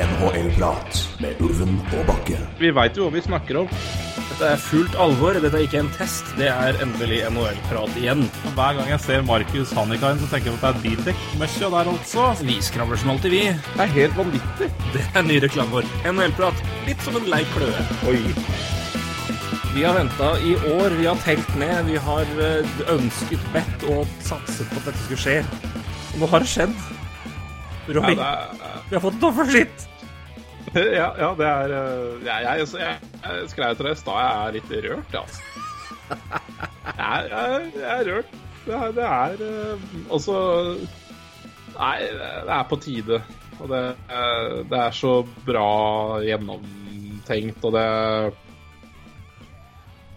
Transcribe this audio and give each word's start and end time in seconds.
NHL-prat 0.00 1.00
med 1.20 1.40
Ulven 1.44 1.74
og 1.92 2.06
Bakke. 2.08 2.38
Vi 2.60 2.70
veit 2.72 2.96
jo 2.96 3.04
hva 3.06 3.12
vi 3.12 3.20
snakker 3.24 3.58
om. 3.62 3.72
Dette 4.30 4.48
er 4.54 4.60
fullt 4.62 4.94
alvor. 5.02 5.36
Dette 5.36 5.58
er 5.58 5.66
ikke 5.66 5.82
en 5.82 5.90
test. 5.92 6.30
Det 6.38 6.48
er 6.48 6.78
endelig 6.80 7.18
NHL-prat 7.28 7.98
igjen. 8.00 8.22
Hver 8.56 8.78
gang 8.78 8.88
jeg 8.94 9.02
ser 9.04 9.26
Markus 9.28 9.74
Hannikainen, 9.76 10.22
så 10.22 10.30
tenker 10.32 10.50
jeg 10.52 10.56
at 10.56 10.62
det 10.64 10.70
er 10.70 10.82
bildekk-møkkja 10.86 11.70
der 11.74 11.90
altså. 11.92 12.26
Vi 12.48 12.56
skravler 12.64 13.02
som 13.02 13.12
alltid, 13.12 13.34
vi. 13.36 13.42
Det 13.74 13.84
er 13.84 13.92
helt 13.98 14.16
vanvittig. 14.16 14.70
Det 14.94 15.04
er 15.12 15.26
ny 15.28 15.36
reklame 15.44 15.76
vår. 15.76 15.90
NHL-prat. 16.14 16.64
Litt 16.88 17.04
som 17.04 17.20
en 17.20 17.28
lei 17.34 17.42
kløe. 17.52 17.84
Oi. 18.08 18.22
Vi 19.74 19.84
har 19.84 19.94
venta 20.00 20.32
i 20.42 20.54
år. 20.72 20.96
Vi 20.98 21.10
har 21.10 21.20
telt 21.26 21.52
ned. 21.60 21.84
Vi 21.90 22.00
har 22.08 22.32
eh, 22.48 22.72
ønsket, 22.96 23.44
bedt 23.52 23.84
og 23.92 24.08
satset 24.24 24.64
på 24.72 24.80
at 24.80 24.88
dette 24.90 25.04
skulle 25.04 25.20
skje. 25.26 25.36
Og 26.14 26.24
nå 26.24 26.30
har 26.32 26.42
det 26.46 26.50
skjedd. 26.56 26.80
Roy, 27.90 28.14
Ja, 28.14 28.14
det 28.14 28.24
er, 28.24 28.79
vi 28.90 28.96
har 28.98 29.02
fått 29.04 29.18
et 29.20 29.26
offerskitt. 29.30 29.86
ja, 31.00 31.08
ja, 31.18 31.30
det 31.38 31.46
er 31.48 31.72
uh, 31.72 32.20
Jeg, 32.22 32.44
jeg, 32.44 32.66
jeg, 32.78 33.10
jeg 33.24 33.50
skrev 33.50 33.74
til 33.78 33.88
deg 33.88 33.96
i 33.96 34.00
stad 34.00 34.20
jeg 34.20 34.30
er 34.44 34.56
litt 34.58 34.72
rørt, 34.86 35.14
ja, 35.16 35.24
altså. 35.24 35.40
Jeg, 36.90 37.30
jeg, 37.30 37.70
jeg 37.80 37.90
er 37.94 38.08
rørt. 38.10 38.38
Det 38.66 38.76
er, 38.76 38.92
det 38.94 39.04
er 39.06 39.84
også 40.12 40.34
Nei, 41.80 41.96
det 42.12 42.52
er 42.52 42.66
på 42.68 42.76
tide. 42.82 43.20
Og 43.60 43.68
det, 43.70 43.80
eh, 44.12 44.54
det 44.68 44.78
er 44.78 44.94
så 44.96 45.14
bra 45.46 46.20
gjennomtenkt, 46.24 47.64
og 47.64 47.76
det 47.76 47.86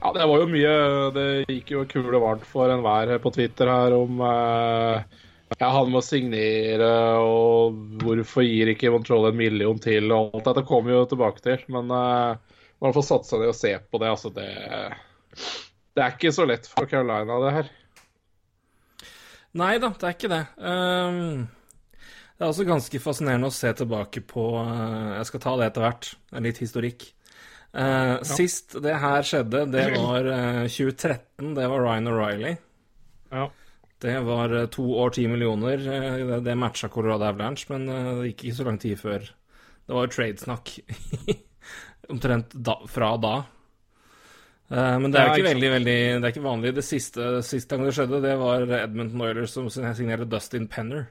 Ja, 0.04 0.12
det 0.12 0.28
var 0.28 0.42
jo 0.42 0.48
mye 0.52 0.74
Det 1.16 1.28
gikk 1.48 1.72
jo 1.76 1.86
kule 1.88 2.20
varmt 2.20 2.48
for 2.48 2.72
enhver 2.72 3.16
på 3.24 3.32
Twitter 3.36 3.72
her 3.72 3.96
om 3.96 4.24
eh, 4.28 5.22
ja, 5.58 5.70
han 5.70 5.92
må 5.94 6.02
signere, 6.04 6.90
og 7.22 7.78
hvorfor 8.02 8.46
gir 8.46 8.72
ikke 8.74 8.92
Montreal 8.94 9.30
en 9.30 9.40
million 9.40 9.80
til, 9.82 10.12
og 10.12 10.38
alt 10.38 10.50
dette 10.50 10.66
kommer 10.70 10.92
vi 10.92 10.98
jo 10.98 11.08
tilbake 11.14 11.44
til. 11.46 11.64
Men 11.74 11.92
uh, 11.94 12.60
man 12.84 12.96
får 12.96 13.08
satse 13.10 13.40
ned 13.40 13.54
og 13.54 13.58
se 13.58 13.74
på 13.78 14.02
det. 14.02 14.12
Altså, 14.12 14.34
det 14.34 14.50
Det 15.94 16.04
er 16.04 16.16
ikke 16.16 16.34
så 16.34 16.48
lett 16.50 16.70
for 16.70 16.90
Carolina, 16.90 17.40
det 17.44 17.56
her. 17.58 17.74
Nei 19.54 19.74
da, 19.78 19.92
det 19.94 20.08
er 20.10 20.16
ikke 20.16 20.32
det. 20.32 20.46
Um, 20.58 21.44
det 22.34 22.42
er 22.42 22.50
også 22.50 22.66
ganske 22.66 23.02
fascinerende 23.02 23.52
å 23.52 23.54
se 23.54 23.70
tilbake 23.78 24.24
på 24.26 24.48
uh, 24.58 25.20
Jeg 25.20 25.28
skal 25.30 25.44
ta 25.44 25.58
det 25.60 25.68
etter 25.70 25.86
hvert. 25.86 26.16
En 26.34 26.50
litt 26.50 26.64
historikk. 26.64 27.12
Eh, 27.74 28.22
Sist 28.22 28.76
det 28.86 28.94
her 29.02 29.26
skjedde, 29.26 29.66
det 29.74 29.88
var 29.96 30.28
eh, 30.30 30.66
2013. 30.70 31.56
Det 31.58 31.68
var 31.72 31.82
Ryan 31.82 32.10
O'Reilly. 32.12 32.56
Ja. 33.34 33.48
Det 34.04 34.20
var 34.20 34.52
eh, 34.52 34.66
to 34.68 34.84
år, 35.00 35.14
ti 35.16 35.28
millioner. 35.32 35.80
Eh, 35.80 36.38
det, 36.44 36.56
matcha 36.60 36.90
Colorado 36.92 37.24
Avalanche, 37.30 37.70
men 37.72 37.88
eh, 37.88 38.10
det 38.20 38.30
gikk 38.34 38.46
ikke 38.50 38.58
så 38.58 38.68
lang 38.68 38.80
tid 38.84 39.00
før. 39.00 39.28
Det 39.84 39.96
var 39.96 40.08
jo 40.08 40.12
tradesnakk 40.12 40.72
omtrent 42.12 42.56
da, 42.68 42.76
fra 42.92 43.14
da. 43.18 43.36
Men 44.74 45.12
det 45.12 45.20
er 45.20 45.28
jo 45.28 45.34
ikke 45.36 45.50
veldig, 45.52 45.68
veldig 45.70 45.96
Det 46.18 46.26
er 46.26 46.32
ikke 46.32 46.44
vanlig. 46.48 46.70
Det 46.74 46.84
siste, 46.88 47.26
siste 47.46 47.76
gang 47.76 47.84
det 47.86 47.92
skjedde, 47.94 48.22
det 48.24 48.32
var 48.40 48.64
Edmundton 48.80 49.22
Oilers 49.22 49.54
som 49.54 49.68
signerte 49.70 50.26
Dustin 50.32 50.66
Penner. 50.72 51.04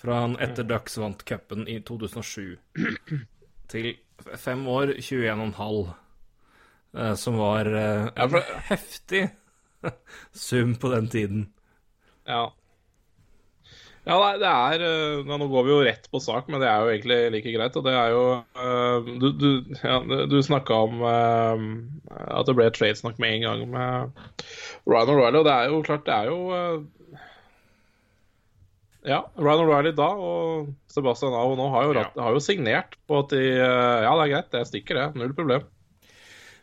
Fra 0.00 0.22
han 0.24 0.34
etter 0.42 0.66
Ducks 0.66 0.96
vant 0.98 1.22
cupen 1.28 1.68
i 1.70 1.76
2007. 1.86 2.56
Til 3.70 3.90
fem 4.40 4.64
år, 4.72 4.94
21,5. 4.98 5.92
eh, 6.96 7.14
Som 7.20 7.38
var 7.38 7.70
en 7.70 8.40
heftig 8.72 9.22
sum 10.48 10.74
på 10.80 10.90
den 10.96 11.08
tiden. 11.12 11.46
Ja. 12.30 12.48
Ja, 14.08 14.16
nei, 14.16 14.36
det 14.40 14.48
er 14.48 14.82
eh, 14.82 15.26
Nå 15.28 15.46
går 15.52 15.66
vi 15.66 15.72
jo 15.74 15.80
rett 15.84 16.06
på 16.10 16.20
sak, 16.24 16.46
men 16.50 16.62
det 16.62 16.68
er 16.70 16.80
jo 16.82 16.92
egentlig 16.92 17.18
like 17.34 17.52
greit. 17.52 17.76
Og 17.76 17.84
det 17.84 17.92
er 17.94 18.14
jo 18.14 18.22
eh, 18.38 19.10
Du, 19.20 19.26
du, 19.36 19.50
ja, 19.84 19.98
du 20.30 20.38
snakka 20.44 20.78
om 20.86 21.02
eh, 21.04 21.66
at 22.24 22.48
det 22.48 22.56
ble 22.56 22.70
tradesnakk 22.74 23.20
med 23.22 23.36
en 23.36 23.44
gang 23.46 23.66
med 23.74 24.24
Ryan 24.88 25.12
O'Reilly, 25.12 25.42
og 25.42 25.46
det 25.46 25.52
er 25.56 25.68
jo 25.74 25.82
klart, 25.86 26.06
det 26.08 26.16
er 26.16 26.30
jo 26.32 26.40
Ja, 29.06 29.20
Ryan 29.36 29.66
O'Reilly 29.66 29.92
da 29.96 30.08
og 30.16 30.72
Sebastian 30.92 31.36
Aho 31.36 31.54
nå 31.60 31.68
har 31.72 31.86
jo, 31.86 32.06
har 32.24 32.34
jo 32.36 32.42
signert 32.44 32.96
på 33.08 33.20
at 33.20 33.36
de 33.36 33.44
Ja, 33.52 34.16
det 34.16 34.24
er 34.24 34.32
greit, 34.34 34.50
det 34.56 34.64
stikker, 34.72 34.96
det. 34.96 35.20
Null 35.20 35.36
problem. 35.36 35.68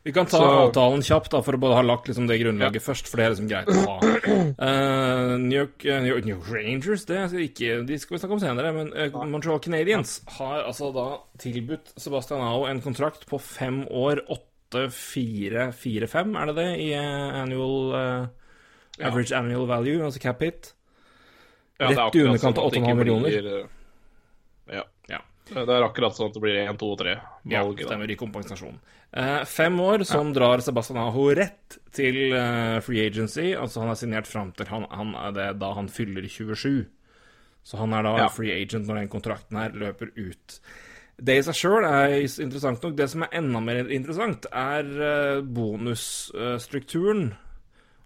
Vi 0.07 0.13
kan 0.15 0.23
ta 0.25 0.37
Så- 0.39 0.59
avtalen 0.71 1.01
kjapt, 1.03 1.33
da, 1.33 1.41
for 1.43 1.57
å 1.57 1.59
både 1.59 1.75
ha 1.75 1.81
lagt 1.83 2.07
liksom 2.07 2.29
det 2.29 2.37
grunnlaget 2.39 2.79
først, 2.79 3.09
for 3.11 3.19
det 3.19 3.25
er 3.25 3.33
liksom 3.33 3.49
greit 3.51 3.67
å 3.67 3.75
ha. 3.83 3.95
Uh, 4.55 5.33
New, 5.49 5.57
York, 5.57 5.83
New, 5.83 6.07
York, 6.13 6.23
New 6.23 6.37
York 6.37 6.47
Rangers, 6.53 7.03
det 7.09 7.17
er 7.25 7.35
ikke, 7.43 7.81
de 7.89 7.97
skal 7.99 8.15
vi 8.15 8.21
snakke 8.21 8.37
om 8.37 8.39
senere, 8.39 8.71
men 8.77 8.93
uh, 8.95 9.17
Montreal 9.27 9.59
Canadiens 9.59 10.21
har 10.37 10.61
altså 10.63 10.93
da 10.95 11.03
tilbudt 11.43 11.91
Sebastian 11.99 12.39
Ao 12.39 12.63
en 12.69 12.79
kontrakt 12.85 13.27
på 13.27 13.35
fem 13.43 13.81
år, 13.91 14.23
8-4-4-5, 14.71 16.35
er 16.39 16.45
det 16.53 16.55
det, 16.61 16.69
i 16.87 16.89
uh, 16.95 17.41
annual 17.43 18.29
Average 18.97 19.35
annual 19.35 19.67
value, 19.69 19.99
altså 20.07 20.23
cap 20.23 20.39
hit? 20.41 20.71
Ja, 21.77 21.91
Rett 21.91 22.15
i 22.15 22.23
underkant 22.23 22.55
sånn 22.55 22.63
av 22.63 22.71
at 22.71 22.73
det 22.73 22.79
ikke 22.79 22.95
8,5 22.95 23.01
millioner. 23.03 23.29
blir, 23.35 23.67
Ja. 24.79 24.87
Ja. 25.53 25.63
Det 25.65 25.73
er 25.77 25.85
akkurat 25.85 26.15
sånn 26.17 26.29
at 26.29 26.35
det 26.37 26.41
blir 26.43 26.57
1, 26.65 26.77
2 26.81 26.91
og 26.93 26.99
3 27.01 27.15
Ja, 27.51 27.63
stemmer, 27.63 28.11
i 28.11 28.17
kompensasjon. 28.19 28.79
Eh, 29.13 29.43
fem 29.47 29.79
år 29.79 30.03
som 30.05 30.33
drar 30.35 30.59
Sebastian 30.61 30.99
Aho 30.99 31.29
rett 31.37 31.77
til 31.95 32.33
eh, 32.35 32.79
free 32.83 33.05
agency. 33.07 33.53
Altså 33.55 33.81
han 33.83 33.93
er 33.93 33.99
signert 33.99 34.27
fram 34.27 34.51
til 34.57 34.67
han, 34.67 34.85
han 34.91 35.15
er 35.15 35.31
det 35.37 35.47
da 35.61 35.71
han 35.77 35.87
fyller 35.87 36.27
27. 36.27 36.85
Så 37.67 37.77
han 37.79 37.93
er 37.93 38.03
da 38.03 38.17
Ja. 38.17 38.27
free 38.31 38.51
agent 38.55 38.87
når 38.87 39.01
den 39.01 39.09
kontrakten 39.11 39.57
her 39.59 39.71
løper 39.75 40.11
ut. 40.15 40.59
Det 41.17 41.39
i 41.39 41.41
seg 41.41 41.55
sjøl 41.57 41.83
er 41.87 42.13
interessant 42.21 42.83
nok. 42.83 42.95
Det 42.95 43.09
som 43.09 43.23
er 43.25 43.33
enda 43.39 43.59
mer 43.63 43.87
interessant, 43.89 44.45
er 44.53 44.85
eh, 44.85 45.41
bonusstrukturen. 45.41 47.31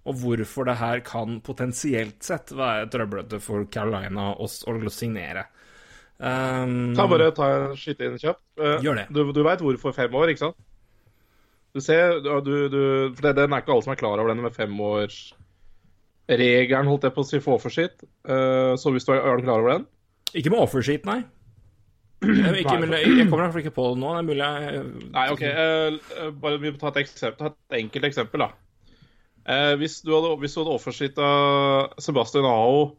Og 0.09 0.15
hvorfor 0.17 0.65
det 0.65 0.77
her 0.79 0.99
kan 1.05 1.41
potensielt 1.45 2.23
sett 2.25 2.49
være 2.57 2.87
trøblete 2.89 3.37
for 3.43 3.65
Carolina 3.69 4.31
å 4.33 4.47
signere. 4.49 5.43
Um, 6.21 6.93
Kan 6.93 7.01
jeg 7.01 7.09
bare 7.15 7.31
ta 7.33 7.47
en 7.49 7.71
skyte 7.79 8.05
inn 8.05 8.19
kjapt? 8.21 8.43
Uh, 8.61 8.77
Gjør 8.85 8.99
det. 8.99 9.07
Du, 9.09 9.33
du 9.33 9.41
veit 9.41 9.57
hvorfor 9.65 9.89
fem 9.95 10.13
år, 10.13 10.29
ikke 10.29 10.43
sant? 10.43 10.57
Du 11.73 11.79
ser, 11.81 12.19
du, 12.21 12.69
du, 12.69 13.09
For 13.15 13.21
det, 13.25 13.35
den 13.39 13.53
er 13.55 13.59
ikke 13.63 13.73
alle 13.73 13.85
som 13.87 13.93
er 13.93 14.01
klar 14.01 14.19
over 14.19 14.29
den 14.29 14.43
med 14.43 14.53
femårsregelen, 14.53 16.89
holdt 16.91 17.05
jeg 17.07 17.15
på 17.15 17.21
å 17.23 17.27
si, 17.27 17.37
for 17.41 17.53
offerskitt. 17.57 17.97
Uh, 18.27 18.73
så 18.77 18.91
hvis 18.93 19.05
du 19.07 19.11
er, 19.15 19.21
er 19.23 19.37
du 19.39 19.43
klar 19.47 19.59
over 19.63 19.71
den? 19.73 19.85
Ikke 20.37 20.51
med 20.53 20.61
offersheet, 20.61 21.05
nei. 21.09 21.21
Ikke, 22.61 22.77
mulig, 22.77 23.01
jeg 23.01 23.25
kommer 23.25 23.41
nok 23.47 23.57
ikke 23.57 23.73
på 23.73 23.81
det 23.89 23.97
nå. 23.97 24.13
Det 24.13 24.19
er 24.19 24.27
mulig 24.27 24.45
jeg 24.45 24.85
Nei, 25.15 25.25
OK. 25.33 25.41
Uh, 25.41 25.89
bare 26.43 26.61
vi 26.61 26.69
må 26.69 26.77
ta 26.77 26.91
et, 26.91 27.01
eksempel, 27.07 27.37
ta 27.39 27.49
et 27.49 27.73
enkelt 27.79 28.05
eksempel, 28.11 28.37
da. 28.45 28.53
Uh, 29.41 29.73
hvis, 29.81 30.05
du 30.05 30.13
hadde, 30.13 30.29
hvis 30.43 30.53
du 30.53 30.61
hadde 30.61 30.77
Sebastian 32.05 32.45
Aho 32.45 32.93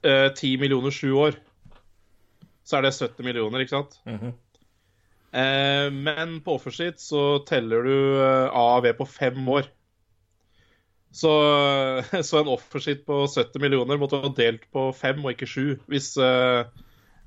ti 0.00 0.56
10 0.56 0.62
millioner 0.62 0.88
sju 0.96 1.12
år, 1.20 1.36
så 2.70 2.78
er 2.78 2.86
det 2.86 2.94
70 2.94 3.26
millioner, 3.26 3.64
ikke 3.64 3.76
sant? 3.80 3.98
Mhm. 4.08 4.32
Eh, 5.30 5.88
men 5.94 6.40
på 6.42 6.56
offerskitt 6.58 6.98
så 7.02 7.40
teller 7.46 7.86
du 7.86 7.94
eh, 8.18 8.48
AAV 8.50 8.92
på 8.98 9.06
fem 9.10 9.38
år. 9.50 9.68
Så, 11.14 11.30
så 12.28 12.40
en 12.40 12.52
offerskitt 12.54 13.04
på 13.06 13.24
70 13.26 13.62
millioner 13.62 13.98
måtte 14.00 14.22
ha 14.22 14.30
delt 14.34 14.66
på 14.74 14.88
fem 14.96 15.22
og 15.24 15.34
ikke 15.34 15.50
sju, 15.50 15.66
hvis, 15.90 16.12
eh, 16.22 16.62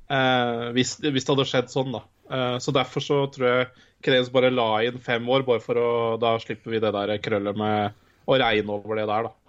eh, 0.10 0.68
hvis, 0.76 0.98
hvis 1.04 1.28
det 1.28 1.34
hadde 1.36 1.50
skjedd 1.52 1.72
sånn, 1.72 1.96
da. 1.96 2.04
Eh, 2.32 2.58
så 2.64 2.76
derfor 2.76 3.04
så 3.04 3.26
tror 3.32 3.50
jeg 3.50 3.74
Krenes 4.04 4.32
bare 4.32 4.52
la 4.52 4.82
inn 4.84 5.00
fem 5.00 5.28
år, 5.32 5.46
bare 5.48 5.64
for 5.64 5.80
å 5.80 5.90
Da 6.20 6.34
slipper 6.44 6.74
vi 6.74 6.82
det 6.84 6.90
der 6.92 7.14
krøllet 7.24 7.56
med 7.56 7.94
å 8.28 8.36
regne 8.40 8.76
over 8.76 9.00
det 9.00 9.06
der, 9.08 9.30
da. 9.30 9.43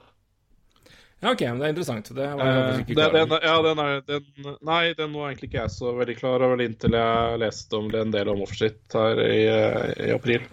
Ja, 1.24 1.30
OK, 1.32 1.40
men 1.48 1.58
det 1.62 1.66
er 1.66 1.72
interessant. 1.72 2.08
Det 2.12 2.26
var 2.36 2.44
Eh, 2.44 2.80
ikke 2.82 2.94
den, 2.98 3.34
ja, 3.48 3.54
den 3.64 3.78
er, 3.80 4.00
den, 4.04 4.24
nei, 4.68 4.80
den 4.98 5.14
var 5.16 5.30
egentlig 5.30 5.48
ikke 5.48 5.62
jeg 5.62 5.72
så 5.72 5.94
veldig 5.96 6.16
klar 6.18 6.44
over 6.44 6.60
inntil 6.60 6.92
jeg 6.98 7.38
leste 7.40 7.78
om 7.80 7.88
det 7.88 8.02
en 8.04 8.12
del 8.12 8.28
om 8.34 8.42
offersitt 8.44 8.96
her 8.98 9.22
i, 9.24 9.38
eh, 9.48 9.94
i 10.04 10.10
april. 10.12 10.44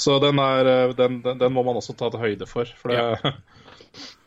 Så 0.00 0.16
den, 0.24 0.40
er, 0.40 0.70
eh, 0.88 0.94
den, 0.96 1.20
må 1.52 1.64
man 1.68 1.76
også 1.82 1.92
ta 2.00 2.08
til 2.14 2.24
høyde 2.24 2.48
for. 2.48 2.64
For 2.80 2.94
det 2.94 3.34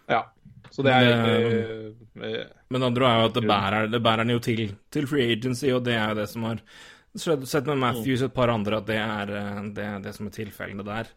Ja. 0.07 0.21
Så 0.77 0.83
det 0.85 0.93
er 0.93 1.07
Men, 1.07 1.25
egentlig 1.25 2.35
eh, 2.37 2.49
Men 2.69 2.81
det 2.83 2.87
andre 2.91 3.05
er 3.09 3.19
jo 3.23 3.29
at 3.31 3.33
det 3.39 3.43
bærer, 3.49 3.87
det 3.89 4.01
bærer 4.03 4.21
den 4.27 4.35
jo 4.35 4.39
til, 4.45 4.75
til 4.93 5.07
free 5.09 5.31
agency, 5.33 5.71
og 5.73 5.81
det 5.87 5.95
er 5.97 6.09
jo 6.11 6.17
det 6.19 6.29
som 6.29 6.43
har 6.45 6.59
skjedd- 7.17 7.47
sett 7.49 7.65
med 7.65 7.79
Matthews 7.81 8.21
og 8.21 8.29
et 8.29 8.35
par 8.35 8.51
andre, 8.53 8.77
at 8.77 8.85
det 8.85 8.97
er 9.01 9.31
det, 9.73 9.87
det 10.03 10.13
som 10.13 10.27
er 10.29 10.35
tilfellene 10.35 10.85
der. 10.85 11.09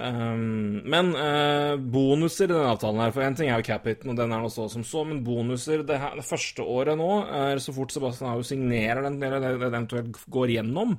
Um, 0.00 0.80
men 0.88 1.10
uh, 1.12 1.76
bonuser 1.76 2.48
i 2.48 2.54
denne 2.54 2.70
avtalen 2.72 3.02
her 3.02 3.12
For 3.14 3.22
én 3.22 3.36
ting 3.36 3.50
er 3.50 3.60
jo 3.60 3.66
cap-hiten, 3.68 4.10
og 4.10 4.16
den 4.18 4.32
er 4.32 4.40
nå 4.42 4.48
så 4.50 4.64
som 4.72 4.82
så, 4.86 5.04
men 5.06 5.20
bonuser 5.26 5.84
det, 5.86 6.00
her, 6.00 6.16
det 6.18 6.24
første 6.26 6.64
året 6.64 6.98
nå 6.98 7.10
er 7.36 7.60
så 7.62 7.74
fort 7.76 7.92
Sebastian 7.94 8.30
Aho 8.32 8.42
signerer 8.46 9.04
den, 9.04 9.20
eller 9.22 9.44
det 9.44 9.68
eventuelt 9.68 10.18
går 10.32 10.54
gjennom 10.56 10.96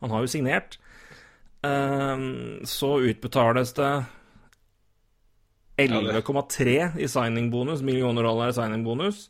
Han 0.00 0.14
har 0.14 0.24
jo 0.24 0.30
signert. 0.30 0.78
Um, 1.62 2.62
så 2.66 2.96
utbetales 3.10 3.74
det 3.76 3.90
11,3 5.82 6.98
i 6.98 7.06
signing-bonus, 7.10 7.84
millioner 7.86 8.26
dollar 8.26 8.50
i 8.50 8.56
signing-bonus. 8.56 9.28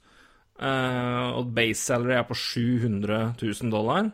uh, 0.60 1.32
og 1.38 1.52
base 1.56 1.80
salary 1.80 2.18
er 2.20 2.26
på 2.28 2.36
700 2.36 3.34
000 3.40 3.72
dollar. 3.72 4.12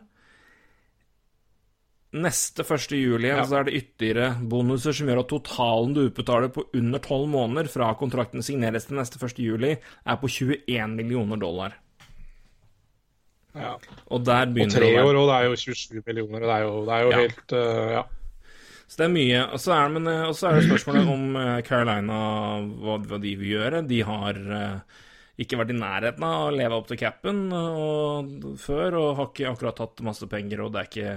Neste 2.13 2.63
1. 2.65 2.91
juli 2.97 3.27
ja. 3.29 3.43
så 3.45 3.59
er 3.59 3.67
det 3.67 3.75
ytterligere 3.77 4.31
bonuser 4.49 4.95
som 4.97 5.09
gjør 5.11 5.19
at 5.21 5.29
totalen 5.29 5.91
du 5.93 5.99
utbetaler 6.07 6.49
på 6.53 6.63
under 6.73 6.99
12 7.03 7.27
måneder 7.29 7.69
fra 7.69 7.91
kontrakten 7.99 8.41
signeres 8.45 8.87
til 8.89 8.97
neste 8.97 9.21
1. 9.21 9.37
juli, 9.43 9.75
er 9.77 10.17
på 10.17 10.29
21 10.31 10.95
millioner 10.95 11.37
dollar. 11.41 11.75
Ja. 13.57 13.75
Og 14.13 14.23
der 14.25 14.45
begynner 14.53 14.73
Og 14.75 14.81
tre 14.81 14.89
år, 15.03 15.15
og 15.19 15.27
det 15.29 15.35
er 15.35 15.45
jo 15.49 15.55
27 15.57 16.01
millioner. 16.05 16.39
Det 16.45 16.55
er 16.55 16.63
jo, 16.65 16.73
det 16.85 16.95
er 16.95 17.03
jo 17.03 17.11
Ja. 17.11 17.19
helt 17.25 17.53
uh, 17.53 17.91
Ja. 17.97 18.03
Så 18.89 18.97
det 18.97 19.05
er 19.05 19.13
mye. 19.13 19.41
Og 19.53 19.59
så 19.61 19.73
er, 19.75 19.89
det- 19.93 20.07
eh, 20.15 20.23
og 20.25 20.33
så 20.33 20.47
er 20.49 20.55
det 20.55 20.69
spørsmålet 20.69 21.09
om 21.13 21.35
eh, 21.37 21.61
Carolina, 21.61 22.15
hva, 22.81 22.95
hva 23.05 23.19
de 23.21 23.35
vil 23.37 23.51
gjøre. 23.53 23.83
De 23.87 23.99
har 24.01 24.33
ikke 25.39 25.59
vært 25.59 25.69
i 25.69 25.77
nærheten 25.77 26.23
av 26.25 26.47
å 26.47 26.55
leve 26.55 26.73
opp 26.73 26.87
til 26.89 26.97
capen 26.97 27.53
og, 27.53 28.57
før, 28.57 28.97
og 28.97 29.11
har 29.19 29.29
ikke 29.29 29.51
akkurat 29.53 29.77
hatt 29.85 30.01
masse 30.01 30.25
penger, 30.27 30.63
og 30.65 30.73
det 30.73 30.81
er 30.81 30.89
ikke, 30.89 31.13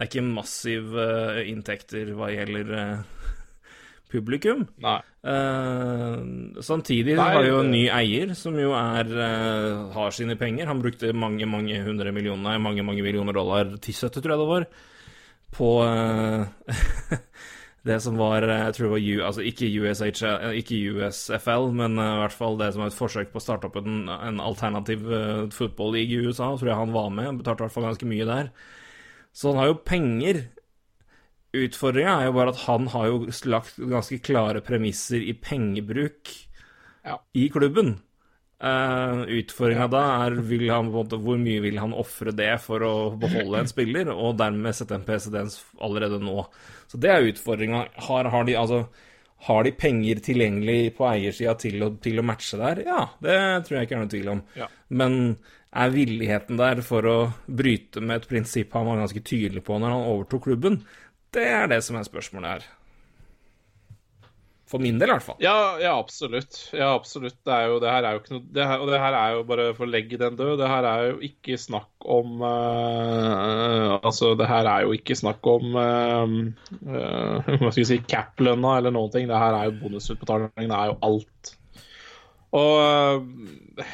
det 0.00 0.06
er 0.06 0.08
ikke 0.08 0.24
massive 0.24 1.02
uh, 1.04 1.40
inntekter 1.44 2.14
hva 2.16 2.30
gjelder 2.32 2.70
uh, 2.72 3.20
publikum. 4.10 4.66
Eh, 4.80 6.16
samtidig 6.62 7.16
Nei, 7.18 7.28
har 7.34 7.46
jo 7.46 7.60
en 7.62 7.72
ny 7.72 7.84
eier, 7.92 8.32
som 8.38 8.56
jo 8.58 8.72
er 8.76 9.10
eh, 9.10 9.82
har 9.94 10.16
sine 10.16 10.36
penger. 10.40 10.70
Han 10.70 10.82
brukte 10.82 11.12
mange 11.12 11.46
mange 11.50 11.82
hundre 11.84 12.12
millioner, 12.16 12.58
mange 12.58 12.84
mange 12.86 13.04
millioner 13.06 13.36
dollar, 13.36 13.76
1070 13.76 14.22
tror 14.22 14.34
jeg 14.34 14.42
det 14.42 14.48
var, 14.50 14.66
på 15.50 15.70
det 17.88 17.96
som 18.04 18.18
var 18.20 18.44
Jeg 18.44 18.74
tror 18.76 18.86
det 18.86 18.92
var 18.92 19.06
U, 19.06 19.22
altså 19.28 19.46
ikke, 19.46 19.70
USH, 19.82 20.24
ikke 20.62 20.80
USFL, 20.94 21.70
men 21.74 21.98
i 21.98 22.10
hvert 22.24 22.36
fall 22.36 22.58
det 22.60 22.72
som 22.72 22.84
var 22.84 22.92
et 22.92 22.98
forsøk 22.98 23.32
på 23.32 23.40
å 23.40 23.46
starte 23.46 23.70
opp 23.70 23.80
en, 23.80 24.04
en 24.08 24.42
alternativ 24.42 25.06
uh, 25.10 25.48
fotballeague 25.54 26.18
i 26.18 26.28
USA. 26.28 26.52
Tror 26.54 26.70
jeg 26.70 26.82
han 26.82 26.94
var 26.94 27.10
med. 27.14 27.40
Betalte 27.40 27.64
i 27.64 27.66
hvert 27.66 27.78
fall 27.78 27.88
ganske 27.90 28.10
mye 28.10 28.28
der. 28.28 28.52
Så 29.32 29.52
han 29.52 29.60
har 29.62 29.70
jo 29.70 29.78
penger. 29.86 30.42
Utfordringa 31.56 32.12
er 32.20 32.28
jo 32.28 32.36
bare 32.36 32.52
at 32.54 32.62
han 32.68 32.86
har 32.92 33.08
jo 33.10 33.16
lagt 33.50 33.80
ganske 33.90 34.20
klare 34.22 34.62
premisser 34.62 35.22
i 35.22 35.34
pengebruk 35.34 36.30
Ja. 37.06 37.16
i 37.34 37.48
klubben. 37.50 37.96
Uh, 38.60 39.24
Utfordringa 39.40 39.86
da 39.88 40.00
er 40.26 40.34
han, 40.68 40.90
hvor 40.92 41.38
mye 41.40 41.62
vil 41.64 41.78
han 41.80 41.94
ofre 41.96 42.34
det 42.36 42.52
for 42.60 42.84
å 42.84 42.94
beholde 43.16 43.62
en 43.62 43.70
spiller, 43.70 44.10
og 44.12 44.36
dermed 44.36 44.76
sette 44.76 44.94
en 44.98 45.06
presedens 45.06 45.62
allerede 45.80 46.20
nå. 46.20 46.44
Så 46.90 47.00
det 47.00 47.10
er 47.10 47.30
utfordringa. 47.30 47.86
Har, 48.04 48.28
har, 48.28 48.44
de, 48.44 48.58
altså, 48.60 48.82
har 49.48 49.64
de 49.64 49.72
penger 49.72 50.20
tilgjengelig 50.20 50.92
på 50.98 51.08
eiersida 51.08 51.54
til, 51.56 51.86
til 52.04 52.20
å 52.20 52.26
matche 52.26 52.60
der? 52.60 52.82
Ja, 52.84 53.06
det 53.24 53.38
tror 53.64 53.78
jeg 53.78 53.88
ikke 53.88 53.96
er 53.96 54.04
noe 54.04 54.12
tvil 54.12 54.30
om. 54.36 54.44
Ja. 54.60 54.68
Men 54.92 55.16
er 55.70 55.94
villigheten 55.94 56.58
der 56.58 56.82
for 56.82 57.06
å 57.06 57.18
bryte 57.46 58.02
med 58.02 58.20
et 58.20 58.28
prinsipp 58.30 58.74
han 58.74 58.88
var 58.88 59.04
ganske 59.04 59.22
tydelig 59.22 59.62
på 59.66 59.78
når 59.78 59.94
han 59.94 60.10
overtok 60.10 60.48
klubben? 60.48 60.82
Det 61.30 61.46
er 61.46 61.70
det 61.70 61.82
som 61.86 61.98
er 61.98 62.06
spørsmålet 62.08 62.56
her. 62.56 62.68
For 64.70 64.78
min 64.78 65.00
del, 65.00 65.10
i 65.10 65.14
hvert 65.16 65.24
fall. 65.26 65.38
Ja, 65.42 65.78
ja, 65.82 65.96
absolutt. 65.98 66.56
Ja, 66.70 66.92
absolutt. 66.94 67.34
Det, 67.42 67.50
er 67.50 67.72
jo, 67.72 67.78
det 67.82 67.90
her 67.90 68.06
er 68.06 68.14
jo 68.14 68.20
ikke 68.20 68.34
noe 68.36 68.44
det 68.54 68.66
her, 68.70 68.82
Og 68.82 68.90
det 68.92 69.00
her 69.02 69.16
er 69.18 69.32
jo 69.34 69.40
bare 69.48 69.64
for 69.74 69.86
å 69.86 69.90
legge 69.90 70.18
den 70.20 70.36
død. 70.38 70.52
Det 70.60 70.68
her 70.70 70.86
er 70.86 71.06
jo 71.08 71.16
ikke 71.26 71.56
snakk 71.58 72.06
om 72.06 72.44
uh, 72.44 73.96
Altså, 73.98 74.36
det 74.38 74.46
her 74.46 74.70
er 74.70 74.84
jo 74.86 74.94
ikke 74.94 75.16
snakk 75.18 75.50
om 75.50 75.74
uh, 75.74 76.36
uh, 76.86 77.50
Hva 77.58 77.72
skal 77.72 77.80
vi 77.80 77.88
si 77.88 77.98
cap-lønna 78.06 78.76
eller 78.78 78.94
noen 78.94 79.10
ting. 79.16 79.26
Det 79.30 79.42
her 79.42 79.58
er 79.58 79.72
jo 79.72 79.78
bonusutbetalingen. 79.82 80.70
Det 80.70 80.78
er 80.78 80.92
jo 80.92 80.98
alt. 81.08 81.54
Og 82.56 82.72
eh, 82.82 83.84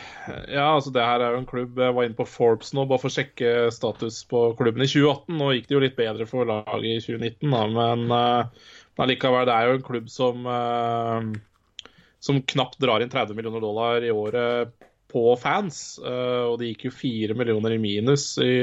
ja, 0.54 0.70
altså 0.70 0.92
det 0.94 1.04
her 1.04 1.20
er 1.20 1.34
jo 1.34 1.42
en 1.42 1.48
klubb 1.48 1.76
Jeg 1.76 1.94
var 1.96 2.06
inne 2.06 2.16
på 2.16 2.28
Forbes 2.28 2.72
nå 2.76 2.86
bare 2.88 3.02
for 3.02 3.12
å 3.12 3.16
sjekke 3.18 3.68
status 3.74 4.22
på 4.30 4.48
klubben 4.58 4.84
i 4.84 4.88
2018. 4.88 5.36
Nå 5.36 5.50
gikk 5.52 5.68
det 5.68 5.76
jo 5.76 5.82
litt 5.84 5.98
bedre 5.98 6.28
for 6.30 6.48
laget 6.48 6.88
i 6.88 6.96
2019, 7.04 7.52
da, 7.52 7.62
men 7.76 8.16
eh, 8.16 8.72
men 8.96 9.10
likevel, 9.10 9.44
det 9.44 9.52
er 9.52 9.68
jo 9.68 9.76
en 9.76 9.84
klubb 9.84 10.06
som 10.08 10.46
eh, 10.48 11.88
som 12.26 12.38
knapt 12.54 12.78
drar 12.80 13.04
inn 13.04 13.12
30 13.12 13.36
millioner 13.36 13.60
dollar 13.60 14.04
i 14.04 14.08
året 14.10 14.72
på 15.12 15.34
fans. 15.38 16.00
og 16.02 16.56
det 16.58 16.72
gikk 16.72 16.86
jo 16.88 16.94
4 16.96 17.36
millioner 17.38 17.76
i 17.76 17.78
minus 17.78 18.24
i, 18.42 18.56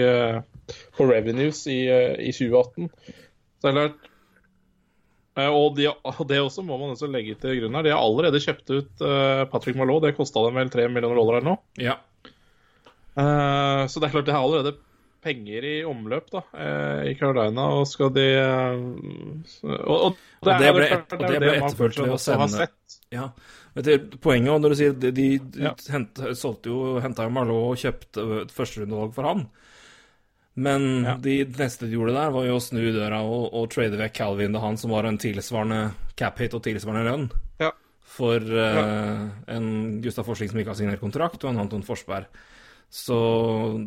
på 0.97 1.05
revenues 1.07 1.61
i, 1.71 1.77
i 1.87 2.33
2018. 2.35 2.89
Så 3.61 3.63
det 3.63 3.71
er 3.71 3.77
klart 3.77 4.09
og, 5.41 5.75
de, 5.75 5.87
og 5.89 6.27
det 6.29 6.37
også 6.43 6.61
må 6.65 6.77
man 6.77 6.91
også 6.93 7.07
legge 7.09 7.33
til 7.41 7.57
grunn 7.61 7.73
her. 7.79 7.83
De 7.87 7.89
har 7.95 8.03
allerede 8.05 8.41
kjøpt 8.43 8.69
ut 8.69 9.01
eh, 9.01 9.43
Patrick 9.49 9.75
Malot. 9.79 10.03
Det 10.05 10.15
kosta 10.17 10.43
dem 10.45 10.59
vel 10.61 10.69
3 10.69 10.87
millioner 10.93 11.15
dollar 11.17 11.39
eller 11.39 11.49
noe. 11.55 11.61
Ja. 11.81 11.95
Eh, 13.17 13.83
så 13.89 13.99
det 14.01 14.07
er 14.09 14.13
klart 14.15 14.25
de 14.29 14.35
har 14.35 14.43
allerede 14.45 14.75
penger 15.23 15.63
i 15.63 15.73
omløp 15.87 16.25
da, 16.33 16.41
eh, 16.59 17.01
i 17.11 17.15
Carolina, 17.15 17.69
og 17.79 17.85
skal 17.87 18.09
de 18.11 18.25
eh, 18.35 18.81
Og, 19.63 19.97
og 20.11 20.17
det 20.43 20.53
er 20.67 20.73
ble 20.75 20.87
et- 20.91 21.13
det 21.13 21.39
ble 21.39 21.53
etterfulgt 21.61 21.99
ved 22.01 22.11
å 22.11 22.19
sende- 22.19 22.67
Ja, 23.13 23.29
vet 23.75 23.85
du, 23.85 24.17
poenget 24.17 24.59
når 24.61 24.69
du 24.69 24.75
sier 24.75 24.93
de, 24.99 25.11
de, 25.11 25.27
Ja. 25.61 25.73
hent, 25.93 26.15
solgte 26.35 26.65
jo, 26.73 26.99
henta 26.99 27.23
jo 27.23 27.29
Marlowe 27.29 27.71
og 27.71 27.77
kjøpte 27.77 28.41
et 28.41 28.51
førsterundevalg 28.51 29.13
for 29.13 29.23
han. 29.23 29.47
Men 30.55 31.03
Ja. 31.03 31.15
de 31.17 31.45
neste 31.45 31.87
de 31.89 31.95
gjorde 31.95 32.13
der, 32.13 32.29
var 32.31 32.45
jo 32.45 32.57
å 32.59 32.61
snu 32.61 32.91
døra 32.93 33.23
og, 33.25 33.53
og 33.57 33.69
trade 33.73 33.97
vekk 33.97 34.13
Calvin 34.13 34.53
til 34.53 34.61
han 34.61 34.77
som 34.77 34.91
var 34.91 35.05
en 35.09 35.17
tilsvarende 35.17 35.93
cap 36.15 36.37
hit 36.37 36.53
og 36.53 36.61
tilsvarende 36.61 37.09
lønn. 37.09 37.31
Ja. 37.59 37.71
For 38.05 38.37
eh, 38.37 39.23
en 39.55 40.01
Gustav 40.03 40.25
Forsling 40.27 40.51
som 40.51 40.59
ikke 40.61 40.69
har 40.69 40.77
signert 40.77 41.01
kontrakt, 41.01 41.41
og 41.43 41.49
en 41.49 41.59
Anton 41.63 41.81
Forsberg. 41.81 42.27
Så 42.93 43.17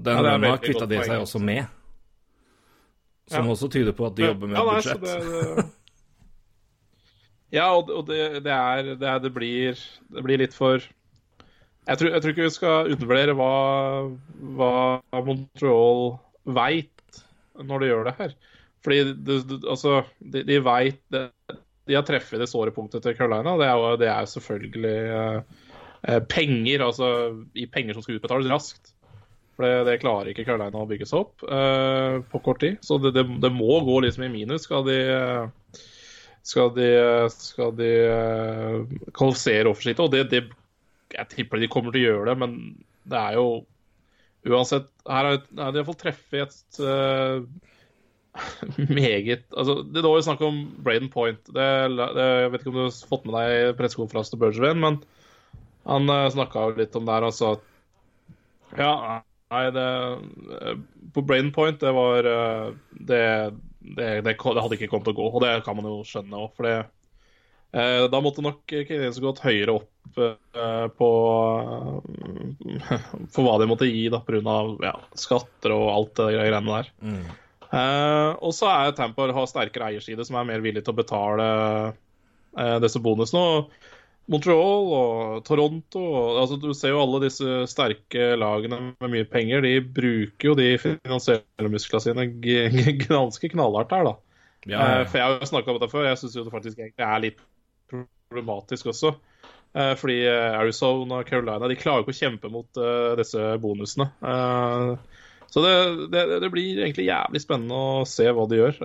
den 0.03 0.17
Ja, 0.17 0.23
lønna 0.27 0.57
kvitta 0.59 0.89
de 0.91 0.99
seg 1.07 1.21
også 1.23 1.39
med. 1.39 1.69
Som 3.31 3.47
Ja. 3.47 3.53
også 3.55 3.71
tyder 3.71 3.93
på 3.95 4.07
at 4.07 4.17
de 4.17 4.27
jobber 4.27 4.47
med 4.49 4.57
Ja, 4.59 4.65
nei, 4.65 4.75
budsjett. 4.81 5.01
det- 5.01 5.57
det- 5.57 5.65
Ja, 7.53 7.69
og, 7.77 7.89
og 7.91 8.07
det, 8.09 8.43
det 8.43 8.51
er 8.53 8.83
det, 8.97 9.03
er, 9.07 9.19
det, 9.23 9.33
blir, 9.33 9.79
det 10.11 10.23
blir 10.25 10.39
litt 10.39 10.53
for 10.55 10.83
jeg 11.87 11.99
tror, 12.01 12.11
jeg 12.11 12.23
tror 12.23 12.33
ikke 12.33 12.43
vi 12.49 12.51
skal 12.51 12.89
undervurdere 12.91 13.35
hva, 13.39 13.51
hva 14.59 15.23
Montreal 15.23 16.19
veit 16.47 17.23
når 17.57 17.83
de 17.83 17.91
gjør 17.91 18.09
det 18.09 18.17
her. 18.21 18.35
Fordi 18.85 18.99
du, 19.15 19.37
du, 19.43 19.55
altså, 19.67 20.01
de, 20.21 20.45
de 20.47 20.59
veit 20.63 21.01
De 21.11 21.95
har 21.95 22.05
treffet 22.07 22.39
det 22.43 22.51
såre 22.51 22.75
punktet 22.75 23.03
til 23.03 23.17
Carolina. 23.19 23.57
Det 23.59 23.67
er 23.67 23.81
jo 23.81 23.97
det 24.01 24.11
er 24.13 24.29
selvfølgelig 24.31 24.99
eh, 25.17 25.41
eh, 26.11 26.21
penger, 26.31 26.85
altså 26.87 27.09
i 27.55 27.67
penger 27.71 27.97
som 27.97 28.05
skal 28.05 28.19
utbetales 28.19 28.51
raskt. 28.53 28.93
For 29.57 29.65
det, 29.65 29.87
det 29.89 30.01
klarer 30.03 30.31
ikke 30.31 30.45
Carolina 30.45 30.83
å 30.83 30.89
bygge 30.89 31.09
seg 31.09 31.23
opp 31.25 31.47
eh, 31.47 32.19
på 32.31 32.43
kort 32.45 32.61
tid. 32.63 32.81
Så 32.85 32.99
det, 33.03 33.15
det, 33.17 33.25
det 33.43 33.53
må 33.55 33.79
gå 33.87 34.01
liksom 34.05 34.27
i 34.27 34.33
minus 34.35 34.67
skal 34.69 34.85
de 34.87 34.99
skal 36.47 36.71
de, 36.77 36.91
skal 37.33 37.73
de 37.75 37.93
eh, 38.07 38.99
kvalifisere 39.17 39.71
offensivt. 39.71 40.03
Og 40.05 40.13
det, 40.15 40.45
jeg 41.15 41.31
tipper 41.33 41.63
de 41.63 41.71
kommer 41.71 41.95
til 41.95 42.05
å 42.05 42.11
gjøre 42.11 42.29
det, 42.31 42.37
men 42.43 42.59
det 43.07 43.23
er 43.23 43.39
jo 43.39 43.49
uansett 44.53 44.91
Her 45.09 45.31
er, 45.31 45.41
er 45.57 45.73
det 45.73 45.81
iallfall 45.81 45.99
treffet 46.01 46.43
et 46.45 46.81
uh, 46.83 47.45
meget 48.99 49.47
altså, 49.57 49.81
Det 49.83 50.03
var 50.05 50.19
jo 50.19 50.25
snakk 50.27 50.43
om 50.45 50.59
Braden 50.85 51.09
Point. 51.13 51.41
Det, 51.47 51.69
det, 51.97 52.27
jeg 52.27 52.51
vet 52.53 52.65
ikke 52.65 52.73
om 52.73 52.79
du 52.79 52.85
har 52.85 52.99
fått 53.13 53.29
med 53.29 53.39
deg 53.39 53.79
pressekonferansen 53.79 54.37
til 54.37 54.43
Bergevin, 54.43 54.83
men 54.83 54.99
han 55.87 56.11
uh, 56.11 56.27
snakka 56.33 56.69
litt 56.77 56.97
om 56.99 57.07
det 57.07 57.17
her, 57.17 57.29
altså 57.31 57.57
Ja, 58.77 58.93
nei, 59.55 59.65
det 59.75 59.87
eh, 59.87 60.75
På 61.15 61.23
Braden 61.23 61.53
Point, 61.55 61.81
det 61.81 61.93
var 61.95 62.29
eh, 62.29 62.69
det, 62.91 63.23
det, 63.79 64.09
det, 64.27 64.35
det 64.35 64.65
hadde 64.65 64.79
ikke 64.79 64.91
kommet 64.91 65.09
til 65.09 65.15
å 65.15 65.21
gå, 65.21 65.29
og 65.31 65.45
det 65.45 65.55
kan 65.65 65.79
man 65.79 65.89
jo 65.89 66.01
skjønne 66.07 66.43
òg, 66.43 66.51
for 66.59 66.69
det 66.69 66.75
eh, 66.81 66.91
Da 67.75 68.21
måtte 68.25 68.45
nok 68.45 68.63
Canadiens 68.71 69.19
gått 69.21 69.43
høyere 69.45 69.75
opp 69.77 70.21
eh, 70.23 70.87
på 70.97 71.09
For 73.35 73.43
hva 73.45 73.57
de 73.61 73.67
måtte 73.69 73.89
gi, 73.91 74.07
da, 74.13 74.23
pga. 74.25 74.55
Ja, 74.85 74.95
skatter 75.19 75.75
og 75.75 75.91
alt 75.93 76.15
det 76.21 76.31
greiene 76.37 76.63
der. 76.71 76.93
Mm. 77.03 77.27
Eh, 77.67 78.31
og 78.39 78.55
så 78.55 78.71
er 78.71 78.95
Tampa 78.97 79.27
har 79.33 79.51
sterkere 79.51 79.91
eierside, 79.91 80.25
som 80.27 80.39
er 80.39 80.49
mer 80.49 80.65
villig 80.65 80.85
til 80.87 80.95
å 80.95 81.01
betale 81.01 81.47
eh, 82.57 82.77
disse 82.85 83.03
bonusene. 83.03 83.43
Og 83.43 83.95
Montreal 84.33 84.89
og 84.91 85.43
Toronto 85.47 86.03
og, 86.03 86.39
altså, 86.43 86.57
Du 86.59 86.73
ser 86.75 86.91
jo 86.91 87.03
alle 87.05 87.23
disse 87.29 87.61
sterke 87.71 88.33
lagene 88.39 88.81
med 88.91 89.13
mye 89.13 89.27
penger. 89.31 89.63
De 89.63 89.79
bruker 89.81 90.51
jo 90.51 90.57
de 90.59 90.73
finansielle 90.83 91.73
musklene 91.73 92.07
sine 92.07 92.97
ganske 93.07 93.53
knallhardt 93.53 93.95
her, 93.95 94.09
da. 94.11 94.17
Ja, 94.67 94.79
ja, 94.81 94.87
Eh. 94.97 95.05
For 95.07 95.21
jeg 95.21 95.27
har 95.29 95.39
jo 95.39 95.51
snakka 95.53 95.71
om 95.71 95.79
dette 95.79 95.93
før. 95.93 96.09
Jeg 96.09 96.19
syns 96.23 96.35
det 96.41 96.55
faktisk 96.55 96.81
egentlig 96.81 97.07
er 97.07 97.23
litt 97.23 97.45
problematisk 97.91 98.91
også. 98.93 99.15
Eh, 99.77 99.93
Fordi 100.01 100.19
eh, 100.27 100.59
Arizona 100.59 101.21
og 101.21 101.29
Carolina 101.29 101.69
de 101.69 101.79
klarer 101.79 102.05
ikke 102.05 102.15
å 102.15 102.21
kjempe 102.21 102.51
mot 102.53 102.81
eh, 102.81 103.13
disse 103.21 103.53
bonusene. 103.63 104.09
Så 105.47 105.63
det, 105.63 105.75
det, 106.13 106.25
det 106.43 106.51
blir 106.51 106.81
egentlig 106.83 107.07
jævlig 107.07 107.41
spennende 107.45 107.77
å 107.77 108.05
se 108.09 108.27
hva 108.35 108.49
de 108.51 108.59
gjør. 108.59 108.81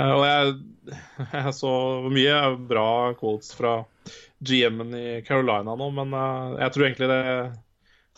Og 0.00 0.22
jeg, 0.24 0.54
jeg 1.34 1.52
så 1.58 1.72
mye 2.10 2.38
bra 2.70 2.86
quotes 3.18 3.52
fra 3.58 3.80
GM-en 4.40 4.94
i 4.96 5.08
Carolina 5.26 5.76
nå, 5.76 5.90
men 5.98 6.16
jeg 6.62 6.72
tror 6.72 6.86
egentlig 6.86 7.10
det 7.10 7.20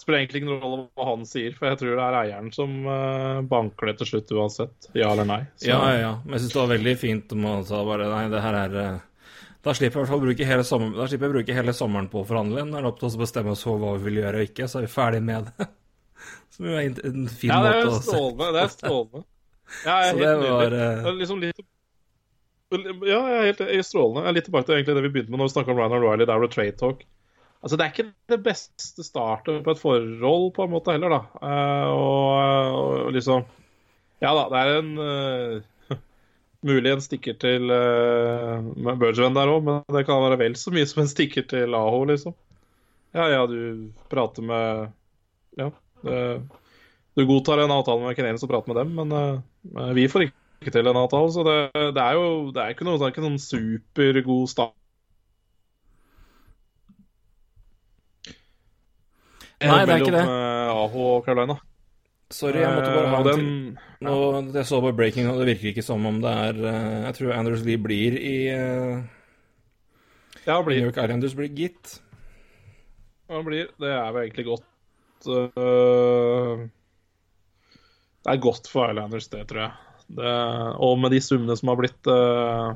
spiller 0.00 0.18
egentlig 0.18 0.42
ingen 0.42 0.60
rolle 0.60 0.86
hva 0.96 1.06
han 1.10 1.24
sier, 1.28 1.54
for 1.56 1.68
jeg 1.68 1.80
tror 1.80 1.96
det 1.98 2.04
er 2.04 2.18
eieren 2.22 2.50
som 2.54 2.74
uh, 2.88 3.42
banker 3.48 3.90
det 3.90 3.96
til 4.00 4.12
slutt 4.12 4.32
uansett. 4.34 4.90
Ja 4.98 5.12
eller 5.12 5.28
nei. 5.28 5.40
Så. 5.56 5.68
Ja, 5.68 5.80
ja, 5.92 5.98
ja. 6.00 6.12
Men 6.24 6.36
jeg 6.36 6.44
syns 6.44 6.54
det 6.54 6.60
var 6.62 6.72
veldig 6.72 6.94
fint 7.00 7.34
om 7.36 7.48
han 7.48 7.66
sa 7.68 7.82
bare 7.86 8.08
nei, 8.10 8.22
det 8.32 8.44
her 8.44 8.58
er 8.64 8.78
uh, 8.78 9.02
Da 9.62 9.74
slipper 9.78 10.08
sommeren, 10.08 10.96
da 10.96 11.06
slipper 11.06 11.28
jeg 11.28 11.36
bruke 11.36 11.58
hele 11.58 11.76
sommeren 11.76 12.08
på 12.10 12.22
å 12.22 12.26
forhandle. 12.26 12.64
Nå 12.66 12.78
er 12.78 12.86
det 12.86 12.90
opp 12.90 13.02
til 13.02 13.10
oss 13.10 13.18
å 13.18 13.22
bestemme 13.22 13.54
oss 13.54 13.66
for 13.66 13.78
hva 13.78 13.94
vi 13.98 14.08
vil 14.08 14.22
gjøre 14.22 14.40
og 14.40 14.48
ikke, 14.50 14.66
så 14.70 14.80
er 14.80 14.88
vi 14.88 14.94
ferdig 14.96 15.22
med 15.28 15.50
det. 15.50 15.68
Som 16.56 16.66
jo 16.68 16.78
er 16.78 16.88
en 16.88 17.28
fin 17.28 17.52
ja, 17.52 17.60
måte 17.62 17.92
å 17.92 18.00
se 18.00 18.16
på. 18.16 18.48
Det 18.56 18.64
er 18.64 18.72
strålende. 18.72 19.22
Ja, 19.86 19.94
jeg 20.04 20.08
er 20.08 20.10
Så 20.10 20.18
helt 20.18 20.42
det 20.42 20.50
var, 20.50 20.74
eh, 20.76 20.98
Det 20.98 21.12
er 21.12 21.20
Liksom 21.20 21.38
litt 21.40 21.62
ja, 22.72 23.18
jeg 23.28 23.36
er 23.36 23.46
helt 23.50 23.58
jeg 23.60 23.80
er 23.82 23.84
strålende. 23.84 24.22
Jeg 24.24 24.30
er 24.30 24.36
litt 24.38 24.46
tilbake 24.48 24.66
til 24.68 24.78
egentlig 24.78 24.94
det 24.96 25.04
vi 25.04 25.10
begynte 25.12 25.32
med 25.32 25.42
når 25.42 25.48
vi 25.50 25.52
snakka 25.52 25.72
om 25.74 25.80
Ryan 25.80 25.94
O'Reilly. 25.98 26.24
Der 26.24 26.40
var 26.40 26.48
er 26.48 26.52
trade 26.54 26.76
talk. 26.80 27.02
Altså, 27.62 27.78
Det 27.78 27.84
er 27.84 27.92
ikke 27.92 28.12
det 28.32 28.40
beste 28.42 29.04
startet 29.06 29.62
på 29.62 29.74
et 29.74 29.80
forhold, 29.80 30.48
på 30.54 30.64
en 30.66 30.72
måte, 30.72 30.94
heller, 30.94 31.12
da. 31.14 31.20
Uh, 31.38 31.90
og, 31.94 32.78
og 32.78 33.12
liksom 33.14 33.44
Ja 34.22 34.32
da, 34.34 34.48
det 34.50 34.62
er 34.62 34.80
en 34.80 34.90
uh, 34.98 35.98
Mulig 36.68 36.90
en 36.90 37.04
stikker 37.04 37.38
til 37.42 37.70
uh, 37.70 38.66
Bergevin 38.98 39.38
der 39.38 39.50
òg, 39.50 39.62
men 39.66 39.86
det 39.94 40.04
kan 40.08 40.24
være 40.26 40.40
vel 40.42 40.58
så 40.58 40.74
mye 40.74 40.88
som 40.90 41.04
en 41.04 41.10
stikker 41.10 41.46
til 41.50 41.78
Aho, 41.78 42.02
liksom. 42.10 42.34
Ja, 43.14 43.28
ja, 43.30 43.46
du 43.46 43.92
prater 44.10 44.46
med 44.46 44.90
Ja. 45.58 45.70
Uh, 46.02 46.42
du 47.14 47.26
godtar 47.28 47.60
en 47.60 47.70
avtale 47.74 48.00
med 48.00 48.16
Canadiens 48.16 48.42
og 48.42 48.48
prater 48.50 48.72
med 48.72 48.78
dem, 48.80 48.94
men 48.96 49.92
vi 49.92 50.06
får 50.08 50.22
ikke 50.24 50.72
til 50.72 50.86
en 50.88 50.96
avtale. 50.96 51.28
Så 51.28 51.42
det, 51.44 51.58
det 51.92 52.00
er 52.00 52.16
jo 52.16 52.48
det 52.56 52.62
er 52.62 52.72
ikke 52.72 52.86
noe, 52.88 52.96
det 52.96 53.04
er 53.04 53.12
ikke 53.12 53.24
noen 53.26 53.36
supergod 53.42 54.46
start. 54.48 54.72
Nei, 59.68 59.82
det 59.86 59.94
er 59.94 60.02
ikke 60.02 60.14
det. 60.14 60.24
Mellom 60.26 60.42
eh, 60.42 60.82
Aho 60.82 61.04
og 61.16 61.24
Carolina. 61.26 61.56
Sorry, 62.32 62.62
jeg 62.62 62.72
måtte 62.72 62.92
bare 62.94 63.08
ha 63.12 63.18
Eh, 63.18 63.20
en 63.20 63.26
og 63.26 63.34
til. 63.36 63.42
den, 63.44 63.78
Nå, 64.02 64.14
jeg 64.56 64.66
så 64.66 64.80
på 64.80 64.92
breaking, 64.96 65.28
og 65.28 65.38
det 65.42 65.46
virker 65.52 65.68
ikke 65.72 65.84
som 65.84 66.06
om 66.08 66.20
det 66.22 66.30
er 66.32 66.54
eh, 66.64 67.02
Jeg 67.06 67.14
tror 67.18 67.32
Anders 67.36 67.64
Lee 67.66 67.78
blir 67.78 68.16
i 68.18 68.36
uh, 68.56 69.02
Ja, 70.46 70.56
New 70.56 70.64
blir, 70.66 70.80
York 70.86 70.96
Islanders, 70.96 71.34
blir 71.38 71.52
gitt. 71.54 72.00
ja, 73.28 73.42
blir. 73.42 73.68
Det 73.78 73.90
er 73.92 74.08
jo 74.08 74.22
egentlig 74.24 74.46
godt 74.48 74.64
Det 78.22 78.32
er 78.32 78.42
godt 78.42 78.68
for 78.70 78.90
Islanders, 78.90 79.28
det, 79.28 79.44
tror 79.50 79.60
jeg. 79.66 79.72
Det, 80.12 80.32
og 80.82 80.98
med 80.98 81.10
de 81.14 81.20
summene 81.24 81.56
som 81.56 81.68
har 81.72 81.78
blitt 81.78 82.10
uh, 82.10 82.74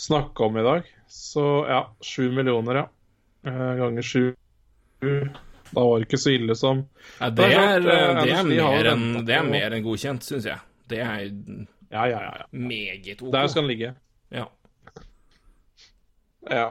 snakka 0.00 0.48
om 0.48 0.56
i 0.58 0.64
dag, 0.64 0.88
så 1.10 1.44
ja, 1.68 1.82
sju 2.02 2.30
millioner, 2.34 2.74
ja. 2.82 2.86
Uh, 3.46 3.74
ganger 3.78 4.02
sju. 4.06 4.24
Da 5.70 5.84
var 5.86 6.00
det 6.00 6.08
ikke 6.08 6.20
så 6.20 6.34
ille 6.34 6.56
som 6.58 6.84
Ja, 7.20 7.30
det, 7.30 7.36
Det 7.36 7.46
er 7.46 7.50
er, 7.50 7.82
klart, 7.84 7.94
eh, 7.94 8.22
det, 8.24 8.36
er 8.36 8.48
mer 8.50 8.90
enn, 8.92 9.08
det 9.26 9.36
er 9.36 9.48
mer 9.48 9.76
enn 9.76 9.84
godkjent, 9.86 10.26
syns 10.26 10.48
jeg. 10.50 10.58
Det 10.90 11.00
er 11.04 11.24
Ja, 11.90 12.04
ja, 12.06 12.20
ja. 12.22 12.32
ja. 12.42 12.46
meget 12.50 13.22
OK. 13.22 13.32
Der 13.34 13.50
skal 13.50 13.64
den 13.66 13.72
ligge. 13.72 13.94
Ja. 14.30 14.46
Ja. 16.50 16.68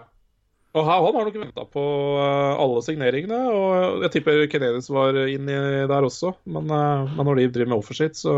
Og 0.78 0.86
her, 0.86 1.02
han 1.02 1.16
har 1.18 1.26
nok 1.26 1.38
venta 1.42 1.66
på 1.66 1.84
eh, 2.22 2.62
alle 2.62 2.82
signeringene, 2.86 3.40
og 3.50 4.04
jeg 4.06 4.14
tipper 4.14 4.44
Kenedis 4.52 4.90
var 4.94 5.18
inni 5.26 5.56
der 5.90 6.06
også. 6.06 6.36
Men, 6.46 6.70
eh, 6.70 7.16
men 7.16 7.26
når 7.26 7.42
de 7.42 7.48
driver 7.56 7.74
med 7.74 7.82
offershit, 7.82 8.20
så 8.20 8.36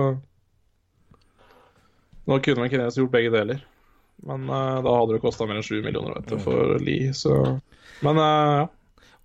Nå 2.29 2.37
kunne 2.45 2.61
vel 2.61 2.69
Kenedis 2.69 2.99
gjort 2.99 3.11
begge 3.11 3.31
deler. 3.33 3.63
Men 4.27 4.45
eh, 4.49 4.77
da 4.85 4.93
hadde 4.95 5.17
det 5.17 5.23
kosta 5.23 5.47
mer 5.49 5.59
enn 5.59 5.65
sju 5.65 5.79
millioner 5.81 6.15
vet 6.19 6.29
du, 6.29 6.37
for 6.41 6.77
Lee, 6.81 7.11
så 7.17 7.33
Men 8.05 8.21
eh, 8.21 8.53
ja. 8.61 8.67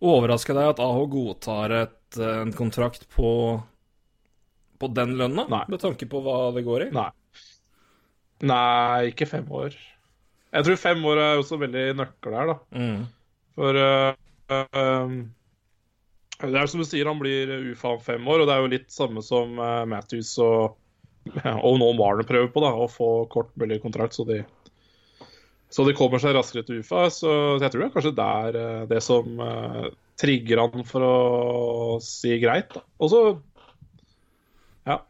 Overrasker 0.05 0.57
deg 0.59 0.75
at 0.75 0.83
AH 0.85 0.99
godtar 1.13 1.73
et, 1.73 2.19
eh, 2.21 2.41
en 2.43 2.53
kontrakt 2.57 3.09
på 3.15 3.31
på 4.79 4.89
den 4.93 5.17
lønna, 5.17 5.47
Nei. 5.49 5.65
med 5.73 5.81
tanke 5.81 6.09
på 6.11 6.21
hva 6.25 6.51
det 6.53 6.65
går 6.67 6.89
i? 6.89 6.91
Nei. 6.95 7.09
Nei, 8.47 9.13
ikke 9.13 9.29
fem 9.29 9.47
år. 9.49 9.77
Jeg 10.53 10.67
tror 10.67 10.81
fem 10.81 11.05
år 11.09 11.21
er 11.23 11.41
også 11.41 11.59
veldig 11.61 11.87
nøkkel 11.97 12.37
her, 12.37 12.53
da. 12.53 12.57
Mm. 12.77 13.07
For 13.57 13.79
uh, 13.81 14.13
um, 14.53 15.15
Det 16.43 16.61
er 16.61 16.69
som 16.69 16.83
du 16.83 16.87
sier, 16.89 17.09
han 17.09 17.21
blir 17.21 17.53
UFA 17.73 17.95
om 17.97 18.03
fem 18.05 18.29
år, 18.29 18.43
og 18.43 18.49
det 18.49 18.57
er 18.57 18.65
jo 18.65 18.75
litt 18.75 18.93
samme 18.93 19.25
som 19.25 19.57
uh, 19.61 19.87
Matthews 19.89 20.35
og, 20.45 20.77
og 21.67 21.81
nå 21.81 21.91
Warner 21.97 22.29
prøver 22.29 22.53
på, 22.53 22.65
da, 22.65 22.75
å 22.77 22.91
få 22.93 23.11
kort 23.33 23.55
mulig 23.57 23.81
kontrakt, 23.85 24.17
så 24.17 24.29
de, 24.29 24.43
så 25.71 25.85
de 25.87 25.95
kommer 25.99 26.23
seg 26.23 26.37
raskere 26.37 26.63
til 26.67 26.81
UFA. 26.81 27.09
Så 27.11 27.31
jeg 27.59 27.71
tror 27.73 27.83
det 27.83 27.89
er 27.89 27.95
kanskje 27.97 28.15
der 28.17 28.59
øh, 28.63 28.89
det 28.91 29.03
som 29.03 29.41
øh, 29.43 29.91
trigger 30.21 30.63
han 30.63 30.87
for 30.89 31.07
å 31.07 31.17
si 32.05 32.39
greit. 32.43 32.77
Og 33.03 33.13
så 33.13 33.23
Ja. 34.87 35.01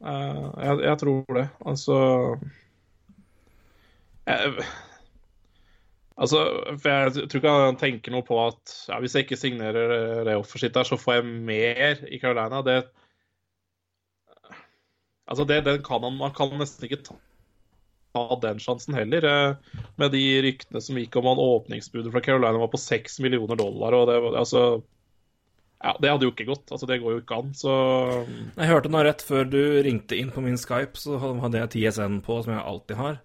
øh, 0.00 0.48
jeg, 0.64 0.80
jeg 0.88 0.98
tror 1.04 1.38
det. 1.40 1.48
Altså 1.66 1.96
jeg, 4.26 4.66
Altså, 6.16 6.38
for 6.80 6.88
Jeg 6.88 7.28
tror 7.28 7.40
ikke 7.42 7.54
han 7.60 7.76
tenker 7.76 8.14
noe 8.14 8.24
på 8.24 8.38
at 8.46 8.72
ja, 8.88 8.96
hvis 9.00 9.14
jeg 9.14 9.26
ikke 9.26 9.36
signerer 9.36 10.24
det 10.24 10.36
offeret 10.38 10.62
sitt 10.64 10.74
der, 10.74 10.88
så 10.88 10.96
får 10.96 11.18
jeg 11.18 11.24
mer 11.50 12.00
i 12.08 12.18
Carolina. 12.22 12.62
Det 12.64 12.86
Altså, 15.28 15.44
det, 15.44 15.64
den 15.66 15.82
kan 15.82 16.02
han 16.06 16.16
Man 16.16 16.32
kan 16.32 16.54
nesten 16.56 16.86
ikke 16.86 17.02
ta, 17.02 17.18
ta 18.16 18.40
den 18.42 18.60
sjansen 18.62 18.96
heller. 18.96 19.24
eh, 19.28 19.80
Med 20.00 20.12
de 20.16 20.24
ryktene 20.48 20.82
som 20.82 20.98
gikk 20.98 21.16
om 21.20 21.28
han 21.30 21.40
åpningsbudet 21.42 22.12
fra 22.14 22.24
Carolina 22.24 22.58
var 22.58 22.72
på 22.72 22.80
6 22.80 23.20
millioner 23.24 23.58
dollar, 23.60 23.96
og 23.96 24.10
det 24.10 24.20
altså 24.36 24.66
Ja, 25.76 25.92
det 26.00 26.08
hadde 26.08 26.24
jo 26.24 26.32
ikke 26.32 26.48
gått. 26.48 26.70
Altså, 26.72 26.86
det 26.88 27.02
går 27.02 27.12
jo 27.12 27.22
ikke 27.22 27.36
an, 27.36 27.54
så 27.54 27.72
Jeg 28.56 28.70
hørte 28.72 28.90
nå 28.90 29.02
rett 29.04 29.22
før 29.22 29.44
du 29.44 29.60
ringte 29.84 30.16
inn 30.16 30.32
på 30.32 30.40
min 30.44 30.56
Skype, 30.56 30.96
så 30.98 31.20
hadde 31.20 31.60
jeg 31.60 31.74
TSN 31.74 32.22
på, 32.24 32.40
som 32.42 32.54
jeg 32.56 32.64
alltid 32.64 32.96
har, 32.96 33.18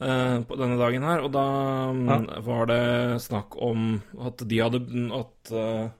eh, 0.00 0.38
på 0.48 0.56
denne 0.60 0.80
dagen 0.80 1.04
her. 1.04 1.20
Og 1.20 1.34
da 1.36 1.46
ja. 1.92 2.40
var 2.48 2.70
det 2.72 2.84
snakk 3.22 3.58
om 3.60 4.00
at 4.18 4.40
de 4.48 4.62
hadde 4.64 4.80
At 5.20 5.52
uh, 5.52 5.90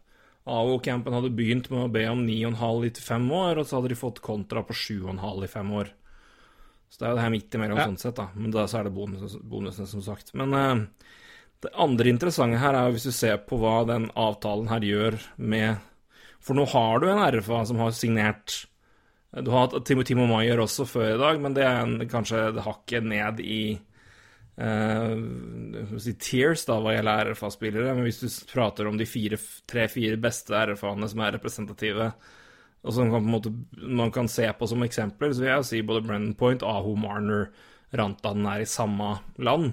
AO-campen 0.48 1.14
hadde 1.14 1.36
begynt 1.36 1.68
med 1.70 1.84
å 1.84 1.92
be 1.92 2.06
om 2.10 2.24
9,5 2.26 2.88
i 2.88 2.92
fem 2.98 3.28
år, 3.30 3.60
og 3.60 3.68
så 3.68 3.78
hadde 3.78 3.92
de 3.92 4.00
fått 4.00 4.24
kontra 4.24 4.64
på 4.66 4.74
7,5 4.74 5.44
i 5.44 5.50
fem 5.52 5.70
år. 5.78 5.92
Så 6.92 7.00
det 7.00 7.06
er 7.06 7.14
jo 7.14 7.16
det 7.16 7.24
her 7.24 7.32
midt 7.32 7.54
imellom 7.56 7.78
Ja. 7.80 7.86
sånn 7.88 8.00
sett, 8.00 8.18
da. 8.18 8.28
Men 8.36 8.52
da 8.52 8.66
så 8.68 8.80
er 8.80 8.84
det 8.84 8.92
bonus, 8.92 9.38
bonusene, 9.40 9.88
som 9.88 10.02
sagt. 10.04 10.34
Men 10.36 10.52
uh, 10.52 10.82
det 11.64 11.70
andre 11.80 12.10
interessante 12.12 12.58
her 12.60 12.76
er 12.76 12.90
jo 12.90 12.98
hvis 12.98 13.06
du 13.08 13.14
ser 13.16 13.38
på 13.46 13.56
hva 13.62 13.78
den 13.88 14.10
avtalen 14.18 14.68
her 14.68 14.84
gjør 14.84 15.16
med 15.38 15.80
For 16.42 16.58
nå 16.58 16.66
har 16.68 17.00
du 17.00 17.06
en 17.08 17.22
RFA 17.22 17.62
som 17.70 17.78
har 17.78 17.94
signert 17.94 18.66
Du 19.32 19.52
har 19.54 19.68
hatt 19.68 19.86
Timo, 19.86 20.02
Timo 20.02 20.26
Maier 20.26 20.58
også 20.60 20.84
før 20.90 21.14
i 21.14 21.20
dag, 21.20 21.40
men 21.40 21.54
det 21.54 21.62
er 21.64 21.80
en, 21.84 21.94
kanskje 22.10 22.60
hakket 22.66 23.06
ned 23.08 23.40
i 23.40 23.78
uh, 24.60 25.14
si 26.02 26.12
tears 26.20 26.66
da, 26.68 26.76
hva 26.82 26.92
gjelder 26.98 27.32
RFA-spillere. 27.32 27.94
Men 27.96 28.04
hvis 28.04 28.20
du 28.20 28.28
prater 28.52 28.90
om 28.90 28.98
de 29.00 29.06
tre-fire 29.08 30.20
beste 30.20 30.52
RFA-ene 30.52 31.08
som 31.08 31.24
er 31.24 31.38
representative, 31.38 32.10
og 32.82 32.94
som 32.94 33.12
kan, 33.12 33.22
måte, 33.30 33.52
man 33.78 34.10
kan 34.14 34.28
se 34.28 34.48
på 34.58 34.66
som 34.66 34.82
eksempler, 34.82 35.30
så 35.32 35.44
vil 35.44 35.52
jeg 35.52 35.66
si 35.68 35.82
både 35.86 36.02
Brennan 36.02 36.34
Point, 36.38 36.64
Aho 36.66 36.96
Marner, 36.98 37.52
Rantanen 37.94 38.48
er 38.50 38.64
i 38.64 38.68
samme 38.68 39.14
land. 39.38 39.72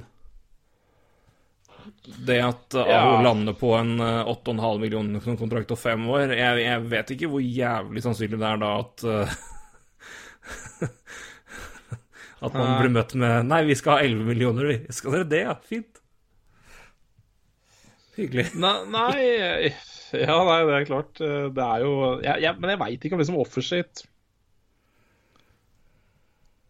Det 2.05 2.37
at 2.43 2.75
Ja. 2.77 2.99
Aho 2.99 3.23
lander 3.25 3.55
på 3.57 3.73
en 3.79 3.95
uh, 3.97 4.29
8,5 4.29 4.79
millioner 4.83 5.23
som 5.23 5.37
kontrakt 5.39 5.71
og 5.73 5.79
fem 5.79 6.03
år 6.11 6.35
jeg, 6.35 6.59
jeg 6.61 6.83
vet 6.91 7.11
ikke 7.15 7.29
hvor 7.31 7.41
jævlig 7.41 8.03
sannsynlig 8.03 8.37
det 8.39 8.49
er 8.49 8.59
da 8.61 8.69
at 8.83 9.03
uh, 9.07 9.37
At 12.45 12.53
man 12.55 12.77
blir 12.79 12.93
møtt 12.93 13.15
med 13.19 13.49
Nei, 13.49 13.63
vi 13.67 13.75
skal 13.75 13.97
ha 13.97 14.05
11 14.05 14.27
millioner, 14.27 14.69
vi. 14.69 14.77
Skal 14.95 15.17
dere 15.17 15.27
det, 15.27 15.41
ja? 15.43 15.55
Fint. 15.59 15.99
Hyggelig. 18.15 18.47
Nei, 18.59 18.77
nei 18.93 19.73
Ja, 20.25 20.37
nei, 20.47 20.61
det 20.67 20.77
er 20.77 20.87
klart. 20.89 21.19
eh, 21.21 21.49
Det 21.53 21.65
er 21.65 21.83
jo 21.85 21.91
jeg, 22.23 22.45
jeg, 22.45 22.55
Men 22.59 22.73
jeg 22.73 22.81
veit 22.81 23.05
ikke 23.05 23.17
om 23.17 23.23
liksom 23.23 23.41
offershit 23.41 24.05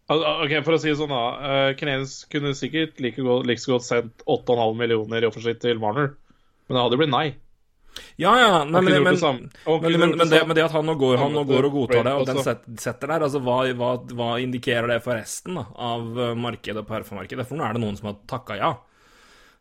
Ok, 0.10 0.56
For 0.66 0.74
å 0.74 0.80
si 0.82 0.90
det 0.90 0.98
sånn, 0.98 1.12
da. 1.14 1.68
Uh, 1.70 2.22
kunne 2.34 2.56
sikkert 2.58 2.98
like, 3.04 3.22
godt, 3.22 3.46
like 3.46 3.62
så 3.62 3.76
godt 3.76 3.86
sendt 3.86 4.24
8,5 4.26 4.80
millioner 4.80 5.22
i 5.22 5.30
offershit 5.30 5.62
til 5.62 5.78
Warner, 5.84 6.16
Men 6.66 6.76
det 6.76 6.82
hadde 6.82 6.98
jo 6.98 7.02
blitt 7.04 7.14
nei. 7.14 7.28
Ja, 8.22 8.32
ja, 8.38 8.50
nei, 8.66 8.82
men, 8.82 9.04
men, 9.04 9.16
det 9.16 9.22
men, 9.22 10.18
men, 10.18 10.30
det, 10.30 10.40
men 10.48 10.56
det 10.56 10.64
at 10.64 10.74
han 10.76 10.86
nå 10.88 10.94
går, 11.00 11.18
han 11.20 11.34
nå 11.36 11.44
går 11.50 11.68
og 11.68 11.76
godtar 11.76 12.06
det, 12.06 12.14
og 12.16 12.28
den 12.30 12.78
setter 12.80 13.12
der, 13.12 13.26
altså 13.26 13.42
hva, 13.44 13.58
hva, 13.76 13.90
hva 14.16 14.30
indikerer 14.44 14.92
det 14.94 15.00
for 15.04 15.18
resten 15.18 15.58
da, 15.58 15.66
av 15.74 16.20
eh, 16.20 16.36
markedet 16.38 16.84
og 16.84 16.88
performarkedet? 16.90 17.48
For 17.50 17.60
nå 17.60 17.66
er 17.66 17.76
det 17.76 17.84
noen 17.84 17.98
som 18.00 18.12
har 18.12 18.20
takka 18.30 18.60
ja. 18.60 18.72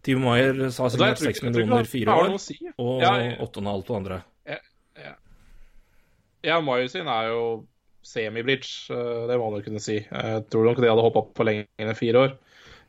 Timo 0.08 0.24
Maier 0.30 0.70
sa 0.72 0.88
signert 0.88 1.20
6 1.20 1.28
ikke- 1.28 1.44
jeg 1.44 1.52
tror 1.52 1.62
ikke 1.62 1.68
millioner 1.68 1.88
fire 1.92 2.14
år, 2.16 2.36
si. 2.40 2.56
og 2.80 3.02
Ja, 3.04 3.12
ja. 3.20 3.34
8,5 3.44 3.84
to 3.86 3.96
andre. 3.98 4.22
Ja, 6.46 6.60
Maier 6.64 6.88
sin 6.88 7.08
er 7.10 7.28
jo 7.32 7.40
semi-bridge, 8.06 8.90
eh, 8.94 9.24
det 9.28 9.36
må 9.40 9.48
du 9.52 9.62
kunne 9.66 9.80
si. 9.82 9.98
Jeg 10.00 10.44
tror 10.48 10.64
nok 10.68 10.78
de 10.80 10.88
hadde 10.88 11.02
hoppa 11.04 11.24
for 11.36 11.44
lenger 11.48 11.66
enn 11.82 11.94
fire 11.98 12.22
år. 12.22 12.36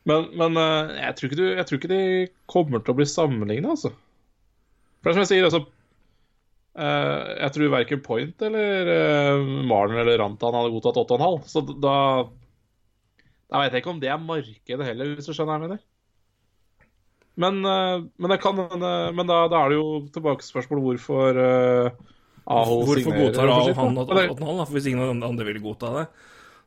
Men, 0.08 0.30
men 0.38 0.56
eh, 0.62 0.94
jeg, 1.02 1.16
tror 1.18 1.30
ikke 1.30 1.40
du, 1.42 1.48
jeg 1.58 1.66
tror 1.68 1.80
ikke 1.82 1.92
de 1.92 2.04
kommer 2.48 2.84
til 2.86 2.94
å 2.94 2.98
bli 3.02 3.08
sammenligna, 3.10 3.74
altså. 3.76 3.92
For 5.02 5.10
det 5.10 5.12
er 5.12 5.20
som 5.20 5.26
jeg 5.28 5.34
sier, 5.34 5.50
altså 5.50 5.66
Eh, 6.80 7.30
jeg 7.42 7.52
tror 7.56 7.72
verken 7.74 8.02
Point 8.06 8.44
eller 8.46 9.42
Maren 9.68 9.98
eller 10.00 10.20
Rantan 10.22 10.54
hadde 10.56 10.70
godtatt 10.72 11.00
8,5. 11.02 11.42
Så 11.50 11.64
da 11.82 11.96
Da 13.50 13.64
vet 13.64 13.74
jeg 13.74 13.82
ikke 13.82 13.90
om 13.96 14.00
det 14.00 14.12
er 14.14 14.22
markedet 14.22 14.86
heller, 14.86 15.16
hvis 15.18 15.26
du 15.28 15.34
skjønner 15.34 15.50
hva 15.50 15.58
jeg 15.58 15.66
mener. 15.66 15.80
Men, 17.40 17.60
eh, 17.66 17.98
men, 18.20 18.38
kan, 18.44 18.58
men 18.60 19.28
da, 19.28 19.44
da, 19.48 19.62
er 19.64 19.72
det 19.72 19.78
jo 19.78 19.92
tilbake 20.12 20.44
til 20.44 20.52
spørsmålet 20.52 20.86
hvorfor 20.86 21.38
uh, 21.40 22.18
Aho 22.50 22.82
Hvorfor 22.84 23.16
godtar 23.16 23.52
Aho 23.54 23.76
han 23.78 24.02
8,5? 24.02 24.66
For 24.66 24.76
hvis 24.76 24.90
ingen 24.92 25.24
andre 25.24 25.48
vil 25.48 25.62
godta 25.64 25.94
det, 25.94 26.06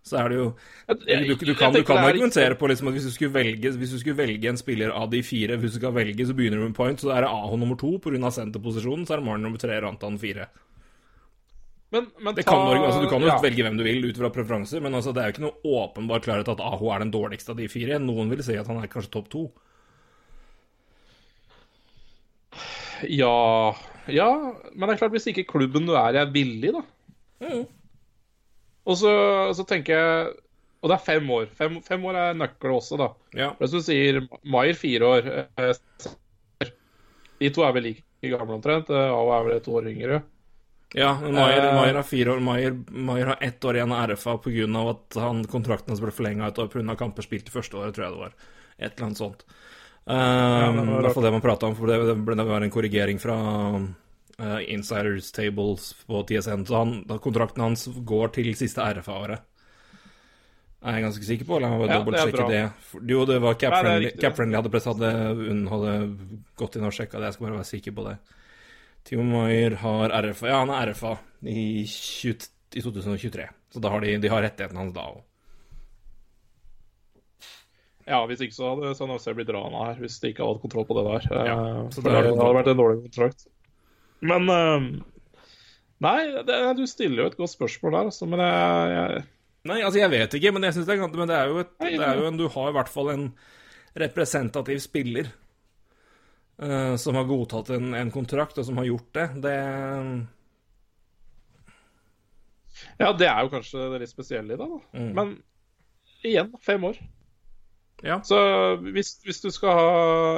så 0.02 0.18
er 0.22 0.32
det 0.32 0.38
jo 0.38 0.46
Du, 0.88 1.34
du, 1.44 1.52
kan, 1.54 1.74
du 1.74 1.82
kan 1.86 2.00
argumentere 2.02 2.56
på 2.58 2.70
liksom 2.70 2.88
at 2.88 2.96
hvis 2.96 3.06
du, 3.06 3.12
skulle 3.14 3.34
velge, 3.34 3.74
hvis 3.78 3.92
du 3.92 3.98
skulle 4.00 4.18
velge 4.18 4.48
en 4.48 4.58
spiller 4.58 4.94
av 4.96 5.10
de 5.12 5.20
fire 5.22 5.58
Hvis 5.60 5.76
du 5.76 5.82
skal 5.82 5.94
velge, 5.94 6.26
så 6.26 6.34
begynner 6.38 6.62
du 6.62 6.66
med 6.70 6.76
point, 6.78 7.00
så 7.00 7.12
er 7.14 7.26
det 7.26 7.30
Aho 7.30 7.58
nummer 7.60 7.76
to 7.78 7.98
pga. 8.02 8.30
senterposisjonen, 8.32 9.06
så 9.06 9.14
er 9.14 9.22
det 9.22 9.28
Marn 9.28 9.44
nummer 9.44 9.60
tre, 9.60 9.76
Rantan 9.82 10.18
fire. 10.22 10.48
Men, 11.92 12.06
men 12.24 12.34
ta, 12.34 12.42
kan, 12.48 12.72
altså, 12.80 13.02
du 13.04 13.10
kan 13.10 13.20
jo 13.20 13.28
ja. 13.28 13.36
velge 13.42 13.66
hvem 13.66 13.76
du 13.76 13.84
vil 13.84 14.06
ut 14.08 14.16
fra 14.16 14.32
preferanser, 14.32 14.80
men 14.80 14.96
altså, 14.96 15.12
det 15.12 15.20
er 15.20 15.28
jo 15.28 15.36
ikke 15.36 15.44
noe 15.44 15.76
åpenbar 15.82 16.24
klarhet 16.24 16.48
at 16.48 16.62
Aho 16.64 16.88
er 16.88 17.04
den 17.04 17.12
dårligste 17.12 17.52
av 17.52 17.60
de 17.60 17.68
fire. 17.68 18.00
Noen 18.00 18.32
vil 18.32 18.40
si 18.46 18.56
at 18.56 18.70
han 18.70 18.80
er 18.80 18.88
kanskje 18.88 19.12
topp 19.12 19.28
to. 19.34 19.42
Ja 23.10 23.74
Ja, 24.10 24.28
men 24.74 24.88
det 24.88 24.94
er 24.94 25.00
klart, 25.04 25.14
hvis 25.14 25.28
ikke 25.30 25.46
klubben 25.46 25.86
du 25.86 25.94
er 25.94 26.16
i, 26.16 26.20
er 26.22 26.32
villig, 26.34 26.72
da. 26.74 26.82
Mm. 27.42 27.66
Og 28.82 28.98
så, 28.98 29.12
så, 29.54 29.64
tenker 29.66 29.94
jeg 29.94 30.32
Og 30.82 30.90
det 30.90 30.96
er 30.96 31.04
fem 31.06 31.30
år. 31.30 31.46
Fem, 31.58 31.78
fem 31.86 32.04
år 32.10 32.18
er 32.18 32.38
nøkkel 32.38 32.74
også, 32.74 32.98
da. 32.98 33.08
Ja. 33.38 33.52
Hvis 33.60 33.74
du 33.74 33.80
sier 33.84 34.22
Maier 34.42 34.78
fire 34.78 35.06
år 35.06 35.28
eh, 35.30 36.68
De 37.42 37.50
to 37.54 37.62
er 37.66 37.74
vel 37.76 37.88
like 37.90 38.30
gamle 38.34 38.58
omtrent. 38.58 38.90
Ao 38.90 39.30
er 39.34 39.46
vel 39.46 39.58
et 39.60 39.70
år 39.70 39.90
yngre. 39.90 40.22
Ja, 40.94 41.14
Maier, 41.20 41.70
Maier 41.72 41.96
har 41.96 42.06
fire 42.06 42.34
år. 42.34 42.42
Maier, 42.44 42.74
Maier 42.90 43.32
har 43.32 43.38
ett 43.40 43.64
år 43.64 43.78
igjen 43.78 43.94
av 43.94 44.10
RFA 44.10 44.36
pga. 44.44 44.66
at 44.90 45.16
han, 45.22 45.44
kontrakten 45.48 45.94
hans 45.94 46.02
ble 46.04 46.12
forlenga 46.12 46.50
et 46.50 46.58
år 46.58 46.68
pga. 46.68 46.96
kamper 46.98 47.22
spilt 47.22 47.48
i 47.48 47.54
første 47.54 47.78
året, 47.78 47.94
tror 47.94 48.06
jeg 48.06 48.14
det 48.14 48.24
var. 48.26 48.34
Et 48.78 48.90
eller 48.90 49.06
annet 49.06 49.22
sånt. 49.22 49.46
Ja, 50.04 50.70
i 50.72 50.82
hvert 50.82 51.14
fall 51.14 51.26
det 51.28 51.34
man 51.36 51.44
prata 51.44 51.68
om, 51.68 51.76
for 51.78 51.86
det, 51.86 51.98
det, 52.26 52.46
var 52.48 52.64
en 52.64 52.74
korrigering 52.74 53.20
fra 53.22 53.36
uh, 53.78 54.60
Insiders 54.66 55.30
Tables 55.32 55.92
på 56.08 56.24
TSN. 56.26 56.66
Så 56.66 56.76
han, 56.80 56.94
kontrakten 57.22 57.62
hans 57.62 57.86
går 57.86 58.34
til 58.34 58.50
siste 58.58 58.82
RFA-året. 58.82 59.46
Er 60.82 60.98
jeg 60.98 61.04
ganske 61.04 61.26
sikker 61.26 61.46
på. 61.46 61.58
La 61.62 61.70
meg 61.70 61.84
bare 61.84 61.94
ja, 61.94 61.98
dobbeltsjekke 62.02 62.46
det. 62.50 62.62
det. 62.66 63.02
Jo, 63.14 63.22
det 63.28 63.38
var 63.42 63.58
Cap-Friendly 63.60 64.14
Cap 64.18 64.38
hadde, 64.42 64.80
hadde, 64.88 65.10
hadde 65.70 65.92
gått 66.58 66.78
inn 66.78 66.86
og 66.88 66.96
sjekka 66.96 67.20
det. 67.20 67.30
Jeg 67.30 67.36
skal 67.36 67.46
bare 67.46 67.60
være 67.60 67.70
sikker 67.70 67.94
på 67.94 68.06
det. 68.08 68.16
Timo 69.06 69.26
Maier 69.26 69.76
har 69.82 70.14
RFA 70.26 70.50
Ja, 70.50 70.62
han 70.62 70.72
er 70.74 70.90
RFA 70.90 71.16
i, 71.46 71.84
20, 71.86 72.50
i 72.74 72.82
2023. 72.82 73.46
Så 73.74 73.82
da 73.82 73.94
har 73.94 74.02
de, 74.02 74.16
de 74.22 74.30
har 74.30 74.42
rettighetene 74.42 74.82
hans 74.82 74.94
da 74.96 75.06
òg. 75.12 75.22
Ja, 78.12 78.18
hvis 78.28 78.42
ikke 78.44 78.56
så 78.56 78.74
hadde 78.74 78.92
San 78.98 79.12
Jose 79.12 79.32
blitt 79.36 79.50
rana 79.54 79.86
her, 79.88 80.00
hvis 80.02 80.18
de 80.20 80.32
ikke 80.32 80.44
hadde 80.44 80.58
hatt 80.58 80.66
kontroll 80.66 80.84
på 80.88 80.98
det 80.98 81.04
der. 81.06 81.28
Ja, 81.48 81.56
så 81.94 82.04
det, 82.04 82.12
hadde 82.12 82.52
vært 82.58 82.68
en 82.74 82.80
dårlig 82.82 82.98
kontrakt. 83.06 83.46
Men 84.22 84.50
uh, 84.52 84.90
Nei, 86.02 86.18
det, 86.46 86.56
du 86.78 86.82
stiller 86.90 87.22
jo 87.22 87.30
et 87.30 87.38
godt 87.38 87.52
spørsmål 87.52 87.94
der, 87.94 88.10
altså, 88.10 88.26
men 88.30 88.42
jeg, 88.42 88.96
jeg... 88.96 89.22
Nei, 89.70 89.78
altså, 89.86 90.00
jeg 90.00 90.10
vet 90.10 90.34
ikke, 90.34 90.50
men 90.54 90.66
jeg 90.66 90.74
synes 90.74 90.88
det, 90.88 90.96
er, 90.96 91.14
men 91.14 91.30
det 91.30 91.36
er 91.36 91.52
jo, 91.52 91.62
et, 91.62 91.72
nei, 91.84 91.92
det 91.94 92.08
er 92.08 92.18
jo 92.18 92.26
en 92.26 92.40
Du 92.40 92.48
har 92.50 92.72
i 92.72 92.74
hvert 92.74 92.90
fall 92.90 93.12
en 93.12 93.26
representativ 94.02 94.80
spiller 94.82 95.30
uh, 96.58 96.98
som 96.98 97.18
har 97.20 97.28
godtatt 97.28 97.70
en, 97.76 97.92
en, 97.94 98.10
kontrakt, 98.14 98.58
og 98.58 98.66
som 98.66 98.80
har 98.80 98.88
gjort 98.88 99.10
det. 99.14 99.28
Det 99.44 99.56
Ja, 102.98 103.12
det 103.14 103.28
er 103.30 103.44
jo 103.44 103.52
kanskje 103.52 103.86
det 103.92 104.02
litt 104.02 104.14
spesielle 104.14 104.56
i 104.56 104.58
det, 104.58 104.66
da. 104.66 104.80
Mm. 104.98 105.10
Men 105.20 105.34
igjen, 106.26 106.50
fem 106.66 106.88
år. 106.88 106.98
Ja. 108.02 108.18
Så 108.26 108.36
hvis, 108.82 109.14
hvis, 109.22 109.38
du 109.44 109.50
skal 109.54 109.76
ha 109.78 109.90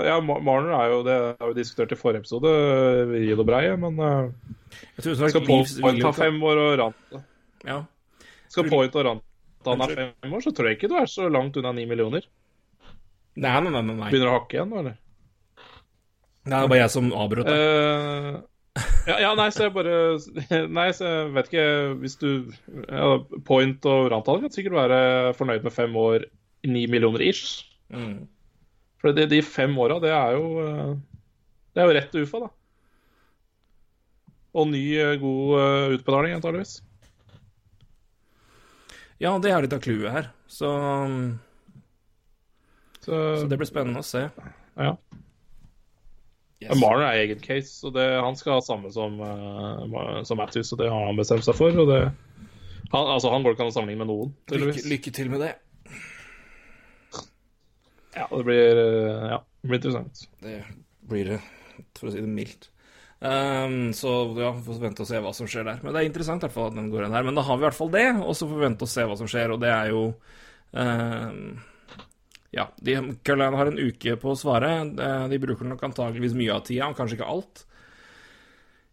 Ja, 0.04 0.18
Marner 0.20 0.74
er 0.76 0.90
jo 0.92 0.98
det 1.06 1.14
har 1.40 1.48
vi 1.48 1.56
diskutert 1.56 1.94
i 1.96 1.96
forrige 1.96 2.20
episode, 2.24 2.50
vid 3.08 3.38
og 3.38 3.46
breie, 3.48 3.76
men 3.80 3.96
uh, 3.96 4.28
jeg 4.98 5.06
tror 5.06 5.30
skal 5.32 5.46
Point 5.46 6.02
ta 6.02 6.12
fem 6.12 6.36
år 6.44 6.60
og 6.60 6.74
Rant 6.82 7.16
ja. 7.64 7.78
Skal 8.52 8.68
Point 8.68 8.98
og 9.00 9.08
Ranta 9.08 9.32
han 9.64 9.80
er 9.80 9.94
fem 9.96 10.34
år, 10.36 10.44
så 10.44 10.52
tror 10.52 10.68
jeg 10.68 10.76
ikke 10.76 10.92
du 10.92 10.98
er 11.00 11.08
så 11.08 11.30
langt 11.32 11.56
unna 11.56 11.72
ni 11.72 11.86
millioner. 11.88 12.26
Nei, 13.34 13.54
nei, 13.64 13.70
nei, 13.72 13.80
nei. 13.88 14.10
Begynner 14.12 14.28
å 14.28 14.34
hakke 14.36 14.58
igjen 14.58 14.68
nå, 14.68 14.82
eller? 14.82 14.98
Nei, 16.44 16.58
det 16.58 16.58
er 16.58 16.68
bare 16.74 16.82
jeg 16.82 16.92
som 16.92 17.08
avbrøt. 17.16 17.48
Uh, 17.48 18.42
ja, 19.08 19.16
ja, 19.22 19.32
nei, 19.38 19.48
så 19.54 19.68
jeg 19.68 19.74
bare 19.74 19.96
Nei, 20.78 20.86
så 20.96 21.06
jeg 21.06 21.26
vet 21.36 21.46
ikke 21.46 21.66
Hvis 22.00 22.16
du 22.18 22.28
ja, 22.88 23.10
Point 23.46 23.86
og 23.86 24.08
Rantal 24.10 24.40
kan 24.42 24.50
sikkert 24.50 24.74
være 24.80 24.98
fornøyd 25.38 25.62
med 25.62 25.74
fem 25.74 25.94
år 25.96 26.24
ni 26.70 26.86
millioner 26.90 27.22
ish. 27.24 27.64
Mm. 27.92 28.24
For 29.04 29.12
de, 29.12 29.26
de 29.28 29.42
fem 29.44 29.74
åra, 29.78 29.98
det 30.00 30.12
er 30.16 30.36
jo 30.38 30.44
eh, 30.64 30.92
Det 31.74 31.82
er 31.82 31.88
jo 31.90 31.96
rett 31.98 32.14
UFA, 32.22 32.46
da. 32.46 32.50
Og 34.54 34.70
ny, 34.70 34.84
eh, 34.96 35.16
god 35.20 35.58
eh, 35.60 35.96
utbetaling, 35.98 36.36
antakeligvis. 36.38 36.78
Ja, 39.20 39.34
det 39.42 39.52
er 39.52 39.64
litt 39.64 39.76
av 39.76 39.82
clouet 39.84 40.10
her. 40.14 40.30
Så, 40.50 40.70
så, 43.02 43.12
så 43.12 43.44
det 43.50 43.58
blir 43.60 43.68
spennende 43.68 44.02
å 44.02 44.06
se. 44.06 44.24
Ja. 44.78 44.94
Yes. 46.62 46.78
Marner 46.80 47.10
er 47.10 47.20
egen 47.26 47.42
case, 47.44 47.76
og 47.84 47.94
det, 47.98 48.06
han 48.24 48.36
skal 48.40 48.56
ha 48.56 48.64
samme 48.64 48.90
som, 48.94 49.18
som 50.24 50.40
Matthews, 50.40 50.72
og 50.72 50.80
det 50.80 50.88
har 50.88 51.10
han 51.10 51.18
bestemt 51.18 51.44
seg 51.46 51.56
for. 51.58 51.76
Det, 51.90 52.00
han, 52.94 53.04
altså, 53.04 53.30
han 53.34 53.44
går 53.44 53.54
ikke 53.54 53.66
an 53.66 53.72
å 53.72 53.76
sammenligne 53.76 54.04
med 54.04 54.10
noen. 54.10 54.34
Lykke, 54.54 54.86
lykke 54.90 55.14
til 55.14 55.32
med 55.32 55.44
det. 55.44 55.52
Ja, 58.14 58.28
det 58.30 58.44
blir, 58.46 58.78
eh, 58.78 59.26
ja, 59.32 59.40
det 59.62 59.68
blir 59.68 59.80
interessant. 59.80 60.22
Det 60.42 60.60
blir 61.10 61.34
det, 61.34 61.40
for 61.98 62.08
å 62.08 62.14
si 62.14 62.22
det 62.22 62.30
mildt. 62.30 62.70
Um, 63.24 63.92
så 63.96 64.10
ja, 64.36 64.50
vi 64.52 64.64
får 64.66 64.80
vente 64.82 65.04
og 65.04 65.08
se 65.08 65.20
hva 65.24 65.32
som 65.32 65.48
skjer 65.48 65.64
der. 65.64 65.78
Men 65.82 65.94
det 65.94 66.02
er 66.02 66.08
interessant 66.10 66.42
i 66.42 66.46
hvert 66.46 66.56
fall 66.56 66.72
at 66.72 66.78
den 66.78 66.90
går 66.92 67.06
inn 67.06 67.14
her. 67.16 67.26
Men 67.26 67.38
da 67.38 67.44
har 67.46 67.58
vi 67.58 67.64
i 67.64 67.68
hvert 67.68 67.78
fall 67.78 67.92
det, 67.94 68.08
og 68.20 68.34
så 68.36 68.48
får 68.48 68.58
vi 68.58 68.66
vente 68.66 68.86
og 68.86 68.92
se 68.92 69.06
hva 69.08 69.20
som 69.20 69.30
skjer. 69.30 69.54
Og 69.54 69.62
det 69.62 69.70
er 69.72 69.92
jo 69.94 70.02
um, 70.72 71.38
Ja, 72.54 72.68
de, 72.86 72.98
Carolina 73.26 73.58
har 73.58 73.70
en 73.70 73.80
uke 73.80 74.18
på 74.20 74.34
å 74.34 74.38
svare. 74.38 74.74
De 75.30 75.40
bruker 75.42 75.66
nok 75.66 75.86
antageligvis 75.88 76.36
mye 76.38 76.52
av 76.54 76.66
tida, 76.68 76.92
kanskje 76.94 77.18
ikke 77.18 77.30
alt. 77.32 77.64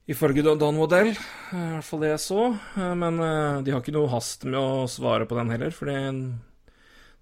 Ifølge 0.09 0.43
Don 0.43 0.75
Modell, 0.75 1.11
i 1.13 1.59
hvert 1.75 1.85
fall 1.85 2.01
det 2.01 2.15
jeg 2.15 2.23
så. 2.23 2.47
Men 2.75 3.19
eh, 3.21 3.59
de 3.63 3.71
har 3.73 3.83
ikke 3.83 3.93
noe 3.95 4.09
hast 4.11 4.47
med 4.47 4.57
å 4.57 4.87
svare 4.89 5.27
på 5.29 5.37
den 5.37 5.53
heller, 5.53 5.75
fordi 5.75 5.93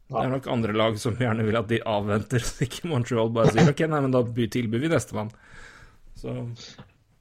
det 0.09 0.21
er 0.25 0.31
nok 0.33 0.47
andre 0.49 0.73
lag 0.73 0.95
som 0.97 1.17
gjerne 1.21 1.45
vil 1.45 1.57
at 1.59 1.69
de 1.69 1.81
avventer, 1.85 2.41
så 2.41 2.65
ikke 2.65 2.89
Montreal 2.89 3.29
bare 3.33 3.53
sier 3.53 3.69
OK, 3.69 3.83
nei, 3.85 4.03
men 4.05 4.13
da 4.15 4.23
tilbyr 4.25 4.81
vi 4.81 4.89
nestemann. 4.89 5.29
Så 6.17 6.33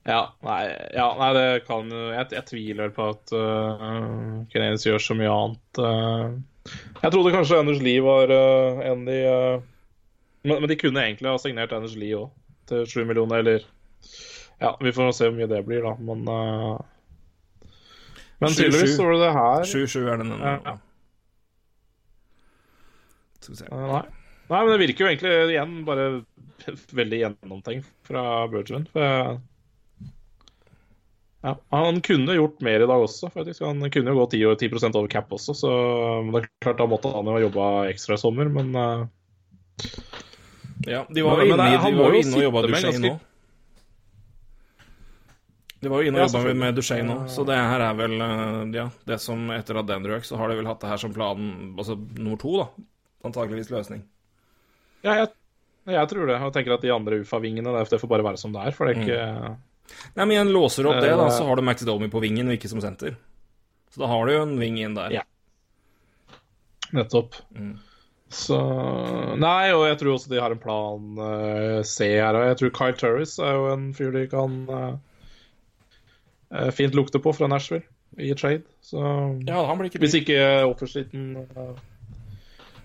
ja 0.08 0.22
nei, 0.40 0.62
ja, 0.96 1.08
nei, 1.18 1.28
det 1.36 1.48
kan 1.66 1.90
jo 1.92 2.06
jeg, 2.14 2.30
jeg, 2.32 2.44
tviler 2.48 2.92
på 2.96 3.10
at 3.12 3.32
uh, 3.36 4.38
Canadiens 4.48 4.86
gjør 4.86 5.02
så 5.04 5.16
mye 5.18 5.34
annet. 5.34 5.80
Uh, 5.84 6.78
jeg 7.02 7.12
trodde 7.12 7.34
kanskje 7.34 7.60
Anders 7.60 7.82
Lie 7.84 8.00
var 8.04 8.32
uh, 8.32 8.80
en 8.88 9.04
de 9.04 9.18
uh, 9.28 9.66
men, 10.46 10.62
men, 10.62 10.68
de 10.70 10.78
kunne 10.80 11.04
egentlig 11.04 11.28
ha 11.28 11.36
signert 11.42 11.74
Anders 11.76 11.96
Lie 11.98 12.16
òg, 12.16 12.32
til 12.70 12.86
sju 12.88 13.02
millioner, 13.04 13.44
eller 13.44 13.66
Ja, 14.58 14.72
vi 14.80 14.90
får 14.94 15.12
se 15.14 15.28
hvor 15.28 15.36
mye 15.36 15.50
det 15.50 15.60
blir, 15.68 15.84
da, 15.84 15.92
men 16.00 16.24
uh, 16.24 16.78
Men 18.40 18.54
tydeligvis 18.54 18.96
så 18.96 19.04
var 19.04 19.18
det 19.18 19.24
det 19.26 19.32
her 19.36 19.72
7-7 19.76 19.96
er 20.08 20.22
den. 20.22 20.36
Ja. 20.40 20.78
Skal 23.40 23.68
vi. 23.68 23.68
Nei. 23.74 24.06
Nei, 24.48 24.64
men 24.64 24.72
det 24.72 24.80
virker 24.80 25.04
jo 25.04 25.10
egentlig 25.10 25.32
igjen 25.52 25.72
bare 25.84 26.08
veldig 26.96 27.20
gjennomtenkt 27.20 27.90
fra 28.08 28.22
Bergman. 28.48 28.86
For 28.94 29.38
ja, 31.40 31.52
han 31.70 32.00
kunne 32.00 32.34
gjort 32.34 32.60
mer 32.64 32.82
i 32.82 32.88
dag 32.88 33.04
også, 33.04 33.30
faktisk. 33.30 33.62
Han 33.62 33.84
kunne 33.92 34.10
jo 34.10 34.22
gå 34.22 34.26
10, 34.32 34.40
10 34.58 34.88
over 34.88 35.08
cap 35.12 35.32
også, 35.32 35.54
så 35.54 35.70
det 36.32 36.40
er 36.40 36.48
klart 36.64 36.80
da 36.80 36.88
måtte 36.90 37.12
han 37.14 37.28
jo 37.28 37.36
ha 37.36 37.44
jobba 37.44 37.68
ekstra 37.92 38.16
i 38.18 38.24
sommer, 38.24 38.50
men 38.50 38.74
uh... 38.74 39.06
Ja, 40.88 41.04
de 41.06 41.22
var 41.22 41.42
jo 41.42 41.52
inne, 41.52 41.70
de 41.70 41.94
var 41.94 42.18
inne 42.18 42.38
og 42.40 42.44
jobba 42.48 42.64
Duchene 42.66 42.98
nå. 43.04 43.14
De 45.78 45.90
var 45.92 46.02
jo 46.02 46.10
inne 46.10 46.24
og 46.24 46.32
jobba 46.32 46.58
med 46.58 46.78
Duchene 46.80 47.06
nå, 47.06 47.22
så 47.30 47.46
det 47.46 47.58
her 47.60 47.86
er 47.86 47.96
vel 48.00 48.18
eh, 48.18 48.60
ja, 48.80 48.88
det 49.06 49.20
som 49.22 49.50
etter 49.54 49.78
at 49.78 49.90
Dendrøk, 49.90 50.26
så 50.26 50.40
har 50.40 50.50
de 50.50 50.58
vel 50.58 50.70
hatt 50.70 50.82
det 50.82 50.90
her 50.90 51.02
som 51.04 51.14
planen, 51.14 51.74
altså 51.76 52.00
nummer 52.16 52.40
to, 52.40 52.56
da 52.64 52.70
antageligvis 53.26 53.70
løsning. 53.72 54.02
Ja, 55.02 55.14
jeg, 55.14 55.30
jeg, 55.86 56.10
tror 56.10 56.28
det. 56.30 56.36
Og 56.42 56.52
tenker 56.54 56.76
at 56.76 56.84
de 56.84 56.92
andre 56.94 57.22
UFA-vingene 57.22 57.72
det 57.78 58.00
får 58.02 58.10
bare 58.10 58.26
være 58.26 58.40
som 58.40 58.54
det 58.54 58.66
er. 58.66 58.76
For 58.76 58.86
det 58.86 58.94
er 58.94 59.02
ikke 59.02 59.24
mm. 59.24 59.64
Nei, 59.88 60.20
men 60.20 60.34
igjen, 60.34 60.52
låser 60.52 60.84
du 60.84 60.90
opp 60.90 61.00
det, 61.00 61.14
da, 61.16 61.30
så 61.32 61.46
har 61.48 61.56
du 61.56 61.64
Max 61.64 61.84
Domi 61.88 62.10
på 62.12 62.20
vingen 62.20 62.50
og 62.50 62.58
ikke 62.58 62.68
som 62.68 62.82
senter. 62.84 63.14
Så 63.88 64.02
da 64.02 64.10
har 64.10 64.26
du 64.28 64.34
jo 64.34 64.42
en 64.44 64.58
ving 64.60 64.76
inn 64.82 64.96
der. 64.98 65.14
Ja. 65.16 65.22
Nettopp. 66.92 67.38
Mm. 67.56 67.78
Så 68.28 68.58
Nei, 69.40 69.70
og 69.72 69.86
jeg 69.88 69.96
tror 70.02 70.18
også 70.18 70.28
de 70.28 70.40
har 70.42 70.52
en 70.52 70.60
plan 70.60 71.06
uh, 71.16 71.80
C 71.88 72.10
her. 72.18 72.36
Og 72.36 72.50
jeg 72.50 72.58
tror 72.60 72.74
Kyle 72.76 72.98
Turris 73.00 73.38
er 73.40 73.56
jo 73.56 73.70
en 73.72 73.86
fyr 73.96 74.12
de 74.12 74.26
kan 74.28 74.58
uh, 74.68 74.90
eh, 76.52 76.68
fint 76.76 76.96
lukte 76.98 77.22
på 77.24 77.32
fra 77.32 77.48
Nashville 77.48 77.86
i 78.18 78.34
trade. 78.34 78.62
Så 78.80 78.98
Ja, 79.46 79.66
han 79.66 79.78
blir 79.78 79.90
ikke 79.90 80.02
hvis 80.02 80.18
ikke 80.20 80.40
offersheeten 80.68 81.36
eh, 81.36 81.62
eh, 81.62 81.80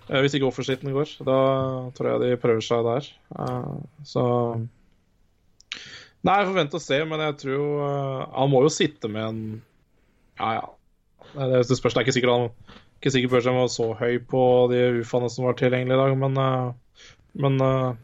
Hvis 0.08 0.34
ikke 0.36 0.48
offersheeten 0.50 0.92
går, 0.92 1.12
da 1.24 1.36
tror 1.96 2.10
jeg 2.10 2.20
de 2.24 2.36
prøver 2.42 2.64
seg 2.64 2.84
der. 2.84 3.06
Eh, 3.40 3.74
så 4.04 4.24
Nei, 6.24 6.38
jeg 6.40 6.46
får 6.48 6.56
vente 6.56 6.78
og 6.78 6.82
se, 6.84 6.98
men 7.04 7.20
jeg 7.20 7.34
tror 7.42 7.80
eh, 7.84 8.20
Han 8.38 8.48
må 8.52 8.62
jo 8.64 8.70
sitte 8.72 9.10
med 9.12 9.24
en 9.26 9.40
Ja, 10.40 10.52
ja. 10.56 10.64
Det, 11.34 11.64
det, 11.68 11.76
spørs. 11.76 11.92
Det 11.96 12.00
er 12.00 12.06
ikke 12.06 12.14
sikkert 12.16 12.32
han 12.36 12.50
ikke 13.04 13.10
sikkert 13.12 13.32
Bergman 13.34 13.58
var 13.60 13.68
så 13.68 13.90
høy 13.98 14.14
på 14.30 14.40
de 14.70 14.78
UFA-ene 15.02 15.28
som 15.28 15.44
var 15.44 15.56
tilgjengelige 15.58 15.92
i 15.92 16.00
dag, 16.00 16.14
men, 16.16 16.38
eh, 16.40 17.08
men 17.44 17.58
eh, 17.60 17.96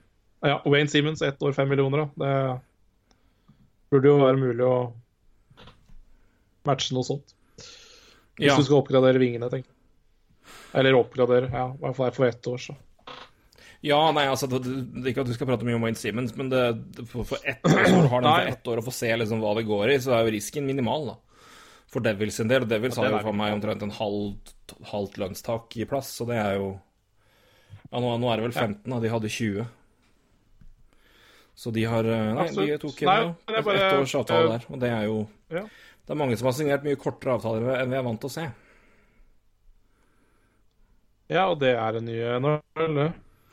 ja, 0.50 0.58
Wayne 0.68 0.92
Siemens, 0.92 1.22
ett 1.24 1.40
år, 1.40 1.54
fem 1.56 1.70
millioner, 1.72 2.02
da. 2.04 2.08
Det 2.20 3.94
burde 3.94 4.10
jo 4.10 4.18
være 4.20 4.40
mulig 4.42 4.66
å 4.66 4.74
matche 6.68 6.92
noe 6.96 7.06
sånt. 7.08 7.32
Hvis 8.36 8.50
Ja. 8.50 8.56
du 8.60 8.66
skal 8.66 8.82
oppgradere 8.82 9.22
vingene, 9.22 9.48
tenker 9.48 9.70
jeg. 9.70 9.79
Eller 10.74 10.96
oppgradere, 10.98 11.50
ja. 11.52 11.66
I 11.74 11.82
hvert 11.82 11.96
fall 11.98 12.12
for 12.14 12.28
ett 12.28 12.46
år, 12.50 12.62
så. 12.62 12.76
Ja, 13.80 13.98
nei, 14.12 14.26
altså, 14.28 14.44
det, 14.50 14.60
det 14.66 15.14
ikke 15.14 15.22
at 15.24 15.30
du 15.30 15.32
skal 15.34 15.48
prate 15.48 15.64
mye 15.64 15.78
om 15.78 15.86
Wayne 15.86 15.96
Simmons, 15.96 16.34
men 16.36 16.50
det, 16.52 16.60
det, 16.98 17.06
for, 17.08 17.24
for 17.24 17.40
ett 17.48 17.64
år, 17.64 17.80
når 17.88 18.04
du 18.04 18.10
har 18.12 18.20
den 18.20 18.28
Nei. 18.28 18.42
for 18.42 18.52
ett 18.52 18.70
år 18.74 18.82
og 18.82 18.86
får 18.90 18.96
se 18.98 19.10
liksom 19.22 19.40
hva 19.40 19.54
det 19.56 19.64
går 19.70 19.94
i, 19.94 19.96
så 20.04 20.12
er 20.18 20.26
jo 20.26 20.34
risken 20.36 20.68
minimal, 20.68 21.08
da. 21.14 21.16
For 21.90 22.04
Devils 22.04 22.36
sin 22.38 22.50
del. 22.50 22.68
Devils 22.70 22.98
Ja, 23.00 23.06
har 23.06 23.16
jo 23.16 23.24
for 23.24 23.34
meg 23.40 23.56
omtrent 23.56 23.82
en 23.82 23.94
halvt, 23.96 24.76
halvt 24.92 25.16
lønnstak 25.24 25.74
i 25.80 25.88
plass, 25.90 26.12
så 26.20 26.28
det 26.28 26.36
er 26.38 26.60
jo 26.60 26.68
Ja, 27.90 27.98
nå, 27.98 28.12
nå 28.22 28.28
er 28.30 28.38
det 28.38 28.44
vel 28.50 28.54
15, 28.54 28.84
da. 28.92 29.00
De 29.02 29.10
hadde 29.10 29.32
20. 29.34 29.64
Så 31.60 31.72
de 31.74 31.82
har 31.90 32.06
eh, 32.06 32.28
Nei, 32.36 32.46
de 32.54 32.76
tok 32.80 33.02
inn 33.02 33.10
en, 33.10 33.32
et 33.50 33.58
ett 33.58 33.96
års 33.96 34.14
avtale 34.20 34.44
eh, 34.44 34.52
der, 34.52 34.68
og 34.70 34.84
det 34.84 34.92
er 34.94 35.08
jo 35.08 35.16
Ja. 35.56 35.64
Det 36.06 36.14
er 36.14 36.18
mange 36.20 36.36
som 36.38 36.48
har 36.48 36.54
signert 36.56 36.86
mye 36.86 36.98
kortere 36.98 37.36
avtaler 37.36 37.80
enn 37.80 37.90
vi 37.92 37.98
er 37.98 38.06
vant 38.06 38.20
til 38.22 38.30
å 38.30 38.32
se. 38.32 38.44
Ja, 41.30 41.46
og 41.46 41.60
det 41.62 41.76
er 41.78 41.94
det 41.94 42.02
nye 42.08 42.38
det. 42.42 43.06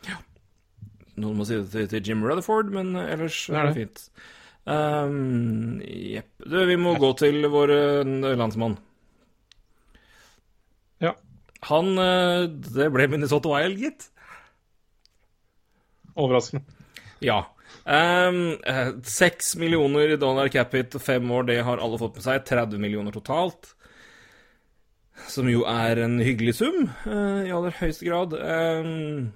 Ja. 0.07 0.17
Noen 1.21 1.37
må 1.37 1.45
si 1.45 1.59
det 1.59 1.69
til, 1.73 1.87
til 1.91 2.09
Jim 2.09 2.25
Rutherford, 2.25 2.71
men 2.73 2.95
ellers 2.97 3.43
Det 3.45 3.59
er 3.59 3.69
det 3.69 3.77
fint. 3.77 4.03
Um. 4.67 5.77
Du, 6.43 6.57
vi 6.67 6.75
må 6.75 6.97
gå 6.99 7.13
til 7.21 7.45
vår 7.53 7.71
eh, 7.71 8.31
landsmann. 8.35 8.75
Ja. 11.03 11.13
Han 11.69 11.93
eh, 12.01 12.49
Det 12.49 12.89
ble 12.91 13.07
Minnesota 13.13 13.53
Wild, 13.53 13.77
gitt. 13.79 14.09
Overraskende. 16.17 16.65
Ja. 17.21 17.43
Um, 17.87 18.57
millioner 18.57 19.55
i 19.55 19.59
millioner 19.61 20.17
dollar 20.19 20.49
capit, 20.51 20.97
fem 21.01 21.31
år, 21.31 21.43
det 21.47 21.61
har 21.63 21.79
alle 21.79 21.99
fått 22.01 22.17
med 22.17 22.25
seg. 22.25 22.43
30 22.49 22.81
millioner 22.81 23.15
totalt. 23.15 23.76
Som 25.27 25.49
jo 25.49 25.63
er 25.67 25.99
en 26.05 26.19
hyggelig 26.21 26.53
sum, 26.59 26.83
eh, 27.09 27.47
i 27.49 27.51
aller 27.51 27.73
høyeste 27.79 28.05
grad. 28.05 28.33
Um, 28.37 29.31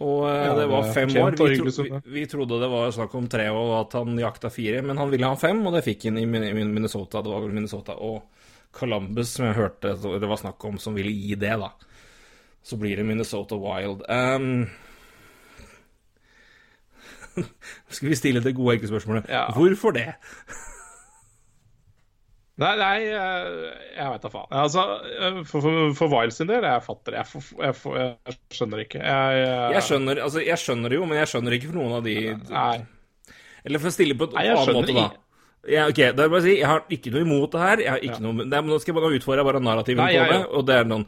og 0.00 0.24
eh, 0.28 0.44
Ja, 0.46 0.54
det 0.58 0.66
var 0.70 0.88
fem 0.96 1.12
år. 1.20 1.36
Vi, 1.36 1.58
tro, 1.60 1.84
vi, 1.84 2.00
vi 2.16 2.24
trodde 2.28 2.58
det 2.60 2.70
var 2.72 2.90
snakk 2.96 3.14
om 3.16 3.28
tre 3.32 3.46
og 3.52 3.74
at 3.82 3.92
han 4.00 4.16
jakta 4.20 4.50
fire, 4.52 4.80
men 4.84 4.98
han 5.00 5.12
ville 5.12 5.28
ha 5.28 5.36
fem, 5.40 5.60
og 5.66 5.76
det 5.76 5.84
fikk 5.86 6.08
han 6.08 6.18
i 6.20 6.26
Min- 6.28 6.48
Min- 6.56 6.72
Minnesota. 6.74 7.22
Det 7.22 7.30
var 7.32 7.44
vel 7.44 7.54
Minnesota 7.56 7.94
og 7.96 8.22
Columbus 8.76 9.30
som 9.36 9.46
jeg 9.46 9.56
hørte 9.56 9.94
det 9.96 10.28
var 10.28 10.36
snakk 10.40 10.64
om, 10.68 10.76
som 10.82 10.96
ville 10.98 11.12
gi 11.14 11.34
det, 11.40 11.54
da. 11.62 11.70
Så 12.66 12.76
blir 12.80 12.96
det 12.98 13.06
Minnesota 13.06 13.56
Wild. 13.56 14.02
Um, 14.10 14.66
skal 17.88 18.08
vi 18.08 18.16
stille 18.18 18.40
det 18.44 18.54
gode 18.56 18.74
enkle 18.76 18.88
spørsmålet? 18.90 19.28
Ja. 19.30 19.46
Hvorfor 19.54 19.90
det? 19.96 20.14
Nei, 22.56 22.70
nei, 22.80 22.92
jeg, 23.04 23.72
jeg 23.98 24.12
veit 24.14 24.22
da 24.24 24.30
faen. 24.32 24.46
Altså, 24.62 24.82
for, 25.44 25.60
for, 25.60 25.80
for 25.98 26.12
Wild 26.14 26.32
sin 26.32 26.48
del, 26.48 26.64
jeg 26.64 26.84
fatter 26.86 27.12
det. 27.12 27.24
Jeg, 27.26 27.42
jeg, 27.60 28.14
jeg 28.30 28.36
skjønner 28.56 28.80
ikke. 28.86 29.02
Jeg, 29.04 29.42
jeg, 29.42 29.74
Jeg 29.76 29.84
skjønner, 29.90 30.20
altså, 30.24 30.40
jeg 30.46 30.62
skjønner 30.62 30.92
det 30.94 30.96
jo, 31.00 31.08
men 31.10 31.20
jeg 31.20 31.30
skjønner 31.34 31.56
ikke 31.58 31.68
for 31.68 31.80
noen 31.82 31.98
av 31.98 32.06
de 32.08 32.16
Nei. 32.48 32.78
Eller 33.66 33.82
for 33.82 33.90
å 33.90 33.96
stille 33.98 34.16
på 34.16 34.30
en 34.30 34.40
annen 34.40 34.76
måte, 34.78 34.96
da. 34.96 35.06
Ja, 35.66 35.84
ok, 35.90 35.98
det 35.98 36.22
er 36.22 36.30
bare 36.30 36.38
å 36.38 36.44
si, 36.44 36.52
Jeg 36.54 36.68
har 36.70 36.84
ikke 36.94 37.10
noe 37.10 37.24
imot 37.26 37.52
det 37.52 37.60
her. 37.60 37.80
Jeg 37.82 37.90
har 37.90 38.04
ikke 38.08 38.22
noe, 38.22 38.44
det 38.46 38.54
er, 38.56 38.66
nå 38.70 38.76
skal 38.78 38.92
jeg 38.92 38.98
bare 39.02 39.16
utfordre 39.18 39.46
bare 39.48 39.62
narrativen 39.66 40.04
Nei, 40.04 40.12
på 40.14 40.26
det. 40.30 40.42
og 40.46 40.66
det 40.68 40.76
er 40.78 40.88
noen, 40.88 41.06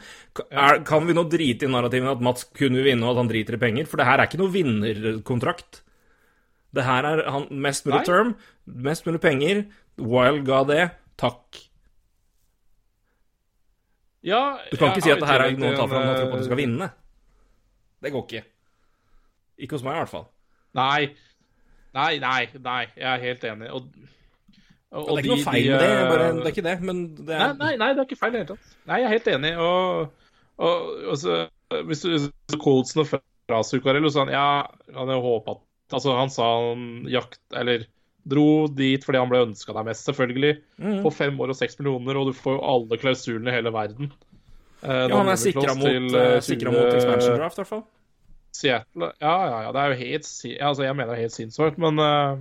er, 0.50 0.80
Kan 0.88 1.06
vi 1.06 1.14
nå 1.14 1.24
drite 1.30 1.68
i 1.68 1.70
narrativen 1.70 2.10
at 2.10 2.24
Mats 2.28 2.48
kunne 2.58 2.82
vinne, 2.84 3.06
og 3.06 3.14
at 3.14 3.22
han 3.22 3.30
driter 3.30 3.54
i 3.54 3.60
penger? 3.62 3.86
For 3.88 4.02
det 4.02 4.08
her 4.10 4.18
er 4.18 4.28
ikke 4.28 4.40
noe 4.42 4.52
vinnerkontrakt. 4.52 5.84
Det 6.74 6.84
her 6.84 7.06
er 7.08 7.22
han, 7.32 7.46
mest 7.64 7.86
mulig 7.88 8.02
term, 8.04 8.34
mest 8.88 9.06
mulig 9.08 9.22
penger. 9.22 9.62
Wild 9.96 10.42
ga 10.50 10.64
det. 10.68 10.82
Takk. 11.18 11.62
Ja, 14.26 14.58
Du 14.70 14.76
kan 14.76 14.90
jeg 14.90 14.98
ikke 14.98 15.06
si 15.06 15.14
at 15.14 15.22
det 15.22 15.30
her 15.30 15.44
er 15.44 15.56
noe 15.58 15.72
å 15.72 15.78
ta 15.78 15.86
fram 15.90 16.08
og 16.10 16.16
tro 16.18 16.26
på 16.28 16.36
at 16.36 16.42
du 16.42 16.46
skal 16.48 16.58
eh, 16.58 16.62
vinne. 16.64 16.88
Det 18.02 18.12
går 18.14 18.24
ikke. 18.26 18.42
Ikke 19.64 19.78
hos 19.78 19.84
meg, 19.86 19.96
i 19.96 20.02
hvert 20.02 20.12
fall. 20.12 20.26
Nei. 20.78 21.08
Nei, 21.96 22.12
nei, 22.22 22.40
nei. 22.62 22.82
Jeg 22.94 23.08
er 23.12 23.22
helt 23.24 23.46
enig. 23.48 23.70
Og, 23.74 23.88
og, 24.94 25.08
det 25.08 25.14
er 25.14 25.22
ikke 25.22 25.34
noe 25.34 25.46
feil 25.46 25.70
med 25.70 25.82
det, 25.82 25.94
bare, 26.10 26.28
det 26.36 26.44
er 26.44 26.54
ikke 26.54 26.66
det, 26.66 26.76
men 26.88 27.00
det 27.18 27.34
er 27.36 27.54
nei, 27.58 27.72
nei, 27.80 27.88
det 27.92 28.02
er 28.02 28.08
ikke 28.08 28.20
feil 28.20 28.32
i 28.32 28.36
det 28.36 28.42
hele 28.44 28.50
tatt. 28.54 28.76
Nei, 28.88 29.00
jeg 29.02 29.08
er 29.08 29.14
helt 29.16 29.30
enig. 29.34 29.54
Og, 29.64 30.28
og, 30.68 30.92
og 31.12 31.18
så, 31.20 31.38
hvis 31.88 32.04
du 32.06 32.58
Coltsen 32.62 33.02
og 33.04 33.10
fra 33.12 33.62
Zuccarello 33.66 34.10
sånn 34.12 34.30
Ja, 34.32 34.68
han 34.92 35.00
hadde 35.02 35.18
håpa 35.24 35.56
at 35.56 35.64
Altså, 35.88 36.12
han 36.18 36.28
sa 36.28 36.44
han 36.44 37.06
jakt 37.08 37.40
Eller 37.56 37.86
dro 38.28 38.66
dit 38.70 39.04
fordi 39.04 39.20
han 39.20 39.30
ble 39.30 39.44
ønska 39.48 39.74
deg 39.76 39.86
mest, 39.88 40.08
selvfølgelig. 40.08 40.54
Mm. 40.78 40.98
På 41.04 41.12
fem 41.14 41.38
år 41.40 41.54
og 41.54 41.58
seks 41.58 41.78
millioner, 41.80 42.18
og 42.20 42.30
du 42.30 42.36
får 42.36 42.58
jo 42.58 42.64
alle 42.72 42.98
klausulene 43.00 43.52
i 43.52 43.56
hele 43.58 43.72
verden. 43.74 44.12
Eh, 44.82 45.06
Ja, 45.08 45.14
han 45.16 45.30
er 45.32 45.40
sikra 45.40 45.74
mot, 45.74 45.86
til, 45.86 46.58
20 46.58 46.74
mot 46.74 46.92
expansion 46.94 47.38
draft, 47.40 47.58
i 47.58 47.62
hvert 47.62 47.72
fall. 47.72 47.86
Seattle 48.58 49.10
Ja, 49.20 49.34
ja, 49.46 49.62
ja. 49.66 49.72
Det 49.74 49.80
er 49.80 49.92
jo 49.92 49.98
helt 50.02 50.28
Altså, 50.68 50.82
jeg 50.86 50.96
mener 50.96 51.12
det 51.12 51.18
er 51.18 51.26
helt 51.26 51.36
sinnssykt, 51.36 51.78
men 51.82 52.00
uh, 52.00 52.38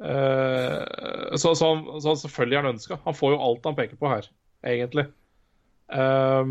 uh, 0.00 1.36
så, 1.36 1.54
så, 1.54 1.74
han, 1.74 2.00
så 2.00 2.14
selvfølgelig 2.22 2.58
er 2.58 2.62
han 2.62 2.74
ønska. 2.74 3.00
Han 3.04 3.16
får 3.16 3.34
jo 3.34 3.40
alt 3.48 3.66
han 3.70 3.78
peker 3.78 4.00
på 4.00 4.12
her, 4.12 4.28
egentlig. 4.64 5.08
Eh, 5.86 6.44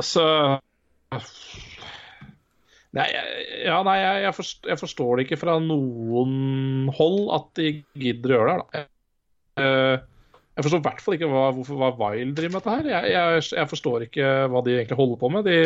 så 0.00 0.26
Nei, 2.98 3.06
ja, 3.62 3.76
nei 3.86 3.98
jeg, 4.00 4.22
jeg, 4.24 4.34
forstår, 4.34 4.70
jeg 4.72 4.80
forstår 4.80 5.12
det 5.16 5.26
ikke 5.28 5.38
fra 5.38 5.58
noen 5.62 6.88
hold 6.96 7.20
at 7.36 7.50
de 7.60 7.74
gidder 8.02 8.32
å 8.32 8.38
gjøre 8.38 8.54
det. 8.56 8.64
da. 8.64 8.86
Eh, 9.60 9.96
jeg 10.56 10.66
forstår 10.66 10.80
i 10.82 10.86
hvert 10.88 11.02
fall 11.04 11.16
ikke 11.16 11.28
hva, 11.30 11.44
hvorfor 11.54 11.78
hva 11.78 11.90
Wild 12.00 12.34
driver 12.36 12.56
med 12.56 12.64
dette 12.64 12.74
her. 12.74 12.88
Jeg, 13.06 13.44
jeg, 13.54 13.68
forstår 13.70 14.06
ikke 14.08 14.32
hva 14.50 14.62
de 14.66 14.74
egentlig 14.74 14.98
holder 14.98 15.20
på 15.20 15.30
med. 15.32 15.46
De, 15.46 15.58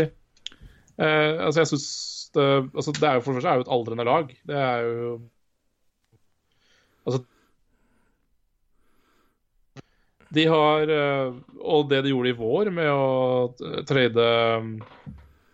eh, 1.00 1.30
altså 1.46 1.62
jeg 1.62 1.72
synes 1.72 1.86
det, 2.34 2.48
altså 2.74 2.92
det 2.98 3.06
er 3.08 3.16
jo 3.16 3.22
For 3.22 3.30
det 3.30 3.38
første 3.38 3.52
er 3.52 3.60
jo 3.60 3.64
et 3.64 3.72
aldrende 3.78 4.06
lag. 4.08 4.34
Det 4.50 4.58
er 4.58 4.84
jo 4.88 5.14
Altså 7.04 7.20
De 10.34 10.46
har 10.50 10.94
eh, 10.98 11.36
Og 11.62 11.88
det 11.90 12.02
de 12.04 12.12
gjorde 12.12 12.32
i 12.32 12.38
vår 12.38 12.72
med 12.74 12.90
å 12.90 13.82
trade 13.88 14.28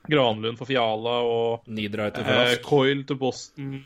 Granlund 0.09 0.57
for 0.59 0.65
Fiala 0.67 1.17
og 1.27 1.67
eh. 1.69 2.57
Coil 2.65 3.05
til 3.05 3.17
Boston 3.21 3.85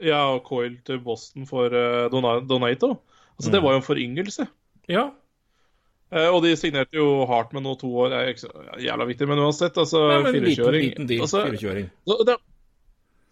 Ja, 0.00 0.22
og 0.34 0.44
Coil 0.48 0.78
til 0.86 0.98
Boston 1.04 1.44
for 1.46 1.66
eh, 1.76 2.08
Donato. 2.10 2.94
Altså, 3.36 3.50
Det 3.52 3.60
Mm. 3.60 3.64
var 3.64 3.72
jo 3.72 3.76
en 3.76 3.82
foryngelse. 3.82 4.46
Ja. 4.88 5.10
Eh, 6.12 6.26
og 6.28 6.42
de 6.42 6.56
signerte 6.56 6.96
jo 6.96 7.26
hardt 7.26 7.52
med 7.52 7.62
noe 7.62 7.76
to 7.76 7.86
år. 7.86 8.12
er 8.12 8.28
ikke 8.32 8.46
så 8.48 8.80
jævla 8.80 9.06
viktig, 9.06 9.28
men 9.28 9.38
uansett. 9.38 9.76
Altså, 9.76 10.00
Nei, 10.08 10.22
men 10.32 10.32
liten, 10.42 10.64
24-åring. 10.64 10.82
liten 10.88 11.06
deal. 11.06 11.20
Altså, 11.22 11.44
24-åring. 11.46 11.90
det- 12.26 12.38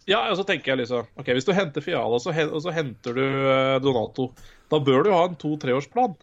ja, 0.07 0.29
og 0.31 0.37
så 0.37 0.45
tenker 0.45 0.65
jeg 0.71 0.77
liksom 0.87 1.05
Ok, 1.17 1.25
Hvis 1.25 1.45
du 1.45 1.51
henter 1.53 1.81
Fiala, 1.81 2.05
og 2.15 2.21
så, 2.21 2.29
og 2.53 2.61
så 2.61 2.71
henter 2.71 3.13
du 3.13 3.21
eh, 3.25 3.79
Donato, 3.79 4.33
da 4.71 4.79
bør 4.79 5.03
du 5.03 5.11
ha 5.11 5.25
en 5.25 5.35
to-treårsplan. 5.35 6.15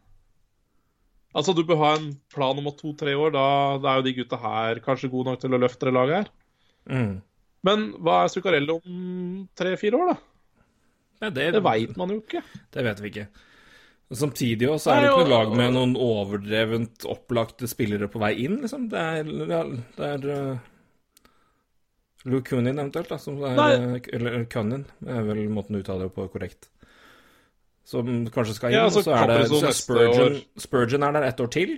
Altså, 1.37 1.53
du 1.53 1.63
bør 1.69 1.81
ha 1.83 1.95
en 1.99 2.11
plan 2.33 2.57
om 2.57 2.71
at 2.71 2.79
to-tre 2.81 3.13
år, 3.13 3.35
da, 3.35 3.47
da 3.83 3.93
er 3.93 4.01
jo 4.01 4.07
de 4.07 4.15
gutta 4.17 4.39
her 4.41 4.81
kanskje 4.85 5.11
gode 5.13 5.29
nok 5.29 5.43
til 5.43 5.57
å 5.57 5.61
løfte 5.61 5.89
det 5.89 5.93
laget 5.93 6.17
her. 6.23 6.31
Mm. 6.89 7.17
Men 7.67 7.85
hva 8.01 8.23
er 8.23 8.33
Zuccarello 8.33 8.79
om 8.79 9.43
tre-fire 9.59 9.99
år, 10.01 10.15
da? 10.15 10.17
Ja, 11.27 11.33
det, 11.33 11.51
Det 11.57 11.63
veit 11.65 11.97
man 11.99 12.13
jo 12.13 12.23
ikke. 12.23 12.43
det 12.73 12.85
vet 12.87 13.03
vi 13.03 13.13
ikke. 13.13 13.27
Men 14.07 14.21
Samtidig 14.21 14.69
også 14.71 14.93
er 14.93 15.03
det 15.03 15.11
ikke 15.11 15.27
noe 15.27 15.33
lag 15.33 15.53
med 15.59 15.75
noen 15.75 15.95
overdrevent 15.99 17.07
opplagte 17.11 17.69
spillere 17.69 18.09
på 18.13 18.23
vei 18.23 18.33
inn, 18.45 18.61
liksom. 18.63 18.87
Det 18.93 19.03
er, 19.03 19.31
det 19.99 20.11
er 20.13 20.27
uh, 20.31 21.33
Luke 22.31 22.55
eventuelt, 22.57 23.11
da. 23.11 23.19
Som 23.21 23.43
er, 23.43 23.59
Nei. 23.59 24.01
eller 24.15 24.47
Cunin, 24.53 24.87
er 25.05 25.27
vel 25.27 25.45
måten 25.51 25.77
du 25.77 25.83
uttaler 25.83 26.09
det 26.09 26.17
på 26.17 26.29
korrekt. 26.33 26.71
Som 27.87 28.09
kanskje 28.35 28.57
skal 28.57 28.73
inn. 28.73 28.81
Ja, 28.81 28.87
altså, 28.89 29.05
og 29.05 29.07
så 29.07 29.15
er 29.15 29.31
det 29.31 29.49
så 29.51 29.73
Spurgeon. 29.79 30.41
Spurgeon 30.59 31.07
er 31.07 31.15
der 31.15 31.29
ett 31.29 31.41
år 31.41 31.51
til. 31.55 31.77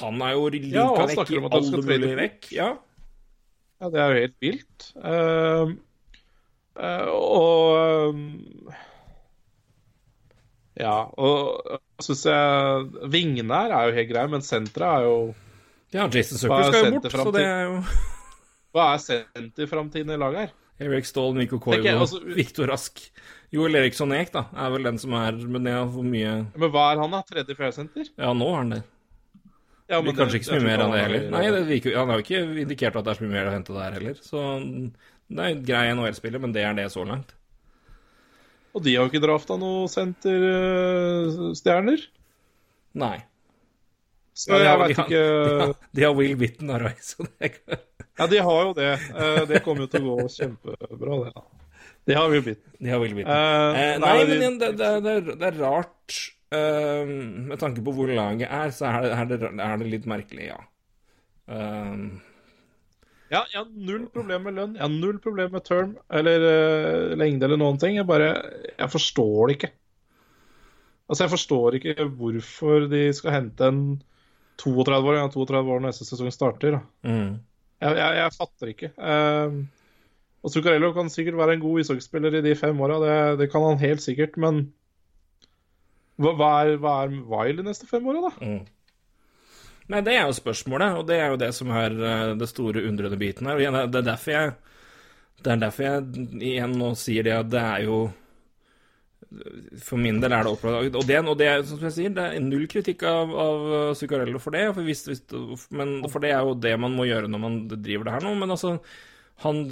Han 0.00 0.20
er 0.24 0.34
jo 0.36 0.48
linka 0.52 0.72
Ja, 0.76 0.88
og 0.90 1.08
vekk 1.08 1.32
i 1.32 1.40
alle 1.40 1.80
mulige 1.80 2.18
vekk. 2.18 2.48
Ja. 2.52 2.70
Ja, 3.82 3.88
det 3.90 3.98
er 3.98 4.12
jo 4.12 4.20
helt 4.20 4.36
vilt. 4.40 4.88
Uh, 4.94 5.72
uh, 6.78 7.08
og 7.10 8.12
um, 8.12 8.72
Ja, 10.78 10.94
og 11.20 11.80
syns 12.00 12.22
jeg 12.24 13.10
Vingene 13.12 13.58
her 13.58 13.74
er 13.76 13.88
jo 13.88 13.96
helt 13.98 14.12
greie, 14.12 14.30
men 14.32 14.44
senteret 14.46 15.02
er 15.02 15.08
jo 15.08 15.16
Ja, 15.92 16.06
Jason 16.06 16.40
Hva 16.48 16.62
er 16.62 16.70
skal 16.70 16.86
jo 16.86 17.00
bort, 17.00 17.12
så 17.12 17.34
det 17.34 17.44
er 17.44 17.62
jo 17.66 17.74
Hva 18.72 18.86
er 18.94 19.02
senterframtiden 19.04 20.14
i 20.14 20.20
laget 20.20 20.46
her? 20.46 20.54
Erik 20.80 21.04
Ståhl, 21.06 21.34
Nico 21.36 21.56
jeg, 21.58 21.62
Koivu, 21.82 21.98
altså- 22.00 22.22
Viktor 22.34 22.66
Rask. 22.66 23.10
Joel 23.52 23.74
Eriksson 23.76 24.12
Eek, 24.16 24.32
da, 24.32 24.46
er 24.56 24.70
vel 24.70 24.82
den 24.82 24.98
som 24.98 25.12
er 25.12 25.32
Men 25.32 25.62
det 25.64 25.72
er 25.72 25.86
for 25.92 26.02
mye 26.02 26.46
Men 26.56 26.70
hva 26.72 26.92
er 26.94 26.98
han, 27.02 27.10
da? 27.10 27.22
Tredje 27.22 27.54
fjerdesenter? 27.54 28.08
Ja, 28.16 28.32
nå 28.32 28.48
er 28.48 28.56
han 28.56 28.70
det. 28.70 28.82
Ja, 29.90 30.00
Det 30.00 30.14
kanskje 30.16 30.34
ikke 30.40 30.44
så 30.48 30.52
mye 30.56 30.62
mer 30.64 30.78
enn 30.80 30.90
det 30.92 31.00
heller. 31.02 31.20
er- 31.26 31.30
Nei, 31.30 31.50
det 31.50 31.66
virker, 31.68 31.96
han 31.98 32.08
har 32.08 32.16
jo 32.18 32.22
ikke 32.24 32.60
indikert 32.64 32.96
at 32.96 33.04
det 33.04 33.10
er 33.12 33.16
så 33.20 33.24
mye 33.26 33.32
mer 33.36 33.46
å 33.50 33.52
hente 33.52 33.72
der 33.76 33.92
heller. 33.92 34.14
Så 34.14 34.58
det 35.28 35.38
er 35.38 35.44
en 35.52 35.64
grei 35.64 35.90
NHL-spiller, 35.92 36.38
men 36.40 36.52
det 36.52 36.62
er 36.64 36.72
det 36.74 36.86
så 36.90 37.04
langt. 37.06 37.34
Og 38.74 38.82
de 38.82 38.94
har 38.96 39.04
jo 39.06 39.10
ikke 39.12 39.20
drafta 39.26 39.56
noen 39.58 39.88
senterstjerner. 39.92 42.00
Nei. 42.94 43.22
Så 44.34 44.52
Ja, 44.52 44.58
de 44.58 44.64
jeg 44.64 44.72
har- 44.72 44.82
veit 44.82 44.98
ikke 44.98 45.74
De 45.96 46.02
har, 46.06 46.14
Will 46.16 46.36
Witten 46.40 46.70
og 46.70 46.80
er 46.80 46.94
Ja, 48.18 48.26
de 48.26 48.38
har 48.38 48.62
jo 48.64 48.72
det. 48.76 48.92
Eh, 49.14 49.44
Det 49.50 49.62
kommer 49.64 49.84
jo 49.86 49.90
til 49.92 50.06
å 50.08 50.16
gå 50.16 50.28
kjempebra, 50.32 51.18
det. 51.24 51.32
da. 51.34 51.42
De 52.06 52.14
har 52.18 52.28
Will 52.32 52.42
blitt. 52.42 52.62
De 52.80 52.88
har 52.90 52.98
Will 53.00 53.14
Witten. 53.14 53.30
Eh, 53.30 53.82
Eh, 53.82 53.98
nei, 53.98 54.08
nei, 54.08 54.24
men 54.26 54.40
igjen, 54.40 54.58
det, 54.58 54.70
det, 54.80 54.90
det, 55.04 55.36
det 55.38 55.48
er 55.52 55.58
rart 55.62 56.16
uh, 56.52 57.06
Med 57.48 57.58
tanke 57.60 57.84
på 57.84 57.92
hvor 57.94 58.08
laget 58.10 58.48
er, 58.50 58.72
så 58.74 58.88
er 58.90 59.02
det, 59.06 59.12
er 59.12 59.24
det, 59.30 59.52
er 59.68 59.84
litt 59.88 60.06
merkelig, 60.10 60.48
ja. 60.50 60.58
Uh, 61.48 62.10
Ja, 63.32 63.44
jeg 63.48 63.62
har 63.62 63.68
null 63.72 64.08
problem 64.12 64.42
med 64.44 64.54
lønn. 64.58 64.74
Jeg 64.76 64.82
har 64.84 64.92
null 64.92 65.18
problem 65.24 65.52
med 65.54 65.64
term 65.64 65.94
eller 66.12 67.14
lengde 67.16 67.46
eller 67.46 67.56
noen 67.56 67.78
ting. 67.80 67.96
Jeg 67.96 68.04
bare 68.06 68.26
Jeg 68.76 68.90
forstår 68.92 69.48
det 69.48 69.56
ikke. 69.56 69.70
Altså, 71.08 71.24
jeg 71.24 71.32
forstår 71.32 71.78
ikke 71.78 72.08
hvorfor 72.18 72.88
de 72.92 73.06
skal 73.16 73.32
hente 73.38 73.64
en 73.72 73.80
32-åring. 74.60 75.20
Ja, 75.22 75.30
32 75.32 75.62
år 75.62 75.80
når 75.80 75.88
neste 75.88 76.08
sesong 76.08 76.32
starter. 76.34 76.80
Mm. 77.06 77.40
Jeg, 77.82 77.96
jeg, 77.98 78.18
jeg 78.18 78.36
fatter 78.36 78.72
ikke. 78.72 78.92
Uh, 78.98 79.62
og 80.42 80.50
Zuccarello 80.50 80.92
kan 80.94 81.10
sikkert 81.12 81.38
være 81.38 81.56
en 81.56 81.64
god 81.64 81.82
ishockeyspiller 81.82 82.38
i 82.38 82.44
de 82.44 82.54
fem 82.58 82.78
åra, 82.82 82.98
det, 83.02 83.18
det 83.42 83.50
kan 83.52 83.62
han 83.62 83.82
helt 83.82 84.02
sikkert, 84.02 84.38
men 84.42 84.64
hva, 86.18 86.34
hva, 86.38 86.50
er, 86.62 86.78
hva 86.82 86.96
er 87.04 87.14
Wild 87.30 87.62
de 87.62 87.66
neste 87.68 87.86
fem 87.90 88.06
åra, 88.10 88.28
da? 88.28 88.32
Mm. 88.42 88.64
Nei, 89.92 90.00
det 90.06 90.14
er 90.16 90.26
jo 90.26 90.34
spørsmålet, 90.36 90.98
og 90.98 91.06
det 91.08 91.18
er 91.18 91.32
jo 91.32 91.38
det 91.40 91.50
som 91.56 91.70
er 91.74 91.94
eh, 91.94 92.32
det 92.38 92.48
store 92.50 92.84
undrende 92.88 93.18
biten 93.20 93.48
her. 93.50 93.60
Det 93.90 94.02
er 94.02 94.06
derfor 94.06 94.34
jeg 94.34 94.52
Det 95.42 95.50
er 95.52 95.62
derfor 95.62 95.82
jeg 95.82 96.26
igjen 96.38 96.76
nå 96.78 96.92
sier 96.94 97.26
det 97.26 97.32
at 97.34 97.48
det 97.50 97.62
er 97.62 97.86
jo 97.88 97.96
For 99.82 100.00
min 100.00 100.18
del 100.22 100.34
er 100.34 100.44
det 100.44 100.50
opplagt 100.52 100.96
Og 100.98 101.06
det, 101.08 101.18
og 101.20 101.38
det 101.38 101.48
som 101.68 101.80
jeg 101.86 101.94
sier, 101.94 102.12
det 102.16 102.24
er 102.24 102.42
null 102.44 102.66
kritikk 102.70 103.04
av, 103.08 103.32
av 103.44 103.62
Zuccarello 103.98 104.40
for 104.42 104.56
det, 104.56 104.66
for, 104.74 104.84
hvis, 104.86 105.06
hvis, 105.08 105.22
men, 105.72 106.00
for 106.12 106.24
det 106.24 106.34
er 106.34 106.44
jo 106.44 106.58
det 106.58 106.74
man 106.80 106.96
må 106.96 107.06
gjøre 107.08 107.30
når 107.30 107.42
man 107.42 107.58
driver 107.72 108.08
det 108.08 108.16
her 108.16 108.26
nå. 108.26 108.34
Men 108.40 108.54
altså 108.54 108.76
han, 109.42 109.62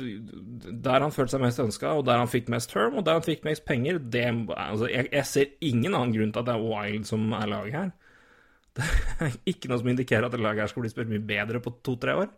Der 0.83 1.05
han 1.05 1.15
følte 1.15 1.37
seg 1.37 1.45
mest 1.45 1.63
ønska, 1.63 1.95
og 1.99 2.07
der 2.09 2.21
han 2.23 2.31
fikk 2.31 2.51
mest 2.53 2.73
term, 2.73 2.99
og 2.99 3.07
der 3.07 3.19
han 3.19 3.27
fikk 3.27 3.45
mest 3.47 3.67
penger 3.69 4.01
det, 4.01 4.27
altså, 4.57 4.89
jeg, 4.91 5.11
jeg 5.13 5.27
ser 5.29 5.53
ingen 5.61 5.95
annen 5.95 6.15
grunn 6.17 6.33
til 6.35 6.43
at 6.43 6.49
det 6.49 6.57
er 6.57 6.65
Wild 6.67 7.09
som 7.11 7.33
er 7.37 7.51
laget 7.51 7.77
her. 7.79 7.91
Det 8.81 8.87
er 9.27 9.33
ikke 9.51 9.69
noe 9.69 9.81
som 9.81 9.89
indikerer 9.91 10.25
at 10.29 10.33
det 10.33 10.39
laget 10.41 10.63
her 10.63 10.71
skal 10.71 10.85
bli 10.85 10.91
spilt 10.93 11.09
mye 11.11 11.23
bedre 11.27 11.59
på 11.61 11.73
to-tre 11.85 12.15
år. 12.23 12.29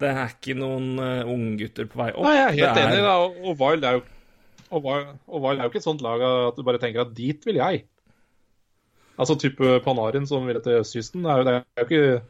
Det 0.00 0.10
er 0.10 0.30
ikke 0.30 0.54
noen 0.58 0.94
uh, 0.98 1.30
unggutter 1.30 1.88
på 1.90 1.98
vei 2.00 2.12
opp. 2.12 2.24
Nei, 2.26 2.36
jeg 2.38 2.46
er 2.46 2.56
helt 2.58 2.78
er, 2.80 2.86
enig, 2.88 3.02
da. 3.04 3.16
Og 3.50 3.58
Wild 3.60 3.86
er 3.86 3.98
jo 3.98 4.04
og 4.74 5.42
Wild 5.44 5.58
er 5.58 5.66
jo 5.66 5.72
ikke 5.72 5.82
et 5.82 5.86
sånt 5.86 6.04
lag 6.04 6.22
at 6.26 6.58
du 6.58 6.64
bare 6.66 6.80
tenker 6.82 7.04
at 7.04 7.14
dit 7.16 7.46
vil 7.46 7.60
jeg. 7.60 7.84
Altså 9.14 9.36
type 9.38 9.78
Panarin 9.84 10.26
som 10.26 10.46
ville 10.48 10.62
til 10.62 10.80
østkysten. 10.80 11.26
Er 11.26 11.40
jo, 11.40 11.46
det 11.46 11.54
er 11.54 11.84
jo 11.84 11.88
ikke 11.88 12.22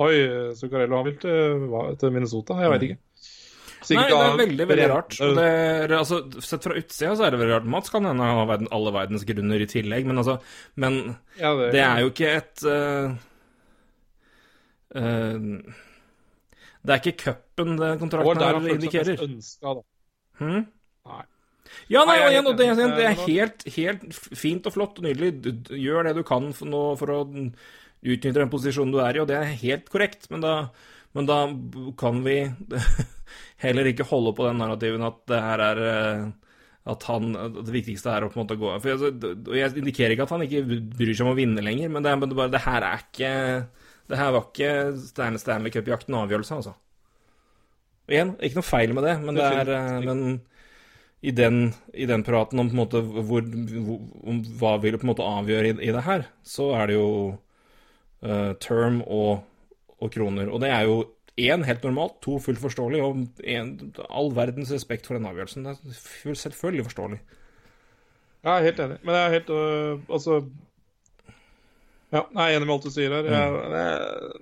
Oi, 0.00 0.14
Zuccarello 0.58 0.96
han 0.98 1.06
vil 1.06 1.18
til, 1.22 1.66
til 2.00 2.14
Minnesota. 2.14 2.56
Jeg 2.58 2.72
veit 2.72 2.86
ikke. 2.86 3.00
Nei, 3.92 4.06
det 4.08 4.16
er 4.16 4.38
veldig 4.38 4.66
veldig 4.70 4.86
rart. 4.88 5.16
Det 5.20 5.44
er, 5.44 5.92
altså, 5.98 6.22
sett 6.42 6.64
fra 6.64 6.76
utsida 6.80 7.12
så 7.18 7.26
er 7.26 7.34
det 7.34 7.40
veldig 7.42 7.54
rart. 7.58 7.68
Mats 7.74 7.92
kan 7.92 8.08
hende 8.08 8.28
ha 8.38 8.46
verden, 8.48 8.70
alle 8.72 8.94
verdens 8.96 9.26
grunner 9.28 9.60
i 9.60 9.68
tillegg, 9.68 10.08
men 10.08 10.22
altså 10.22 10.38
Men 10.80 10.96
Ja, 11.36 11.52
det, 11.58 11.70
det 11.76 11.82
er 11.84 12.00
jo 12.00 12.12
ikke 12.12 12.30
et 12.38 12.64
uh, 12.64 13.12
uh, 14.96 15.84
Det 16.80 16.96
er 16.96 17.02
ikke 17.02 17.16
cupen 17.26 17.76
den 17.76 17.82
det 17.82 17.92
kontrakten 18.00 18.44
her 18.46 18.58
han 18.58 18.64
følte 18.64 18.72
seg 18.72 18.80
indikerer. 18.80 19.12
mest 19.12 19.28
ønska, 19.28 19.76
da. 19.76 19.86
Hm? 20.40 20.64
Nei. 21.12 21.22
Ja, 21.92 22.04
nei, 22.08 22.18
og 22.22 22.30
igjen, 22.32 22.48
det, 22.56 22.68
det 22.78 23.06
er 23.06 23.14
Eh, 23.14 23.24
helt, 23.28 23.64
helt 23.76 24.18
fint 24.36 24.66
og 24.68 24.74
flott 24.76 25.00
og 25.00 25.06
nydelig. 25.06 25.54
Gjør 25.80 26.08
det 26.08 26.14
du 26.18 26.22
kan 26.26 26.52
for, 26.56 26.70
nå, 26.70 26.82
for 27.00 27.12
å 27.12 27.20
utnytte 27.24 28.38
den 28.40 28.52
posisjonen 28.52 28.92
du 28.94 29.00
er 29.02 29.16
i, 29.16 29.22
og 29.22 29.28
det 29.30 29.38
er 29.40 29.58
helt 29.64 29.90
korrekt. 29.92 30.28
Men 30.32 30.44
da, 30.44 30.54
men 31.16 31.28
da 31.28 31.40
kan 32.00 32.22
vi 32.24 32.38
heller 33.64 33.90
ikke 33.90 34.08
holde 34.08 34.34
på 34.36 34.48
den 34.48 34.60
narrativen 34.62 35.04
at 35.06 35.20
det 35.30 35.42
her 35.44 35.64
er 35.70 35.84
eh, 35.88 36.24
at 36.84 37.04
han, 37.08 37.30
det 37.32 37.72
viktigste 37.72 38.12
er 38.12 38.26
å 38.26 38.28
på 38.28 38.36
en 38.36 38.42
måte 38.42 38.58
gå 38.60 38.68
for 38.76 38.90
jeg, 38.92 39.20
Jeg 39.56 39.76
indikerer 39.80 40.12
ikke 40.12 40.26
at 40.26 40.34
han 40.34 40.42
ikke 40.44 40.64
bryr 40.68 41.14
seg 41.14 41.24
om 41.24 41.30
å 41.32 41.38
vinne 41.38 41.64
lenger, 41.64 41.88
men 41.88 42.04
det, 42.04 42.12
men 42.20 42.28
det, 42.28 42.36
bare, 42.36 42.52
det 42.52 42.60
her 42.66 42.84
er 42.84 43.04
ikke 43.06 43.30
Det 44.10 44.18
her 44.20 44.34
var 44.34 44.50
ikke 44.50 44.72
Stanley 45.00 45.40
Stanley 45.40 45.72
Cup-jakten 45.72 46.18
avgjørelse, 46.18 46.58
altså. 46.60 46.74
Og 48.04 48.12
igjen, 48.12 48.34
ikke 48.36 48.60
noe 48.60 48.68
feil 48.68 48.92
med 48.92 49.08
det, 49.08 49.14
men 49.22 49.38
det 49.40 49.46
er 49.48 49.70
eh, 49.78 49.94
men 50.04 50.20
i 51.20 51.32
den, 51.32 51.74
i 51.94 52.06
den 52.06 52.24
praten 52.26 52.60
om, 52.60 52.68
på 52.68 52.76
en 52.76 52.82
måte, 52.82 53.00
hvor, 53.00 53.44
hvor, 53.44 54.00
om 54.28 54.42
hva 54.60 54.74
vil 54.82 54.98
på 54.98 55.06
en 55.06 55.12
måte 55.12 55.26
avgjøre 55.26 55.70
i, 55.70 55.76
i 55.88 55.92
det 55.94 56.04
her, 56.04 56.26
så 56.44 56.70
er 56.76 56.90
det 56.90 56.98
jo 56.98 57.08
uh, 58.24 58.52
term 58.60 59.00
og, 59.06 59.44
og 60.00 60.12
kroner. 60.12 60.50
Og 60.52 60.60
det 60.64 60.72
er 60.74 60.84
jo 60.88 60.98
én 61.40 61.64
helt 61.66 61.82
normalt, 61.82 62.20
to 62.22 62.36
fullt 62.38 62.60
forståelig, 62.62 63.00
og 63.02 63.24
en, 63.42 63.72
all 64.10 64.34
verdens 64.36 64.72
respekt 64.74 65.08
for 65.08 65.16
den 65.16 65.26
avgjørelsen. 65.30 65.64
Det 65.64 65.74
er 65.74 66.36
selvfølgelig 66.38 66.86
forståelig. 66.90 67.22
Jeg 68.44 68.52
er 68.52 68.68
helt 68.68 68.80
enig. 68.84 68.98
Men 69.02 69.14
jeg 69.14 69.24
er 69.24 69.34
helt 69.38 69.50
øh, 69.50 70.00
Altså 70.12 70.42
Ja, 72.12 72.20
jeg 72.20 72.42
er 72.52 72.56
enig 72.56 72.66
med 72.68 72.74
alt 72.74 72.84
du 72.84 72.92
sier 72.92 73.14
her. 73.14 73.24
Jeg, 73.24 73.54
det, 73.72 73.84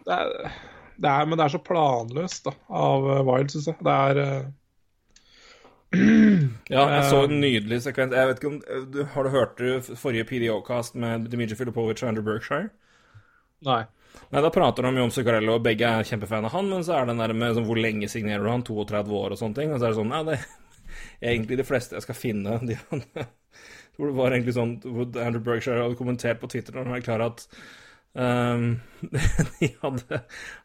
det, 0.07 0.17
er, 0.17 0.57
det 0.99 1.13
er 1.13 1.29
Men 1.29 1.39
det 1.39 1.45
er 1.45 1.55
så 1.55 1.61
planløst 1.63 2.49
da, 2.49 2.53
av 2.69 3.07
øh, 3.07 3.23
Wild, 3.29 3.53
syns 3.55 3.71
jeg. 3.71 3.79
Det 3.79 3.95
er 3.95 4.21
øh, 4.25 4.51
Ja, 5.93 6.87
jeg 6.89 7.03
så 7.11 7.25
en 7.27 7.41
nydelig 7.43 7.83
sekvens. 7.85 8.15
Jeg 8.17 8.29
vet 8.31 8.39
ikke 8.41 8.49
om, 8.49 8.61
du, 8.95 9.03
Har 9.13 9.27
du 9.27 9.33
hørt 9.35 9.59
det 9.61 9.99
forrige 10.01 10.25
PDO-kast 10.29 10.97
med 10.97 11.27
Dimitri 11.33 11.59
Filipovic 11.59 12.01
og 12.03 12.09
Andrew 12.13 12.25
Berkshire? 12.25 12.71
Nei. 13.67 13.83
Nei, 14.33 14.41
Da 14.45 14.51
prater 14.53 14.87
de 14.87 14.93
jo 14.97 15.05
om 15.07 15.13
Zuccarello, 15.13 15.59
og 15.59 15.67
begge 15.67 15.89
er 15.89 16.09
kjempefan 16.09 16.49
av 16.49 16.55
han, 16.57 16.71
men 16.71 16.85
så 16.85 16.97
er 16.97 17.05
det 17.05 17.13
den 17.13 17.23
der 17.23 17.37
med 17.37 17.55
sånn, 17.57 17.69
hvor 17.69 17.81
lenge 17.81 18.09
signerer 18.11 18.45
du 18.45 18.51
han? 18.53 18.65
32 18.67 19.21
år 19.21 19.37
og 19.37 19.41
sånne 19.41 19.59
ting. 19.61 19.73
Og 19.73 19.81
så 19.81 19.89
er 19.89 19.95
det 19.95 20.01
sånn 20.01 20.13
Nei, 20.13 20.25
det 20.29 20.39
er 20.41 21.35
egentlig 21.35 21.61
de 21.61 21.69
fleste 21.69 21.97
jeg 21.99 22.07
skal 22.07 22.19
finne. 22.19 22.59
De, 22.65 22.77
jeg 22.77 23.29
tror 23.97 24.11
det 24.11 24.19
var 24.19 24.37
egentlig 24.37 24.57
sånn 24.57 24.77
Andrew 24.83 25.45
Berkshire 25.45 25.85
hadde 25.85 26.01
kommentert 26.01 26.41
på 26.43 26.51
Twitter 26.53 26.77
når 26.77 26.89
han 26.89 26.97
var 26.97 27.07
klar 27.07 27.27
at 27.29 27.47
um, 28.17 28.69
de 29.61 29.73
hadde 29.83 30.23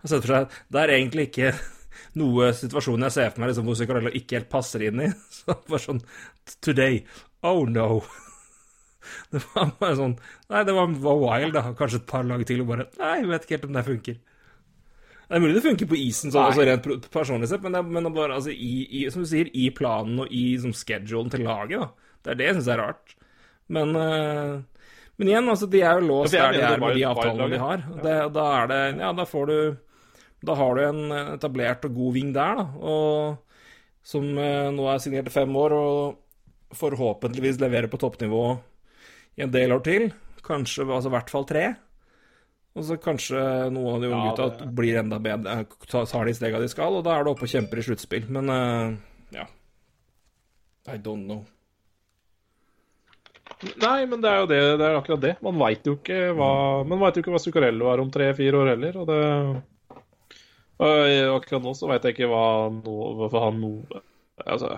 sett 0.08 0.22
for 0.24 0.32
seg 0.32 0.56
Det 0.72 0.84
er 0.84 0.96
egentlig 0.96 1.28
ikke 1.30 1.52
noe 2.20 2.52
situasjon 2.56 3.04
jeg 3.08 3.16
ser 3.16 3.34
for 3.34 3.44
meg 3.44 3.52
liksom, 3.52 3.68
hvor 3.68 3.78
Zuccarello 3.80 4.14
ikke 4.16 4.40
helt 4.40 4.50
passer 4.52 4.88
inn 4.88 5.04
i. 5.04 5.10
Så 5.36 5.52
det 5.54 5.74
var 5.74 5.84
sånn 5.84 6.02
Today. 6.64 7.04
Oh 7.46 7.66
no. 7.70 8.02
Det 9.32 9.40
var 9.54 9.70
bare 9.80 9.96
sånn 9.96 10.14
Nei, 10.52 10.62
det 10.68 10.74
var, 10.76 10.90
var 11.00 11.20
wild, 11.22 11.54
da. 11.56 11.62
Kanskje 11.80 12.02
et 12.02 12.10
par 12.10 12.26
lag 12.28 12.42
til 12.48 12.64
og 12.64 12.74
bare 12.74 12.90
Nei, 13.00 13.14
jeg 13.22 13.30
vet 13.30 13.46
ikke 13.46 13.56
helt 13.56 13.68
om 13.70 13.78
det 13.78 13.84
funker. 13.88 14.18
Det 15.28 15.36
er 15.36 15.44
mulig 15.44 15.56
det 15.58 15.64
funker 15.64 15.90
på 15.92 16.00
isen, 16.00 16.32
sånn, 16.32 16.50
altså 16.50 16.64
rent 16.68 17.08
personlig 17.12 17.50
sett, 17.52 17.64
men, 17.64 17.76
det, 17.76 17.82
men 17.84 18.06
det 18.08 18.14
bare 18.16 18.38
altså, 18.38 18.52
i, 18.52 18.86
i, 18.88 19.02
som 19.12 19.26
du 19.26 19.28
sier, 19.28 19.50
i 19.52 19.66
planen 19.76 20.22
og 20.24 20.32
i 20.32 20.44
som 20.64 20.72
schedulen 20.76 21.32
til 21.34 21.44
laget, 21.44 21.84
da. 21.84 22.12
Det 22.24 22.32
er 22.32 22.40
det 22.40 22.48
jeg 22.48 22.58
syns 22.58 22.70
er 22.72 22.80
rart. 22.80 23.16
Men, 23.76 23.92
uh, 23.92 24.86
men 25.20 25.32
igjen, 25.32 25.50
altså, 25.52 25.68
de 25.72 25.82
er 25.84 26.00
jo 26.00 26.08
låst 26.08 26.36
der 26.36 26.56
de 26.56 26.64
er 26.64 26.80
med 26.80 26.96
de 26.96 27.04
avtalene 27.10 27.50
de 27.52 27.60
har. 27.60 27.84
Det, 28.06 28.16
da 28.38 28.48
er 28.62 28.72
det 28.72 28.80
Ja, 29.02 29.12
da 29.18 29.28
får 29.28 29.52
du 29.52 29.58
Da 30.46 30.54
har 30.58 30.78
du 30.78 30.84
en 30.86 31.18
etablert 31.34 31.86
og 31.88 31.98
god 31.98 32.14
ving 32.18 32.32
der, 32.36 32.60
da. 32.60 32.66
Og 32.78 34.08
som 34.08 34.28
eh, 34.40 34.70
nå 34.74 34.86
er 34.88 35.02
signert 35.04 35.32
i 35.32 35.34
fem 35.34 35.56
år, 35.60 35.76
og 35.76 36.78
forhåpentligvis 36.78 37.60
leverer 37.64 37.90
på 37.92 38.00
toppnivå 38.02 38.46
i 39.40 39.44
en 39.46 39.52
del 39.54 39.74
år 39.76 39.84
til. 39.88 40.10
Kanskje 40.46 40.86
altså 40.86 41.12
i 41.12 41.16
hvert 41.16 41.34
fall 41.34 41.48
tre. 41.48 41.66
Og 42.78 42.86
så 42.86 43.00
kanskje 43.02 43.42
noen 43.74 43.96
av 43.96 44.04
de 44.04 44.10
unge 44.12 44.24
Ja, 44.30 44.34
gutta 44.38 44.72
blir 44.78 45.00
enda 45.00 45.18
bedre, 45.22 45.64
tar 45.90 46.30
de 46.30 46.34
stega 46.38 46.62
de 46.62 46.70
skal, 46.70 47.00
og 47.00 47.06
da 47.08 47.16
er 47.16 47.26
du 47.26 47.32
oppe 47.32 47.48
og 47.48 47.52
kjemper 47.52 47.82
i 47.82 47.86
sluttspill. 47.88 48.28
Men 48.34 48.52
uh, 48.54 48.98
ja 49.34 49.48
I 50.88 51.00
don't 51.02 51.26
know. 51.26 51.42
Nei, 53.82 54.06
men 54.06 54.22
det 54.22 54.30
er 54.30 54.44
jo 54.44 54.50
det, 54.52 54.60
det 54.78 54.86
er 54.86 55.00
akkurat 55.00 55.24
det. 55.24 55.34
Man 55.42 55.58
veit 55.58 55.88
jo 55.88 55.96
ikke 55.98 56.20
hva 56.38 56.52
Man 56.86 57.02
vet 57.02 57.18
jo 57.18 57.24
ikke 57.24 57.34
hva 57.34 57.42
Zuccarello 57.42 57.90
er 57.90 58.04
om 58.04 58.12
tre-fire 58.14 58.60
år 58.62 58.72
heller, 58.76 59.00
og 59.02 59.10
det 59.10 59.22
og 60.78 61.38
Akkurat 61.38 61.64
nå 61.64 61.74
så 61.78 61.90
veit 61.90 62.06
jeg 62.06 62.16
ikke 62.16 62.30
hva 62.32 62.46
no, 62.74 62.96
hvorfor 63.18 63.48
han 63.48 63.62
no, 63.64 63.72
Altså 64.46 64.76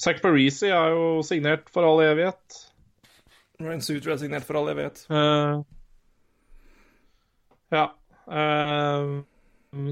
Zack 0.00 0.22
Parisi 0.24 0.68
er 0.72 0.92
jo 0.92 1.22
signert 1.24 1.70
for 1.72 1.86
all 1.88 2.02
evighet. 2.04 2.58
Ryan 3.60 3.80
Suter 3.80 4.12
er 4.12 4.20
signert 4.20 4.44
for 4.44 4.58
all 4.60 4.68
evighet. 4.68 5.06
Eh, 5.08 5.62
ja. 7.72 7.86
Uh, 8.26 9.24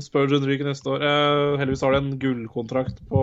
Spurgeon 0.05 0.45
ryker 0.45 0.69
neste 0.69 0.93
år. 0.93 1.05
Uh, 1.05 1.57
heldigvis 1.61 1.85
har 1.87 1.97
de 1.97 2.03
en 2.03 2.19
gullkontrakt 2.21 3.01
på 3.09 3.23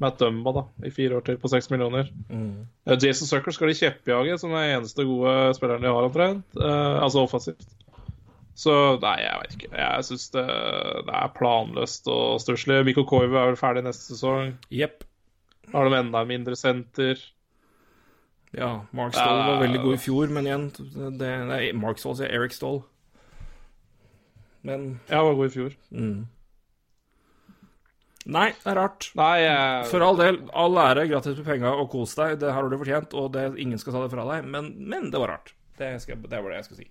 Matt 0.00 0.18
Dumba 0.18 0.52
da, 0.56 0.64
i 0.88 0.92
fire 0.94 1.18
år 1.18 1.26
til, 1.26 1.38
på 1.40 1.50
seks 1.52 1.70
millioner. 1.72 2.08
Mm. 2.28 2.64
Uh, 2.88 2.96
Jason 2.96 3.28
Sucker 3.28 3.54
skal 3.54 3.70
de 3.70 3.78
kjeppjage, 3.78 4.38
som 4.40 4.56
er 4.56 4.74
eneste 4.78 5.06
gode 5.08 5.54
spilleren 5.58 5.84
de 5.84 5.92
har, 5.92 6.08
omtrent. 6.08 6.46
Eh, 6.56 6.96
altså 7.04 7.24
offensivt. 7.24 7.68
Så 8.54 8.72
nei, 9.02 9.16
jeg 9.24 9.38
vet 9.42 9.54
ikke. 9.56 9.70
Jeg 9.74 10.06
syns 10.06 10.28
det, 10.34 10.44
det 11.08 11.14
er 11.18 11.32
planløst 11.34 12.06
og 12.12 12.36
stusslig. 12.42 12.80
Mikko 12.86 13.02
Koivu 13.10 13.34
er 13.34 13.48
vel 13.50 13.58
ferdig 13.58 13.82
neste 13.86 14.12
sesong. 14.14 14.52
Jepp. 14.70 15.02
Har 15.72 15.88
de 15.90 15.98
enda 15.98 16.22
mindre 16.28 16.54
senter. 16.58 17.18
Ja, 18.54 18.84
Mark 18.94 19.16
Stoll 19.16 19.40
var 19.48 19.62
veldig 19.64 19.80
god 19.82 19.96
i 19.96 20.02
fjor, 20.04 20.30
men 20.30 20.46
igjen 20.46 20.68
det, 21.18 21.30
Nei, 21.48 21.62
Mark 21.74 21.98
Stoll 21.98 22.14
sier 22.20 22.30
Eric 22.30 22.54
Stoll. 22.54 22.84
Men 24.64 25.00
Jeg 25.10 25.26
var 25.26 25.34
god 25.40 25.50
i 25.50 25.54
fjor. 25.56 25.74
mm. 25.90 26.22
Nei, 28.24 28.46
det 28.56 28.70
er 28.72 28.78
rart. 28.78 29.10
Nei, 29.18 29.34
jeg 29.42 29.88
For 29.90 30.00
all 30.00 30.16
del, 30.16 30.38
all 30.56 30.78
ære, 30.80 31.02
gratis 31.10 31.34
med 31.36 31.44
penga 31.44 31.74
og 31.76 31.90
kos 31.92 32.14
deg. 32.16 32.38
Det 32.40 32.54
har 32.56 32.70
du 32.72 32.78
fortjent, 32.80 33.12
og 33.20 33.34
det, 33.34 33.42
ingen 33.60 33.76
skal 33.82 33.92
ta 33.98 34.04
det 34.06 34.14
fra 34.14 34.24
deg. 34.30 34.46
Men, 34.48 34.70
men 34.88 35.10
det 35.12 35.20
var 35.20 35.34
rart. 35.34 35.52
Det, 35.76 35.90
skal, 36.00 36.22
det 36.22 36.40
var 36.40 36.54
det 36.54 36.62
jeg 36.62 36.68
skulle 36.70 36.84
si. 36.86 36.88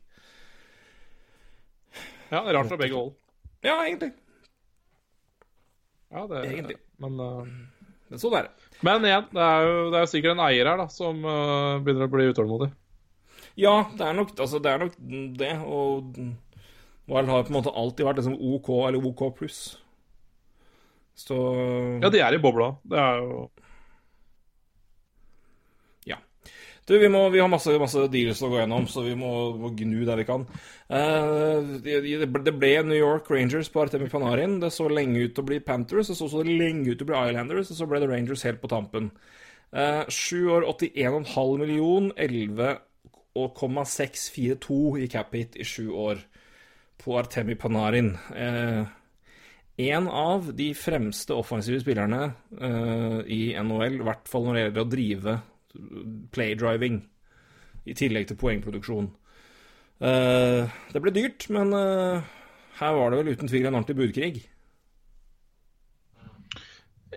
Ja, 2.33 2.41
det 2.41 2.49
er 2.49 2.57
rart 2.57 2.71
fra 2.71 2.79
begge 2.81 2.97
hold. 2.97 3.13
Ja, 3.63 3.77
egentlig. 3.85 4.09
Ja, 6.13 6.27
det, 6.29 6.43
Egentlig. 6.49 6.77
Men, 7.01 7.19
uh, 7.21 7.45
Men 8.09 8.21
sånn 8.21 8.35
er 8.37 8.47
det. 8.47 8.71
men 8.85 9.05
igjen, 9.07 9.27
det 9.33 9.43
er 9.43 9.63
jo 9.65 9.77
det 9.93 9.99
er 9.99 10.09
sikkert 10.11 10.35
en 10.35 10.43
eier 10.45 10.69
her 10.69 10.81
da 10.81 10.85
som 10.93 11.23
uh, 11.25 11.79
begynner 11.81 12.09
å 12.09 12.13
bli 12.13 12.27
utålmodig. 12.29 12.69
Ja, 13.59 13.75
det 13.97 14.05
er 14.05 14.17
nok 14.17 14.33
altså, 14.37 14.59
det. 14.61 14.73
Er 14.73 14.83
nok 14.83 14.97
det 15.39 15.53
og 15.61 16.17
Wild 17.09 17.29
har 17.29 17.43
på 17.43 17.51
en 17.51 17.57
måte 17.57 17.73
alltid 17.75 18.07
vært 18.07 18.21
liksom 18.21 18.37
OK 18.37 18.69
eller 18.87 19.09
OK 19.09 19.25
pluss. 19.37 19.61
Så 21.17 21.37
Ja, 22.01 22.09
de 22.09 22.21
er 22.23 22.37
i 22.37 22.41
bobla. 22.41 22.73
Det 22.89 22.97
er 22.99 23.19
jo 23.21 23.43
Du, 26.83 26.97
vi, 26.99 27.07
må, 27.07 27.29
vi 27.31 27.39
har 27.39 27.47
masse, 27.47 27.71
masse 27.79 28.01
deals 28.11 28.41
å 28.43 28.49
gå 28.51 28.57
gjennom, 28.59 28.83
så 28.91 28.99
vi 29.05 29.13
må, 29.15 29.55
må 29.55 29.69
gnu 29.71 30.03
der 30.03 30.19
vi 30.19 30.25
kan. 30.27 30.41
Uh, 30.91 31.79
det, 31.79 32.03
det 32.03 32.27
ble- 32.27 32.83
New 32.83 32.97
York 32.97 33.29
Rangers 33.31 33.69
på 33.71 33.79
Artemi 33.85 34.09
Panarin. 34.11 34.59
Det 34.59 34.67
så 34.75 34.89
lenge 34.91 35.23
ut 35.23 35.31
til 35.37 35.43
å 35.45 35.47
bli 35.47 35.61
Panthers, 35.63 36.11
og 36.11 36.17
så 36.19 36.27
så 36.33 36.43
det 36.43 36.57
lenge 36.59 36.91
ut 36.91 36.99
til 36.99 37.07
å 37.07 37.09
bli 37.13 37.21
Islanders, 37.29 37.71
og 37.71 37.77
så 37.79 37.87
ble 37.87 38.03
det 38.03 38.11
Rangers 38.11 38.43
helt 38.49 38.59
på 38.59 38.67
tampen. 38.73 39.07
Eh, 39.71 40.03
Sju 40.11 40.51
år, 40.51 40.67
81,5 40.73 41.63
million, 41.63 42.11
11,642 42.19 44.99
i 45.05 45.07
cap 45.15 45.31
hit 45.33 45.55
i 45.55 45.63
sju 45.63 45.87
år 45.87 46.19
på 46.99 47.15
Artemi 47.17 47.55
Panarin. 47.59 48.17
Uh, 48.35 48.83
en 49.87 50.07
av 50.11 50.51
de 50.53 50.73
fremste 50.77 51.33
offensive 51.33 51.79
spillerne 51.81 52.33
uh, 52.59 53.21
i 53.23 53.55
NHL, 53.55 53.95
i 54.03 54.05
hvert 54.05 54.27
fall 54.29 54.43
når 54.45 54.53
det 54.53 54.61
gjelder 54.67 54.83
å 54.83 54.91
drive 54.91 55.33
playdriving, 56.33 57.01
i 57.83 57.95
tillegg 57.97 58.29
til 58.29 58.39
poengproduksjon. 58.39 59.09
Eh, 60.03 60.73
det 60.93 61.01
ble 61.03 61.13
dyrt, 61.15 61.47
men 61.53 61.73
eh, 61.77 62.33
her 62.79 62.97
var 62.97 63.11
det 63.11 63.21
vel 63.21 63.35
uten 63.35 63.51
tvil 63.51 63.67
en 63.69 63.77
ordentlig 63.77 63.99
budkrig. 63.99 64.33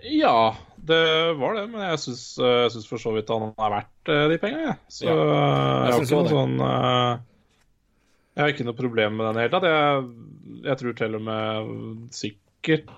Ja, 0.05 0.53
det 0.77 1.03
var 1.39 1.57
det, 1.57 1.65
men 1.73 1.81
jeg 1.81 2.01
syns, 2.03 2.85
for 2.87 3.01
så 3.01 3.15
vidt 3.15 3.31
han 3.33 3.49
er 3.49 3.71
verdt 3.73 4.11
uh, 4.13 4.27
de 4.29 4.37
pengene, 4.39 4.67
jeg. 4.69 4.77
Så 4.93 5.07
Ja, 5.07 5.15
jeg, 5.17 5.95
har 5.95 6.03
ikke 6.03 6.19
noe 6.21 6.29
sånn 6.29 6.59
Jeg 6.61 8.43
har 8.43 8.53
ikke 8.53 8.67
noe 8.67 8.77
problem 8.77 9.17
med 9.17 9.25
den 9.25 9.31
i 9.31 9.39
det 9.39 9.47
hele 9.47 9.55
tatt. 9.55 9.65
Jeg, 9.71 10.03
jeg 10.69 10.81
tror 10.83 10.97
til 11.01 11.17
og 11.17 11.25
med 11.25 11.71
sikkert 12.13 12.93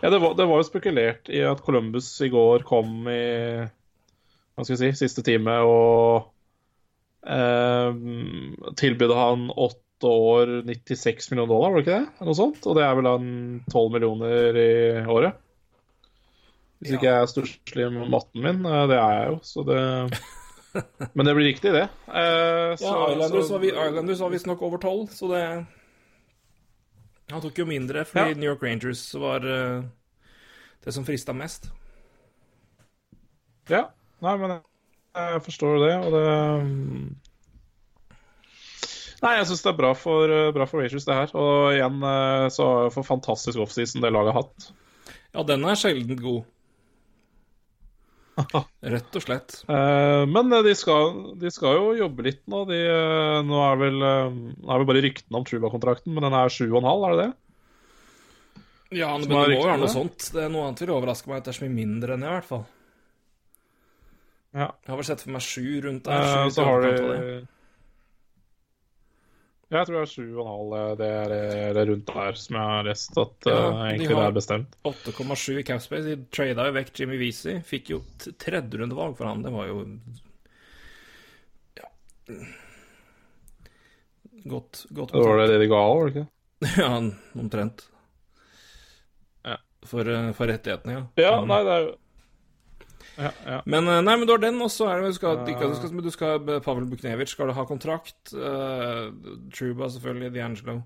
Ja, 0.00 0.08
det 0.08 0.22
var, 0.24 0.38
det 0.40 0.48
var 0.48 0.62
jo 0.62 0.68
spekulert 0.70 1.28
i 1.28 1.44
at 1.44 1.60
Columbus 1.66 2.08
i 2.24 2.30
går 2.32 2.64
kom 2.66 3.04
i 3.12 3.20
Hva 4.58 4.64
skal 4.66 4.74
jeg 4.74 4.94
si 4.96 5.04
siste 5.06 5.22
time 5.22 5.54
og 5.62 6.32
eh, 7.22 7.92
tilbød 8.80 9.12
han 9.14 9.44
åtte 9.54 10.10
år 10.10 10.50
96 10.66 11.30
millioner 11.32 11.52
dollar, 11.52 11.70
var 11.74 11.78
det 11.80 11.84
ikke 11.86 11.98
det? 12.02 12.26
Noe 12.26 12.34
sånt? 12.38 12.66
Og 12.66 12.74
det 12.78 12.84
er 12.86 12.96
vel 12.98 13.06
da 13.06 13.12
en 13.18 13.30
12 13.70 13.92
millioner 13.94 14.58
i 14.58 14.68
året? 15.10 15.38
Hvis 16.78 16.92
ikke 16.94 17.08
jeg 17.08 17.22
er 17.24 17.30
stusslig 17.30 17.86
med 17.94 18.10
matten 18.12 18.42
min. 18.44 18.60
eh, 18.66 18.84
Det 18.90 18.98
er 18.98 19.14
jeg 19.18 19.30
jo, 19.32 19.38
så 19.42 19.64
det 19.66 19.80
Men 21.16 21.26
det 21.26 21.32
blir 21.34 21.48
riktig, 21.48 21.72
det. 21.74 21.86
Eh, 22.06 22.74
Ja, 22.74 22.76
så- 22.76 23.08
Islanders 23.14 23.46
så- 23.48 23.52
var, 23.56 23.58
vi, 23.64 23.70
Islanders 23.72 24.20
var 24.20 24.30
visstnok 24.30 24.62
over 24.62 24.78
tolv, 24.78 25.08
så 25.10 25.30
det 25.32 25.42
Han 27.32 27.40
tok 27.42 27.58
jo 27.58 27.64
mindre, 27.66 28.04
fordi 28.04 28.30
Ja. 28.30 28.34
New 28.38 28.50
York 28.50 28.62
Rangers 28.62 29.14
var 29.14 29.40
uh, 29.44 29.82
det 30.84 30.92
som 30.94 31.04
frista 31.04 31.32
mest. 31.36 31.70
Ja. 33.68 33.90
Nei, 34.24 34.34
men 34.40 34.54
jeg, 34.58 35.40
forstår 35.46 35.80
det, 35.84 35.94
og 36.02 36.14
det 36.16 36.28
Nei, 39.18 39.32
jeg 39.34 39.48
syns 39.48 39.64
det 39.64 39.70
er 39.72 39.78
bra 39.80 39.88
for, 39.98 40.30
eh, 40.30 40.52
bra 40.54 40.66
for 40.70 40.78
Rangers, 40.78 41.06
det 41.08 41.16
her. 41.16 41.32
Og 41.34 41.72
igjen 41.74 42.04
eh, 42.06 42.44
så 42.54 42.66
for 42.94 43.06
fantastisk 43.06 43.58
offseason 43.64 44.04
det 44.04 44.12
laget 44.14 44.30
har 44.30 44.44
hatt. 44.44 44.68
Ja, 45.34 45.42
den 45.42 45.66
er 45.66 45.78
sjelden 45.78 46.20
god. 46.22 46.46
Rett 48.94 49.18
og 49.18 49.24
slett. 49.24 49.56
Eh, 49.66 50.22
men 50.30 50.54
eh, 50.54 50.62
de 50.62 50.76
skal, 50.78 51.34
de 51.42 51.50
skal 51.50 51.80
jo 51.80 51.90
jobbe 51.98 52.28
litt 52.28 52.44
nå. 52.46 52.62
De, 52.70 52.78
nå 53.48 53.58
er 53.64 53.82
vel, 53.82 54.06
er 54.06 54.30
vel 54.70 54.88
bare 54.92 55.02
ryktene 55.08 55.42
om 55.42 55.50
Truba-kontrakten, 55.50 56.14
men 56.14 56.28
den 56.28 56.38
er 56.38 56.54
7,5, 56.54 56.78
er 56.86 57.10
det 57.10 57.24
det? 57.24 57.30
Ja, 59.02 59.10
men 59.18 59.26
det 59.26 59.34
må 59.34 59.44
jo 59.50 59.66
være 59.66 59.82
noe 59.82 59.92
sånt. 59.92 60.30
Det 60.32 60.46
er 60.46 60.52
Noe 60.52 60.70
annet 60.70 60.86
vil 60.86 60.94
overraske 60.94 61.28
meg 61.28 61.42
at 61.42 61.48
det 61.48 61.56
er 61.56 61.58
så 61.58 61.66
mye 61.66 61.74
mindre 61.82 62.14
enn 62.14 62.22
det, 62.22 62.30
i 62.30 62.36
hvert 62.38 62.52
fall. 62.54 62.68
Ja. 64.56 64.70
Jeg 64.84 64.90
har 64.92 64.98
vel 65.00 65.06
sett 65.08 65.22
for 65.24 65.34
meg 65.34 65.44
sju 65.44 65.80
rundt 65.84 66.06
der. 66.08 66.24
Eh, 66.24 66.44
sju 66.48 66.54
så 66.56 66.66
har 66.68 66.82
du 66.82 66.88
jeg 66.88 66.98
tror 66.98 67.14
det. 67.14 67.38
Ja, 69.68 69.82
jeg 69.82 69.88
tror 69.90 69.98
det 69.98 70.04
er 70.06 70.12
7,5 70.14 70.70
eh, 70.78 70.92
det 70.96 71.08
er 71.12 71.74
det 71.76 71.82
rundt 71.90 72.06
der 72.08 72.38
som 72.40 72.56
jeg 72.56 72.70
har 72.70 72.86
lest 72.86 73.18
at 73.20 73.48
eh, 73.50 73.58
Ja, 73.58 73.66
egentlig 73.90 74.14
det 74.16 74.22
er 74.24 74.38
bestemt. 74.38 74.78
8,7 74.88 75.58
i 75.60 75.64
capspace. 75.68 76.06
De 76.06 76.16
trada 76.32 76.64
jo 76.70 76.76
vekk 76.78 76.94
Jimmy 76.96 77.18
Weezy. 77.20 77.58
Fikk 77.68 77.92
jo 77.92 78.00
tredjerundevalg 78.40 79.18
for 79.18 79.28
han. 79.28 79.44
Det 79.44 79.52
var 79.52 79.68
jo 79.68 79.82
Ja. 81.76 81.92
Godt, 84.48 84.86
godt 84.88 85.12
Det 85.12 85.26
var 85.28 85.42
det 85.42 85.52
det 85.52 85.60
de 85.66 85.68
ga 85.68 85.84
òg, 85.84 86.00
var 86.00 86.08
det 86.08 86.16
ikke? 86.16 86.28
Ja, 86.80 86.90
omtrent. 87.38 87.84
Ja. 89.44 89.60
For, 89.84 90.08
eh, 90.08 90.32
for 90.32 90.48
rettighetene, 90.48 90.96
ja. 90.96 91.04
Ja, 91.20 91.34
nei, 91.44 91.60
det 91.68 91.74
er 91.76 91.84
jo 91.90 91.96
ja, 93.18 93.30
ja. 93.46 93.58
Men 93.66 93.88
eh, 93.90 94.00
nei, 94.06 94.14
men 94.16 94.28
du 94.28 94.32
har 94.34 94.42
den, 94.42 94.60
og 94.62 94.70
så 94.70 94.88
er 94.92 95.00
det 95.02 95.12
du 95.12 95.16
skal, 95.18 95.40
ikke, 95.50 95.68
du 95.72 95.76
skal, 95.78 96.02
du 96.06 96.10
skal 96.14 96.44
Pavel 96.64 96.86
Buknevic 96.90 97.32
skal 97.32 97.50
ha 97.56 97.64
kontrakt. 97.68 98.32
Uh, 98.32 99.10
Truba, 99.54 99.88
selvfølgelig. 99.90 100.30
D'Angelo. 100.36 100.76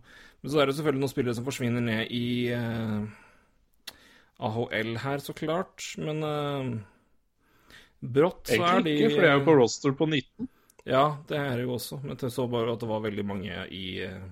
Men 0.42 0.51
så 0.53 0.62
er 0.62 0.66
det 0.71 0.77
selvfølgelig 0.79 1.05
noen 1.05 1.12
spillere 1.12 1.37
som 1.38 1.47
forsvinner 1.47 1.85
ned 1.85 2.14
i 2.16 2.25
uh, 2.57 3.05
AHL 4.49 4.97
her, 5.05 5.23
så 5.23 5.37
klart. 5.37 5.85
Men 6.03 6.25
uh, 6.27 6.73
brått 8.03 8.51
så 8.51 8.59
er 8.59 8.83
de 8.83 8.97
Egentlig 8.97 8.97
ikke, 8.99 9.14
for 9.14 9.27
de 9.27 9.31
er 9.31 9.38
jo 9.38 9.47
på 9.47 9.57
roster 9.61 9.97
på 9.99 10.09
19. 10.11 10.49
Ja, 10.88 11.05
det 11.29 11.38
er 11.38 11.53
det 11.61 11.66
jo 11.68 11.77
også. 11.77 12.01
Men 12.03 12.16
jeg 12.18 12.35
så 12.35 12.49
bare 12.51 12.73
at 12.75 12.81
det 12.83 12.88
var 12.90 13.05
veldig 13.05 13.27
mange 13.29 13.66
i 13.71 13.85
uh, 14.09 14.23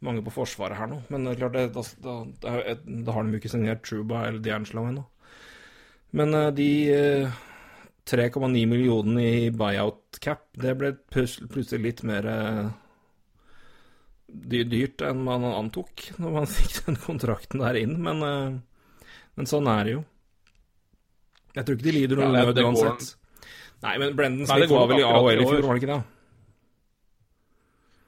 Mange 0.00 0.22
på 0.24 0.32
Forsvaret 0.32 0.78
her 0.78 0.88
nå. 0.88 1.00
Men 1.12 1.26
klart, 1.36 1.56
det, 1.58 1.66
da, 1.74 2.14
da, 2.40 2.52
et- 2.72 2.86
da 3.04 3.12
har 3.12 3.26
de 3.26 3.34
jo 3.34 3.40
ikke 3.42 3.50
signert 3.52 3.82
Truba 3.84 4.22
eller 4.28 4.40
D'Angelo 4.40 4.86
ennå. 4.88 5.02
Men 6.16 6.34
eh, 6.34 6.50
de 6.56 6.68
eh, 6.94 7.40
3,9 8.10 8.66
millionene 8.66 9.24
i 9.46 9.50
buyout 9.54 10.18
cap, 10.24 10.46
det 10.58 10.72
ble 10.80 10.94
plutselig 11.14 11.82
litt 11.84 12.02
mer 12.08 12.26
eh, 12.26 12.70
dyrt 14.70 15.02
enn 15.06 15.22
man 15.26 15.44
antok 15.46 16.08
når 16.18 16.34
man 16.40 16.50
fikk 16.56 16.80
den 16.88 16.98
kontrakten 17.02 17.62
der 17.62 17.78
inn. 17.82 17.96
Men, 18.02 18.22
eh, 18.26 18.58
men 19.38 19.50
sånn 19.50 19.70
er 19.70 19.84
det 19.86 19.96
jo. 19.98 20.04
Jeg 21.54 21.66
tror 21.66 21.76
ikke 21.78 21.88
de 21.88 21.96
lider 21.96 22.18
noe 22.20 22.30
Ja, 22.30 22.44
nød 22.46 22.62
uansett. 22.62 23.12
Nei, 23.80 23.94
men 23.98 24.12
Brendan 24.18 24.46
Smith 24.46 24.70
var 24.74 24.90
vel 24.90 25.00
i 25.00 25.06
AHL 25.08 25.40
i 25.40 25.46
fjor, 25.48 25.62
var 25.64 25.78
det 25.78 25.80
ikke 25.82 25.94
det? 25.94 26.02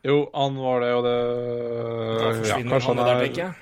Jo, 0.02 0.16
han 0.34 0.56
var 0.58 0.82
det, 0.82 0.90
og 0.98 1.04
det 1.06 1.12
ja, 2.50 2.58
kanskje 2.66 2.88
han 2.90 2.98
det 2.98 3.06
der, 3.06 3.12
er- 3.14 3.22
tenker 3.26 3.42
jeg. 3.46 3.52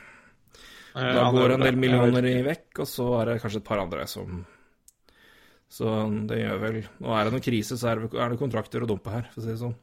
Ja, 0.95 1.13
Da 1.15 1.27
går 1.35 1.55
en 1.55 1.67
del 1.67 1.79
millioner 1.79 2.27
i 2.27 2.41
vekk, 2.47 2.83
og 2.83 2.89
så 2.91 3.07
er 3.21 3.31
det 3.31 3.43
kanskje 3.43 3.61
et 3.63 3.69
par 3.69 3.83
andre 3.83 4.07
som 4.11 4.43
Så 5.71 5.87
det 6.27 6.41
gjør 6.41 6.59
vel 6.65 6.81
Nå 6.99 7.13
er 7.15 7.29
det 7.29 7.35
noen 7.37 7.45
krise, 7.45 7.79
så 7.79 7.93
er 7.93 8.03
det, 8.03 8.11
er 8.19 8.37
kontrakter 8.41 8.83
å 8.83 8.91
dumpe 8.91 9.13
her, 9.15 9.29
for 9.31 9.43
å 9.43 9.45
si 9.45 9.53
det 9.53 9.61
sånn. 9.61 9.77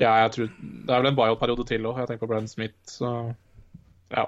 Ja, 0.00 0.14
jeg 0.24 0.34
tror 0.34 0.52
Det 0.52 0.92
er 0.92 1.02
vel 1.02 1.10
en 1.10 1.18
bio-periode 1.18 1.66
til 1.68 1.88
òg. 1.90 1.98
Jeg 2.02 2.10
tenker 2.10 2.26
på 2.26 2.30
Brenn 2.32 2.50
Smith, 2.50 2.78
så 2.90 3.12
ja. 4.12 4.26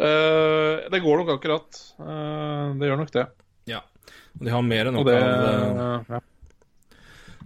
Uh, 0.00 0.86
det 0.90 1.02
går 1.02 1.20
nok 1.20 1.34
akkurat. 1.36 1.80
Uh, 2.00 2.76
det 2.80 2.88
gjør 2.88 3.00
nok 3.02 3.12
det. 3.14 3.26
Ja. 3.70 3.82
Og 4.38 4.46
de 4.46 4.54
har 4.54 4.64
mer 4.66 4.90
enn 4.90 4.96
nok 4.96 5.06
det 5.08 5.16
av, 5.20 5.30
eh, 5.30 6.14
ja. 6.14 6.20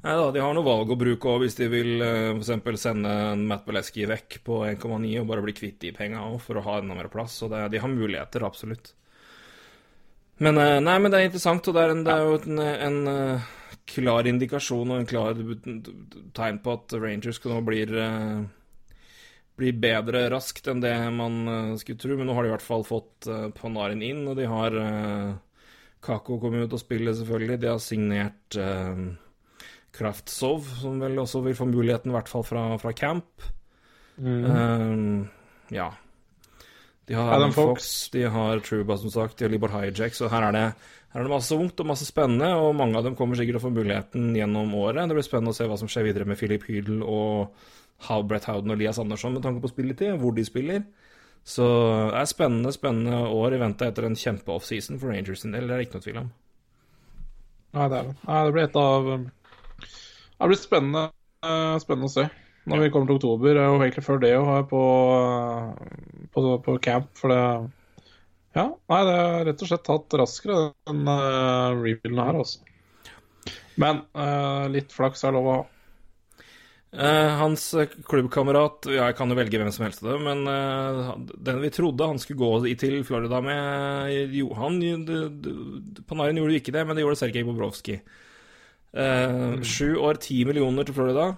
Nei 0.05 0.14
da, 0.20 0.24
de 0.34 0.40
har 0.44 0.52
noe 0.52 0.66
valg 0.66 0.90
å 0.92 0.98
bruke 1.00 1.30
òg, 1.32 1.46
hvis 1.46 1.55
de 1.57 1.66
vil 1.72 2.02
uh, 2.05 2.36
f.eks. 2.36 2.82
sende 2.82 3.12
Matt 3.40 3.62
Beleski 3.64 4.05
vekk 4.05 4.42
på 4.44 4.59
1,9 4.68 5.14
og 5.22 5.30
bare 5.30 5.44
bli 5.46 5.55
kvitt 5.57 5.78
de 5.80 5.94
penga 5.96 6.26
òg, 6.26 6.36
for 6.44 6.61
å 6.61 6.64
ha 6.66 6.74
enda 6.82 6.96
mer 6.98 7.09
plass. 7.12 7.38
Så 7.40 7.48
det, 7.48 7.62
de 7.72 7.80
har 7.80 7.88
muligheter, 7.88 8.44
absolutt. 8.44 8.92
Men 10.44 10.61
uh, 10.61 10.76
nei, 10.84 10.98
men 11.00 11.09
det 11.09 11.22
er 11.22 11.30
interessant, 11.30 11.72
og 11.72 11.78
det 11.78 11.86
er, 11.86 11.94
en, 11.94 12.05
det 12.05 12.18
er 12.18 12.28
jo 12.28 12.36
en, 12.36 12.62
en 12.90 13.00
uh, 13.09 13.48
klar 13.94 14.28
indikasjon 14.28 14.92
og 14.92 15.00
en 15.00 15.09
klar 15.09 15.40
tegn 16.36 16.61
på 16.61 16.76
at 16.76 16.98
Rangers 17.00 17.40
nå 17.48 17.64
blir 17.64 17.96
blir 19.55 19.76
bedre 19.78 20.26
raskt 20.32 20.66
enn 20.68 20.80
det 20.82 20.94
man 21.14 21.76
skulle 21.78 22.00
tro. 22.02 22.16
Men 22.18 22.26
nå 22.28 22.36
har 22.36 22.44
de 22.44 22.50
i 22.50 22.57
hvert 22.59 22.64
fall 22.64 22.84
fått 22.84 23.28
Panarin 23.57 24.02
inn, 24.02 24.24
og 24.28 24.36
de 24.36 24.48
har 24.50 24.80
Kako 26.05 26.40
kommet 26.42 26.66
ut 26.66 26.74
og 26.74 26.82
spiller, 26.82 27.14
selvfølgelig. 27.14 27.61
De 27.62 27.70
har 27.70 27.78
signert 27.80 28.59
Kraftsov, 29.95 30.66
som 30.80 30.99
vel 31.03 31.20
også 31.22 31.42
vil 31.45 31.57
få 31.59 31.68
muligheten, 31.70 32.11
i 32.11 32.16
hvert 32.16 32.30
fall 32.30 32.45
fra, 32.47 32.64
fra 32.82 32.92
camp. 32.97 33.45
Mm. 34.16 34.45
Um, 34.45 35.28
ja. 35.74 35.92
De 37.07 37.14
har 37.14 37.34
Adam 37.36 37.53
Fox. 37.53 37.68
Fox, 37.68 38.11
de 38.11 38.24
har 38.32 38.61
Truba, 38.64 38.97
som 38.97 39.12
sagt, 39.12 39.38
de 39.38 39.45
har 39.45 39.53
Libor 39.53 39.72
Hijack, 39.74 40.16
så 40.16 40.30
her 40.32 40.49
er, 40.49 40.57
det, 40.57 40.64
her 41.12 41.20
er 41.20 41.28
det 41.28 41.34
masse 41.34 41.57
ungt 41.57 41.80
og 41.80 41.88
masse 41.90 42.09
spennende, 42.09 42.49
og 42.57 42.74
mange 42.78 42.99
av 42.99 43.05
dem 43.07 43.16
kommer 43.18 43.38
sikkert 43.38 43.59
til 43.59 43.62
å 43.62 43.66
få 43.66 43.74
muligheten 43.74 44.30
gjennom 44.38 44.72
året. 44.80 45.05
Det 45.09 45.18
blir 45.18 45.26
spennende 45.26 45.53
å 45.53 45.59
se 45.59 45.68
hva 45.68 45.78
som 45.80 45.90
skjer 45.90 46.09
videre 46.09 46.28
med 46.28 46.40
Philip 46.40 46.64
Hydel 46.70 47.05
og 47.05 47.53
Brett 48.28 48.49
Howden 48.49 48.72
og 48.72 48.80
Lias 48.80 48.99
Andersson 49.01 49.36
med 49.36 49.45
tanke 49.45 49.62
på 49.62 49.70
spilletid, 49.70 50.16
hvor 50.20 50.34
de 50.36 50.47
spiller. 50.49 50.82
Så 51.45 51.66
det 52.09 52.22
er 52.22 52.30
spennende, 52.30 52.72
spennende 52.72 53.20
år 53.28 53.55
i 53.55 53.61
vente 53.61 53.86
etter 53.86 54.09
en 54.09 54.16
kjempe-offseason 54.16 54.97
for 55.01 55.12
Rangers 55.12 55.45
sin 55.45 55.53
del, 55.53 55.68
det 55.68 55.76
er 55.76 55.82
det 55.82 55.88
ikke 55.90 55.99
noe 55.99 56.07
tvil 56.07 56.20
om. 56.22 56.32
Nei, 57.74 57.88
det 57.90 57.99
er 57.99 58.09
det. 58.09 58.14
Nei, 58.24 58.40
det 58.47 58.55
blir 58.55 58.64
et 58.64 58.78
av 58.80 59.09
det 60.41 60.51
blir 60.51 60.61
spennende, 60.61 61.05
eh, 61.45 61.76
spennende 61.82 62.11
å 62.11 62.14
se 62.14 62.28
når 62.70 62.85
vi 62.85 62.91
kommer 62.93 63.11
til 63.11 63.18
oktober, 63.18 63.61
og 63.61 63.82
egentlig 63.85 64.05
før 64.07 64.20
det 64.22 64.32
òg, 64.39 64.53
på, 64.70 64.82
på, 66.32 66.45
på, 66.64 66.76
camp. 66.85 67.11
For 67.18 67.32
det 67.32 67.43
Ja, 68.55 68.68
nei, 68.89 69.03
det 69.09 69.14
er 69.18 69.45
rett 69.51 69.62
og 69.64 69.70
slett 69.70 69.85
tatt 69.89 70.16
raskere, 70.20 70.70
den 70.89 71.05
uh, 71.11 71.74
rebuilden 71.74 72.22
her, 72.22 72.41
altså. 72.41 72.62
Men 73.82 74.05
uh, 74.14 74.70
litt 74.70 74.95
flaks 74.95 75.26
er 75.26 75.35
lov 75.35 75.49
å 75.49 75.55
ha. 75.57 75.62
Uh, 76.95 77.32
hans 77.41 77.62
klubbkamerat 78.07 78.87
Jeg 78.87 79.16
kan 79.18 79.26
jo 79.26 79.35
velge 79.35 79.59
hvem 79.59 79.72
som 79.74 79.82
helst 79.82 80.05
av 80.05 80.12
dem, 80.12 80.28
men 80.28 80.47
uh, 80.47 81.09
den 81.18 81.59
vi 81.64 81.72
trodde 81.74 82.07
han 82.07 82.20
skulle 82.22 82.39
gå 82.39 82.76
til 82.78 83.01
Florida 83.03 83.41
med 83.43 84.30
Johan 84.39 84.78
Panarin 86.07 86.39
gjorde 86.39 86.55
jo 86.55 86.61
ikke 86.62 86.76
det, 86.76 86.85
men 86.87 86.95
det 86.95 87.03
gjorde 87.03 87.18
Sergej 87.18 87.49
Bobrovskij. 87.49 87.99
Uh, 88.95 89.59
sju 89.66 89.97
år, 89.99 90.20
ti 90.22 90.45
millioner 90.47 90.86
til 90.86 90.95
Florida. 90.95 91.32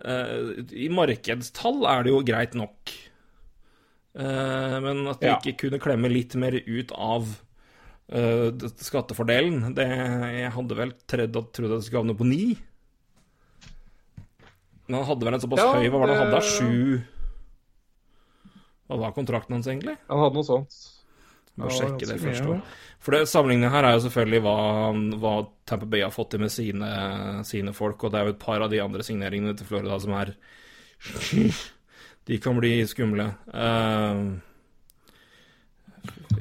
Uh, 0.00 0.56
I 0.72 0.88
markedstall 0.92 1.84
er 1.90 2.06
det 2.06 2.14
jo 2.14 2.22
greit 2.24 2.56
nok. 2.56 2.94
Uh, 4.16 4.80
men 4.80 5.04
at 5.12 5.20
de 5.20 5.34
ikke 5.36 5.66
kunne 5.66 5.82
klemme 5.82 6.10
litt 6.10 6.34
mer 6.40 6.56
ut 6.56 6.92
av 6.96 7.28
skattefordelen 8.10 9.68
det, 9.76 9.84
Jeg 9.86 10.48
hadde 10.50 10.74
vel 10.74 10.90
trodd 11.06 11.36
at 11.38 11.60
det 11.60 11.76
skulle 11.86 12.00
havne 12.00 12.16
på 12.18 12.26
ni. 12.26 12.56
Men 14.88 14.98
han 14.98 15.06
hadde 15.12 15.28
vel 15.28 15.36
en 15.36 15.44
såpass 15.44 15.62
ja, 15.62 15.68
høy 15.78 15.86
Hva 15.92 16.00
var 16.02 16.10
det 16.10 16.16
han 16.18 16.32
hadde? 16.32 16.40
Sju 16.42 16.98
Hva 18.90 18.98
var 19.04 19.14
kontrakten 19.14 19.54
hans, 19.54 19.68
egentlig? 19.70 19.94
Han 20.10 20.24
hadde 20.24 20.40
noe 20.40 20.48
sånt. 20.48 20.80
Må 21.58 21.70
sjekke 21.74 22.06
det 22.06 22.18
først. 22.22 22.46
Mye, 22.46 22.60
for 23.00 23.16
det, 23.16 23.24
Sammenligningen 23.30 23.72
her 23.72 23.86
er 23.88 23.96
jo 23.96 24.04
selvfølgelig 24.04 24.42
hva, 24.44 24.56
hva 25.22 25.34
Tamper 25.68 25.88
Bay 25.90 26.04
har 26.04 26.12
fått 26.14 26.34
til 26.34 26.42
med 26.42 26.52
sine, 26.52 26.90
sine, 27.48 27.72
folk, 27.76 28.04
og 28.04 28.12
det 28.12 28.20
er 28.20 28.28
jo 28.28 28.34
et 28.34 28.42
par 28.42 28.60
av 28.60 28.70
de 28.72 28.80
andre 28.82 29.04
signeringene 29.06 29.56
til 29.56 29.68
Florida 29.68 29.98
som 30.02 30.14
er 30.20 30.34
De 32.28 32.36
kan 32.38 32.58
bli 32.60 32.74
skumle. 32.86 33.24
Uh, 33.48 34.36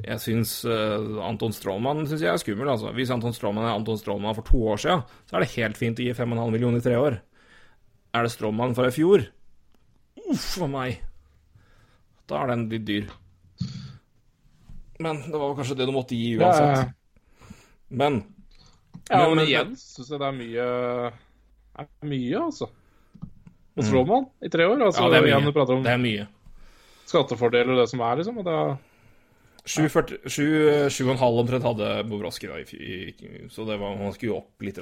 jeg 0.04 0.20
syns 0.22 0.52
uh, 0.68 1.24
Anton 1.26 1.56
Strålmann 1.56 2.04
synes 2.06 2.22
jeg 2.22 2.32
er 2.34 2.42
skummel. 2.44 2.70
altså. 2.70 2.92
Hvis 2.94 3.10
Anton 3.16 3.34
Strålmann 3.34 3.66
er 3.66 3.74
Anton 3.74 3.98
Strålmann 3.98 4.36
for 4.38 4.46
to 4.46 4.60
år 4.76 4.84
siden, 4.84 5.02
så 5.26 5.38
er 5.38 5.46
det 5.46 5.54
helt 5.56 5.80
fint 5.80 6.00
å 6.00 6.06
gi 6.06 6.14
5,5 6.14 6.54
millioner 6.54 6.84
i 6.84 6.86
tre 6.86 7.00
år. 7.00 7.22
Er 8.14 8.28
det 8.28 8.34
Strålmann 8.36 8.76
fra 8.78 8.92
i 8.92 8.94
fjor? 8.94 9.26
Uff 10.30 10.52
a 10.62 10.70
meg. 10.70 11.00
Da 12.30 12.44
er 12.44 12.52
den 12.52 12.68
litt 12.70 12.86
dyr. 12.86 13.10
Men 15.00 15.22
det 15.26 15.40
var 15.40 15.56
kanskje 15.58 15.78
det 15.80 15.88
du 15.88 15.94
måtte 15.96 16.18
gi 16.18 16.36
uansett. 16.40 16.84
Ja, 16.84 17.56
men 17.90 18.22
Ja, 19.10 19.24
men, 19.24 19.40
men 19.40 19.48
igjen 19.48 19.72
syns 19.80 20.12
jeg 20.12 20.20
det 20.22 20.28
er 20.28 20.36
mye 20.38 20.66
er 21.80 22.12
mye, 22.12 22.42
altså. 22.44 22.68
Hva 23.78 23.86
slår 23.88 24.06
man 24.10 24.28
i 24.44 24.52
tre 24.52 24.68
år? 24.68 24.82
Altså, 24.90 25.06
ja, 25.06 25.10
det 25.14 25.20
er 25.22 25.42
mye. 25.42 25.80
det 25.86 25.94
er 25.94 26.04
mye. 26.04 26.28
Skattefordeler 27.10 27.74
og 27.74 27.82
det 27.82 27.90
som 27.92 28.04
er, 28.06 28.20
liksom. 28.20 28.40
Og 28.42 28.48
det 28.48 28.56
er 28.60 28.78
7,5 29.70 31.22
omtrent 31.28 31.66
hadde 31.68 31.90
Bobrovskij, 32.10 32.64
så 33.52 33.66
det 33.68 33.78
var, 33.78 33.98
man 34.00 34.14
skulle 34.16 34.32
jo 34.32 34.40
opp 34.40 34.66
litt. 34.66 34.80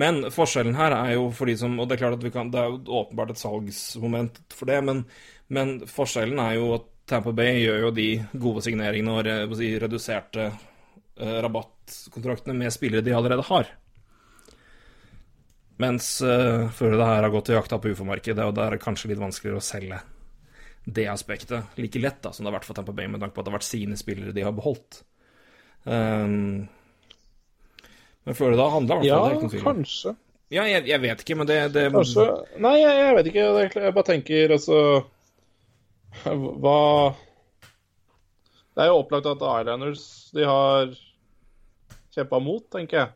Men 0.00 0.24
forskjellen 0.34 0.74
her 0.78 0.96
er 0.96 1.12
jo 1.14 1.28
for 1.30 1.46
de 1.46 1.54
som 1.60 1.76
Og 1.78 1.86
det 1.86 1.96
er 1.96 2.02
klart 2.02 2.16
at 2.18 2.24
vi 2.24 2.32
kan, 2.34 2.50
det 2.50 2.60
er 2.60 2.72
jo 2.72 2.80
åpenbart 3.02 3.34
et 3.34 3.38
salgsmoment 3.42 4.40
for 4.54 4.70
det, 4.70 4.80
men, 4.84 5.04
men 5.48 5.76
forskjellen 5.86 6.40
er 6.42 6.58
jo 6.58 6.72
at 6.80 6.88
Tampa 7.08 7.34
Bay 7.36 7.60
gjør 7.60 7.86
jo 7.86 7.90
de 7.94 8.08
gode 8.40 8.62
signeringene 8.64 9.44
og 9.44 9.56
si, 9.58 9.70
reduserte 9.80 10.48
uh, 10.50 11.38
rabattkontraktene 11.44 12.56
med 12.56 12.72
spillere 12.72 13.04
de 13.04 13.12
allerede 13.16 13.44
har. 13.50 13.68
Mens 15.82 16.16
uh, 16.24 16.70
før 16.72 16.96
det 16.96 17.08
her 17.10 17.26
har 17.26 17.32
gått 17.34 17.50
til 17.50 17.58
jakta 17.58 17.80
på 17.82 17.92
ufo-markedet, 17.92 18.46
og 18.46 18.56
det 18.56 18.64
er 18.64 18.80
kanskje 18.82 19.12
litt 19.12 19.20
vanskeligere 19.20 19.60
å 19.60 19.64
selge 19.64 20.00
det 20.84 21.06
aspektet 21.08 21.76
like 21.80 22.00
lett 22.00 22.20
da, 22.24 22.32
som 22.32 22.44
det 22.44 22.50
har 22.52 22.58
vært 22.58 22.68
for 22.68 22.76
Tampa 22.76 22.92
Bay, 22.96 23.08
med 23.08 23.20
tanke 23.20 23.36
på 23.36 23.42
at 23.42 23.46
det 23.46 23.52
har 23.52 23.58
vært 23.58 23.68
sine 23.68 23.96
spillere 24.00 24.36
de 24.36 24.44
har 24.44 24.56
beholdt. 24.56 25.02
Um, 25.84 26.66
men 28.24 28.36
Florida 28.36 28.68
handla 28.72 29.02
i 29.04 29.10
hvert 29.10 29.42
fall 29.44 29.58
Ja, 29.58 29.64
kanskje. 29.64 30.14
Ja, 30.52 30.64
jeg, 30.68 30.84
jeg, 30.88 31.00
vet 31.02 31.24
ikke, 31.24 31.36
men 31.40 31.48
det, 31.48 31.58
det... 31.74 31.88
Kanskje 31.92 32.24
Nei, 32.62 32.76
jeg, 32.78 32.96
jeg, 33.00 33.16
vet 33.16 33.28
ikke. 33.30 33.44
Jeg 33.80 33.96
bare 33.96 34.08
tenker, 34.08 34.54
altså 34.54 34.78
hva 36.22 36.78
Det 38.74 38.84
er 38.84 38.90
jo 38.90 39.00
opplagt 39.02 39.28
at 39.30 39.42
Islanders 39.42 40.06
de 40.34 40.46
har 40.48 40.94
kjempa 42.14 42.40
mot, 42.42 42.64
tenker 42.70 43.00
jeg. 43.00 43.12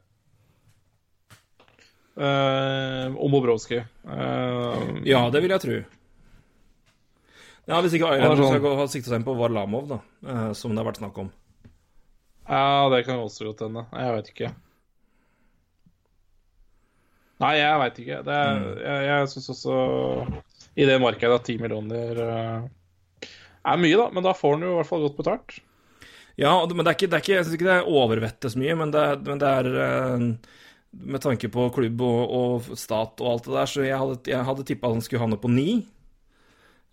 Uh, 2.18 3.14
om 3.14 3.30
Bobrovskij. 3.30 3.84
Uh, 4.02 4.98
ja, 5.06 5.22
det 5.30 5.42
vil 5.44 5.54
jeg 5.54 5.62
tro. 5.62 5.76
Ja, 7.68 7.78
Hvis 7.84 7.94
ikke 7.94 8.10
Islanders 8.16 8.42
sånn... 8.42 8.56
skal 8.58 8.78
ha 8.80 8.86
sikta 8.90 9.12
seg 9.12 9.20
inn 9.20 9.26
på 9.26 9.36
Varlamov, 9.38 9.86
da, 9.90 9.98
uh, 10.26 10.48
som 10.58 10.74
det 10.74 10.82
har 10.82 10.88
vært 10.88 11.02
snakk 11.02 11.20
om. 11.22 11.28
Ja, 12.48 12.88
det 12.90 13.04
kan 13.06 13.20
også 13.22 13.50
godt 13.50 13.66
hende. 13.66 13.84
Jeg 13.92 14.16
vet 14.16 14.32
ikke. 14.32 14.50
Nei, 17.38 17.52
jeg 17.60 17.78
veit 17.84 17.98
ikke. 18.02 18.18
Det 18.26 18.34
er, 18.34 18.56
mm. 18.58 18.70
Jeg, 18.82 19.02
jeg 19.06 19.30
syns 19.34 19.50
også 19.54 19.74
i 20.78 20.86
det 20.88 20.96
markedet 21.02 21.38
at 21.38 21.46
ti 21.46 21.54
millioner 21.60 22.22
er 23.72 23.82
mye, 23.82 23.98
da, 24.00 24.06
men 24.14 24.26
da 24.26 24.34
får 24.36 24.56
han 24.56 24.64
jo 24.66 24.70
i 24.72 24.78
hvert 24.78 24.90
fall 24.90 25.04
godt 25.06 25.18
betalt. 25.18 25.58
Ja, 26.38 26.52
men 26.70 26.84
det 26.84 26.92
er 26.92 26.96
ikke, 26.96 27.10
det 27.10 27.18
er 27.18 27.24
ikke, 27.24 27.34
jeg 27.34 27.46
syns 27.46 27.58
ikke 27.58 27.66
det 27.66 27.76
er 27.80 27.92
overvettes 27.98 28.54
mye, 28.60 28.74
men 28.78 28.94
det, 28.94 29.04
men 29.26 29.40
det 29.42 29.52
er 29.60 29.68
uh, 29.74 30.26
Med 31.14 31.20
tanke 31.20 31.50
på 31.52 31.64
klubb 31.74 32.02
og, 32.06 32.20
og, 32.38 32.68
stat 32.78 33.20
og 33.20 33.32
alt 33.32 33.48
det 33.48 33.56
der, 33.56 33.70
så 33.72 33.86
jeg 33.86 33.98
hadde, 33.98 34.20
jeg 34.30 34.46
hadde 34.46 34.66
tippa 34.68 34.92
han 34.92 35.02
skulle 35.04 35.24
havne 35.24 35.40
på 35.42 35.50
ni. 35.52 35.70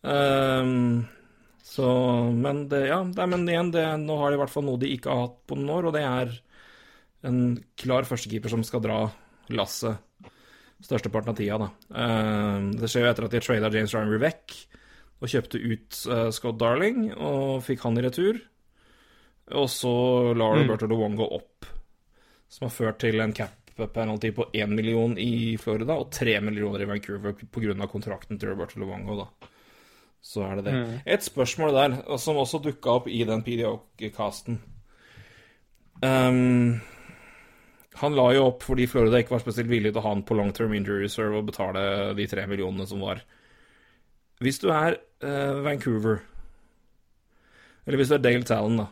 Um, 0.01 1.05
så 1.65 1.88
Men 2.34 2.65
det, 2.69 2.88
ja, 2.89 2.99
det, 3.05 3.30
men 3.30 3.45
igjen, 3.49 3.71
det, 3.73 3.86
nå 4.01 4.17
har 4.19 4.34
de 4.34 4.39
i 4.39 4.41
hvert 4.41 4.53
fall 4.53 4.65
noe 4.67 4.82
de 4.82 4.91
ikke 4.97 5.13
har 5.13 5.28
hatt 5.28 5.38
på 5.47 5.57
noen 5.59 5.71
år, 5.78 5.89
og 5.89 5.95
det 5.95 6.03
er 6.09 6.36
en 7.26 7.39
klar 7.80 8.05
førstekeeper 8.05 8.51
som 8.53 8.65
skal 8.65 8.84
dra 8.84 8.99
lasset 9.53 10.01
størsteparten 10.86 11.32
av 11.32 11.38
tida, 11.38 11.57
da. 11.61 11.69
Um, 11.89 12.71
det 12.78 12.89
skjer 12.91 13.05
jo 13.05 13.11
etter 13.13 13.28
at 13.28 13.34
de 13.34 13.41
trada 13.41 13.71
James 13.73 13.93
Ryan 13.95 14.17
vekk 14.21 14.57
og 15.22 15.32
kjøpte 15.32 15.61
ut 15.61 15.99
uh, 16.11 16.30
Scott 16.36 16.59
Darling 16.59 17.09
og 17.13 17.63
fikk 17.66 17.86
han 17.86 17.99
i 17.99 18.03
retur. 18.05 18.39
Og 19.55 19.70
så 19.70 19.93
la 20.34 20.49
mm. 20.51 20.61
Roberto 20.61 20.89
Luongo 20.89 21.28
opp, 21.38 21.68
som 22.49 22.68
har 22.68 22.74
ført 22.74 23.03
til 23.03 23.22
en 23.22 23.36
cap 23.36 23.53
penalty 23.76 24.32
på 24.32 24.45
1 24.53 24.72
million 24.72 25.18
i 25.20 25.57
Florida 25.59 25.97
og 25.99 26.07
3 26.16 26.39
millioner 26.41 26.86
i 26.86 26.88
Vancouver 26.88 27.34
pga. 27.36 27.88
kontrakten 27.91 28.39
til 28.39 28.49
Roberto 28.49 28.80
Luongo. 28.80 29.18
da. 29.18 29.49
Så 30.22 30.41
er 30.41 30.55
det 30.55 30.63
det. 30.66 30.74
Mm. 30.74 30.99
Et 31.05 31.24
spørsmål 31.24 31.74
der, 31.74 32.18
som 32.18 32.38
også 32.38 32.63
dukka 32.63 32.89
opp 32.89 33.07
i 33.07 33.24
den 33.24 33.43
PDO-casten. 33.43 34.57
Um, 36.01 36.82
han 37.95 38.16
la 38.16 38.26
jo 38.34 38.47
opp 38.49 38.63
fordi 38.66 38.88
Florida 38.88 39.22
ikke 39.22 39.36
var 39.36 39.43
spesielt 39.43 39.70
villig 39.70 39.93
til 39.93 40.01
å 40.01 40.05
ha 40.07 40.16
han 40.16 40.26
på 40.28 40.36
long 40.36 40.51
term 40.55 40.74
injury 40.76 41.05
reserve 41.05 41.39
og 41.39 41.51
betale 41.51 42.13
de 42.18 42.26
tre 42.28 42.47
millionene 42.49 42.88
som 42.89 43.03
var. 43.05 43.22
Hvis 44.44 44.60
du 44.60 44.70
er 44.74 44.98
uh, 45.24 45.64
Vancouver, 45.64 46.20
eller 47.86 48.02
hvis 48.02 48.12
du 48.12 48.18
er 48.18 48.24
Dale 48.24 48.48
Talon, 48.48 48.82
da 48.82 48.88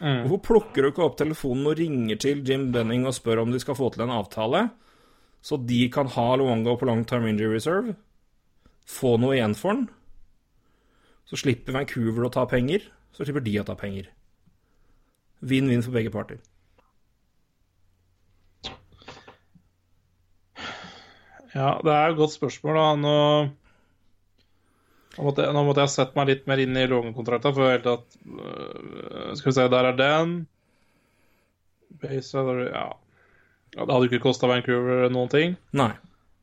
mm. 0.00 0.24
Hvorfor 0.28 0.44
plukker 0.48 0.82
du 0.82 0.90
ikke 0.90 1.04
opp 1.04 1.18
telefonen 1.20 1.68
og 1.68 1.76
ringer 1.78 2.20
til 2.20 2.40
Jim 2.46 2.70
Benning 2.72 3.04
og 3.08 3.16
spør 3.16 3.42
om 3.42 3.52
de 3.52 3.60
skal 3.60 3.76
få 3.76 3.90
til 3.92 4.06
en 4.06 4.14
avtale, 4.14 4.68
Så 5.44 5.58
de 5.60 5.90
kan 5.92 6.08
ha 6.08 6.36
Luongo 6.36 6.76
på 6.80 6.86
long 6.88 7.04
term 7.04 7.26
injury 7.28 7.52
reserve, 7.52 7.96
få 8.86 9.18
noe 9.20 9.34
igjen 9.36 9.54
for 9.54 9.74
den. 9.74 9.88
Så 11.28 11.36
slipper 11.36 11.76
Vancouver 11.76 12.24
å 12.24 12.32
ta 12.32 12.46
penger, 12.48 12.80
så 13.12 13.24
slipper 13.24 13.44
de 13.44 13.58
å 13.60 13.64
ta 13.68 13.76
penger. 13.76 14.08
Vinn-vinn 15.44 15.84
for 15.84 15.92
begge 15.92 16.12
parter. 16.14 16.40
Ja, 21.54 21.76
det 21.84 21.92
er 21.92 22.10
et 22.10 22.18
godt 22.18 22.34
spørsmål, 22.34 22.78
da. 22.80 22.86
Nå, 22.98 23.16
nå, 25.16 25.24
måtte, 25.26 25.46
nå 25.54 25.62
måtte 25.66 25.84
jeg 25.84 25.94
sett 25.94 26.16
meg 26.18 26.30
litt 26.30 26.48
mer 26.50 26.62
inn 26.62 26.76
i 26.78 26.86
lånekontrakta, 26.90 27.52
for 27.54 27.70
helt 27.70 27.86
at 27.90 28.16
øh, 28.24 29.30
Skal 29.38 29.50
vi 29.50 29.56
se, 29.56 29.68
der 29.72 29.90
er 29.90 29.98
den. 29.98 30.34
Base 32.02 32.42
ja. 32.42 32.86
ja. 33.76 33.84
Det 33.84 33.86
hadde 33.86 34.02
jo 34.06 34.10
ikke 34.10 34.24
kosta 34.26 34.50
Vancouver 34.50 35.06
noen 35.12 35.30
ting. 35.32 35.54
Nei. 35.76 35.92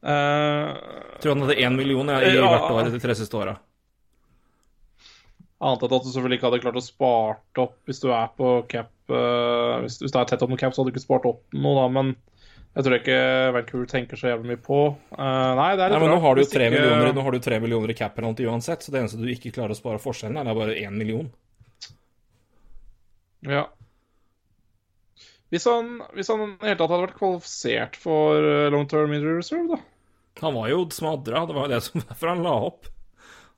Uh, 0.02 0.74
tror 1.22 1.36
han 1.36 1.44
hadde 1.46 1.60
én 1.62 1.76
million 1.78 2.08
ja, 2.10 2.22
i 2.26 2.32
ja. 2.34 2.48
hvert 2.48 2.72
år 2.74 2.88
de 2.90 3.02
tre 3.04 3.14
siste 3.18 3.38
åra. 3.38 3.60
Annet 5.62 5.84
enn 5.86 5.94
at 5.94 6.06
du 6.08 6.10
selvfølgelig 6.10 6.40
ikke 6.40 6.48
hadde 6.48 6.62
klart 6.64 6.80
å 6.80 6.82
spart 6.82 7.62
opp 7.62 7.76
hvis 7.86 8.02
du 8.02 8.08
er 8.10 8.32
på 8.34 8.56
cap 8.72 8.90
uh, 9.14 9.78
hvis, 9.84 10.00
hvis, 10.02 10.10
det 10.10 10.24
er 10.24 10.32
tett 10.32 10.42
opp 10.42 10.50
med 10.50 10.62
cap, 10.62 10.74
så 10.74 10.82
hadde 10.82 10.90
du 10.90 10.96
ikke 10.96 11.04
spart 11.04 11.28
opp 11.30 11.44
noe, 11.54 11.76
da, 11.78 11.86
men 12.00 12.16
jeg 12.72 12.86
tror 12.86 12.96
ikke 12.98 13.16
Vancouver 13.58 13.90
tenker 13.92 14.20
så 14.20 14.30
jævlig 14.32 14.54
mye 14.54 14.62
på. 14.64 14.78
Uh, 15.12 15.52
nei, 15.60 15.70
det 15.76 15.84
er 15.84 15.92
litt 15.92 15.98
nei, 15.98 16.02
men 16.06 16.14
nå 16.16 16.20
har, 16.24 16.36
du 16.38 16.42
jo 16.44 16.48
ikke- 16.48 16.70
millioner, 16.72 17.14
nå 17.18 17.26
har 17.26 17.36
du 17.36 17.40
tre 17.44 17.60
millioner 17.60 17.92
i 17.92 17.98
cap 18.00 18.16
penalty 18.16 18.46
uansett, 18.48 18.82
så 18.86 18.92
det 18.94 19.02
eneste 19.02 19.20
du 19.20 19.28
ikke 19.34 19.52
klarer 19.58 19.76
å 19.76 19.80
spare 19.80 20.00
forskjellen, 20.00 20.40
er 20.48 20.56
bare 20.56 20.78
én 20.80 20.96
million. 20.96 21.28
Ja. 23.44 23.66
Hvis 25.52 25.66
han, 25.68 25.98
hvis 26.16 26.30
han 26.32 26.46
i 26.46 26.70
hele 26.70 26.78
tatt 26.80 26.92
hadde 26.94 27.06
vært 27.10 27.18
kvalifisert 27.20 27.98
for 28.00 28.40
eh, 28.40 28.70
long 28.72 28.86
term 28.88 29.12
injury 29.18 29.42
reserve, 29.42 29.68
da. 29.76 29.82
Han 30.46 30.56
var 30.56 30.70
jo 30.72 30.86
smadra, 30.96 31.42
det 31.50 31.56
var 31.58 31.68
jo 31.68 31.74
det 31.74 31.82
som 31.84 32.00
derfor 32.08 32.32
han 32.32 32.44
la 32.46 32.54
opp. 32.70 32.88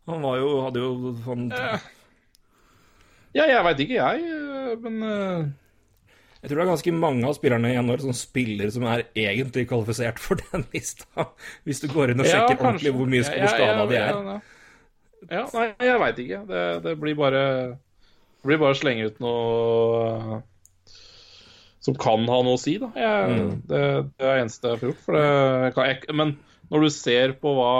Han 0.09 0.23
var 0.25 0.39
jo, 0.41 0.47
hadde 0.65 0.81
jo 0.81 1.13
sånn 1.23 1.51
Eh, 1.53 1.83
Ja, 3.33 3.45
jeg 3.49 3.63
veit 3.65 3.79
ikke, 3.85 3.97
jeg, 3.97 4.79
men 4.81 5.53
Jeg 6.43 6.51
tror 6.51 6.59
det 6.59 6.63
er 6.65 6.71
ganske 6.73 6.91
mange 6.99 7.23
av 7.29 7.35
spillerne 7.37 7.69
i 7.71 7.77
NHL 7.79 8.01
som 8.03 8.15
spiller 8.19 8.71
som 8.75 8.83
er 8.91 9.05
egentlig 9.15 9.63
kvalifisert 9.69 10.19
for 10.19 10.35
den 10.51 10.65
lista, 10.75 11.29
hvis 11.63 11.79
du 11.79 11.87
går 11.93 12.11
inn 12.11 12.19
og 12.23 12.27
sjekker 12.27 12.57
ja, 12.57 12.59
ordentlig 12.59 12.91
hvor 12.97 13.07
mye 13.13 13.23
skada 13.23 13.85
de 13.87 13.99
er. 14.01 14.41
Ja, 15.31 15.45
nei, 15.55 15.67
jeg 15.87 15.99
veit 16.01 16.19
ikke. 16.19 16.41
Det, 16.49 16.63
det 16.83 16.97
blir 16.99 17.15
bare 17.15 17.43
Det 17.71 18.49
blir 18.49 18.59
bare 18.59 18.75
å 18.75 18.79
slenge 18.81 19.05
ut 19.07 19.21
noe 19.23 20.09
eh, 20.11 20.41
som 21.83 21.95
kan 21.99 22.27
ha 22.27 22.41
noe 22.43 22.55
å 22.57 22.59
si, 22.59 22.75
da. 22.79 22.89
Jeg, 22.95 23.31
Mm. 23.33 23.53
det, 23.67 23.79
det 24.19 24.27
er 24.27 24.35
det 24.35 24.41
eneste 24.43 24.69
jeg 24.73 24.79
får 24.81 24.89
gjort. 24.89 25.07
Det, 25.15 25.71
kan, 25.75 25.87
jeg, 25.87 26.15
men 26.15 26.35
når 26.71 26.85
du 26.85 26.89
ser 26.95 27.33
på 27.39 27.55
hva 27.57 27.71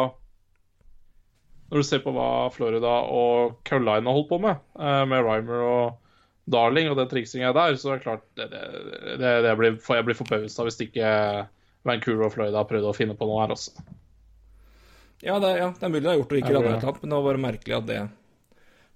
Når 1.72 1.84
du 1.84 1.88
ser 1.88 2.02
på 2.04 2.12
hva 2.16 2.30
Florida 2.54 2.96
og 3.12 3.58
Carolina 3.68 4.12
holdt 4.16 4.28
på 4.32 4.40
med, 4.44 4.60
eh, 4.80 5.04
med 5.10 5.24
Rymer 5.28 5.64
og 5.68 6.00
Darling 6.46 6.90
og 6.92 6.98
den 7.00 7.08
triksinga 7.08 7.54
der, 7.56 7.76
så 7.80 7.94
er 7.94 8.00
det 8.00 8.04
klart 8.04 8.24
det, 8.36 8.50
det, 8.52 8.62
det, 9.22 9.34
det 9.46 9.52
blir, 9.60 9.78
jeg 9.80 10.06
blir 10.10 10.18
forbausa 10.18 10.66
hvis 10.68 10.80
ikke 10.84 11.12
Vancouver 11.88 12.26
og 12.28 12.34
Florida 12.36 12.60
har 12.60 12.68
prøvd 12.68 12.90
å 12.90 12.96
finne 12.96 13.16
på 13.16 13.28
noe 13.28 13.42
her 13.46 13.54
også. 13.56 13.72
Ja, 15.24 15.38
det, 15.40 15.54
ja, 15.56 15.70
det 15.72 15.86
er 15.88 15.92
mulig 15.94 16.04
de 16.04 16.10
har 16.12 16.18
gjort 16.20 16.34
det 16.34 16.42
ikke 16.42 16.52
det- 16.52 16.60
et 16.60 16.84
eller 16.84 16.98
men 17.00 17.10
det 17.10 17.16
var 17.20 17.28
bare 17.30 17.44
merkelig 17.46 17.78
at 17.78 17.86
det 17.88 18.00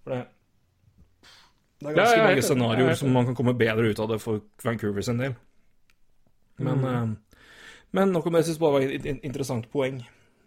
For 0.04 0.12
det, 0.12 0.26
det 1.80 1.88
er 1.88 1.96
ganske 1.96 2.18
ja, 2.18 2.24
mange 2.26 2.38
er 2.42 2.48
scenarioer 2.50 2.96
som 3.00 3.14
man 3.14 3.26
kan 3.30 3.36
komme 3.38 3.54
bedre 3.56 3.92
ut 3.94 4.00
av 4.04 4.10
det 4.12 4.20
for 4.24 4.42
Vancouver 4.64 5.02
sin 5.02 5.18
del. 5.24 5.36
Men, 6.58 6.80
Mm. 6.82 6.86
uh, 6.86 7.42
men 7.94 8.12
nok 8.12 8.26
om 8.26 8.34
det. 8.34 8.40
Jeg 8.44 8.48
syns 8.56 8.60
bare 8.60 8.72
var 8.74 8.82
et 8.82 9.06
interessant 9.24 9.70
poeng. 9.72 10.02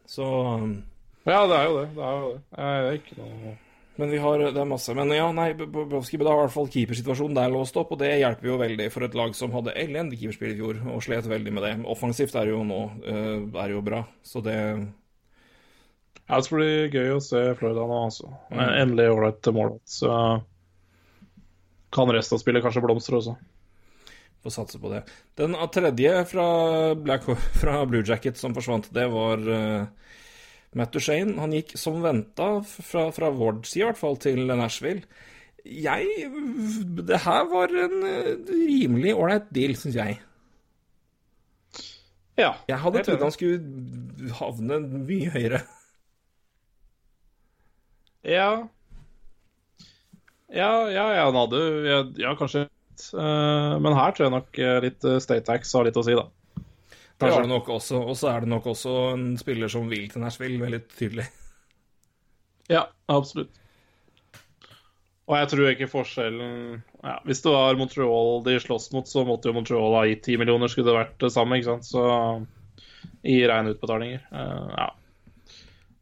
Så 0.06 0.24
um, 0.26 0.82
Ja, 1.24 1.46
det 1.46 1.56
er 1.56 1.64
jo 1.68 1.76
det. 1.80 1.88
Det 1.94 2.02
er 2.04 2.20
jo 2.20 2.32
det. 2.32 2.42
Det 2.50 2.60
er 2.60 2.92
ikke 2.98 3.18
noe 3.20 3.56
Men 4.00 4.10
vi 4.10 4.18
har 4.18 4.38
Det 4.38 4.60
er 4.60 4.68
masse. 4.68 4.94
Men 4.96 5.12
ja, 5.12 5.26
nei, 5.36 5.50
Bobrovskij 5.52 6.22
da 6.22 6.32
har 6.32 6.38
i 6.38 6.46
hvert 6.46 6.54
fall 6.54 6.70
keepersituasjonen 6.72 7.36
der 7.36 7.52
låst 7.52 7.76
opp, 7.76 7.92
og 7.92 8.00
det 8.00 8.14
hjelper 8.22 8.48
jo 8.48 8.56
veldig 8.62 8.86
for 8.94 9.04
et 9.04 9.16
lag 9.18 9.34
som 9.36 9.52
hadde 9.52 9.74
elendig 9.76 10.22
keeperspill 10.22 10.54
i 10.54 10.56
fjor, 10.56 10.80
og 10.88 11.04
slet 11.04 11.28
veldig 11.28 11.52
med 11.52 11.66
det. 11.66 11.74
Offensivt 11.92 12.38
er 12.38 12.48
det 12.48 12.54
jo 12.54 12.62
nå 12.64 12.80
eh, 13.04 13.42
er 13.60 13.74
jo 13.74 13.82
bra, 13.84 14.00
så 14.24 14.40
det 14.46 14.56
Ja, 14.56 16.38
det 16.38 16.46
skal 16.46 16.62
bli 16.62 16.72
gøy 16.94 17.12
å 17.18 17.20
se 17.26 17.42
Florida 17.58 17.84
nå, 17.90 18.00
altså. 18.06 18.32
Endelig 18.54 19.10
ålreit 19.12 19.52
mål. 19.52 19.76
Så 19.84 20.10
kan 21.92 22.12
resten 22.14 22.38
av 22.38 22.44
spillet 22.44 22.64
kanskje 22.64 22.84
blomstre 22.86 23.20
også. 23.20 23.36
Får 24.40 24.54
satse 24.54 24.80
på 24.80 24.94
det. 24.94 25.02
Den 25.36 25.58
tredje 25.74 26.24
fra, 26.30 26.46
Black, 26.96 27.28
fra 27.60 27.82
Blue 27.84 28.06
Jacket 28.06 28.40
som 28.40 28.56
forsvant, 28.56 28.88
det 28.96 29.10
var 29.12 29.44
uh, 29.44 30.14
Matt 30.78 30.94
Duchene. 30.94 31.36
Han 31.40 31.54
gikk 31.54 31.74
som 31.80 32.00
venta, 32.04 32.52
fra, 32.62 33.08
fra 33.14 33.30
Ward 33.34 33.66
side 33.68 33.84
i 33.84 33.88
hvert 33.88 34.00
fall, 34.00 34.18
til 34.22 34.46
Nashville. 34.46 35.02
Jeg 35.64 36.30
Det 37.06 37.20
her 37.26 37.46
var 37.50 37.72
en 37.76 38.02
eh, 38.08 38.34
rimelig 38.48 39.12
ålreit 39.16 39.50
deal, 39.52 39.74
syns 39.76 39.98
jeg. 39.98 40.20
Ja. 42.40 42.54
Jeg 42.70 42.80
hadde 42.80 43.02
trodd 43.04 43.24
han 43.26 43.34
skulle 43.34 44.34
havne 44.38 44.80
mye 44.80 45.32
høyere. 45.34 45.60
Ja. 48.24 48.50
Ja, 50.50 50.70
ja, 50.90 51.04
ja, 51.14 51.26
han 51.28 51.36
hadde 51.38 51.60
ja, 52.18 52.32
kanskje 52.36 52.64
eh, 52.66 53.74
Men 53.80 53.94
her 53.96 54.12
tror 54.12 54.26
jeg 54.26 54.34
nok 54.34 54.58
eh, 54.58 54.78
litt 54.82 55.06
State 55.22 55.46
Tax 55.46 55.76
har 55.76 55.86
litt 55.86 56.00
å 56.00 56.04
si, 56.04 56.16
da. 56.18 56.26
Det 57.20 57.28
er 57.28 57.44
det 57.44 57.50
nok 57.50 57.68
også, 57.76 58.00
og 58.00 58.16
så 58.16 58.30
er 58.32 58.44
det 58.44 58.48
nok 58.48 58.66
også 58.72 58.92
en 59.12 59.24
spiller 59.40 59.68
som 59.68 59.88
vil 59.90 60.06
til 60.08 60.22
Nashville, 60.24 60.60
veldig 60.62 60.80
tydelig. 60.96 61.26
Ja, 62.70 62.86
absolutt. 63.12 63.56
Og 65.30 65.36
jeg 65.38 65.50
tror 65.52 65.68
ikke 65.70 65.86
forskjellen 65.90 66.54
ja, 67.04 67.12
Hvis 67.22 67.42
det 67.44 67.52
var 67.54 67.76
Montreal 67.78 68.40
de 68.46 68.56
slåss 68.62 68.88
mot, 68.94 69.06
så 69.06 69.22
måtte 69.26 69.50
jo 69.50 69.54
Montreal 69.54 69.94
ha 69.94 70.06
gitt 70.08 70.24
10 70.26 70.40
millioner, 70.42 70.70
skulle 70.70 70.90
det 70.90 70.96
vært 70.96 71.20
det 71.22 71.30
samme, 71.34 71.60
ikke 71.60 71.74
sant? 71.74 71.86
Så 71.86 72.02
i 73.22 73.36
rene 73.46 73.74
utbetalinger. 73.74 74.24
Uh, 74.32 74.72
ja. 74.74 74.88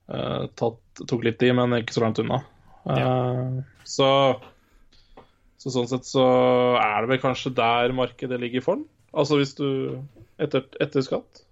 Uh, 0.09 0.45
tatt, 0.57 0.81
tok 1.03 1.27
litt 1.27 1.43
i, 1.45 1.51
men 1.53 1.77
ikke 1.81 1.99
så 1.99 2.07
langt 2.07 2.23
unna. 2.23 2.41
Eh, 2.89 3.59
så, 3.85 4.09
så 5.61 5.73
sånn 5.73 5.89
sett 5.91 6.07
så 6.09 6.25
er 6.81 7.03
det 7.03 7.11
vel 7.13 7.21
kanskje 7.23 7.53
der 7.57 7.93
markedet 7.97 8.41
ligger 8.41 8.65
for 8.65 8.81
den. 8.81 8.87
Altså 9.13 9.41
hvis 9.41 9.55
du 9.59 9.69
Etter, 10.39 10.65
etter 10.81 11.03
skatt. 11.03 11.45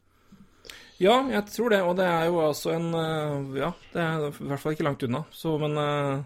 Ja, 1.02 1.18
jeg 1.28 1.42
tror 1.52 1.74
det, 1.74 1.82
og 1.84 1.96
det 1.98 2.06
er 2.08 2.30
jo 2.30 2.38
altså 2.40 2.72
en 2.72 2.86
eh, 2.96 3.58
Ja, 3.60 3.72
det 3.92 4.00
er 4.00 4.28
i 4.30 4.46
hvert 4.48 4.62
fall 4.62 4.72
ikke 4.76 4.86
langt 4.86 5.02
unna, 5.04 5.24
så 5.34 5.58
men 5.60 5.76
eh, 5.82 6.22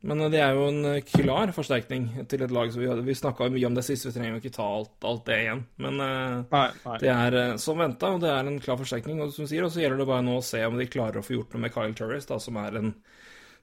Men 0.00 0.22
det 0.32 0.40
er 0.40 0.56
jo 0.56 0.64
en 0.70 0.84
eh, 0.94 1.02
klar 1.04 1.50
forsterkning 1.52 2.06
til 2.30 2.40
et 2.46 2.54
lag 2.56 2.70
Så 2.72 2.80
vi. 2.80 2.88
Vi 3.04 3.16
snakka 3.18 3.50
mye 3.52 3.66
om 3.68 3.74
det 3.76 3.84
sist, 3.84 4.06
vi 4.08 4.14
trenger 4.14 4.32
jo 4.38 4.40
ikke 4.40 4.54
ta 4.56 4.64
alt, 4.78 4.94
alt 5.04 5.26
det 5.28 5.40
igjen. 5.42 5.64
Men 5.76 6.00
eh, 6.00 6.38
Nei, 6.54 6.68
nei. 6.86 6.96
det 7.02 7.10
er 7.12 7.36
eh, 7.42 7.56
som 7.60 7.82
venta, 7.82 8.14
og 8.14 8.22
det 8.24 8.30
er 8.32 8.48
en 8.48 8.56
klar 8.64 8.80
forsterkning. 8.80 9.20
Og 9.20 9.34
som 9.36 9.48
sier, 9.50 9.66
og 9.66 9.74
så 9.74 9.82
gjelder 9.82 10.00
det 10.00 10.08
bare 10.08 10.24
nå 10.24 10.38
å 10.38 10.46
se 10.46 10.62
om 10.64 10.78
de 10.80 10.88
klarer 10.88 11.20
å 11.20 11.26
få 11.26 11.36
gjort 11.36 11.52
noe 11.52 11.66
med 11.66 11.74
Kyle 11.74 11.92
Turris, 11.98 12.28
da, 12.30 12.40
som 12.40 12.56
er 12.62 12.80
en 12.80 12.94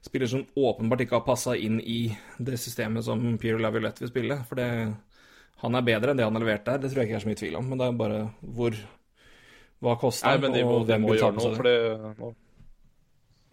spiller 0.06 0.30
som 0.30 0.46
åpenbart 0.54 1.02
ikke 1.02 1.18
har 1.18 1.26
passa 1.26 1.56
inn 1.58 1.80
i 1.82 2.14
det 2.38 2.54
systemet 2.62 3.02
som 3.02 3.32
Pierre 3.42 3.58
Laviolette 3.58 4.04
vil 4.04 4.12
spille. 4.12 4.38
For 4.46 4.62
det, 4.62 4.68
han 5.62 5.74
er 5.74 5.86
bedre 5.86 6.12
enn 6.12 6.20
det 6.20 6.26
han 6.26 6.36
har 6.38 6.44
levert 6.44 6.66
der, 6.68 6.78
det 6.82 6.90
tror 6.92 7.02
jeg 7.02 7.08
ikke 7.08 7.16
er 7.18 7.24
så 7.24 7.30
mye 7.30 7.40
tvil 7.40 7.56
om. 7.58 7.66
Men 7.70 7.80
det 7.80 7.86
er 7.88 7.96
bare 7.98 8.20
hvor 8.42 8.76
Hva 9.82 9.94
koster 9.98 10.34
han, 10.34 10.52
de 10.54 10.62
må, 10.66 10.76
og 10.80 10.86
hvem 10.88 11.04
på 11.06 11.16
noe, 11.38 11.50
for 11.54 11.66
det? 11.66 11.74
nå, 12.18 12.30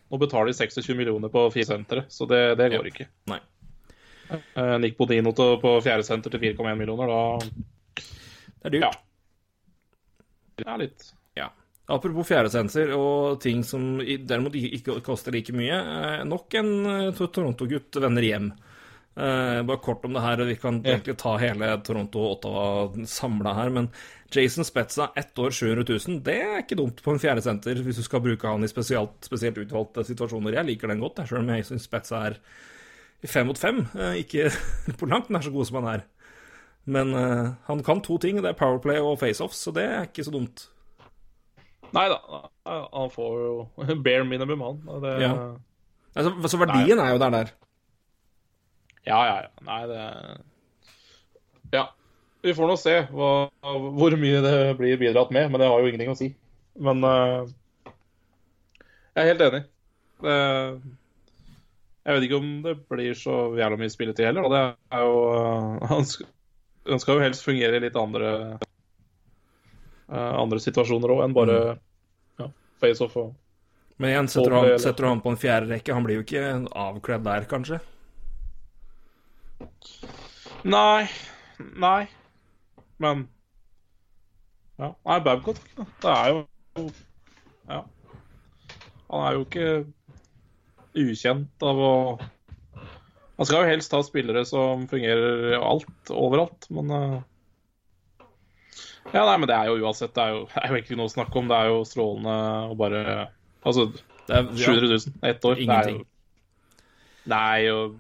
nå 0.10 0.20
betaler 0.22 0.50
de 0.50 0.58
26 0.58 0.96
millioner 0.98 1.30
på 1.34 1.44
fire 1.54 1.68
sentre, 1.70 2.06
så 2.10 2.26
det, 2.30 2.40
det 2.58 2.72
går 2.74 2.88
Ja. 2.88 2.92
ikke. 2.94 3.08
Nei. 3.30 3.40
Uh, 4.58 4.78
Nick 4.82 4.98
Bodino 4.98 5.36
til, 5.38 5.60
på 5.62 5.76
fjerde 5.86 6.06
senter 6.08 6.34
til 6.34 6.42
4,1 6.42 6.80
millioner, 6.80 7.12
da 7.14 8.02
Det 8.02 8.66
er 8.66 8.74
dyrt. 8.74 8.88
Ja. 8.88 8.92
Det 10.58 10.66
er 10.72 10.82
litt 10.82 11.12
Ja. 11.38 11.50
Apropos 11.92 12.26
fjerdesensor 12.26 12.90
og 12.98 13.42
ting 13.44 13.62
som 13.64 14.00
derimot 14.02 14.56
ikke 14.58 14.72
ikke 14.80 15.02
koster 15.06 15.32
like 15.36 15.54
mye. 15.54 15.76
Eh, 15.78 16.24
nok 16.26 16.54
en 16.58 16.72
eh, 16.90 17.12
Toronto-gutt 17.14 18.00
vender 18.02 18.26
hjem. 18.26 18.48
Eh, 19.16 19.62
bare 19.64 19.80
kort 19.80 20.04
om 20.06 20.12
det 20.14 20.22
her, 20.22 20.42
og 20.44 20.50
vi 20.50 20.58
kan 20.60 20.82
yeah. 20.82 20.98
egentlig 20.98 21.16
ta 21.22 21.38
hele 21.40 21.70
Toronto 21.88 22.20
og 22.20 22.32
Ottawa 22.34 23.06
samla 23.08 23.54
her. 23.56 23.72
Men 23.72 23.88
Jason 24.36 24.68
Spetza, 24.68 25.12
ett 25.16 25.40
år 25.40 25.56
700 25.56 25.86
000, 26.08 26.20
det 26.26 26.36
er 26.44 26.58
ikke 26.60 26.76
dumt 26.76 27.00
på 27.04 27.14
en 27.14 27.22
fjerdesenter 27.24 27.80
hvis 27.86 28.02
du 28.02 28.04
skal 28.04 28.24
bruke 28.26 28.50
han 28.50 28.66
i 28.66 28.72
spesielt, 28.72 29.16
spesielt 29.24 29.62
utvalgte 29.62 30.04
situasjoner. 30.04 30.58
Jeg 30.60 30.68
liker 30.68 30.92
den 30.92 31.04
godt, 31.04 31.24
sjøl 31.24 31.46
om 31.46 31.54
jeg 31.56 31.68
syns 31.70 31.88
Spetza 31.88 32.26
er 32.28 32.40
i 33.24 33.32
fem 33.32 33.48
mot 33.48 33.60
fem. 33.60 33.86
Uh, 33.96 34.18
ikke 34.20 34.52
på 35.00 35.08
langt 35.08 35.32
nær 35.32 35.46
så 35.46 35.54
god 35.56 35.70
som 35.70 35.80
han 35.80 35.92
er. 35.94 36.08
Men 36.86 37.16
uh, 37.16 37.56
han 37.70 37.84
kan 37.88 38.04
to 38.04 38.20
ting, 38.22 38.44
det 38.44 38.52
er 38.52 38.60
Powerplay 38.60 39.00
og 39.00 39.22
FaceOffs, 39.24 39.64
så 39.64 39.72
det 39.74 39.88
er 39.88 40.10
ikke 40.10 40.28
så 40.28 40.36
dumt. 40.36 40.68
Nei 41.96 42.10
da, 42.12 42.20
han 42.68 43.14
får 43.14 43.40
jo 43.40 43.54
bare 44.04 44.28
minimum, 44.28 44.66
han. 44.68 44.84
Det, 45.06 45.20
Ja. 45.24 45.38
Altså, 46.16 46.32
så 46.48 46.58
verdien 46.60 47.00
er 47.00 47.12
jo 47.12 47.20
der 47.20 47.32
der. 47.32 47.50
Ja, 49.06 49.20
ja, 49.28 49.36
ja. 49.46 49.50
Nei, 49.66 49.82
det 49.88 50.02
Ja. 51.74 51.86
vi 52.42 52.54
får 52.54 52.68
nå 52.70 52.76
se 52.78 52.96
hva, 53.10 53.30
hvor 53.62 54.18
mye 54.22 54.42
det 54.42 54.78
blir 54.78 54.98
bidratt 55.02 55.32
med, 55.34 55.50
men 55.52 55.62
det 55.62 55.70
har 55.70 55.80
jo 55.80 55.88
ingenting 55.90 56.12
å 56.14 56.18
si. 56.18 56.34
Men 56.78 57.02
uh, 57.04 57.48
jeg 59.16 59.24
er 59.24 59.32
helt 59.32 59.46
enig. 59.48 59.64
Det, 60.22 60.36
jeg 62.06 62.16
vet 62.16 62.28
ikke 62.28 62.40
om 62.40 62.52
det 62.66 62.76
blir 62.90 63.18
så 63.18 63.40
jævla 63.58 63.80
mye 63.82 63.94
spilletid 63.94 64.30
heller. 64.30 64.46
Og 64.46 64.54
det 64.54 64.62
er 64.94 65.06
jo 65.06 65.16
uh, 65.34 65.96
Han 66.86 67.02
skal 67.02 67.18
jo 67.18 67.24
helst 67.26 67.46
fungere 67.46 67.80
i 67.80 67.86
litt 67.88 67.98
andre 67.98 68.60
uh, 70.12 70.34
andre 70.38 70.62
situasjoner 70.62 71.16
òg 71.16 71.24
enn 71.26 71.34
bare 71.34 71.58
mm. 71.64 71.82
ja, 72.44 72.52
face-off 72.84 73.18
og 73.18 73.34
Men 73.98 74.12
igjen, 74.12 74.30
setter 74.30 74.52
du, 74.52 74.58
han, 74.60 74.80
setter 74.82 75.06
du 75.06 75.10
han 75.10 75.22
på 75.24 75.32
en 75.34 75.40
fjerde 75.40 75.72
rekke, 75.72 75.94
han 75.96 76.06
blir 76.06 76.20
jo 76.20 76.26
ikke 76.26 76.46
avkledd 76.76 77.26
der, 77.26 77.46
kanskje? 77.50 77.80
Nei. 80.66 81.08
Nei. 81.60 82.08
Men 82.98 83.28
Ja. 84.80 84.92
Nei, 85.06 85.20
Babcock, 85.24 85.60
da. 85.78 85.86
Det 86.02 86.14
er 86.14 86.32
jo 86.32 86.90
Ja. 87.70 87.84
Han 89.12 89.28
er 89.28 89.38
jo 89.38 89.46
ikke 89.46 89.86
ukjent 90.96 91.64
av 91.64 91.80
å 91.80 91.94
Han 93.38 93.46
skal 93.48 93.64
jo 93.64 93.70
helst 93.70 93.92
ha 93.92 94.02
spillere 94.04 94.46
som 94.48 94.88
fungerer 94.88 95.58
alt, 95.60 96.12
overalt, 96.12 96.70
men 96.72 96.92
uh... 96.92 97.22
Ja, 99.14 99.26
nei, 99.28 99.38
men 99.38 99.48
det 99.48 99.56
er 99.56 99.70
jo 99.70 99.86
uansett 99.86 100.16
Det 100.16 100.24
er 100.24 100.34
jo, 100.34 100.46
det 100.54 100.64
er 100.64 100.72
jo 100.72 100.82
ikke 100.82 100.98
noe 101.00 101.10
å 101.10 101.14
snakke 101.14 101.40
om. 101.40 101.50
Det 101.52 101.58
er 101.58 101.72
jo 101.72 101.84
strålende 101.88 102.36
å 102.72 102.78
bare 102.80 103.04
Altså, 103.66 103.90
det 104.28 104.40
er, 104.40 104.50
700 104.56 104.90
000 104.90 105.30
ett 105.30 105.46
år. 105.46 105.62
Ingenting. 105.62 106.02
Det 107.26 107.38
er 107.38 107.62
jo 107.66 107.70
Nei, 107.70 107.70
og 107.74 107.96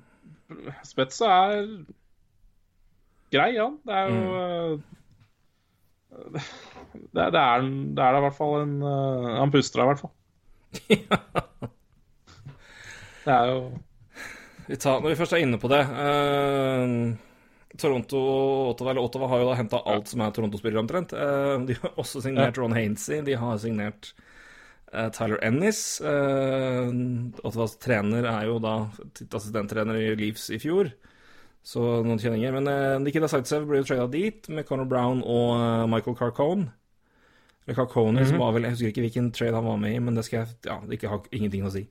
Spetsa 0.86 1.32
er 1.52 1.70
grei, 3.34 3.50
ja. 3.58 3.70
Det 3.86 3.96
er 3.96 4.12
jo 4.12 4.20
mm. 4.20 4.84
det, 7.16 7.26
det, 7.34 7.41
er, 7.41 7.66
det 7.66 8.06
er 8.06 8.16
da 8.16 8.20
i 8.20 8.24
hvert 8.24 8.38
fall 8.38 8.62
en 8.62 8.76
uh, 8.84 9.34
Han 9.41 9.52
puster 9.52 9.82
da 9.82 9.88
i 9.88 9.89
hvert 9.91 10.04
fall. 10.06 10.14
Ja. 10.91 11.20
det 13.26 13.36
er 13.36 13.52
jo 13.52 13.60
vi 14.66 14.78
tar, 14.82 15.02
Når 15.02 15.12
vi 15.12 15.18
først 15.20 15.36
er 15.36 15.43
inne 15.43 15.60
på 15.62 15.70
det 15.70 15.82
uh, 15.86 16.93
Toronto 17.78 18.22
Ottawa, 18.72 18.93
eller 18.93 19.04
Ottawa 19.04 19.28
har 19.30 19.41
jo 19.41 19.50
da 19.50 19.58
henta 19.60 19.82
alt 19.91 20.08
som 20.10 20.24
er 20.24 20.32
Toronto-spillere, 20.34 20.82
omtrent. 20.82 21.12
Uh, 21.14 21.60
de 21.68 21.76
har 21.82 21.91
også 22.00 22.22
signert. 22.24 22.58
Ron 22.58 22.74
Hainsey. 22.74 23.20
De 23.28 23.36
har 23.38 23.60
signert 23.60 24.14
Tyler 25.16 25.41
Ennis. 25.46 25.80
Ottawas 26.04 27.76
trener 27.82 28.28
er 28.30 28.48
jo 28.50 28.60
da 28.64 28.78
assistenttrener 29.26 30.00
i 30.00 30.16
Leeds 30.20 30.50
i 30.56 30.60
fjor. 30.62 30.91
Så 31.66 31.82
noen 32.06 32.22
kjenninger. 32.22 32.54
Men 32.54 32.70
uh, 32.70 32.98
Nikita 33.02 33.30
Zaitsev 33.32 33.66
ble 33.70 33.82
jo 33.82 33.88
trada 33.89 34.06
dit 34.14 34.50
med 34.54 34.68
Conor 34.70 34.89
Brown 34.89 35.24
og 35.26 35.89
Michael 35.89 36.18
Carcone. 36.20 36.70
Eller 37.66 37.76
Carcone, 37.76 38.12
mm 38.12 38.18
-hmm. 38.18 38.26
som 38.28 38.36
mhm. 38.36 38.46
var 38.46 38.52
vel 38.52 38.64
Jeg 38.64 38.72
husker 38.72 38.88
ikke 38.88 39.02
hvilken 39.02 39.32
trade 39.32 39.56
han 39.56 39.66
var 39.66 39.78
med 39.78 39.96
i, 39.96 40.00
men 40.00 40.16
det 40.16 40.26
skal 40.26 40.38
jeg 40.39 40.48
Ja, 40.66 40.80
ikke 40.91 41.10
har 41.10 41.22
ingenting 41.32 41.66
å 41.66 41.72
si. 41.72 41.88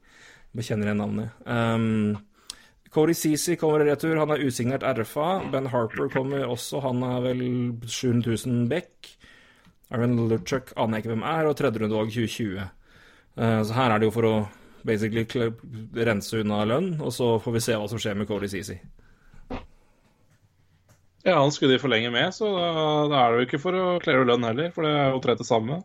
Jeg 0.55 0.65
kjenner 0.65 0.87
igjen 0.87 0.97
navnet. 0.97 1.29
Um, 1.47 2.17
Cody 2.91 3.15
Ceesay 3.15 3.57
kommer 3.57 3.81
i 3.83 3.91
retur. 3.91 4.17
Han 4.17 4.31
er 4.31 4.45
usignert 4.47 4.83
RFA. 4.83 5.51
Ben 5.51 5.67
Harper 5.67 6.09
kommer 6.09 6.47
også. 6.47 6.81
Han 6.81 7.03
er 7.03 7.21
vel 7.21 7.41
700 7.87 8.47
000 8.47 8.69
back. 8.69 9.17
Aaron 9.91 10.29
Luchuk 10.29 10.73
aner 10.77 10.99
jeg 10.99 11.05
ikke 11.05 11.15
hvem 11.15 11.27
er, 11.27 11.47
og 11.47 11.57
tredje 11.57 11.83
rundevalg 11.83 12.13
2020. 12.15 12.69
Uh, 13.35 13.63
så 13.67 13.75
her 13.77 13.95
er 13.95 14.03
det 14.03 14.09
jo 14.09 14.15
for 14.15 14.29
å 14.29 14.35
basically 14.85 15.25
rense 16.07 16.39
unna 16.39 16.61
lønn, 16.69 16.95
og 17.01 17.13
så 17.15 17.35
får 17.43 17.57
vi 17.57 17.63
se 17.65 17.79
hva 17.79 17.89
som 17.91 18.01
skjer 18.01 18.19
med 18.19 18.29
Cody 18.29 18.51
Ceesay. 18.53 18.79
Ja, 21.25 21.39
han 21.41 21.53
skulle 21.53 21.73
de 21.73 21.81
forlenge 21.81 22.11
med, 22.13 22.35
så 22.37 22.51
da, 22.53 22.71
da, 23.09 23.21
er 23.23 23.33
det 23.33 23.39
jo 23.39 23.47
ikke 23.49 23.63
for 23.63 23.77
å 23.81 23.85
klare 24.05 24.27
lønn 24.29 24.45
heller, 24.45 24.69
for 24.75 24.85
det 24.85 24.93
er 24.93 25.15
jo 25.15 25.23
tre 25.25 25.37
til 25.41 25.49
samme. 25.49 25.81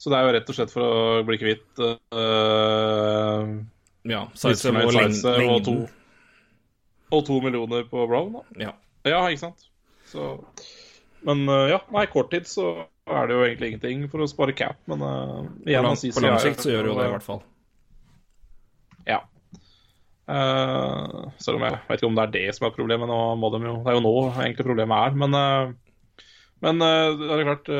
Så 0.00 0.10
det 0.10 0.18
er 0.18 0.26
jo 0.26 0.32
rett 0.34 0.50
og 0.50 0.56
slett 0.56 0.72
for 0.74 0.96
å 0.96 1.22
bli 1.28 1.36
kvitt 1.38 1.82
uh, 1.84 3.44
Ja, 4.08 4.24
size 4.32 4.72
og, 4.72 4.96
og, 5.44 5.58
to, 5.66 5.74
og 7.14 7.26
to 7.28 7.36
millioner 7.44 7.84
på 7.86 8.08
Brown, 8.10 8.40
da. 8.40 8.64
Ja, 8.64 8.72
ja 9.06 9.20
ikke 9.28 9.44
sant. 9.44 9.68
Så, 10.10 10.32
men 11.28 11.44
uh, 11.46 11.68
ja, 11.70 11.78
nei, 11.94 12.08
kort 12.10 12.32
tid 12.34 12.50
så 12.50 12.72
er 13.16 13.28
det 13.28 13.36
jo 13.36 13.44
egentlig 13.46 13.72
ingenting 13.72 14.04
for 14.12 14.22
å 14.24 14.28
spare 14.30 14.54
cap, 14.56 14.78
men 14.90 15.02
uh, 15.04 15.46
igjen 15.66 15.84
På 15.84 15.92
lang, 15.92 16.00
på 16.16 16.24
lang 16.24 16.40
sikt 16.42 16.64
så 16.64 16.72
gjør 16.72 16.90
jo 16.90 16.96
det, 16.98 17.06
i 17.08 17.14
hvert 17.14 17.26
fall. 17.26 17.40
Ja. 19.08 19.20
Uh, 20.30 21.30
selv 21.42 21.58
om 21.58 21.64
jeg 21.66 21.78
vet 21.88 21.98
ikke 21.98 22.06
om 22.10 22.18
det 22.18 22.26
er 22.28 22.34
det 22.36 22.44
som 22.54 22.68
er 22.68 22.76
problemet. 22.76 23.10
Nå 23.10 23.18
må 23.40 23.50
de 23.54 23.62
jo, 23.66 23.78
det 23.82 23.90
er 23.90 23.98
jo 23.98 24.04
nå 24.04 24.14
egentlig 24.30 24.68
problemet 24.68 25.08
er. 25.08 25.18
Men, 25.24 25.34
uh, 25.34 26.28
men 26.62 26.84
uh, 26.84 27.18
det 27.18 27.32
er 27.34 27.48
klart 27.48 27.74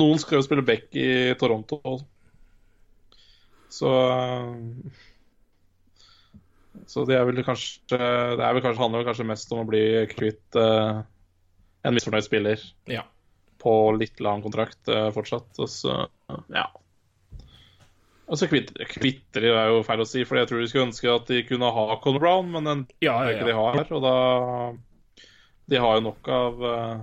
Noen 0.00 0.18
skal 0.22 0.38
jo 0.38 0.46
spille 0.46 0.64
back 0.66 0.88
i 0.98 1.36
Toronto. 1.38 1.78
Så 3.70 3.90
Så 6.90 7.04
det 7.06 7.14
er 7.14 7.26
vel 7.28 7.44
kanskje 7.46 7.98
Det 7.98 8.42
er 8.42 8.54
vel 8.56 8.62
kanskje, 8.64 8.80
handler 8.80 9.02
vel 9.02 9.10
kanskje 9.10 9.28
mest 9.28 9.52
om 9.54 9.62
å 9.62 9.68
bli 9.68 9.82
kvitt 10.10 10.58
en 10.58 11.94
misfornøyd 11.94 12.26
spiller 12.26 12.62
ja. 12.90 13.04
På 13.60 13.72
litt 13.96 14.20
lang 14.24 14.40
kontrakt 14.44 14.88
fortsatt. 15.14 15.52
Og 15.60 15.68
så, 15.70 15.96
ja 16.52 16.68
Altså 18.30 18.46
Kvitter 18.46 19.44
er 19.50 19.72
jo 19.72 19.80
feil 19.82 20.04
å 20.04 20.06
si, 20.06 20.22
for 20.26 20.38
jeg 20.38 20.46
tror 20.46 20.60
de 20.62 20.68
skulle 20.70 20.86
ønske 20.86 21.10
at 21.10 21.26
de 21.32 21.40
kunne 21.48 21.70
ha 21.74 21.96
Conor 22.02 22.22
Brown, 22.22 22.52
men 22.54 22.68
den 22.68 22.84
ja, 23.02 23.16
ja, 23.16 23.24
ja. 23.26 23.32
ikke 23.34 23.48
de 23.48 23.56
har. 23.58 23.80
Og 23.96 24.04
da 24.04 24.14
De 25.70 25.80
har 25.82 25.98
jo 25.98 26.04
nok 26.04 26.30
av 26.30 26.62
eh, 26.68 27.00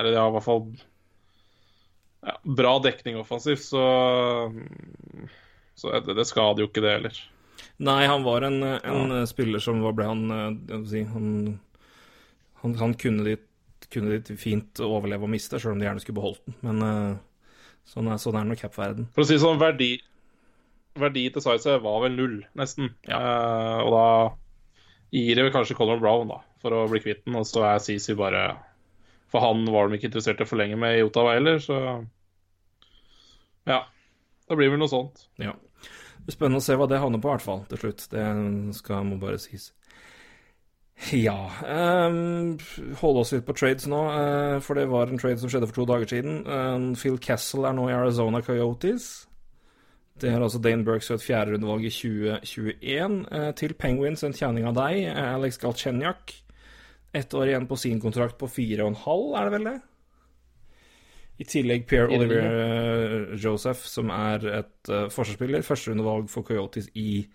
Eller 0.00 0.14
de 0.14 0.20
har 0.20 0.30
i 0.30 0.34
hvert 0.38 0.46
fall 0.46 0.64
ja, 2.22 2.38
bra 2.60 2.72
dekning 2.80 3.20
offensivt, 3.20 3.66
så 3.66 3.84
Så 5.76 5.92
det, 5.92 6.16
det 6.16 6.28
skader 6.30 6.64
jo 6.64 6.70
ikke 6.70 6.84
det 6.84 6.96
heller. 6.96 7.20
Nei, 7.82 8.06
han 8.08 8.24
var 8.24 8.44
en, 8.46 8.62
en 8.62 9.14
spiller 9.28 9.60
som 9.60 9.80
ble 9.84 10.08
han 10.08 10.24
eh, 10.38 10.86
si, 10.88 11.04
han, 11.04 11.58
han, 12.62 12.78
han, 12.80 12.96
kunne, 12.96 13.26
de, 13.28 13.36
kunne 13.92 14.18
de 14.18 14.38
fint 14.40 14.80
overleve 14.84 15.28
og 15.28 15.32
miste, 15.32 15.60
sjøl 15.60 15.76
om 15.76 15.82
de 15.82 15.88
gjerne 15.88 16.02
skulle 16.04 16.18
beholdt 16.20 16.42
den. 16.48 16.56
Men 16.64 16.86
uh, 16.86 17.20
sånn 17.88 18.08
er, 18.10 18.20
sånn 18.22 18.38
er 18.40 18.48
nok 18.48 18.62
cap-verden. 18.62 19.10
For 19.14 19.24
å 19.24 19.28
si 19.28 19.38
sånn, 19.42 19.60
verdi 19.62 19.94
verdi 20.98 21.24
til 21.32 21.40
Size 21.44 21.78
var 21.80 22.02
vel 22.04 22.16
null, 22.16 22.38
nesten. 22.58 22.90
Ja. 23.08 23.20
Uh, 23.20 23.78
og 23.86 23.94
da 23.94 24.06
gir 25.16 25.38
det 25.38 25.52
kanskje 25.54 25.76
Conor 25.78 26.00
Brown 26.02 26.28
da, 26.28 26.40
for 26.60 26.76
å 26.76 26.86
bli 26.90 27.00
kvitt 27.04 27.24
den, 27.26 27.36
og 27.38 27.48
så 27.48 27.64
er 27.68 27.82
CC 27.84 28.16
bare 28.18 28.44
For 29.32 29.44
han 29.44 29.64
var 29.72 29.88
de 29.88 29.96
ikke 29.96 30.10
interessert 30.10 30.42
i 30.42 30.46
å 30.46 30.48
forlenge 30.48 30.76
med 30.80 30.98
i 30.98 31.04
Ottawa 31.06 31.36
heller, 31.36 31.60
så 31.64 31.78
ja. 33.68 33.84
Det 34.48 34.58
blir 34.58 34.72
vel 34.72 34.80
noe 34.82 34.90
sånt. 34.90 35.28
Ja. 35.40 35.54
Spennende 36.28 36.60
å 36.60 36.64
se 36.64 36.74
hva 36.78 36.88
det 36.90 37.00
havner 37.00 37.22
på, 37.22 37.30
i 37.30 37.34
hvert 37.36 37.44
fall, 37.44 37.62
til 37.70 37.80
slutt. 37.80 38.04
Det 38.12 38.24
skal 38.76 39.06
må 39.06 39.16
bare 39.22 39.40
sies. 39.40 39.70
Ja 41.10 41.50
um, 42.06 42.58
Holde 43.00 43.24
oss 43.24 43.32
litt 43.34 43.46
på 43.48 43.56
trades 43.58 43.88
nå, 43.90 43.98
uh, 44.06 44.60
for 44.62 44.78
det 44.78 44.86
var 44.92 45.10
en 45.10 45.18
trade 45.18 45.40
som 45.42 45.50
skjedde 45.50 45.66
for 45.70 45.80
to 45.80 45.86
dager 45.88 46.08
siden. 46.14 46.42
Um, 46.46 46.92
Phil 46.94 47.18
Castle 47.18 47.66
er 47.68 47.76
nå 47.76 47.88
i 47.90 47.96
Arizona 47.96 48.42
Coyotes. 48.44 49.08
Det 50.22 50.30
er 50.30 50.42
altså 50.42 50.60
Dane 50.62 50.84
Burks 50.84 51.10
et 51.10 51.24
fjerderundevalg 51.24 51.88
i 51.88 51.90
2021. 51.90 53.16
Uh, 53.32 53.50
til 53.58 53.74
Penguins 53.74 54.22
en 54.22 54.36
tjening 54.36 54.68
av 54.68 54.76
deg, 54.78 55.06
eh, 55.10 55.32
Alex 55.34 55.58
Galchenyak. 55.58 56.36
Ett 57.12 57.34
år 57.34 57.50
igjen 57.50 57.66
på 57.68 57.76
sin 57.76 58.00
kontrakt 58.00 58.38
på 58.40 58.48
fire 58.48 58.84
og 58.84 58.92
en 58.92 59.00
halv, 59.02 59.32
er 59.36 59.48
det 59.48 59.52
vel 59.56 59.66
det? 59.68 59.78
I 61.42 61.48
tillegg 61.48 61.88
Pierre 61.90 62.12
Oliver 62.14 62.46
uh, 62.46 63.34
Joseph, 63.40 63.82
som 63.88 64.12
er 64.14 64.46
et 64.60 64.92
uh, 64.92 65.08
forsvarsspiller. 65.10 65.64
Førsterundevalg 65.66 66.30
for 66.30 66.46
Coyotes 66.46 66.86
i 66.94 67.26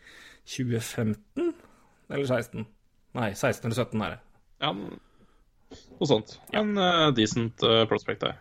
2015? 0.45 1.51
Eller 2.07 2.25
16? 2.29 2.63
Nei, 3.17 3.31
16 3.33 3.65
eller 3.65 3.77
17 3.77 4.03
er 4.05 4.15
det. 4.15 4.19
Ja, 4.61 4.73
noe 4.77 6.09
sånt. 6.09 6.37
Ja. 6.51 6.61
En 6.61 6.77
uh, 6.77 7.07
decent 7.17 7.65
prospect 7.89 8.21
der. 8.23 8.37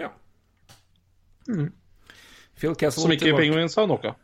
Ja. 0.00 0.12
Mm. 1.48 1.68
Phil 2.58 2.74
Kessel 2.74 3.04
Som 3.04 3.14
ikke 3.14 3.36
Penguins 3.36 3.76
har 3.78 3.86
nok 3.90 4.08
av. 4.10 4.18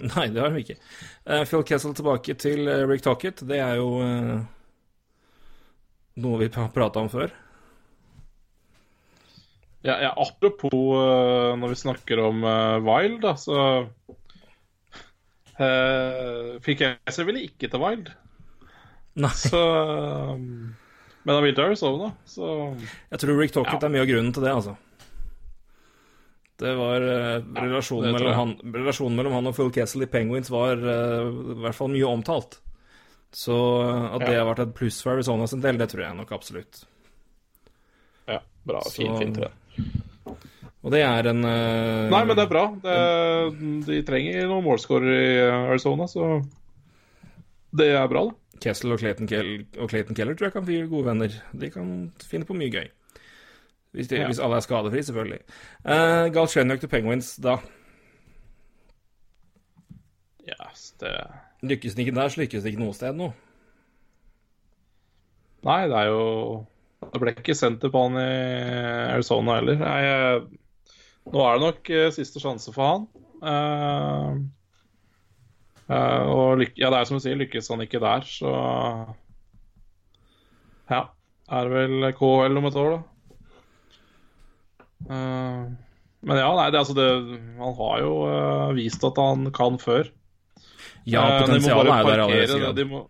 Nei, 0.14 0.30
det 0.32 0.40
har 0.40 0.54
de 0.54 0.62
ikke. 0.62 0.78
Uh, 1.26 1.42
Phil 1.44 1.66
Kessel 1.68 1.94
tilbake 1.96 2.36
til 2.40 2.68
uh, 2.68 2.86
Rick 2.88 3.04
Tocket. 3.04 3.42
Det 3.48 3.60
er 3.60 3.78
jo 3.80 4.00
uh, 4.00 4.40
noe 6.20 6.40
vi 6.40 6.50
har 6.54 6.72
prata 6.74 7.02
om 7.02 7.10
før. 7.12 7.32
Ja, 9.80 9.96
ja 9.96 10.10
apropos 10.12 10.72
når 11.56 11.70
vi 11.72 11.76
snakker 11.80 12.20
om 12.20 12.42
Wild, 12.84 13.22
da, 13.22 13.30
så 13.40 13.86
Phil 15.56 16.76
Kessel 16.76 17.24
ville 17.30 17.46
ikke 17.46 17.70
til 17.72 17.80
Wild. 17.80 18.10
Nei. 19.18 19.32
Så 19.34 19.58
um, 19.58 20.74
Men 21.24 21.34
han 21.34 21.42
begynte 21.44 21.64
å 21.66 21.74
sove, 21.74 22.06
Arizona, 22.06 22.12
så 22.28 22.50
Jeg 23.10 23.22
tror 23.22 23.40
Rick 23.40 23.56
Talkett 23.56 23.82
ja. 23.82 23.88
er 23.88 23.94
mye 23.96 24.04
av 24.04 24.10
grunnen 24.10 24.32
til 24.36 24.46
det, 24.46 24.54
altså. 24.54 24.76
Det 26.60 26.74
var 26.76 27.04
uh, 27.04 27.36
relasjonen, 27.56 28.10
ja, 28.10 28.16
mellom 28.18 28.36
han, 28.36 28.50
relasjonen, 28.74 29.16
mellom 29.16 29.38
han, 29.38 29.48
og 29.48 29.56
Phil 29.56 29.72
Kessel 29.74 30.04
i 30.04 30.10
Penguins 30.12 30.52
var 30.52 30.76
uh, 30.76 31.30
i 31.56 31.56
hvert 31.64 31.76
fall 31.78 31.92
mye 31.92 32.08
omtalt. 32.08 32.60
Så 33.32 33.56
at 33.86 34.24
det 34.26 34.34
har 34.34 34.48
vært 34.48 34.64
et 34.64 34.74
pluss 34.74 34.98
for 35.04 35.14
Arizona 35.14 35.46
sin 35.48 35.62
del, 35.62 35.78
det 35.78 35.88
tror 35.92 36.02
jeg 36.02 36.18
nok 36.18 36.32
absolutt. 36.34 36.82
Ja, 38.28 38.40
bra. 38.66 38.82
Fint, 38.90 39.20
fint. 39.22 39.38
det. 39.38 39.52
Og 40.80 40.92
det 40.92 41.02
er 41.04 41.28
en 41.30 41.44
uh, 41.44 42.10
Nei, 42.12 42.22
men 42.24 42.34
det 42.34 42.44
er 42.44 42.50
bra. 42.50 42.66
Det, 42.82 42.98
de 43.86 44.00
trenger 44.08 44.48
noen 44.50 44.66
målscorer 44.66 45.12
i 45.14 45.32
Arizona, 45.70 46.08
så 46.10 46.40
det 47.76 47.92
er 47.94 48.08
bra, 48.10 48.26
da. 48.28 48.39
Kessel 48.60 48.92
og 48.94 49.00
Clayton, 49.02 49.28
Kell 49.30 49.66
og 49.78 49.90
Clayton 49.90 50.16
Keller 50.16 50.36
tror 50.36 50.50
jeg 50.50 50.52
kan 50.56 50.64
bli 50.66 50.80
gode 50.90 51.06
venner. 51.10 51.36
De 51.52 51.70
kan 51.72 51.92
finne 52.28 52.48
på 52.48 52.56
mye 52.56 52.70
gøy. 52.72 52.88
Hvis, 53.92 54.08
de, 54.08 54.20
Ja. 54.20 54.26
hvis 54.30 54.38
alle 54.38 54.56
er 54.56 54.60
skadefri, 54.64 55.02
selvfølgelig. 55.02 55.40
Uh, 55.84 56.28
Galchenyuk 56.34 56.80
til 56.80 56.88
Penguins, 56.92 57.36
da. 57.42 57.56
Ja, 60.46 60.68
det 61.00 61.14
Lykkes 61.62 61.94
den 61.94 62.06
ikke 62.06 62.16
der, 62.16 62.28
så 62.28 62.40
lykkes 62.40 62.62
det 62.64 62.72
ikke 62.72 62.82
noe 62.84 62.94
sted 62.96 63.16
nå. 63.18 63.32
Nei, 65.66 65.82
det 65.90 65.96
er 65.96 66.06
jo 66.08 66.22
Det 67.12 67.20
ble 67.20 67.34
ikke 67.34 67.56
senter 67.56 67.92
på 67.92 68.02
han 68.06 68.16
i 68.20 68.30
Arizona 69.14 69.58
heller. 69.58 69.76
Nei, 69.80 70.00
eh, 70.04 70.40
nå 71.32 71.44
er 71.44 71.56
det 71.58 71.64
nok 71.64 71.90
eh, 71.96 72.08
siste 72.12 72.40
sjanse 72.42 72.72
for 72.76 72.84
han. 72.90 73.06
Uh... 73.40 73.48
eh, 73.50 74.40
og 75.90 76.60
lyk 76.60 76.76
ja, 76.78 76.90
det 76.92 77.00
er 77.00 77.08
som 77.08 77.18
du 77.18 77.24
sier, 77.24 77.38
lykkes 77.40 77.70
han 77.72 77.82
ikke 77.84 78.02
der, 78.02 78.26
så 78.28 78.50
Ja. 80.90 81.08
Er 81.50 81.66
det 81.66 81.74
vel 81.74 82.12
KL 82.14 82.58
om 82.60 82.68
et 82.68 82.76
år, 82.78 82.92
da. 82.94 83.00
Eh, 85.10 85.62
men 86.20 86.36
ja, 86.36 86.50
nei, 86.54 86.68
det, 86.70 86.82
altså 86.82 86.94
det, 86.94 87.06
han 87.58 87.76
har 87.78 88.02
jo 88.04 88.12
eh, 88.28 88.66
vist 88.76 89.04
at 89.08 89.18
han 89.18 89.48
kan 89.56 89.80
før. 89.80 90.10
Ja, 91.08 91.24
Eh, 91.24 91.40
potensialet 91.46 91.88
er 91.88 91.88
der 91.88 91.90
i 91.90 91.96
aller 91.96 92.04
parkere 92.04 92.28
høyeste 92.36 92.60
det. 92.66 92.72
De 92.76 92.84
må, 92.90 93.00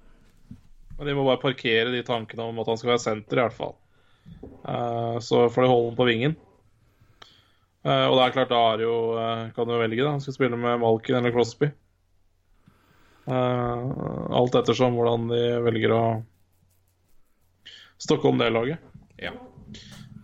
de 1.01 1.17
må 1.17 1.27
bare 1.27 1.43
parkere 1.43 1.93
de 1.93 2.05
tankene 2.07 2.47
om 2.47 2.63
at 2.63 2.71
han 2.71 2.79
skal 2.81 2.95
være 2.95 3.03
senter, 3.03 3.41
i 3.41 3.45
hvert 3.45 3.59
fall. 3.59 3.75
Eh, 4.41 5.19
så 5.27 5.49
får 5.51 5.67
de 5.67 5.73
holde 5.73 5.91
ham 5.91 5.99
på 5.99 6.09
vingen. 6.09 6.39
Eh, 7.85 8.07
og 8.07 8.17
det 8.17 8.25
er 8.25 8.35
klart, 8.37 8.53
da 8.53 8.61
er 8.75 8.83
jo 8.85 8.97
eh, 9.17 9.47
Kan 9.57 9.69
du 9.69 9.73
velge, 9.81 10.03
da. 10.05 10.13
Han 10.13 10.21
skal 10.21 10.37
spille 10.37 10.57
med 10.61 10.83
Malkin 10.83 11.17
eller 11.19 11.35
Crosby. 11.35 11.71
Eh, 13.31 13.79
alt 14.31 14.55
ettersom 14.59 14.97
hvordan 14.99 15.29
de 15.31 15.41
velger 15.63 15.95
å 15.95 16.05
stokke 18.01 18.31
om 18.31 18.41
det 18.41 18.51
laget. 18.51 18.83
Ja. 19.21 19.33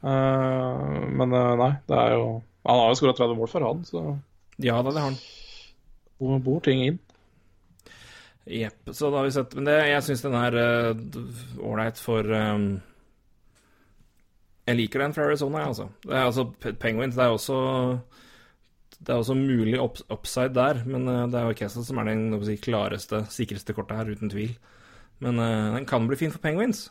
Eh, 0.02 0.86
men 1.14 1.34
eh, 1.36 1.52
nei, 1.60 1.72
det 1.86 1.98
er 2.02 2.14
jo 2.16 2.26
Han 2.66 2.80
har 2.80 2.90
jo 2.90 2.98
skåra 2.98 3.14
30 3.14 3.38
mål 3.38 3.50
for 3.50 3.62
han, 3.66 3.84
så 3.86 4.00
ja 4.58 4.78
da, 4.80 4.90
det 4.90 5.02
har 5.02 5.10
han. 5.12 5.18
hvor 6.18 6.40
bor 6.42 6.62
ting 6.64 6.82
inn. 6.82 6.98
Jepp. 8.46 8.90
Så 8.90 9.10
da 9.10 9.20
har 9.20 9.26
vi 9.26 9.34
sett 9.34 9.54
Men 9.58 9.66
det, 9.66 9.74
jeg 9.90 10.04
syns 10.06 10.22
den 10.22 10.34
er 10.38 10.56
ålreit 11.58 11.98
for 11.98 12.22
um, 12.30 12.66
Jeg 14.68 14.78
liker 14.78 15.02
den 15.02 15.14
fra 15.14 15.26
Arizona, 15.26 15.60
jeg, 15.60 15.72
altså. 15.74 15.88
Det 16.06 16.14
er 16.14 16.24
altså 16.24 16.46
Penguins, 16.80 17.18
det 17.18 17.26
er 17.26 17.34
også 17.34 17.58
det 19.00 19.12
er 19.12 19.20
også 19.20 19.36
mulig 19.36 19.76
up 19.80 19.98
upside 20.10 20.54
der, 20.56 20.80
men 20.88 21.08
eh, 21.08 21.26
det 21.30 21.38
er 21.38 21.50
jo 21.50 21.56
Kessel 21.58 21.84
som 21.84 22.00
er 22.00 22.08
den 22.08 22.30
si, 22.44 22.56
klareste, 22.56 23.24
sikreste 23.32 23.74
kortet 23.76 23.98
her, 23.98 24.12
uten 24.12 24.32
tvil. 24.32 24.54
Men 25.24 25.40
eh, 25.40 25.74
den 25.76 25.88
kan 25.88 26.06
bli 26.08 26.16
fin 26.16 26.32
for 26.32 26.42
Penguins. 26.42 26.86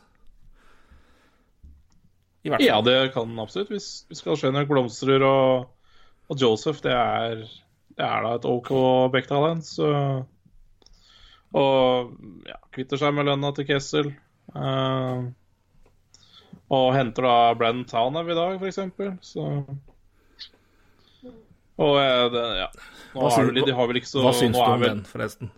Ja, 2.46 2.80
det 2.80 3.12
kan 3.14 3.32
den 3.32 3.42
absolutt. 3.42 3.72
Hvis, 3.74 4.04
hvis 4.06 4.22
Galchenyuk 4.22 4.68
blomstrer 4.70 5.22
og, 5.26 5.72
og 6.30 6.38
Joseph, 6.38 6.78
det 6.84 6.92
er, 6.94 7.42
det 7.98 8.06
er 8.06 8.22
da 8.22 8.36
et 8.36 8.46
OK 8.46 8.70
backtalent. 9.10 9.66
Så 9.66 9.88
Og 11.56 12.12
ja, 12.46 12.60
kvitter 12.74 13.00
seg 13.00 13.16
med 13.16 13.26
lønna 13.26 13.50
til 13.56 13.66
Kessel. 13.66 14.12
Uh, 14.54 15.26
og 16.70 16.92
henter 16.94 17.26
da 17.26 17.34
Brennan 17.58 17.86
Townham 17.90 18.30
i 18.30 18.38
dag, 18.38 18.62
f.eks. 18.62 18.78
Så 19.26 19.48
Og 21.82 21.98
eh, 22.00 22.22
det, 22.32 22.44
ja. 22.62 22.68
Nå 23.16 23.20
Hva 23.26 23.30
har 23.34 23.48
vel, 23.50 23.60
de 23.66 23.74
har 23.76 23.88
vel 23.90 23.98
ikke 24.00 24.08
så 24.10 24.22
Hva 24.24 24.32
syns 24.36 24.56
du 24.56 24.62
om 24.62 24.80
vel 24.80 24.88
den, 24.94 25.02
forresten? 25.08 25.50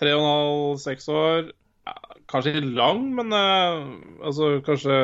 Tre 0.00 0.14
og 0.16 0.22
en 0.22 0.28
halv, 0.30 0.78
seks 0.82 1.08
år 1.12 1.50
ja, 1.86 1.94
Kanskje 2.32 2.62
lang, 2.64 3.04
men 3.16 3.34
uh, 3.36 3.82
altså 4.24 4.54
kanskje 4.66 4.96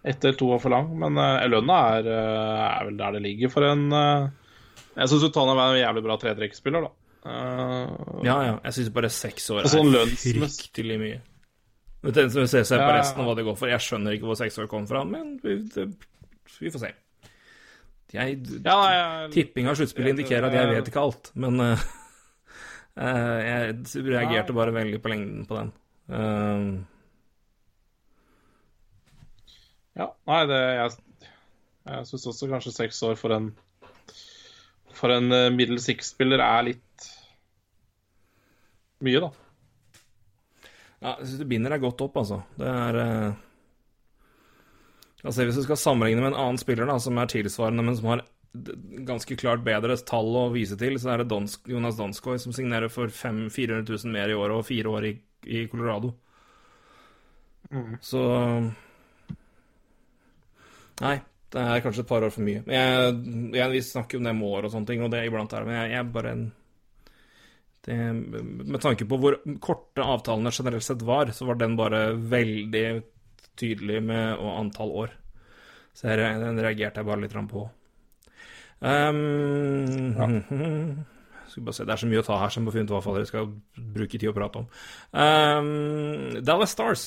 ett 0.00 0.22
eller 0.24 0.36
to 0.40 0.46
år 0.54 0.60
for 0.62 0.72
lang. 0.72 0.86
Men 0.96 1.18
uh, 1.20 1.42
lønna 1.48 1.76
er, 1.98 2.06
uh, 2.08 2.60
er 2.70 2.86
vel 2.88 2.96
der 3.00 3.16
det 3.18 3.22
ligger 3.26 3.50
for 3.52 3.66
en 3.68 3.86
Jeg 3.92 5.10
syns 5.12 5.26
Utana 5.28 5.52
er 5.56 5.74
en 5.74 5.80
jævlig 5.82 6.04
bra 6.06 6.16
tredrekkspiller, 6.20 6.86
da. 6.88 6.92
Eh, 7.20 7.90
Ja, 8.24 8.36
ja. 8.46 8.54
Jeg 8.64 8.72
syns 8.78 8.92
bare 8.96 9.10
seks 9.12 9.50
år 9.52 9.62
er 9.64 9.72
sånn 9.72 9.90
er 9.90 9.98
lønnsmess- 9.98 10.56
fryktelig 10.62 10.96
mye. 11.02 11.18
Vet 12.00 12.16
du, 12.16 12.22
så 12.32 12.46
ser 12.48 12.64
jeg 12.64 12.80
på 12.80 12.94
resten 12.96 13.20
av 13.20 13.28
hva 13.28 13.34
det 13.36 13.44
går 13.44 13.58
for. 13.60 13.68
Jeg 13.68 13.84
skjønner 13.84 14.16
ikke 14.16 14.28
hvor 14.30 14.38
seks 14.40 14.56
år 14.62 14.70
kom 14.72 14.86
fra, 14.88 15.02
men 15.04 15.34
vi, 15.44 15.58
det, 15.74 15.84
vi 16.58 16.72
får 16.72 16.86
se. 16.86 16.92
Jeg, 18.10 18.40
ja, 18.64 18.76
jeg, 18.90 19.30
tipping 19.34 19.68
av 19.70 19.76
sluttspillet 19.78 20.16
indikerer 20.16 20.48
at 20.48 20.56
jeg 20.56 20.70
vet 20.72 20.88
ikke 20.90 21.02
alt, 21.04 21.30
men 21.38 21.62
uh, 21.62 21.82
eh, 23.06 23.40
jeg 23.46 24.02
reagerte 24.08 24.56
bare 24.56 24.74
veldig 24.74 24.98
på 25.02 25.12
lengden 25.12 25.44
på 25.46 25.58
den. 25.60 25.70
Uh, 26.10 26.82
ja, 30.00 30.08
nei, 30.26 30.40
det 30.50 30.58
Jeg, 30.58 30.90
jeg 31.90 32.08
syns 32.08 32.26
også 32.32 32.48
kanskje 32.50 32.74
seks 32.74 32.98
år 33.06 33.14
for 33.20 33.34
en 33.36 33.52
For 34.96 35.14
en 35.14 35.30
uh, 35.30 35.52
middel 35.54 35.78
six-spiller 35.82 36.42
er 36.42 36.66
litt 36.72 37.06
mye, 39.00 39.20
da. 39.22 39.30
ja, 41.00 41.14
jeg 41.14 41.28
syns 41.28 41.38
du 41.40 41.46
binder 41.48 41.72
deg 41.72 41.84
godt 41.86 42.02
opp, 42.04 42.18
altså. 42.20 42.42
Det 42.58 42.68
er 42.68 42.98
eh, 43.00 43.38
Altså, 45.22 45.44
Hvis 45.44 45.58
du 45.60 45.64
skal 45.66 45.80
sammenligne 45.80 46.22
med 46.22 46.32
en 46.32 46.40
annen 46.42 46.60
spiller 46.60 46.88
da, 46.88 46.98
som 47.02 47.18
er 47.20 47.30
tilsvarende, 47.30 47.84
men 47.84 47.96
som 47.98 48.12
har 48.12 48.24
ganske 49.06 49.36
klart 49.38 49.62
bedre 49.66 49.94
tall 50.08 50.32
å 50.36 50.48
vise 50.54 50.78
til, 50.78 50.96
så 50.98 51.12
er 51.12 51.22
det 51.22 51.30
Donsk, 51.30 51.68
Jonas 51.70 51.98
Donskoy 51.98 52.40
som 52.42 52.54
signerer 52.56 52.90
for 52.90 53.12
500 53.12 53.52
400 53.54 53.98
000 54.04 54.14
mer 54.16 54.32
i 54.32 54.38
året 54.38 54.56
og 54.58 54.66
fire 54.66 54.90
år 54.90 55.06
i, 55.06 55.12
i 55.46 55.66
Colorado. 55.70 56.14
Så 58.02 58.22
Nei, 61.00 61.16
det 61.54 61.60
er 61.62 61.82
kanskje 61.84 62.02
et 62.04 62.10
par 62.10 62.24
år 62.26 62.32
for 62.34 62.44
mye. 62.44 62.62
Men 62.66 62.74
jeg, 62.76 63.12
jeg, 63.56 63.72
vi 63.72 63.84
snakker 63.86 64.16
jo 64.16 64.20
om 64.20 64.26
det 64.26 64.34
med 64.36 64.56
år 64.56 64.66
og 64.66 64.74
sånne 64.74 64.90
ting, 64.90 65.04
og 65.04 65.12
det 65.14 65.22
iblant 65.28 65.54
er 65.56 65.68
men 65.68 65.78
jeg, 65.78 65.92
jeg 65.94 66.10
bare 66.16 66.34
det, 67.86 67.96
Med 68.74 68.80
tanke 68.82 69.06
på 69.08 69.18
hvor 69.22 69.38
korte 69.64 70.04
avtalene 70.04 70.52
generelt 70.52 70.84
sett 70.84 71.06
var, 71.06 71.32
så 71.32 71.48
var 71.48 71.60
den 71.62 71.78
bare 71.78 72.02
veldig 72.34 72.84
tydelig 73.60 74.00
med 74.04 74.40
og 74.40 74.56
antall 74.58 74.96
år. 75.04 75.14
Så 75.96 76.08
her, 76.08 76.22
den 76.40 76.60
reagerte 76.62 77.02
jeg 77.02 77.08
bare 77.08 77.20
litt 77.24 77.36
på. 77.50 77.68
Um, 78.80 80.16
Skal 81.50 81.64
bare 81.66 81.74
se, 81.74 81.84
Det 81.84 81.92
er 81.92 82.00
så 82.00 82.06
mye 82.08 82.22
å 82.22 82.24
ta 82.24 82.36
her, 82.40 82.60
må 82.62 82.72
finne 82.72 82.86
ut 82.86 82.94
hva 82.94 83.14
dere 83.16 83.28
skal 83.28 83.48
bruke 83.74 84.16
tid 84.16 84.30
å 84.30 84.36
prate 84.36 84.62
om. 84.62 84.66
Um, 85.12 86.38
Dallas 86.46 86.72
Stars. 86.76 87.02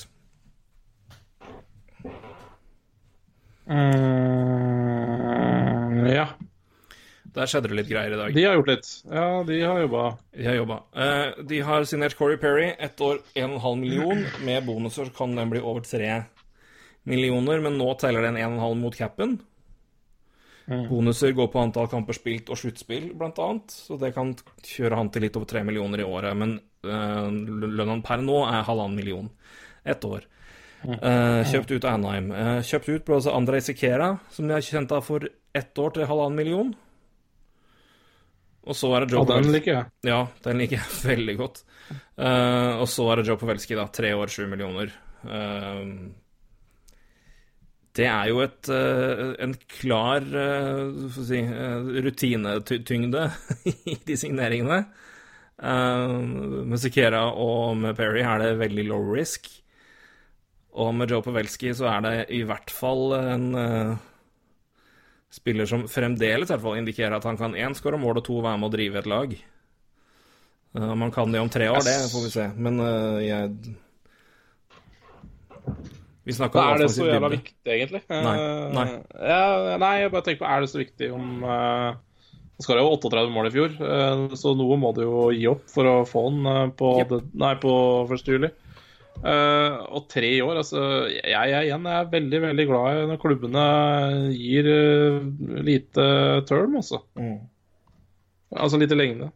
Mm, 3.63 3.79
ja. 6.11 6.27
Der 7.33 7.49
skjedde 7.49 7.71
det 7.71 7.77
litt 7.79 7.89
greier 7.89 8.13
i 8.13 8.19
dag. 8.19 8.35
De 8.35 8.43
har 8.45 8.59
gjort 8.59 8.69
litt. 8.69 8.89
Ja, 9.07 9.41
de 9.47 9.61
har 9.63 9.79
jobba. 9.81 10.03
De 10.35 10.43
har 10.45 10.55
jobba. 10.59 10.77
Uh, 10.91 11.27
de 11.49 11.63
har 11.65 11.87
signert 11.89 12.17
Corey 12.19 12.37
Perry. 12.37 12.67
Ett 12.77 13.01
år 13.01 13.23
1,5 13.33 13.79
million. 13.79 14.25
Med 14.45 14.67
bonuser 14.67 15.09
kan 15.15 15.33
den 15.39 15.49
bli 15.55 15.63
over 15.63 15.81
3 15.87 16.11
millioner, 17.09 17.59
men 17.63 17.77
nå 17.79 17.89
teller 17.99 18.25
den 18.25 18.37
1,5 18.39 18.79
mot 18.79 18.95
capen. 18.95 19.37
Bonuser 20.65 21.33
går 21.35 21.49
på 21.51 21.59
antall 21.59 21.89
kamper 21.91 22.15
spilt 22.15 22.47
og 22.53 22.59
sluttspill, 22.59 23.09
blant 23.19 23.39
annet. 23.43 23.73
Så 23.75 23.97
det 23.99 24.13
kan 24.15 24.31
kjøre 24.63 24.95
han 24.99 25.09
til 25.11 25.25
litt 25.25 25.35
over 25.39 25.49
3 25.49 25.63
millioner 25.67 25.99
i 25.99 26.07
året. 26.07 26.37
Men 26.39 26.55
uh, 26.87 27.27
lønna 27.27 27.97
per 28.05 28.23
nå 28.23 28.37
er 28.47 28.63
halvannen 28.67 28.95
million. 28.95 29.27
Ett 29.83 30.05
år. 30.07 30.23
Uh, 30.83 31.43
kjøpt 31.47 31.71
ut 31.75 31.83
av 31.83 31.97
Anheim. 31.97 32.31
Uh, 32.31 32.61
kjøpt 32.63 32.89
ut 32.93 33.05
ble 33.07 33.19
også 33.19 33.35
Andrej 33.35 33.65
Sikera, 33.67 34.13
som 34.31 34.47
de 34.47 34.55
har 34.55 34.63
kjent 34.63 34.95
av 34.95 35.03
for 35.03 35.27
ett 35.55 35.83
år 35.83 35.93
til 35.95 36.07
halvannen 36.07 36.39
million. 36.39 36.73
Og 38.63 38.79
så 38.79 38.93
er 38.95 39.03
det 39.03 39.11
Ja, 39.11 39.19
Joe 39.19 39.27
den 39.27 39.33
Pavelski. 39.35 39.53
liker 39.57 39.73
jeg. 39.73 39.85
Ja, 40.07 40.19
den 40.47 40.61
liker 40.63 40.79
jeg 40.79 40.99
veldig 41.11 41.37
godt. 41.43 41.63
Uh, 42.15 42.79
og 42.79 42.87
så 42.87 43.11
er 43.11 43.19
det 43.19 43.27
Joe 43.27 43.39
Pavelski, 43.41 43.75
da. 43.75 43.89
Tre 43.91 44.13
år, 44.15 44.31
sju 44.31 44.45
millioner. 44.47 44.95
Eh, 45.23 45.81
det 47.93 48.07
er 48.09 48.29
jo 48.31 48.39
et, 48.41 48.69
eh, 48.73 49.33
en 49.45 49.53
klar 49.69 50.23
uh, 50.33 51.09
si, 51.13 51.41
eh, 51.45 51.89
rutinetyngde 52.05 53.25
i 53.93 53.97
de 54.07 54.15
signeringene. 54.17 54.79
Eh, 55.61 56.13
med 56.65 56.81
Sikera 56.81 57.27
og 57.37 57.77
med 57.77 57.93
Perry 57.99 58.23
er 58.25 58.41
det 58.41 58.55
veldig 58.63 58.87
low 58.89 59.13
risk. 59.13 59.45
Og 60.73 60.89
med 60.97 61.11
Joe 61.13 61.21
Pavelski 61.21 61.69
så 61.77 61.85
er 61.91 62.01
det 62.01 62.15
i 62.33 62.41
hvert 62.49 62.73
fall 62.73 63.13
en 63.19 63.47
eh, 63.61 63.93
spiller 65.33 65.69
som 65.69 65.85
fremdeles 65.89 66.49
i 66.49 66.53
hvert 66.53 66.65
fall 66.65 66.79
indikerer 66.81 67.19
at 67.19 67.27
han 67.29 67.37
kan 67.37 67.53
én 67.53 67.77
skåre 67.77 67.99
mål 68.01 68.23
og 68.23 68.25
to 68.25 68.39
være 68.41 68.57
med 68.57 68.71
å 68.71 68.73
drive 68.73 69.01
et 69.03 69.09
lag. 69.13 69.35
Eh, 70.73 70.89
Om 70.95 71.05
han 71.05 71.13
kan 71.13 71.29
det 71.33 71.45
om 71.45 71.53
tre 71.53 71.69
år, 71.69 71.85
det 71.85 71.97
får 72.09 72.25
vi 72.25 72.33
se. 72.39 72.49
Men 72.57 72.81
eh, 72.81 73.19
jeg 73.29 73.53
Vi 76.23 76.33
snakker 76.33 76.59
om 76.59 76.71
Er 76.71 76.81
det 76.83 76.89
så 76.93 77.07
jævla 77.07 77.29
viktig, 77.33 77.67
egentlig? 77.67 78.01
Nei, 78.09 78.33
Eh, 78.39 78.65
nei. 78.73 78.87
Ja, 79.19 79.77
nei, 79.81 79.93
jeg 80.01 80.11
bare 80.13 80.25
tenker 80.25 80.43
på, 80.45 80.49
er 80.49 80.63
det 80.63 80.71
så 80.71 80.79
viktig 80.79 81.11
om 81.11 81.43
uh, 81.43 81.91
Nå 82.53 82.63
skal 82.63 82.79
jo 82.79 82.91
38 82.95 83.31
mål 83.33 83.49
i 83.49 83.53
fjor, 83.53 83.75
uh, 83.81 84.35
så 84.39 84.53
noe 84.55 84.77
må 84.79 84.93
du 84.95 85.03
jo 85.03 85.29
gi 85.35 85.47
opp 85.51 85.65
for 85.73 85.89
å 85.89 85.95
få 86.07 86.27
den 86.29 86.51
eh, 86.51 86.67
på, 86.79 86.91
yep. 87.01 87.11
det, 87.11 87.21
nei, 87.43 87.55
på 87.59 87.73
1. 88.07 88.29
juli. 88.29 88.51
Uh, 89.23 89.83
og 89.93 90.07
tre 90.11 90.29
år, 90.43 90.57
altså 90.59 90.81
jeg, 91.07 91.31
jeg 91.31 91.67
igjen 91.67 91.85
jeg 91.87 91.99
er 92.01 92.09
veldig 92.11 92.39
veldig 92.43 92.63
glad 92.67 92.97
i 92.97 93.03
når 93.07 93.19
klubbene 93.21 93.65
gir 94.35 94.67
uh, 94.67 95.19
lite 95.63 96.07
term, 96.49 96.77
altså. 96.79 97.03
Mm. 97.19 97.37
Altså 98.53 98.79
lite 98.81 98.97
lengde. 98.97 99.29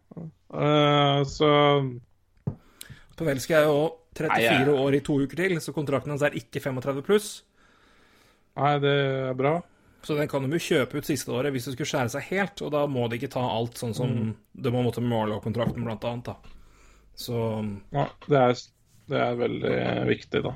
Uh, 0.54 1.24
så 1.28 1.50
Pavelski 3.18 3.56
er 3.58 3.66
jo 3.66 3.80
34 4.18 4.28
Nei, 4.34 4.42
jeg- 4.44 4.82
år 4.84 4.96
i 4.98 5.00
to 5.06 5.20
uker 5.24 5.36
til, 5.44 5.58
så 5.62 5.74
kontrakten 5.76 6.10
hans 6.14 6.24
er 6.26 6.32
ikke 6.38 6.62
35 6.64 7.02
pluss. 7.06 7.30
Nei, 8.58 8.78
det 8.82 8.94
er 9.30 9.34
bra. 9.38 9.62
Så 10.04 10.16
den 10.18 10.28
kan 10.30 10.44
de 10.46 10.58
jo 10.58 10.62
kjøpe 10.62 10.98
ut 11.02 11.06
siste 11.06 11.30
året 11.34 11.52
hvis 11.54 11.66
det 11.68 11.74
skulle 11.76 11.90
skjære 11.90 12.10
seg 12.14 12.24
helt, 12.32 12.62
og 12.62 12.72
da 12.72 12.86
må 12.88 13.10
de 13.10 13.18
ikke 13.20 13.32
ta 13.34 13.42
alt 13.44 13.74
sånn 13.78 13.94
som 13.96 14.10
Mm. 14.10 14.36
det 14.62 14.72
må 14.74 14.84
måtte 14.86 15.02
Marlow-kontrakten, 15.04 15.84
blant 15.84 16.04
annet, 16.06 16.24
da. 16.24 16.36
Så 17.18 17.82
Ja, 17.92 18.08
det 18.30 18.38
er, 18.38 18.54
det 19.10 19.18
er 19.18 19.36
veldig 19.36 20.08
viktig, 20.08 20.44
da. 20.44 20.54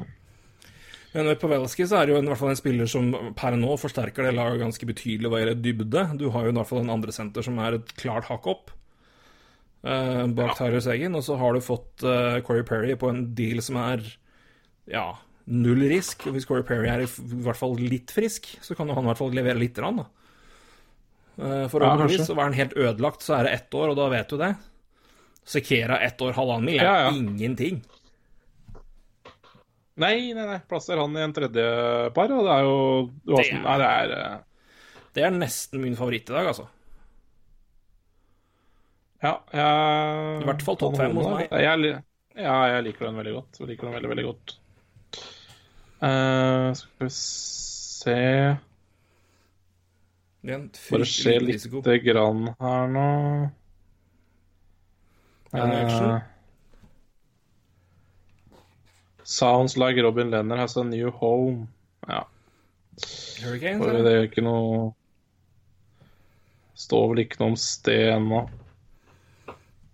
Men 1.13 1.25
med 1.25 1.39
Pavelski 1.41 1.83
så 1.85 1.97
er 2.01 2.05
det 2.05 2.15
jo 2.15 2.21
i 2.21 2.25
hvert 2.25 2.37
fall 2.39 2.49
en 2.53 2.55
spiller 2.55 2.87
som 2.87 3.11
per 3.35 3.51
nå 3.59 3.75
forsterker 3.77 4.23
det 4.23 4.33
laget 4.33 4.61
ganske 4.61 4.85
betydelig 4.87 5.27
hva 5.29 5.41
gjelder 5.41 5.61
dybde. 5.61 6.17
Du 6.17 6.29
har 6.29 6.43
jo 6.45 6.49
i 6.49 6.53
hvert 6.55 6.67
fall 6.67 6.79
en 6.79 6.89
andre 6.89 7.11
senter 7.11 7.43
som 7.43 7.59
er 7.59 7.73
et 7.73 7.93
klart 7.97 8.23
hakk 8.29 8.47
opp 8.47 8.71
eh, 9.83 10.25
bak 10.37 10.55
Tyler 10.57 10.79
Sagen, 10.83 11.15
og 11.15 11.23
så 11.25 11.37
har 11.39 11.53
du 11.53 11.61
fått 11.65 12.03
uh, 12.05 12.39
Corey 12.45 12.63
Perry 12.67 12.95
på 12.95 13.09
en 13.09 13.33
deal 13.37 13.61
som 13.65 13.77
er 13.81 14.03
ja, 14.91 15.05
null 15.47 15.81
risk. 15.89 16.27
Og 16.27 16.33
hvis 16.37 16.45
Corey 16.49 16.63
Perry 16.67 16.87
er 16.89 17.05
i, 17.05 17.09
i 17.09 17.43
hvert 17.45 17.57
fall 17.59 17.75
litt 17.79 18.11
frisk, 18.11 18.49
så 18.61 18.75
kan 18.77 18.87
jo 18.89 18.95
han 18.97 19.05
i 19.05 19.11
hvert 19.11 19.21
fall 19.21 19.31
levere 19.33 19.59
lite 19.61 19.81
grann, 19.81 20.01
da. 20.03 20.07
å 21.37 21.69
Forhåpentligvis. 21.71 22.17
kanskje. 22.21 22.27
så 22.27 22.37
er 22.37 22.43
han 22.43 22.57
helt 22.59 22.73
ødelagt, 22.77 23.23
så 23.25 23.37
er 23.39 23.47
det 23.47 23.55
ett 23.59 23.73
år, 23.79 23.93
og 23.93 23.97
da 24.01 24.09
vet 24.13 24.29
du 24.29 24.37
det. 24.41 24.51
Sekera 25.51 25.97
ett 26.05 26.21
år, 26.21 26.35
halvannen 26.37 26.65
mil, 26.69 26.79
er 26.79 26.85
Ja, 26.85 26.97
ja. 27.07 27.15
ingenting. 27.17 27.81
Nei, 30.01 30.31
nei, 30.33 30.45
nei. 30.47 30.59
Plasser 30.69 30.97
han 31.01 31.15
i 31.17 31.21
en 31.25 31.33
tredje 31.35 31.63
par, 32.15 32.31
og 32.33 32.45
det 32.47 32.53
er 32.55 32.63
jo 32.65 32.77
Det 33.27 33.51
er- 33.51 33.59
Nei, 33.61 33.77
det 33.81 33.87
er 33.89 34.11
eh, 34.17 34.37
Det 35.13 35.23
er 35.27 35.31
nesten 35.35 35.81
min 35.81 35.95
favoritt 35.95 36.29
i 36.29 36.33
dag, 36.33 36.47
altså. 36.47 36.67
Ja, 39.21 39.35
jeg 39.53 40.41
I 40.41 40.47
hvert 40.49 40.63
fall 40.65 40.79
topp 40.81 40.97
fem 40.97 41.13
hos 41.19 41.29
meg. 41.29 41.51
Jeg, 41.61 41.93
ja, 42.41 42.57
jeg 42.73 42.85
liker 42.87 43.07
den 43.07 43.21
veldig 43.21 43.35
godt. 43.37 43.61
Jeg 43.61 43.69
liker 43.69 43.87
den 43.87 43.95
veldig, 43.99 44.11
veldig 44.15 44.27
godt. 44.31 44.57
Uh, 46.01 46.71
skal 46.73 47.05
vi 47.05 47.09
se 47.13 48.17
Bare 50.41 51.05
se 51.05 51.35
litt 51.37 51.65
grann 52.01 52.47
her 52.57 52.87
nå. 52.89 53.09
Eh, 55.53 56.19
sounds 59.23 59.77
like 59.77 60.01
Robin 60.01 60.31
Lenner 60.31 60.57
has 60.57 60.77
a 60.77 60.83
new 60.83 61.11
home. 61.11 61.67
Ja. 62.07 62.25
Hurricanes, 63.43 63.85
For 63.85 64.01
det 64.01 64.15
er 64.15 64.25
ikke 64.27 64.43
noe 64.45 64.91
Står 66.75 67.11
vel 67.11 67.21
ikke 67.23 67.39
noe 67.41 67.53
om 67.53 67.59
sted 67.59 68.09
ennå. 68.15 68.41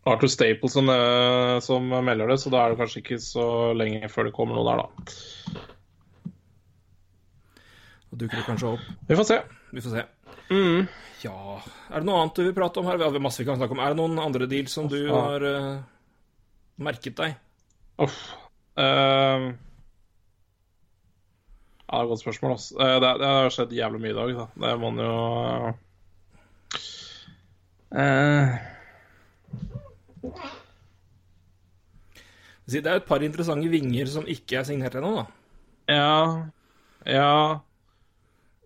Arthur 0.08 0.32
Staples 0.32 0.74
som, 0.74 0.90
eh, 0.90 1.60
som 1.64 1.88
melder 1.90 2.32
det, 2.32 2.38
så 2.42 2.52
da 2.54 2.64
er 2.64 2.74
det 2.74 2.80
kanskje 2.82 3.02
ikke 3.04 3.20
så 3.24 3.48
lenge 3.78 4.10
før 4.12 4.30
det 4.30 4.36
kommer 4.38 4.58
noe 4.58 4.68
der, 4.68 4.84
da. 4.84 4.88
Da 8.08 8.22
dukker 8.24 8.40
det 8.40 8.48
kanskje 8.48 8.72
opp. 8.76 8.88
Vi 9.10 9.20
får 9.20 9.28
se. 9.28 9.38
Vi 9.76 9.84
får 9.84 9.96
se. 9.98 10.06
Mm. 10.48 10.88
Ja 11.26 11.36
Er 11.92 12.00
det 12.00 12.08
noe 12.08 12.22
annet 12.22 12.38
du 12.38 12.44
vil 12.46 12.54
prate 12.56 12.80
om 12.80 12.88
her? 12.88 12.96
Vi 13.00 13.04
har 13.04 13.20
masse 13.20 13.42
vi 13.42 13.48
kan 13.48 13.58
snakke 13.60 13.76
om. 13.76 13.82
Er 13.84 13.92
det 13.92 14.00
noen 14.00 14.20
andre 14.22 14.48
deals 14.48 14.76
som 14.78 14.88
du 14.92 15.00
har 15.12 15.44
uh, 15.44 15.82
merket 16.80 17.18
deg? 17.18 17.36
Uff. 18.06 18.20
Uh, 18.78 19.52
ja, 21.88 21.92
det 21.92 21.98
er 21.98 22.06
et 22.06 22.12
godt 22.12 22.22
spørsmål, 22.22 22.56
altså. 22.56 22.78
Det, 22.78 23.12
det 23.24 23.34
har 23.34 23.54
skjedd 23.56 23.76
jævlig 23.76 24.02
mye 24.04 24.14
i 24.14 24.18
dag, 24.22 24.34
da. 24.38 24.48
Det 24.64 24.74
må 24.80 24.92
man 24.92 25.04
jo 25.04 25.14
Si, 27.88 28.04
Det 32.68 32.82
er 32.84 32.98
jo 32.98 33.02
et 33.02 33.08
par 33.08 33.24
interessante 33.24 33.70
vinger 33.72 34.10
som 34.12 34.28
ikke 34.28 34.58
er 34.60 34.68
signert 34.68 34.96
ennå, 35.00 35.14
da. 35.16 35.26
Ja. 35.88 36.18
Ja. 37.08 37.30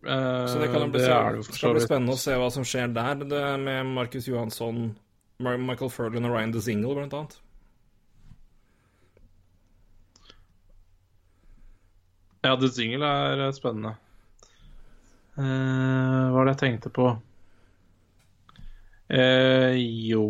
Eh, 0.01 0.47
Så 0.49 0.57
det 0.59 0.71
kan 0.73 0.89
bli, 0.89 1.03
det 1.03 1.37
det 1.37 1.45
skal 1.53 1.75
bli 1.77 1.83
spennende 1.85 2.15
å 2.17 2.21
se 2.21 2.33
hva 2.33 2.49
som 2.49 2.65
skjer 2.65 2.89
der, 2.95 3.21
det 3.29 3.43
med 3.61 3.91
Marcus 3.93 4.25
Johansson, 4.27 4.95
Michael 5.41 5.93
Ferdinand 5.93 6.31
og 6.31 6.37
Ryan 6.39 6.53
DeZingle, 6.55 6.95
blant 6.97 7.13
annet. 7.13 7.37
Ja, 12.41 12.55
DeZingle 12.57 13.05
er 13.05 13.43
eh, 13.47 13.53
spennende. 13.53 13.93
Eh, 15.37 15.43
hva 15.45 16.31
var 16.39 16.47
det 16.49 16.55
jeg 16.55 16.61
tenkte 16.65 16.89
på? 16.95 17.11
Eh, 19.11 19.77
jo 20.09 20.23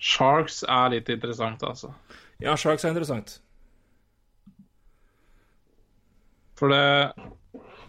Sharks 0.00 0.62
er 0.64 0.94
litt 0.94 1.10
interessant, 1.12 1.62
altså. 1.66 1.92
Ja, 2.40 2.56
Sharks 2.56 2.86
er 2.86 2.94
interessant. 2.94 3.36
For 6.60 6.72
det 6.72 7.12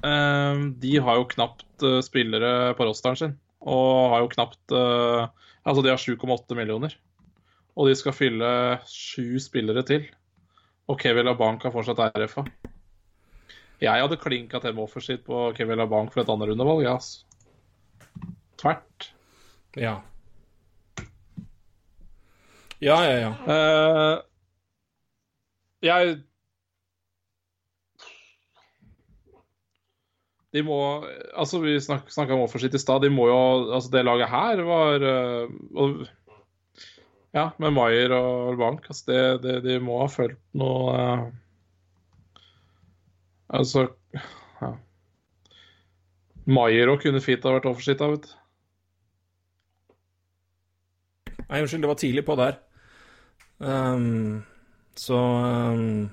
um, 0.03 0.65
De 0.79 0.97
har 1.03 1.19
jo 1.19 1.29
knapt 1.31 1.85
uh, 1.85 1.99
spillere 2.03 2.73
på 2.75 2.87
rosteren 2.87 3.19
sin. 3.19 3.37
Og 3.61 4.11
har 4.13 4.25
jo 4.25 4.33
knapt 4.35 4.75
uh, 4.75 5.29
Altså, 5.61 5.83
de 5.85 5.91
har 5.93 6.01
7,8 6.01 6.57
millioner. 6.57 6.95
Og 7.77 7.87
de 7.87 7.95
skal 7.95 8.15
fylle 8.15 8.51
sju 8.89 9.39
spillere 9.39 9.83
til. 9.87 10.07
Og 10.89 10.99
Kevin 10.99 11.29
LaBanc 11.29 11.63
har 11.63 11.73
fortsatt 11.73 12.01
RFA. 12.17 12.43
Jeg 13.81 14.03
hadde 14.03 14.19
klinka 14.21 14.59
til 14.61 14.75
med 14.75 14.83
offensivt 14.83 15.23
på 15.25 15.51
Kevin 15.57 15.79
LaBanc 15.81 16.11
for 16.13 16.21
et 16.21 16.29
annet 16.29 16.51
rundevalg, 16.51 16.83
ja, 16.85 16.97
altså. 16.97 17.23
Tvert. 18.61 19.11
Ja. 19.79 19.95
Ja, 22.81 22.97
ja, 23.05 23.17
ja. 23.19 23.31
Uh, 23.45 24.23
jeg 25.85 26.15
De 30.51 30.63
må 30.65 30.77
Altså, 31.37 31.61
vi 31.61 31.75
snak, 31.79 32.09
snakka 32.11 32.33
om 32.33 32.41
offensivt 32.47 32.75
i 32.75 32.81
stad. 32.81 33.05
De 33.05 33.11
må 33.13 33.27
jo 33.29 33.37
Altså, 33.75 33.91
det 33.93 34.01
laget 34.05 34.31
her 34.31 34.63
var 34.65 35.05
eh, 35.11 35.53
og, 35.77 36.01
Ja, 37.37 37.51
med 37.61 37.71
Maier 37.77 38.11
og 38.17 38.57
Bank. 38.57 38.89
Altså, 38.89 39.03
det, 39.11 39.21
det, 39.45 39.55
de 39.67 39.77
må 39.79 40.01
ha 40.01 40.09
følt 40.11 40.41
noe 40.57 40.97
uh, 40.97 41.29
Altså 43.61 43.91
ja. 44.61 44.73
Maier 46.49 46.89
òg 46.89 47.05
kunne 47.05 47.21
fint 47.21 47.45
ha 47.45 47.53
vært 47.53 47.69
offensivt, 47.69 48.01
da, 48.01 48.09
vet 48.09 48.25
du. 48.25 48.37
Nei, 51.51 51.59
unnskyld, 51.61 51.83
det 51.83 51.89
var 51.91 51.99
tidlig 51.99 52.25
på 52.25 52.35
der. 52.39 52.57
Ehm, 53.61 54.41
så 54.95 55.17
um, 55.17 56.09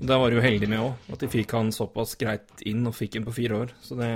Da 0.00 0.18
var 0.18 0.30
de 0.30 0.38
jo 0.38 0.44
heldige 0.44 0.70
med 0.70 0.82
òg, 0.82 1.10
at 1.12 1.24
de 1.24 1.30
fikk 1.32 1.52
han 1.56 1.72
såpass 1.74 2.14
greit 2.20 2.62
inn 2.68 2.86
og 2.88 2.96
fikk 2.96 3.18
han 3.18 3.26
på 3.26 3.34
fire 3.36 3.60
år. 3.64 3.74
Så 3.84 3.98
det 3.98 4.10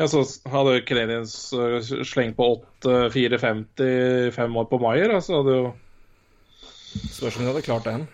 Ja, 0.00 0.06
så 0.08 0.24
hadde 0.48 0.80
Canadiens 0.88 1.34
slengt 2.08 2.38
på 2.38 2.46
8-4-50 2.80 4.30
fem 4.32 4.56
år 4.56 4.70
på 4.70 4.80
Maier, 4.80 5.12
så 5.20 5.42
hadde 5.42 5.58
jo 5.58 5.68
spørs 7.12 7.36
om 7.36 7.44
de 7.44 7.50
hadde 7.52 7.66
klart 7.66 7.86
den. 7.86 8.08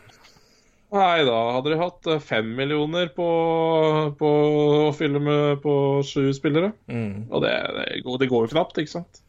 Nei, 0.97 1.24
da 1.27 1.37
hadde 1.57 1.72
de 1.72 1.79
hatt 1.81 2.09
eh, 2.11 2.22
fem 2.22 2.49
millioner 2.57 3.09
på, 3.14 3.27
på 4.18 4.33
å 4.87 4.93
fylle 4.97 5.20
med 5.22 5.62
på 5.64 5.74
sju 6.07 6.31
spillere. 6.37 6.70
Mm. 6.87 7.27
Og 7.27 7.43
det, 7.43 7.55
det, 7.77 7.87
går, 8.07 8.20
det 8.22 8.29
går 8.31 8.47
jo 8.47 8.53
knapt, 8.55 8.79
ikke 8.83 8.95
sant? 8.95 9.22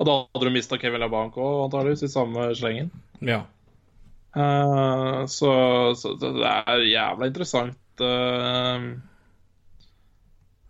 Og 0.00 0.08
da 0.08 0.16
hadde 0.24 0.48
du 0.48 0.54
mista 0.54 0.78
Kevin 0.80 1.02
LaBanc 1.04 1.36
òg, 1.36 1.66
antakeligvis, 1.66 2.06
i 2.06 2.12
samme 2.12 2.48
slengen. 2.56 2.88
Ja. 3.20 3.42
Uh, 4.32 5.26
så, 5.28 5.50
så 5.98 6.14
det 6.20 6.30
er 6.46 6.84
jævla 6.86 7.26
interessant 7.26 8.02
uh, 8.04 8.84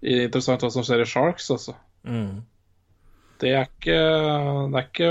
Interessant 0.01 0.64
hva 0.64 0.70
som 0.72 0.87
skjer 0.87 1.05
i 1.05 1.09
Sharks, 1.09 1.51
altså. 1.53 1.74
Mm. 2.09 2.41
Det 3.41 3.51
er 3.53 3.68
ikke 3.68 3.99
Det 4.72 4.81
er 4.81 4.87
ikke 4.87 5.11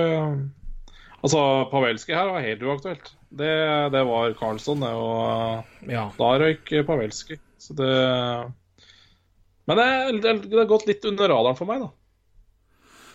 Altså, 1.20 1.40
Pavelski 1.70 2.16
her 2.16 2.30
var 2.32 2.46
helt 2.46 2.62
uaktuelt. 2.64 3.10
Det, 3.30 3.54
det 3.92 4.02
var 4.08 4.34
Carlsson, 4.40 4.80
det, 4.82 4.92
og 4.96 5.90
ja. 5.92 6.06
da 6.16 6.30
røyk 6.40 6.72
Pavelski. 6.88 7.36
Så 7.60 7.76
det 7.76 7.90
Men 9.68 9.78
det, 9.78 9.88
det, 10.24 10.34
det 10.48 10.62
har 10.62 10.70
gått 10.70 10.88
litt 10.88 11.04
under 11.06 11.30
radaren 11.30 11.60
for 11.60 11.70
meg, 11.70 11.84
da. 11.84 11.92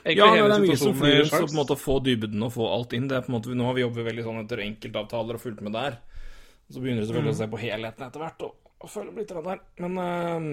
Ja, 0.05 0.27
hele 0.29 0.49
det 0.51 0.57
er 0.59 0.65
mye 0.67 0.77
som 0.77 0.97
flyr, 0.99 1.23
så 1.25 1.41
på 1.47 1.49
en 1.49 1.57
måte 1.57 1.77
å 1.77 1.81
få 1.81 1.97
dybden 2.05 2.45
og 2.45 2.53
få 2.53 2.67
alt 2.69 2.93
inn 2.97 3.07
det 3.09 3.17
er 3.17 3.23
på 3.25 3.33
en 3.33 3.39
måte, 3.39 3.55
Nå 3.57 3.69
har 3.71 3.77
vi 3.77 3.85
jobbet 3.87 4.05
veldig 4.11 4.25
sånn 4.27 4.41
etter 4.43 4.61
enkeltavtaler 4.67 5.39
og 5.39 5.41
fulgt 5.41 5.63
med 5.65 5.73
der. 5.77 5.97
Så 6.69 6.83
begynner 6.83 7.05
du 7.05 7.09
selvfølgelig 7.09 7.35
å 7.35 7.39
se 7.39 7.49
på 7.53 7.61
helheten 7.63 8.07
etter 8.07 8.25
hvert 8.25 8.45
og, 8.45 8.55
og 8.85 8.93
føle 8.93 9.15
litt 9.17 9.33
der. 9.33 9.63
Men 9.81 9.99
uh, 10.01 10.45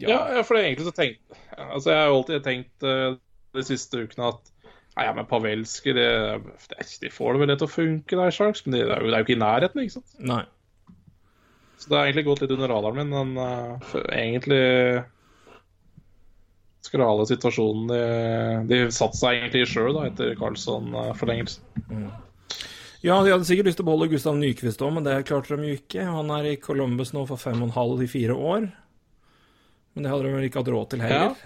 Ja, 0.00 0.18
ja, 0.38 0.42
for 0.42 0.56
det 0.56 0.64
egentlig 0.64 0.88
så 0.88 0.96
tenkt 0.96 1.38
Altså, 1.52 1.90
jeg 1.92 2.00
har 2.00 2.08
jo 2.08 2.18
alltid 2.20 2.44
tenkt 2.46 2.86
uh, 2.88 3.16
de 3.56 3.64
siste 3.64 4.04
ukene 4.04 4.32
at 4.32 4.52
Nei, 4.96 5.04
ja, 5.04 5.12
men 5.12 5.28
Pavelski, 5.28 5.92
det, 5.92 6.08
det, 6.70 6.84
de 7.02 7.10
får 7.12 7.34
det 7.34 7.40
vel 7.42 7.50
det 7.50 7.58
til 7.60 7.68
å 7.68 7.74
funke 7.74 8.16
der, 8.16 8.32
Sharks, 8.32 8.62
men 8.64 8.72
det, 8.72 8.86
er 8.86 9.02
jo, 9.04 9.10
det 9.10 9.18
er 9.18 9.20
jo 9.20 9.26
ikke 9.26 9.34
i 9.34 9.42
nærheten, 9.42 9.82
ikke 9.82 9.94
sant? 9.98 10.14
Nei. 10.24 10.38
Så 11.76 11.90
det 11.90 11.98
har 11.98 12.06
egentlig 12.06 12.24
gått 12.30 12.40
litt 12.40 12.54
under 12.54 12.72
radaren 12.72 13.02
min, 13.02 13.12
men 13.12 13.36
uh, 13.36 13.90
egentlig 14.08 14.62
skrale 16.86 17.26
situasjonen 17.28 17.90
de, 17.90 18.00
de 18.70 18.78
satte 18.94 19.18
seg 19.18 19.40
egentlig 19.40 19.66
i 19.66 19.68
sjøl 19.70 19.98
etter 20.04 20.32
Carlsson-forlengelse. 20.38 21.60
Ja, 23.04 23.20
de 23.22 23.30
hadde 23.30 23.46
sikkert 23.46 23.68
lyst 23.68 23.78
til 23.78 23.84
å 23.84 23.90
beholde 23.90 24.08
Gustav 24.10 24.38
Nyquist 24.38 24.82
òg, 24.82 24.94
men 24.96 25.04
det 25.06 25.20
klarte 25.28 25.58
de 25.58 25.68
jo 25.68 25.76
ikke. 25.78 26.06
Han 26.08 26.32
er 26.34 26.48
i 26.50 26.56
Columbus 26.58 27.12
nå 27.14 27.26
for 27.28 27.38
fem 27.38 27.60
og 27.60 27.68
en 27.68 27.76
halv 27.76 28.02
i 28.02 28.08
fire 28.10 28.34
år. 28.34 28.70
Men 29.94 30.06
det 30.06 30.12
hadde 30.12 30.26
de 30.26 30.32
vel 30.34 30.48
ikke 30.48 30.62
hatt 30.62 30.72
råd 30.74 30.88
til 30.92 31.04
heller. 31.04 31.36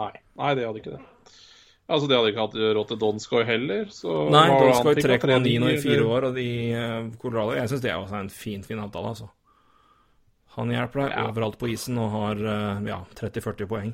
Nei, 0.00 0.12
nei, 0.40 0.52
det 0.56 0.64
hadde 0.64 0.80
ikke 0.80 0.94
det. 0.94 1.02
Altså, 1.90 2.06
De 2.06 2.16
hadde 2.16 2.30
ikke 2.30 2.46
hatt 2.46 2.56
råd 2.78 2.88
til 2.92 3.00
Donskoy 3.02 3.44
heller. 3.46 3.84
Så 3.92 4.24
Nei, 4.32 4.46
Donskoy 4.54 4.96
fikk, 4.96 5.26
3,9 5.26 5.58
nå 5.60 5.74
i 5.74 5.82
fire 5.82 6.06
år, 6.06 6.28
og 6.30 6.38
de 6.38 6.48
uh, 6.72 7.10
Colorado 7.20 7.58
Jeg 7.58 7.72
syns 7.72 7.84
det 7.84 7.92
er 7.92 8.16
en 8.20 8.32
fin, 8.32 8.64
fin 8.66 8.82
avtale, 8.82 9.12
altså. 9.12 9.28
Han 10.56 10.70
hjelper 10.74 11.04
deg 11.04 11.12
Ja. 11.14 11.26
overalt 11.30 11.58
på 11.60 11.68
isen 11.70 11.98
og 12.02 12.10
har 12.10 12.40
eh, 12.54 12.80
ja, 12.90 12.98
30-40 13.14 13.68
poeng. 13.70 13.92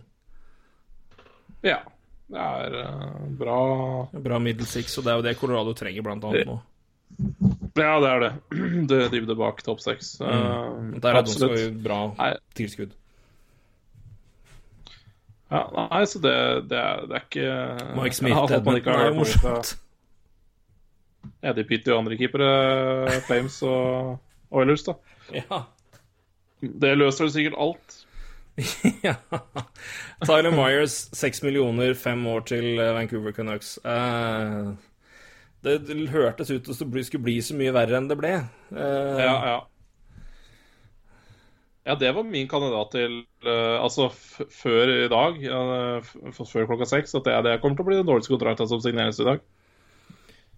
Ja. 1.62 1.82
Det 2.26 2.42
er 2.42 2.74
eh, 2.80 3.18
bra 3.38 3.58
Bra 4.12 4.38
middle 4.42 4.66
six, 4.66 4.96
og 4.98 5.04
det 5.06 5.12
er 5.12 5.16
jo 5.20 5.22
det 5.28 5.36
Colorado 5.38 5.74
trenger 5.78 6.02
blant 6.02 6.24
annet 6.26 6.46
nå. 6.48 6.56
Ja, 7.76 8.00
det 8.02 8.08
er 8.10 8.20
det. 8.24 8.30
Det 8.90 9.00
dybde 9.12 9.36
bak 9.38 9.60
topp 9.62 9.80
seks. 9.84 10.16
Eh, 10.20 10.26
Mm. 10.26 10.98
Der 11.00 11.10
er 11.12 11.18
absolutt. 11.20 11.52
også 11.52 11.82
bra 11.84 11.98
Nei. 12.18 12.32
tilskudd. 12.58 12.94
Ja, 15.50 15.60
nei, 15.92 16.02
så 16.10 16.18
det, 16.18 16.32
det, 16.72 16.78
er, 16.80 17.04
det 17.06 17.14
er 17.14 17.24
ikke 17.28 17.94
Mike 18.00 18.16
Smith, 18.16 18.34
Ja, 18.34 18.56
at 18.58 18.64
man 18.66 18.76
ikke 18.80 18.90
har 18.96 19.06
er 19.12 19.14
morsomt. 19.14 19.76
De 21.46 21.64
bytter 21.68 21.92
jo 21.92 21.98
andre 22.00 22.16
keepere, 22.18 22.48
Flames 23.28 23.60
og 23.62 24.16
Oilers, 24.50 24.82
da. 24.88 24.96
Ja. 25.38 25.60
Det 26.60 26.94
løser 26.96 27.28
sikkert 27.32 27.58
alt. 27.60 27.96
ja. 29.04 29.14
Tyler 30.24 30.54
Myers, 30.56 30.94
seks 31.16 31.42
millioner, 31.44 31.92
fem 31.98 32.22
år 32.32 32.46
til 32.48 32.78
eh, 32.80 32.94
Vancouver 32.96 33.34
Canucks. 33.36 33.74
Uh, 33.84 34.72
det, 35.66 35.82
det 35.88 35.96
hørtes 36.14 36.50
ut 36.54 36.68
som 36.72 36.92
det 36.94 37.04
skulle 37.08 37.26
bli 37.26 37.36
så 37.44 37.56
mye 37.58 37.74
verre 37.76 37.98
enn 38.00 38.08
det 38.08 38.16
ble. 38.20 38.32
Uh, 38.72 39.16
Ja, 39.20 39.34
ja. 39.52 39.56
Ja, 41.86 41.94
det 41.94 42.08
var 42.16 42.24
min 42.26 42.48
kandidat 42.50 42.88
til 42.96 43.20
uh, 43.46 43.76
Altså 43.78 44.08
før 44.10 44.90
i 44.90 45.04
dag, 45.12 45.36
f- 46.02 46.40
før 46.50 46.66
klokka 46.66 46.88
seks, 46.90 47.14
at 47.14 47.28
det, 47.28 47.36
det 47.46 47.60
kommer 47.62 47.78
til 47.78 47.84
å 47.84 47.90
bli 47.92 47.98
den 48.00 48.08
dårligste 48.08 48.32
kontrakten 48.34 48.66
som 48.66 48.80
signeres 48.82 49.20
i 49.22 49.26
dag. 49.28 49.44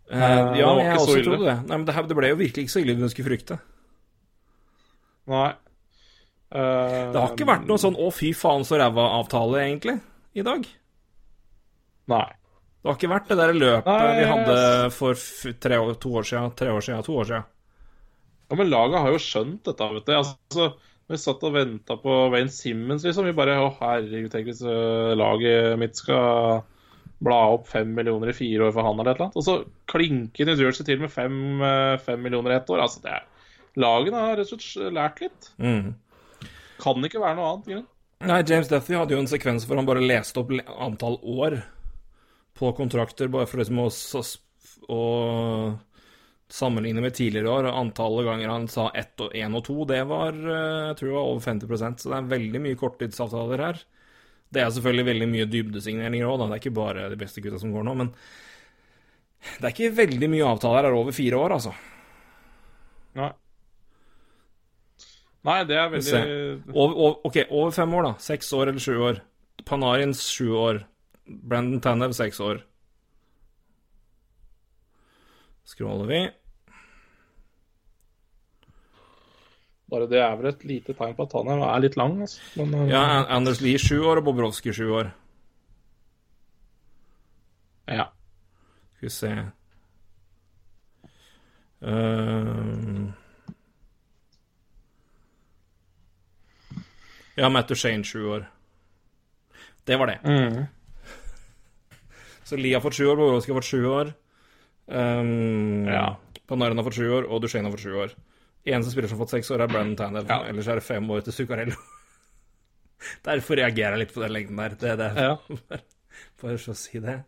det 0.08 0.62
ja, 0.62 0.70
jeg 0.80 1.02
så 1.02 1.04
også 1.04 1.18
trodde 1.26 1.44
det. 1.50 1.56
Nei, 1.68 1.76
men 1.76 1.84
det, 1.84 1.94
her, 1.98 2.06
det 2.08 2.16
ble 2.16 2.30
jo 2.32 2.38
virkelig 2.40 2.64
ikke 2.64 2.72
så 2.78 2.80
ille 2.80 2.94
du 2.96 3.04
skulle 3.12 3.28
frykte. 3.28 3.58
Nei. 5.28 5.50
Eh, 6.50 7.12
Det 7.12 7.20
har 7.20 7.34
ikke 7.34 7.46
vært 7.48 7.66
noe 7.68 7.76
sånn 7.80 7.96
'å, 7.96 8.08
fy 8.12 8.32
faen, 8.32 8.64
så 8.64 8.78
ræva'-avtale, 8.80 9.60
egentlig, 9.66 10.00
i 10.34 10.42
dag. 10.42 10.66
Nei. 12.08 12.26
Det 12.78 12.86
har 12.88 12.96
ikke 12.96 13.10
vært 13.10 13.28
det 13.28 13.36
der 13.36 13.52
løpet 13.52 13.86
Nei, 13.90 14.20
vi 14.20 14.26
hadde 14.30 14.90
for 14.94 15.14
tre 15.60 15.76
år, 15.76 15.94
to 16.00 16.08
år 16.14 16.22
siden, 16.24 16.54
tre 16.56 16.68
år 16.72 16.80
siden, 16.80 17.02
to 17.04 17.12
år 17.18 17.24
siden. 17.26 17.44
Ja, 18.50 18.56
men 18.56 18.70
laget 18.70 19.02
har 19.02 19.10
jo 19.12 19.18
skjønt 19.20 19.62
dette, 19.64 19.88
vet 19.92 20.06
du. 20.06 20.12
Altså, 20.14 20.68
vi 21.10 21.16
satt 21.20 21.42
og 21.44 21.52
venta 21.52 21.96
på 22.00 22.30
Wayne 22.32 22.48
Simmons, 22.54 23.04
liksom. 23.04 23.24
Vi 23.28 23.32
bare 23.36 23.58
Å, 23.60 23.68
herregud, 23.80 24.30
tenk 24.30 24.46
hvis 24.48 24.62
øh, 24.62 25.12
laget 25.18 25.76
mitt 25.78 25.96
skal 25.96 26.62
bla 27.20 27.40
opp 27.58 27.66
fem 27.66 27.90
millioner 27.92 28.30
i 28.30 28.36
fire 28.36 28.68
år 28.68 28.72
for 28.72 28.86
han 28.86 28.94
eller 29.00 29.10
et 29.10 29.16
eller 29.18 29.26
annet. 29.26 29.36
Og 29.36 29.44
så 29.44 29.64
klinker 29.90 30.46
New 30.46 30.56
Jersey 30.56 30.84
til 30.86 31.00
med 31.02 31.10
fem, 31.10 31.60
øh, 31.60 31.98
fem 31.98 32.22
millioner 32.22 32.54
i 32.54 32.56
ett 32.60 32.70
år. 32.70 32.80
Altså, 32.86 33.02
det 33.02 33.10
er 33.18 33.24
Lagene 33.78 34.18
har 34.18 34.36
rett 34.38 34.52
og 34.52 34.62
slett 34.62 34.94
lært 34.94 35.20
litt. 35.20 35.50
Mm. 35.58 35.94
Kan 36.78 37.04
ikke 37.04 37.22
være 37.22 37.38
noe 37.38 37.52
annet. 37.52 37.70
Grunn. 37.72 37.86
Nei, 38.28 38.42
James 38.46 38.70
Duffy 38.70 38.96
hadde 38.98 39.14
jo 39.14 39.20
en 39.22 39.30
sekvens 39.30 39.66
hvor 39.66 39.78
han 39.78 39.86
bare 39.86 40.02
leste 40.02 40.40
opp 40.42 40.50
antall 40.74 41.20
år 41.22 41.60
på 42.58 42.72
kontrakter, 42.74 43.30
bare 43.30 43.46
for 43.46 43.62
liksom 43.62 43.78
å, 43.84 43.90
å 44.90 45.02
sammenligne 46.50 47.04
med 47.04 47.14
tidligere 47.14 47.52
år. 47.52 47.68
Antallet 47.70 48.26
ganger 48.26 48.50
han 48.50 48.66
sa 48.72 48.88
ett 48.98 49.20
og 49.22 49.36
én 49.38 49.54
og 49.54 49.62
to, 49.68 49.76
det 49.86 50.00
var 50.10 50.34
eh, 50.34 50.88
jeg 50.88 50.98
tror 50.98 51.10
det 51.10 51.14
var 51.14 51.30
over 51.30 51.46
50% 51.46 52.02
Så 52.02 52.10
det 52.10 52.18
er 52.18 52.32
veldig 52.34 52.64
mye 52.64 52.80
korttidsavtaler 52.80 53.64
her. 53.68 53.82
Det 54.48 54.64
er 54.64 54.72
selvfølgelig 54.74 55.08
veldig 55.12 55.28
mye 55.30 55.48
dybdesigneringer 55.52 56.26
òg, 56.26 56.40
det 56.40 56.56
er 56.56 56.62
ikke 56.62 56.78
bare 56.78 57.10
de 57.12 57.20
beste 57.20 57.44
gutta 57.44 57.60
som 57.60 57.74
går 57.74 57.86
nå. 57.86 57.94
Men 58.00 58.14
det 59.60 59.68
er 59.68 59.74
ikke 59.74 59.98
veldig 60.00 60.32
mye 60.32 60.48
avtaler 60.48 60.88
her 60.88 60.96
over 60.98 61.14
fire 61.14 61.38
år, 61.38 61.54
altså. 61.60 61.74
Nei. 63.18 63.30
Nei, 65.48 65.58
det 65.64 65.76
er 65.80 65.88
veldig. 65.92 66.22
Over, 66.74 66.94
over, 66.94 67.14
ok, 67.30 67.36
over 67.50 67.70
fem 67.72 67.94
år, 67.96 68.02
da. 68.10 68.14
Seks 68.20 68.50
år 68.52 68.68
eller 68.72 68.82
sju 68.84 68.96
år. 69.08 69.20
Panarins 69.68 70.20
sju 70.34 70.50
år. 70.58 70.82
Brandon 71.28 71.80
Tanev 71.84 72.12
seks 72.16 72.40
år. 72.44 72.60
Skråler 75.68 76.06
vi. 76.08 76.20
Bare 79.88 80.08
det 80.08 80.18
er 80.20 80.34
vel 80.36 80.50
et 80.50 80.64
lite 80.68 80.92
tegn 80.96 81.14
på 81.16 81.24
at 81.24 81.30
Tanev 81.32 81.62
er- 81.64 81.80
litt 81.80 81.96
lang, 81.96 82.18
altså. 82.20 82.40
Men, 82.60 82.74
øh, 82.74 82.88
Ja, 82.90 83.24
Anders 83.28 83.60
Lie 83.64 83.78
sju 83.78 84.02
år 84.04 84.18
og 84.20 84.24
Bobrovskij 84.24 84.72
sju 84.74 84.90
år. 84.92 85.12
ja. 87.88 88.04
Skal 88.96 89.06
vi 89.08 89.10
se 89.10 89.52
Ehm. 91.80 93.12
Ja, 97.38 97.48
Matt 97.52 97.68
Duchene 97.70 98.04
sju 98.04 98.24
år. 98.34 98.46
Det 99.86 99.96
var 100.00 100.10
det. 100.10 100.18
Mm. 100.26 100.66
Så 102.48 102.56
Li 102.58 102.72
har 102.74 102.80
fått 102.84 102.96
sju 102.98 103.06
år, 103.06 103.16
Bobrovskij 103.20 103.52
har 103.54 103.60
fått 103.60 103.70
sju 103.70 103.84
år. 103.86 104.14
Um, 104.88 105.86
Ja. 105.88 106.16
Panarin 106.48 106.78
har 106.80 106.84
fått 106.86 106.96
sju 106.96 107.08
år, 107.12 107.26
og 107.28 107.42
Duchene 107.44 107.68
har 107.68 107.74
fått 107.76 107.84
sju 107.84 107.94
år. 108.00 108.14
Eneste 108.68 108.90
spiller 108.92 109.08
som 109.08 109.18
har 109.18 109.26
fått 109.26 109.34
seks 109.36 109.50
år, 109.52 109.62
er 109.64 109.68
Brandon 109.70 109.96
Tandel. 109.96 110.26
Ja. 110.28 110.42
Ellers 110.48 110.68
er 110.68 110.80
det 110.80 110.84
fem 110.86 111.10
år 111.12 111.20
til 111.26 111.32
Zuccarello. 111.36 111.76
Derfor 113.28 113.56
reagerer 113.60 113.96
jeg 113.96 114.02
litt 114.06 114.14
på 114.16 114.22
den 114.24 114.32
lengden 114.34 114.56
der. 114.62 114.76
Det 114.80 114.94
det. 114.98 115.10
Ja. 115.16 115.34
Bare 116.40 116.56
for 116.58 116.72
å 116.72 116.76
si 116.76 116.98
det. 117.04 117.18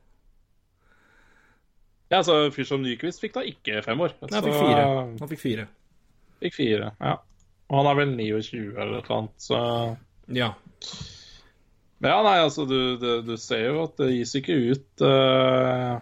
ja, 2.10 2.22
så 2.26 2.38
fyr 2.50 2.66
som 2.66 2.82
Nyquist 2.82 3.20
fikk 3.22 3.36
da 3.36 3.44
ikke 3.46 3.82
fem 3.86 4.00
år. 4.02 4.16
Nei, 4.24 4.32
han 4.34 4.46
fikk 4.48 4.56
fire. 4.58 4.86
Han 5.20 5.30
fikk 5.30 5.42
fire. 5.44 5.66
Fikk 6.40 6.56
fire, 6.56 6.90
ja. 6.98 7.14
Og 7.70 7.78
han 7.78 7.86
er 7.86 7.98
vel 8.00 8.14
29 8.18 8.60
eller 8.74 8.98
et 8.98 9.04
eller 9.04 9.16
annet, 9.16 9.34
så 9.38 9.58
Ja. 10.34 10.52
Men 12.00 12.10
Ja, 12.10 12.22
nei, 12.24 12.38
altså, 12.42 12.64
du, 12.66 12.96
du, 12.96 13.10
du 13.22 13.36
ser 13.38 13.66
jo 13.68 13.84
at 13.84 13.98
det 14.00 14.08
gis 14.14 14.34
ikke 14.38 14.56
ut 14.72 15.04
uh, 15.04 16.00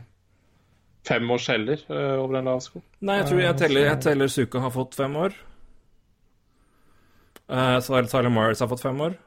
fem 1.09 1.31
års 1.35 1.49
heller 1.51 1.83
uh, 1.91 2.23
over 2.23 2.39
en 2.39 2.51
lav 2.53 2.63
sko. 2.65 2.81
Nei, 3.01 3.19
jeg 3.21 3.29
tror 3.31 3.43
jeg 3.43 3.59
teller, 3.63 3.89
jeg 3.91 4.01
teller 4.07 4.33
Suka 4.33 4.63
har 4.63 4.73
fått 4.75 4.95
fem 4.97 5.17
år. 5.19 5.35
Uh, 7.49 7.79
så 7.81 8.01
Tyler 8.07 8.33
Myers 8.33 8.61
har 8.63 8.71
fått 8.71 8.85
fem 8.85 9.01
år. 9.01 9.19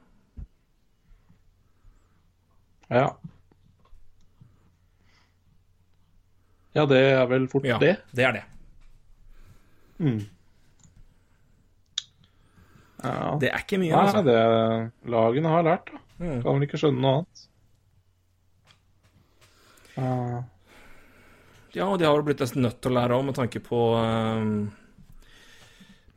Ja. 2.92 3.08
Ja, 6.76 6.86
det 6.88 7.00
er 7.04 7.26
vel 7.28 7.50
fort 7.52 7.68
Ja, 7.68 7.78
det. 7.82 7.98
det 8.16 8.24
er 8.28 8.38
det. 8.40 8.46
Ja. 13.02 13.38
Det 13.42 13.50
er 13.50 13.64
ikke 13.64 13.80
mye, 13.82 13.94
Nei, 13.96 14.02
altså. 14.06 14.22
det 14.26 15.12
lagene 15.12 15.54
har 15.54 15.66
lært, 15.66 15.90
da. 15.90 16.02
Mm. 16.22 16.42
Kan 16.44 16.54
vel 16.54 16.68
ikke 16.68 16.80
skjønne 16.82 17.02
noe 17.02 17.14
annet. 17.22 17.48
Ja. 19.96 20.44
Ja, 21.72 21.88
og 21.88 21.98
de 22.02 22.06
har 22.08 22.20
jo 22.20 22.28
blitt 22.28 22.42
nesten 22.44 22.66
nødt 22.66 22.82
til 22.84 22.92
å 22.92 22.98
lære 23.00 23.18
òg, 23.18 23.26
med 23.30 23.38
tanke 23.38 23.62
på 23.64 23.80
um, 23.96 24.54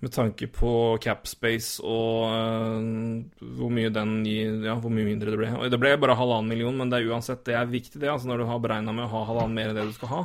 Med 0.02 0.12
tanke 0.12 0.48
på 0.50 0.72
capspace 1.02 1.78
og 1.80 2.24
uh, 2.26 3.44
hvor 3.58 3.70
mye 3.72 3.92
den 3.94 4.16
gir 4.26 4.58
Ja, 4.66 4.74
hvor 4.82 4.92
mye 4.92 5.06
mindre 5.06 5.32
det 5.32 5.40
ble. 5.40 5.52
Og 5.56 5.70
det 5.70 5.80
ble 5.80 5.94
bare 6.02 6.18
halvannen 6.18 6.50
million, 6.50 6.74
men 6.76 6.90
det 6.90 7.00
er 7.00 7.14
uansett 7.14 7.46
det 7.46 7.56
er 7.58 7.70
viktig, 7.70 8.00
det. 8.02 8.10
Altså 8.10 8.30
når 8.30 8.42
du 8.42 8.48
har 8.50 8.64
beregna 8.66 8.96
med 8.96 9.06
å 9.06 9.12
ha 9.14 9.22
halvannen 9.30 9.56
mer 9.56 9.70
enn 9.70 9.78
det 9.78 9.86
du 9.88 9.94
skal 9.96 10.12
ha. 10.12 10.24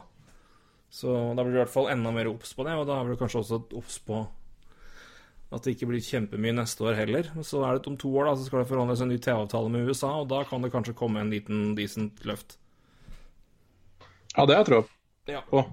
Så 0.90 1.14
da 1.38 1.46
blir 1.46 1.54
du 1.54 1.60
i 1.60 1.62
hvert 1.62 1.76
fall 1.76 1.92
enda 1.94 2.12
mer 2.12 2.32
obs 2.32 2.56
på 2.58 2.66
det, 2.66 2.74
og 2.74 2.90
da 2.90 2.98
er 2.98 3.14
du 3.14 3.20
kanskje 3.20 3.44
også 3.44 3.62
obs 3.78 4.00
på 4.02 4.24
At 5.50 5.66
det 5.66 5.74
ikke 5.74 5.88
blir 5.90 6.04
kjempemye 6.06 6.54
neste 6.54 6.86
år 6.86 6.98
heller. 7.00 7.30
Så 7.42 7.64
er 7.66 7.78
det 7.80 7.90
om 7.90 7.98
to 7.98 8.12
år 8.22 8.30
da, 8.30 8.36
så 8.38 8.46
skal 8.46 8.62
det 8.62 8.70
forhandles 8.70 9.02
en 9.02 9.10
ny 9.10 9.18
TV-avtale 9.18 9.72
med 9.74 9.90
USA, 9.90 10.12
og 10.22 10.28
da 10.30 10.44
kan 10.46 10.62
det 10.62 10.70
kanskje 10.76 10.94
komme 10.98 11.24
en 11.24 11.32
liten 11.34 11.72
decent 11.78 12.22
løft. 12.30 12.60
Ja, 14.36 14.46
det 14.46 14.56
har 14.56 14.62
jeg 14.62 14.70
trua 14.70 14.84
Ja. 15.30 15.42
på. 15.50 15.64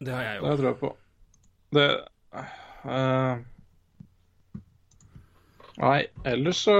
Det 0.00 0.14
har 0.14 0.22
jeg 0.22 0.40
Det 0.40 0.46
har 0.46 0.54
jeg 0.54 0.62
troa 0.62 0.74
på. 0.78 0.96
Det 1.74 1.88
uh... 2.86 3.42
Nei, 5.80 6.00
ellers 6.28 6.62
så 6.66 6.76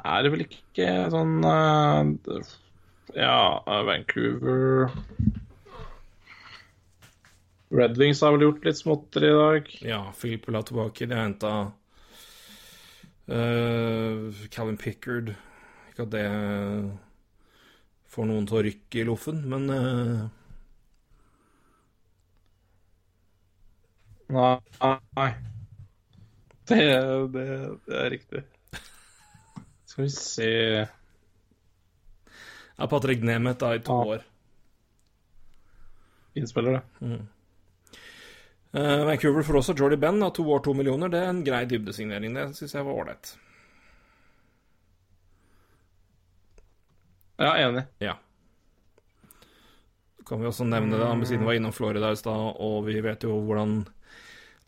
er 0.00 0.22
det 0.24 0.30
vel 0.32 0.44
ikke 0.46 0.90
sånn 1.12 1.44
uh, 1.44 2.04
Ja, 3.14 3.60
Vancouver 3.84 4.90
Red 7.74 7.96
Wings 7.98 8.20
har 8.22 8.32
vel 8.36 8.44
gjort 8.46 8.64
litt 8.68 8.78
småtteri 8.78 9.28
i 9.32 9.38
dag. 9.38 9.70
Ja, 9.82 10.02
vil 10.46 10.58
tilbake. 10.68 11.08
De 11.10 11.16
har 11.16 11.26
henta 11.26 11.52
uh, 13.26 14.44
Calvin 14.54 14.78
Pickard. 14.78 15.32
Ikke 15.90 16.06
at 16.06 16.12
det 16.14 16.28
får 18.14 18.30
noen 18.30 18.46
til 18.46 18.60
å 18.60 18.64
rykke 18.68 19.02
i 19.02 19.06
loffen, 19.08 19.42
men 19.50 19.62
uh... 19.74 20.24
Nei. 24.34 25.30
Det, 26.66 26.78
det, 27.34 27.46
det 27.86 27.98
er 28.00 28.10
riktig. 28.14 28.40
Skal 29.90 30.06
vi 30.06 30.10
se 30.14 30.48
ja, 32.74 32.86
Patrick 32.90 33.22
Nemeth 33.22 33.60
da 33.60 33.74
i 33.76 33.82
to 33.84 33.92
Ja. 33.92 34.16
år. 34.16 34.24
Innspiller 36.34 36.80
det. 36.80 36.82
Eh, 38.74 39.04
Vancouver 39.06 39.42
får 39.46 39.60
også 39.60 39.74
Jordy 39.78 39.96
Benn, 40.02 40.22
av 40.22 40.32
to 40.34 40.44
år, 40.50 40.62
to 40.64 40.74
millioner. 40.74 41.08
Det 41.08 41.20
er 41.22 41.30
en 41.30 41.44
grei 41.46 41.62
dybdesignering. 41.70 42.34
Det 42.34 42.48
syns 42.58 42.74
jeg 42.74 42.86
var 42.86 43.00
ålreit. 43.04 43.34
Ja, 47.38 47.52
enig. 47.58 47.84
Ja. 48.02 48.16
Kan 50.26 50.40
vi 50.40 50.48
også 50.48 50.66
nevne 50.66 50.96
det, 50.96 51.04
da, 51.04 51.12
siden 51.26 51.44
vi 51.44 51.50
var 51.52 51.58
innom 51.58 51.74
Florida 51.76 52.10
i 52.10 52.18
stad, 52.18 52.56
og 52.64 52.86
vi 52.88 52.96
vet 53.04 53.26
jo 53.26 53.36
hvordan 53.46 53.84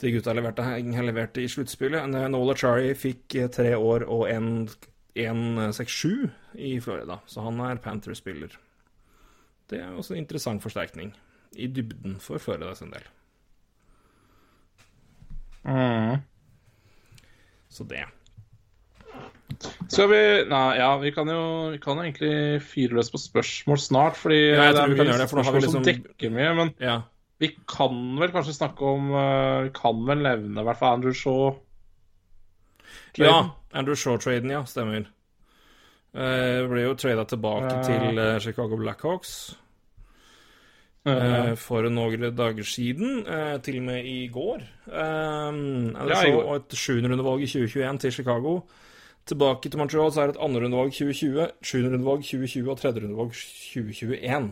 de 0.02 0.12
gutta 0.12 0.34
leverte, 0.36 0.66
leverte 1.02 1.42
i 1.42 1.48
sluttspillet. 1.50 2.06
Nola 2.30 2.54
Chari 2.54 2.92
fikk 2.94 3.38
eh, 3.40 3.50
tre 3.50 3.74
år 3.74 4.06
og 4.06 4.28
en 4.30 4.68
1,67 5.16 6.28
i 6.60 6.76
Florida, 6.84 7.18
så 7.26 7.46
han 7.48 7.58
er 7.64 7.82
Panther-spiller. 7.82 8.54
Det 9.66 9.82
er 9.82 9.96
også 9.96 10.14
en 10.14 10.22
interessant 10.22 10.62
forsterkning 10.62 11.14
i 11.56 11.66
dybden 11.66 12.20
for 12.22 12.38
Florida 12.38 12.74
sin 12.76 12.92
del. 12.92 13.15
Mm. 15.66 16.20
Så 17.68 17.84
det. 17.90 18.04
Skal 19.88 20.08
vi 20.10 20.20
Nei, 20.50 20.76
ja, 20.78 20.90
vi 21.00 21.10
kan 21.14 21.28
jo 21.30 21.70
vi 21.72 21.78
kan 21.82 21.98
jo 21.98 22.04
egentlig 22.06 22.62
fyre 22.66 22.98
løs 22.98 23.10
på 23.12 23.18
spørsmål 23.22 23.78
snart, 23.80 24.16
fordi 24.18 24.38
Ja, 24.54 24.72
det 24.72 24.82
er 24.82 24.88
mye 24.92 25.06
gjøre 25.06 25.18
det, 25.22 25.28
for 25.30 25.38
nå 25.40 25.44
har 25.44 25.52
vi 25.52 25.60
spørsmål 25.60 25.72
som 25.72 25.82
liksom- 25.82 26.06
dekker 26.06 26.30
mye. 26.34 26.54
Men 26.56 26.74
Ja. 26.80 26.96
vi 27.40 27.48
kan 27.68 28.18
vel 28.18 28.30
kanskje 28.34 28.54
snakke 28.58 28.82
om 28.82 29.10
eh, 29.14 29.62
Vi 29.64 29.70
kan 29.70 30.06
vel 30.06 30.18
nevne 30.22 30.60
i 30.60 30.64
hvert 30.64 30.78
fall 30.78 30.94
Andrew 30.94 31.12
Shaw. 31.12 31.56
Ja, 33.18 33.50
Andrew 33.72 33.94
Shaw-traden, 33.94 34.50
ja. 34.50 34.62
Stemmer. 34.64 35.06
Uh, 36.14 36.64
ble 36.68 36.82
jo 36.86 36.94
trada 36.94 37.24
tilbake 37.28 37.70
Ja. 37.70 37.82
til 37.82 38.18
eh, 38.18 38.38
Chicago 38.40 38.76
Blackhawks. 38.76 39.54
Eh, 41.06 41.50
eh, 41.50 41.54
for 41.54 41.86
noen 41.86 42.24
dager 42.34 42.66
siden, 42.66 43.20
uh, 43.28 43.54
til 43.62 43.78
og 43.78 43.84
med 43.86 44.06
i 44.10 44.26
går. 44.32 44.64
Um, 44.90 45.94
Ja, 45.94 46.18
så 46.18 46.56
et 46.56 46.74
sjuenderundevalg 46.74 47.44
i 47.44 47.46
2021 47.46 47.98
til 48.02 48.12
Chicago. 48.12 48.60
Tilbake 49.26 49.70
til 49.70 49.78
Montreal 49.78 50.10
så 50.10 50.22
er 50.22 50.26
det 50.30 50.36
et 50.36 50.42
andrerundevalg 50.42 50.90
2020, 50.94 51.50
sjuenderundevalg 51.62 52.22
2020 52.26 52.70
og 52.70 52.78
tredjerundevalg 52.80 53.32
2021. 53.34 54.48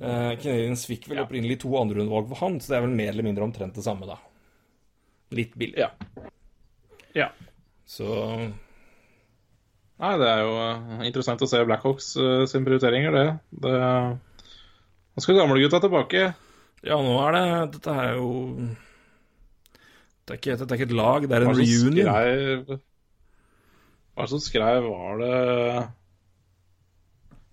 Uh, 0.00 0.34
Canadiens 0.42 0.86
fikk 0.86 1.08
vel 1.08 1.18
Ja. 1.18 1.24
opprinnelig 1.24 1.60
to 1.62 1.70
andrerundevalg 1.78 2.28
for 2.28 2.36
han, 2.42 2.60
så 2.60 2.68
det 2.72 2.76
er 2.78 2.86
vel 2.86 2.96
mer 2.96 3.08
eller 3.12 3.26
mindre 3.26 3.44
omtrent 3.44 3.74
det 3.74 3.84
samme, 3.84 4.06
da. 4.06 4.18
Litt 5.34 5.54
billig. 5.58 5.78
Ja. 5.78 5.90
Ja. 7.14 7.28
Så 7.86 8.06
Nei, 9.94 10.18
det 10.18 10.26
er 10.26 10.40
jo 10.42 10.54
eh, 10.58 11.06
interessant 11.06 11.42
å 11.42 11.46
se 11.46 11.62
Blackhawks 11.64 12.16
uh, 12.18 12.44
sine 12.50 12.66
prioriteringer, 12.66 13.14
det. 13.14 13.26
det 13.62 13.74
Nå 15.14 15.22
skal 15.22 15.38
gamlegutta 15.38 15.78
tilbake. 15.82 16.22
Ja, 16.84 16.96
nå 17.00 17.12
er 17.22 17.36
det 17.36 17.44
Dette 17.78 17.92
er 18.02 18.16
jo 18.18 18.30
det 20.24 20.32
er 20.32 20.40
ikke, 20.40 20.56
Dette 20.56 20.72
er 20.72 20.80
ikke 20.80 20.88
et 20.88 20.96
lag, 20.96 21.26
det 21.28 21.36
er 21.36 21.44
en 21.44 21.52
reunion. 21.52 21.98
skrev 22.00 22.80
Hva 24.14 24.26
som 24.30 24.40
skrev 24.40 24.88
Var 24.88 25.20
det 25.20 25.38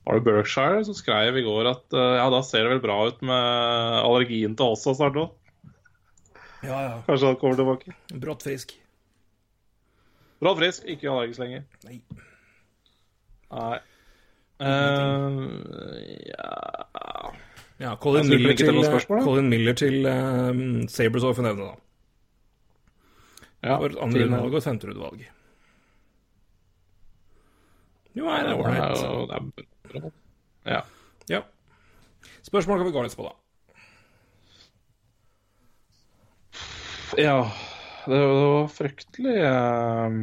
Var 0.07 0.17
det 0.17 0.25
Berkshire 0.25 0.81
som 0.87 0.97
skrev 0.97 1.37
i 1.37 1.45
går 1.45 1.69
at 1.73 1.97
eh, 1.97 2.15
ja, 2.17 2.25
da 2.33 2.41
ser 2.47 2.65
det 2.65 2.73
vel 2.73 2.83
bra 2.83 2.97
ut 3.11 3.21
med 3.27 3.99
allergien 4.01 4.55
til 4.57 4.73
oss 4.73 4.87
og 4.89 4.97
snart 4.97 5.19
nå? 5.19 5.27
Ja, 6.61 6.77
ja. 6.85 6.95
Kanskje 7.07 7.31
han 7.31 7.37
kommer 7.41 7.57
tilbake. 7.57 7.93
Brått 8.21 8.43
frisk. 8.45 8.73
Brått 10.41 10.59
frisk, 10.59 10.83
ikke 10.89 11.09
allergisk 11.09 11.41
lenger. 11.41 11.63
Nei. 11.87 11.95
Nei. 13.49 13.79
Uh, 14.61 15.57
ja 16.29 17.31
Ja, 17.81 17.95
Colin 17.97 18.27
Miller 18.29 18.53
til, 18.53 18.83
spørsmål. 18.85 19.23
Colin 19.25 19.49
Miller 19.49 19.73
til 19.73 20.05
um, 20.05 20.87
Sabres 20.91 21.23
og 21.25 21.37
nevne, 21.47 21.65
da. 21.71 21.75
ja, 23.63 23.77
For 23.77 23.87
et 23.89 23.95
valg 23.95 24.03
andrerundevalg 24.05 24.53
og 24.53 24.59
et 24.59 24.67
femterundevalg. 24.67 25.23
Jo, 28.19 28.27
nei, 28.27 28.37
det 28.43 28.51
er 28.51 28.57
Ja, 28.75 28.89
ålreit. 29.17 30.13
Ja. 30.67 30.81
Ja. 31.31 31.41
Spørsmål 32.45 32.81
kan 32.81 32.89
vi 32.91 32.93
gå 32.93 33.03
litt 33.07 33.17
på, 33.17 33.25
da. 33.25 33.33
Ja, 37.17 37.37
det 38.05 38.21
var, 38.21 38.67
fryktelig 38.71 39.35
eh, 39.43 40.13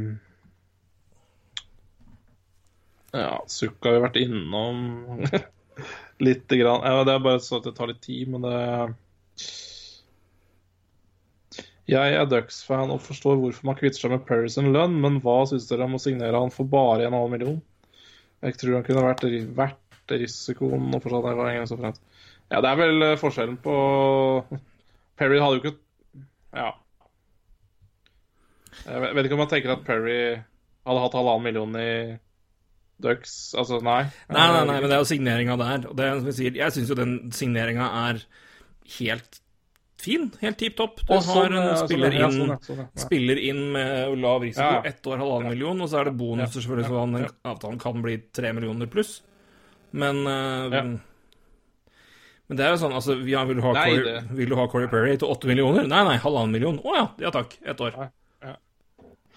Ja, 3.18 3.34
sukk 3.50 3.84
har 3.84 3.98
vi 3.98 4.04
vært 4.06 4.20
innom 4.22 4.78
lite 6.24 6.58
grann. 6.60 6.82
Ja, 6.86 7.04
det 7.06 7.14
er 7.14 7.24
bare 7.24 7.40
sånn 7.42 7.60
at 7.60 7.68
det 7.68 7.74
tar 7.78 7.90
litt 7.90 8.02
tid, 8.04 8.28
men 8.32 8.44
det 8.46 8.54
Jeg 11.88 12.16
er 12.20 12.26
Ducks-fan 12.28 12.90
og 12.92 13.00
forstår 13.00 13.38
hvorfor 13.40 13.64
man 13.70 13.76
kvitter 13.78 14.02
seg 14.02 14.12
med 14.12 14.26
Parison 14.28 14.66
Lund, 14.74 14.98
men 15.00 15.20
hva 15.24 15.38
syns 15.48 15.70
dere 15.70 15.86
om 15.86 15.96
å 15.96 16.00
signere 16.02 16.36
han 16.36 16.52
for 16.52 16.68
bare 16.68 17.06
1,5 17.08 17.30
million? 17.32 17.62
Jeg 18.44 18.58
tror 18.60 18.76
han 18.76 18.84
kunne 18.84 19.06
vært 19.06 19.24
verdt 19.56 20.12
risikoen 20.12 20.90
og 20.92 21.00
fortsatt 21.04 21.30
en 21.32 21.62
og 21.62 21.70
så 21.70 21.78
fremt. 21.80 22.02
Ja, 22.52 22.60
det 22.64 22.68
er 22.70 22.78
vel 22.80 23.02
eh, 23.06 23.16
forskjellen 23.20 23.56
på 23.64 23.72
Perry 25.18 25.40
hadde 25.40 25.56
jo 25.58 25.62
ikke 25.62 25.74
ja. 26.56 26.68
Jeg 28.84 29.02
vet- 29.02 29.24
ikke 29.26 29.36
om 29.36 29.42
man 29.42 29.50
tenker 29.50 29.72
at 29.74 29.84
Perry 29.88 30.20
hadde 30.36 31.02
hatt 31.02 31.16
halvannen 31.18 31.44
million 31.48 31.74
i 31.80 31.90
Ducks. 33.02 33.34
Altså, 33.58 33.80
nei. 33.84 34.04
Nei, 34.30 34.46
nei, 34.54 34.62
nei, 34.66 34.78
men 34.80 34.88
det 34.88 34.96
er 34.96 35.02
jo 35.04 35.10
signeringa 35.10 35.58
der. 35.60 35.84
Og 35.90 35.98
det 35.98 36.06
er 36.06 36.16
som 36.18 36.30
jeg 36.32 36.38
sier, 36.38 36.56
jeg 36.58 36.74
syns 36.74 36.92
jo 36.92 36.96
den 36.98 37.18
signeringa 37.34 37.90
er 38.08 38.22
helt 38.98 39.40
fin. 40.02 40.28
Helt 40.42 40.58
tipp 40.60 40.78
topp. 40.78 41.02
Du 41.04 41.14
sånn, 41.14 41.28
har 41.34 41.56
en 41.60 41.68
spiller, 41.78 41.78
sånn, 41.78 41.84
spiller 41.84 42.18
inn 42.18 42.38
sånn, 42.38 42.54
ja, 42.54 42.58
sånn, 42.66 42.80
ja. 42.82 42.88
Spiller 43.04 43.42
inn 43.50 43.62
med 43.74 44.16
lav 44.22 44.42
risiko, 44.46 44.70
Ja, 44.78 44.82
ett 44.90 45.06
år, 45.06 45.20
halvannen 45.22 45.54
million, 45.54 45.84
og 45.84 45.90
så 45.90 46.02
er 46.02 46.10
det 46.10 46.16
bonuser, 46.18 46.64
selvfølgelig, 46.64 46.88
så 46.90 47.04
den 47.04 47.52
avtalen 47.52 47.82
kan 47.82 48.02
bli 48.04 48.16
tre 48.34 48.54
millioner 48.56 48.90
pluss. 48.90 49.20
Men 49.98 50.24
uh. 50.26 50.98
Men 52.48 52.56
det 52.56 52.64
er 52.64 52.70
jo 52.72 52.78
sånn, 52.80 52.94
altså 52.96 53.14
vi 53.18 53.34
vil, 53.36 53.58
du 53.58 53.60
ha 53.60 53.74
Nei, 53.76 53.88
Corey, 53.92 54.20
vil 54.38 54.48
du 54.48 54.54
ha 54.56 54.64
Corey 54.72 54.88
Perry 54.88 55.18
til 55.20 55.28
åtte 55.28 55.50
millioner? 55.50 55.84
Nei, 55.84 56.00
nei, 56.08 56.14
halvannen 56.22 56.54
million. 56.54 56.78
Å 56.80 56.94
ja, 56.96 57.02
ja 57.26 57.32
takk. 57.34 57.58
Ett 57.60 57.82
år. 57.84 57.92
Ja. 57.92 58.06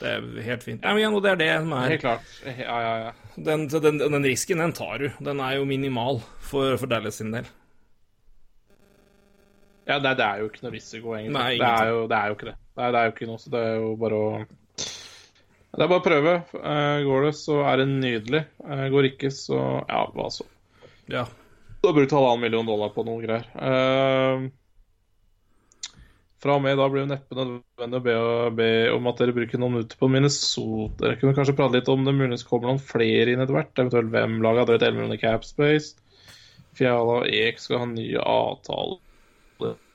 Det 0.01 0.09
er 0.09 0.27
helt 0.47 0.63
fint. 0.65 0.81
Ja, 0.81 0.91
men 0.95 1.03
igjen, 1.03 1.13
og 1.13 1.21
det 1.23 1.31
er 1.35 1.39
det 1.39 1.49
som 1.61 1.73
er 1.77 1.91
Helt 1.93 2.01
klart. 2.03 2.29
Ja, 2.47 2.77
ja, 2.81 2.93
ja. 3.05 3.11
den, 3.47 3.67
den, 3.69 3.99
den 4.01 4.25
risken, 4.25 4.61
den 4.63 4.73
tar 4.73 4.97
du. 4.97 5.09
Den 5.21 5.41
er 5.45 5.59
jo 5.59 5.67
minimal 5.69 6.21
for, 6.41 6.73
for 6.81 6.89
Dallas 6.89 7.19
sin 7.21 7.29
del. 7.35 7.45
ja 9.85 9.99
det, 9.99 10.15
det 10.17 10.25
er 10.25 10.41
jo 10.41 10.49
ikke 10.49 10.63
noe 10.65 10.73
risiko, 10.73 11.13
egentlig. 11.17 11.35
Nei, 11.37 11.51
det, 11.59 11.69
er 11.69 11.91
jo, 11.91 12.01
det 12.09 12.17
er 12.17 12.31
jo 12.31 12.37
ikke 12.39 12.49
det. 12.49 12.55
Det 12.71 12.83
er, 12.87 12.95
det 12.95 12.99
er 13.01 13.07
jo 13.09 13.13
ikke 13.15 13.29
noe, 13.29 13.41
så 13.43 13.53
det 13.53 13.61
er 13.67 13.75
jo 13.77 13.91
bare 14.01 14.21
å 14.21 14.31
Det 15.71 15.83
er 15.85 15.91
bare 15.91 15.99
å 16.01 16.05
prøve. 16.05 16.33
Eh, 16.61 16.97
går 17.07 17.27
det, 17.27 17.33
så 17.39 17.59
er 17.67 17.81
det 17.81 17.87
nydelig. 17.91 18.41
Eh, 18.65 18.85
går 18.93 19.09
ikke, 19.13 19.31
så 19.35 19.59
Ja, 19.85 20.01
hva 20.15 20.29
så. 20.33 20.47
Ja. 21.11 21.25
Du 21.81 21.89
har 21.89 21.95
brukt 21.97 22.13
halvannen 22.13 22.43
million 22.45 22.67
dollar 22.67 22.91
på 22.95 23.03
noen 23.07 23.21
greier. 23.25 23.45
Eh, 23.57 24.47
fra 26.41 26.55
og 26.57 26.63
med 26.63 26.79
da 26.79 26.87
blir 26.89 27.05
det 27.05 27.13
neppe 27.13 27.37
nødvendig 27.37 27.99
å 27.99 28.05
be, 28.05 28.15
be 28.57 28.69
om 28.95 29.09
at 29.11 29.19
dere 29.21 29.35
bruker 29.35 29.61
noen 29.61 29.75
minutter 29.77 29.99
på 29.99 30.09
Minnesota. 30.09 31.03
Dere 31.03 31.19
kunne 31.21 31.35
kanskje 31.37 31.53
prate 31.57 31.77
litt 31.77 31.91
om 31.91 32.07
det 32.07 32.15
muligens 32.17 32.45
kommer 32.47 32.71
noen 32.71 32.81
flere 32.81 33.33
inn 33.33 33.43
etter 33.43 33.57
hvert. 33.57 33.73
Eventuelt 33.77 34.09
hvem 34.13 34.39
laget 34.41 34.63
hadde 34.63 34.79
dere 34.81 34.89
11 34.89 34.97
millioner 34.97 35.21
cap 35.21 35.45
space. 35.45 35.93
Fiala 36.77 37.19
og 37.21 37.27
Ek 37.29 37.61
skal 37.61 37.83
ha 37.83 37.89
nye 37.91 38.23
avtaler. 38.25 39.01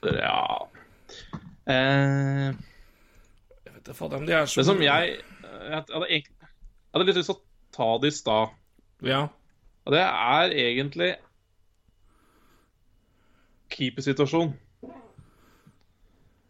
Ja 0.06 0.68
eh, 1.66 2.52
Det, 3.82 3.94
fader, 3.96 4.20
om 4.20 4.26
de 4.28 4.36
er 4.36 4.46
så... 4.46 4.60
Det 4.60 4.68
som 4.68 4.82
jeg 4.84 5.16
Jeg 5.16 5.72
hadde, 5.74 6.06
jeg 6.12 6.28
hadde 6.94 7.08
litt 7.08 7.18
lyst 7.18 7.32
til 7.32 7.40
å 7.40 7.42
ta 7.74 7.88
det 7.98 8.12
i 8.12 8.14
stad. 8.14 8.54
Ja. 9.02 9.24
Og 9.82 9.94
det 9.96 10.04
er 10.04 10.54
egentlig 10.54 11.10
keepersituasjon. 13.74 14.54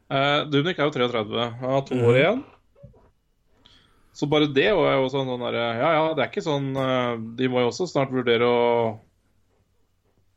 Uh, 0.07 0.45
Dubnik 0.51 0.79
er 0.79 0.87
jo 0.87 0.95
33, 0.95 1.47
han 1.61 1.73
har 1.73 1.83
to 1.89 1.97
år 2.07 2.19
igjen. 2.21 2.45
Så 4.17 4.29
bare 4.31 4.47
det 4.49 4.69
var 4.73 4.95
jo 4.97 5.09
sånn, 5.13 5.27
sånn 5.29 5.43
der, 5.45 5.57
Ja 5.77 5.89
ja, 5.99 6.05
det 6.17 6.23
er 6.25 6.31
ikke 6.31 6.45
sånn 6.47 6.71
uh, 6.73 7.19
De 7.37 7.51
må 7.53 7.61
jo 7.61 7.69
også 7.69 7.85
snart 7.91 8.15
vurdere 8.15 8.47
å 8.49 8.61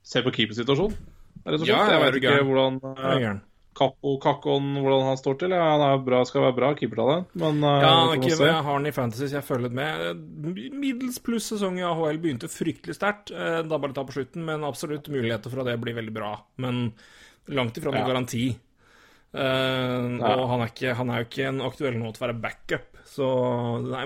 se 0.03 0.23
på 0.25 0.33
keepersituasjonen. 0.35 0.97
Rett 1.45 1.61
og 1.61 1.63
slett. 1.63 1.69
Ja, 1.69 1.85
jeg 1.93 2.01
vet 2.03 2.17
ikke 2.19 2.41
hvordan 2.49 2.79
uh, 2.83 3.05
gæren. 3.21 3.39
Kappo 3.79 4.15
Kakkon 4.19 4.71
hvordan 4.81 5.05
han 5.07 5.19
står 5.21 5.37
til. 5.39 5.53
Ja, 5.55 5.67
han 5.77 5.83
er 5.85 6.01
bra, 6.03 6.23
skal 6.27 6.43
være 6.47 6.55
bra 6.57 6.71
keepertalent, 6.75 7.29
men 7.39 7.61
uh, 7.63 7.75
Ja, 7.79 7.91
får 8.09 8.15
ikke, 8.17 8.33
jeg 8.49 8.55
har 8.57 8.65
han 8.67 8.89
i 8.89 8.93
Fantasy, 8.95 9.29
jeg 9.37 9.45
følger 9.47 9.75
med. 9.79 10.25
Middels 10.75 11.21
pluss 11.23 11.47
sesong 11.53 11.77
i 11.79 11.85
AHL 11.87 12.19
begynte 12.19 12.49
fryktelig 12.51 12.97
sterkt. 12.97 13.31
eh, 13.31 13.61
Da 13.69 13.77
bare 13.79 13.95
ta 13.95 14.03
på 14.03 14.17
slutten, 14.17 14.43
men 14.49 14.65
absolutt 14.67 15.07
muligheter 15.13 15.53
for 15.53 15.61
at 15.63 15.69
det 15.71 15.77
blir 15.79 15.95
veldig 15.95 16.15
bra. 16.17 16.33
Men 16.59 16.89
langt 17.47 17.77
ifra 17.79 17.93
noen 17.93 18.01
Ja. 18.03 18.09
garanti. 18.11 18.43
Eh, 19.29 20.05
og 20.25 20.45
han 20.49 20.63
er, 20.63 20.71
ikke, 20.71 20.95
han 20.97 21.11
er 21.13 21.21
jo 21.21 21.27
ikke 21.27 21.49
en 21.51 21.61
aktuell 21.61 21.97
nå 21.99 22.09
til 22.13 22.23
å 22.23 22.25
være 22.25 22.39
backup. 22.41 22.87
Så 23.09 23.27
nei, 23.85 24.03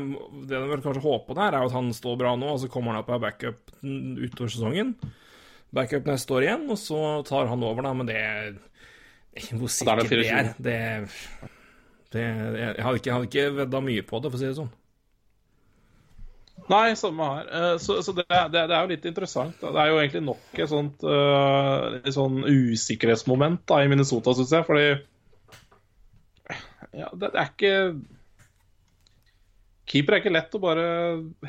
det 0.48 0.56
de 0.58 0.70
vel 0.72 0.84
kanskje 0.84 1.04
håper 1.04 1.38
der, 1.40 1.56
er 1.56 1.68
at 1.68 1.76
han 1.76 1.92
står 1.96 2.20
bra 2.20 2.36
nå, 2.40 2.54
og 2.56 2.62
så 2.62 2.70
kommer 2.72 2.94
han 2.94 3.04
opp 3.04 3.12
og 3.12 3.18
er 3.18 3.26
backup 3.26 3.74
utover 3.84 4.52
sesongen. 4.52 4.94
Backup 5.74 6.08
neste 6.08 6.36
år 6.38 6.48
igjen, 6.48 6.68
og 6.72 6.80
så 6.80 7.00
tar 7.28 7.50
han 7.52 7.66
over, 7.66 7.86
da, 7.86 7.96
men 7.98 8.10
det 8.10 8.20
Hvor 9.50 9.66
er 9.66 9.74
sikkert 9.74 10.12
det 10.14 10.30
er, 10.30 10.54
det, 10.62 10.78
det 12.14 12.24
Jeg 12.24 12.86
hadde 12.86 13.00
ikke, 13.02 13.16
hadde 13.16 13.30
ikke 13.32 13.50
vedda 13.64 13.84
mye 13.84 14.06
på 14.08 14.22
det, 14.22 14.32
for 14.32 14.40
å 14.40 14.44
si 14.44 14.50
det 14.52 14.58
sånn. 14.60 14.74
Nei, 16.72 16.94
samme 16.96 17.26
her. 17.28 17.48
Eh, 17.50 17.78
Så, 17.82 17.98
så 18.06 18.14
det, 18.16 18.28
det, 18.30 18.68
det 18.70 18.76
er 18.76 18.86
jo 18.86 18.92
litt 18.92 19.08
interessant. 19.10 19.56
da. 19.60 19.72
Det 19.74 19.82
er 19.82 19.90
jo 19.92 19.98
egentlig 20.00 20.24
nok 20.30 20.62
et 20.64 20.72
sånt 20.72 21.04
uh, 21.04 21.98
sånn 22.14 22.44
usikkerhetsmoment 22.48 23.66
da, 23.68 23.82
i 23.84 23.90
Minnesota, 23.92 24.36
syns 24.38 24.54
jeg. 24.56 24.68
Fordi 24.70 24.86
ja, 26.94 27.10
det, 27.14 27.32
det 27.34 27.40
er 27.42 27.50
ikke 27.52 27.76
Keeper 29.90 30.16
er 30.16 30.22
ikke 30.22 30.32
lett 30.32 30.54
å 30.56 30.62
bare 30.64 30.84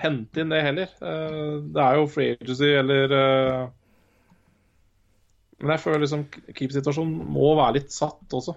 hente 0.02 0.42
inn 0.42 0.50
det 0.50 0.62
heller. 0.66 0.90
Eh, 0.98 1.50
Det 1.74 1.82
er 1.84 1.98
jo 2.00 2.08
free 2.10 2.34
agency 2.34 2.72
eller 2.74 3.12
eh, 3.14 3.60
Men 5.62 5.76
jeg 5.76 5.82
føler 5.84 6.02
liksom 6.02 6.24
keepersituasjonen 6.32 7.28
må 7.36 7.52
være 7.60 7.76
litt 7.78 7.94
satt 7.94 8.34
også. 8.34 8.56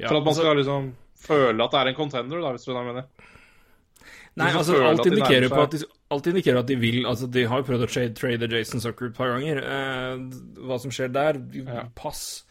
Ja, 0.00 0.08
For 0.08 0.16
at 0.16 0.24
man 0.24 0.32
altså- 0.32 0.46
skal 0.46 0.56
liksom 0.62 0.88
føle 1.22 1.62
at 1.66 1.70
det 1.74 1.80
er 1.82 1.90
en 1.92 1.98
contender, 2.00 2.40
da, 2.42 2.50
hvis 2.56 2.64
du 2.64 2.72
hva 2.72 2.80
jeg 2.80 2.88
mener. 2.94 3.04
Nei, 4.40 4.48
altså, 4.56 4.78
alt 4.80 5.04
indikerer, 5.06 5.50
på 5.52 5.60
at 5.62 5.74
de, 5.76 5.84
alt 6.10 6.26
indikerer 6.30 6.58
at 6.62 6.66
de 6.70 6.76
vil 6.80 7.04
Altså, 7.04 7.28
de 7.30 7.44
har 7.44 7.60
jo 7.60 7.66
prøvd 7.68 7.84
å 7.84 7.90
trade, 7.92 8.14
trade 8.16 8.48
Jason 8.50 8.80
Zucker 8.80 9.10
et 9.10 9.14
par 9.14 9.28
ganger. 9.34 9.60
Eh, 9.60 10.16
hva 10.64 10.80
som 10.80 10.90
skjer 10.90 11.12
der, 11.12 11.36
pass. 11.94 12.46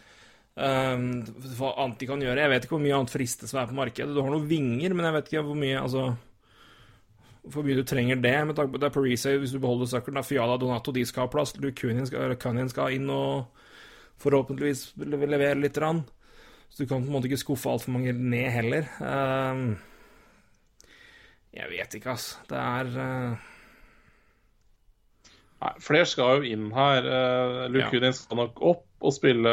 Eh, 0.57 1.05
hva 1.57 1.69
annet 1.79 2.01
de 2.01 2.07
kan 2.09 2.19
gjøre 2.19 2.41
Jeg 2.43 2.51
vet 2.51 2.65
ikke 2.65 2.75
hvor 2.75 2.81
mye 2.83 2.95
annet 2.97 3.13
friste 3.13 3.47
som 3.47 3.61
er 3.61 3.69
på 3.69 3.77
markedet. 3.77 4.11
Du 4.11 4.19
har 4.19 4.33
noen 4.33 4.49
vinger, 4.49 4.93
men 4.95 5.07
jeg 5.07 5.15
vet 5.17 5.31
ikke 5.31 5.47
hvor 5.47 5.59
mye 5.59 5.79
Altså 5.79 6.09
hvor 7.41 7.65
mye 7.65 7.73
du 7.73 7.85
trenger 7.87 8.19
det, 8.21 8.35
med 8.45 8.53
tanke 8.57 8.75
på 8.75 8.79
det 8.81 8.85
er 8.85 8.93
Parise 8.93 9.31
hvis 9.41 9.53
du 9.55 9.59
beholder 9.61 9.89
Zucker. 9.89 10.13
Da 10.13 10.21
Fiala 10.21 10.59
Donato 10.61 10.93
de 10.93 11.01
skal 11.09 11.25
ha 11.25 11.31
plass. 11.31 11.55
Du 11.57 11.71
skal, 11.73 12.67
skal 12.69 12.93
inn 12.93 13.07
og 13.09 13.63
forhåpentligvis 14.21 14.91
levere 15.01 15.57
litt. 15.57 15.79
Rann. 15.81 16.03
Så 16.69 16.83
du 16.83 16.89
kan 16.89 17.01
på 17.01 17.09
en 17.09 17.15
måte 17.15 17.27
ikke 17.27 17.41
skuffe 17.41 17.71
altfor 17.71 17.95
mange 17.95 18.13
ned 18.13 18.47
heller. 18.53 18.85
Um, 19.01 19.73
jeg 21.51 21.67
vet 21.73 21.97
ikke, 21.97 22.13
altså. 22.13 22.45
Det 22.47 22.61
er 22.61 22.93
uh... 22.95 23.49
Nei, 25.61 25.73
flere 25.83 26.07
skal 26.09 26.39
jo 26.39 26.53
inn 26.53 26.69
her. 26.77 27.09
Uh, 27.09 27.65
Ja. 27.73 28.13
Skal 28.21 28.39
nok 28.39 28.61
opp 28.61 28.85
og 29.01 29.15
spille 29.15 29.51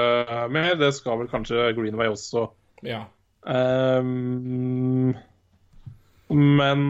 mer. 0.53 0.75
Det 0.79 0.93
skal 0.97 1.23
vel 1.23 1.31
kanskje 1.31 1.71
Greenway 1.77 2.13
også. 2.13 2.49
Ja. 2.87 3.05
Um, 3.49 5.15
men 6.29 6.83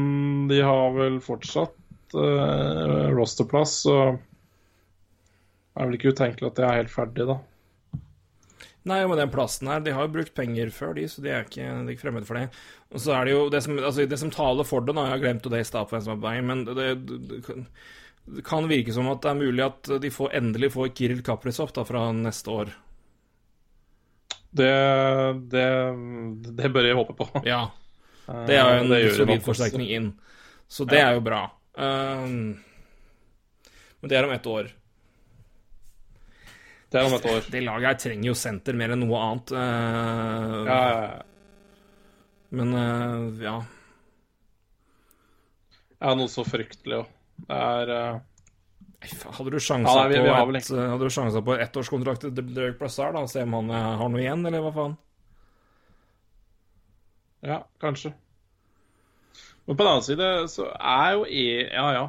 de 0.51 0.63
har 0.65 0.97
vel 0.97 1.21
fortsatt 1.23 2.17
uh, 2.17 3.11
rosterplass, 3.15 3.77
så 3.87 3.99
det 4.19 5.85
er 5.85 5.87
vel 5.87 5.99
ikke 6.01 6.11
utenkelig 6.17 6.51
at 6.51 6.59
de 6.59 6.67
er 6.67 6.81
helt 6.81 6.91
ferdig, 6.93 7.29
da. 7.29 7.39
Nei, 8.89 9.03
men 9.05 9.19
den 9.21 9.31
plassen 9.31 9.69
her 9.69 9.83
De 9.85 9.93
har 9.93 10.07
jo 10.07 10.15
brukt 10.15 10.33
penger 10.37 10.71
før, 10.73 10.95
de, 10.97 11.05
så 11.11 11.23
de 11.23 11.31
er 11.31 11.45
ikke, 11.45 11.61
de 11.61 11.85
er 11.85 11.93
ikke 11.93 12.07
fremmed 12.07 12.27
for 12.27 12.39
det. 12.39 12.49
Og 12.95 13.03
så 13.05 13.15
er 13.15 13.29
det 13.29 13.35
jo 13.35 13.45
det 13.53 13.61
som, 13.67 13.77
altså, 13.77 14.07
det 14.09 14.19
som 14.21 14.33
taler 14.33 14.67
for 14.67 14.85
det, 14.85 14.95
nå, 14.97 15.05
Jeg 15.05 15.15
har 15.15 15.23
glemt 15.23 15.49
det 15.53 15.61
i 15.61 15.69
stad, 15.69 15.93
er 15.93 16.43
men 16.47 16.65
det, 16.67 16.89
det, 17.29 17.59
det, 18.37 18.45
kan- 18.47 18.69
virke 18.69 18.93
som 18.95 19.09
at 19.11 19.23
det 19.25 19.31
er 19.33 19.41
mulig 19.41 19.65
at 19.65 19.91
de 20.03 20.11
får, 20.13 20.33
endelig 20.41 20.73
får 20.75 20.93
Kiril 20.97 21.23
Kaprizov 21.27 21.73
da, 21.77 21.85
fra 21.89 22.09
neste 22.13 22.51
år. 22.53 22.73
Det, 24.51 24.71
det, 25.53 25.67
det 26.57 26.71
bør 26.73 26.89
jeg 26.89 26.97
håpe 26.97 27.15
på. 27.19 27.29
Ja. 27.47 27.67
Det 28.49 28.57
er 28.57 28.65
jo 28.65 28.83
en 28.85 28.91
Det 28.93 29.03
solid 29.17 29.45
forsterkning 29.45 29.91
inn. 29.97 30.09
Så 30.69 30.85
det 30.89 31.01
er 31.01 31.15
jo 31.17 31.23
bra. 31.25 31.47
Um, 31.79 32.59
men 34.01 34.11
det 34.11 34.19
er 34.19 34.27
om 34.29 34.35
ett 34.35 34.47
år. 34.49 34.69
Det 36.89 37.01
er 37.01 37.07
om 37.09 37.15
ett 37.17 37.27
år. 37.29 37.41
Det 37.53 37.61
laget 37.65 37.89
her 37.91 37.99
trenger 38.05 38.31
jo 38.31 38.37
senter 38.37 38.77
mer 38.77 38.93
enn 38.95 39.03
noe 39.05 39.21
annet. 39.25 39.53
Uh, 39.53 40.61
Ja, 40.69 40.79
ja, 40.89 41.01
ja. 41.09 41.23
Men 42.51 42.73
uh, 42.73 43.43
ja. 43.45 43.57
ja, 46.01 46.15
noe 46.17 46.29
så 46.33 46.45
fryktelig 46.49 47.03
òg. 47.03 47.11
Det 47.47 47.59
er 47.59 47.93
eh, 47.95 48.21
Hadde 49.37 49.53
du 49.55 49.59
sjansa 49.63 49.95
Ja, 50.11 50.23
på, 50.43 50.55
et, 50.59 50.71
hadde 50.75 51.05
du 51.07 51.13
sjansa 51.15 51.43
på 51.45 51.55
ett 51.55 51.69
ettårskontrakt 51.69 52.25
til 52.27 52.35
Derek 52.55 52.81
Brassard, 52.81 53.15
da? 53.15 53.27
Se 53.31 53.45
om 53.47 53.55
han 53.61 53.71
uh, 53.71 53.83
har 54.01 54.11
noe 54.11 54.25
igjen, 54.25 54.43
eller 54.49 54.65
hva 54.65 54.73
faen? 54.75 54.97
Ja, 57.47 57.61
kanskje. 57.79 58.11
Men 59.69 59.77
på 59.77 59.85
den 59.85 59.93
annen 59.93 60.03
side 60.03 60.33
så 60.51 60.67
er 60.75 61.13
jo 61.15 61.29
e... 61.29 61.47
Ja, 61.69 61.87
ja. 61.95 62.09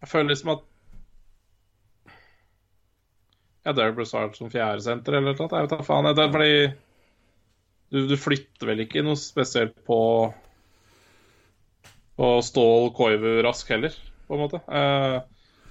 Jeg 0.00 0.10
føler 0.12 0.32
liksom 0.32 0.54
at 0.54 0.64
Ja, 3.66 3.72
Derek 3.74 3.96
Brassard 3.98 4.36
som 4.38 4.48
fjerdesenter 4.52 5.18
eller 5.18 5.34
noe. 5.34 5.48
Jeg 5.50 5.66
vet 5.66 5.72
da 5.74 5.84
faen. 5.84 6.06
Det 6.14 6.22
er 6.24 6.32
fordi 6.32 6.58
du, 7.90 8.04
du 8.06 8.16
flytter 8.18 8.70
vel 8.70 8.84
ikke 8.86 9.02
noe 9.04 9.18
spesielt 9.18 9.74
på 9.88 9.98
på 12.16 12.28
Stål 12.42 12.90
Koivu 12.96 13.42
Rask 13.44 13.68
heller, 13.70 13.94
på 14.26 14.34
en 14.36 14.40
måte. 14.40 14.60
Eh, 14.68 15.16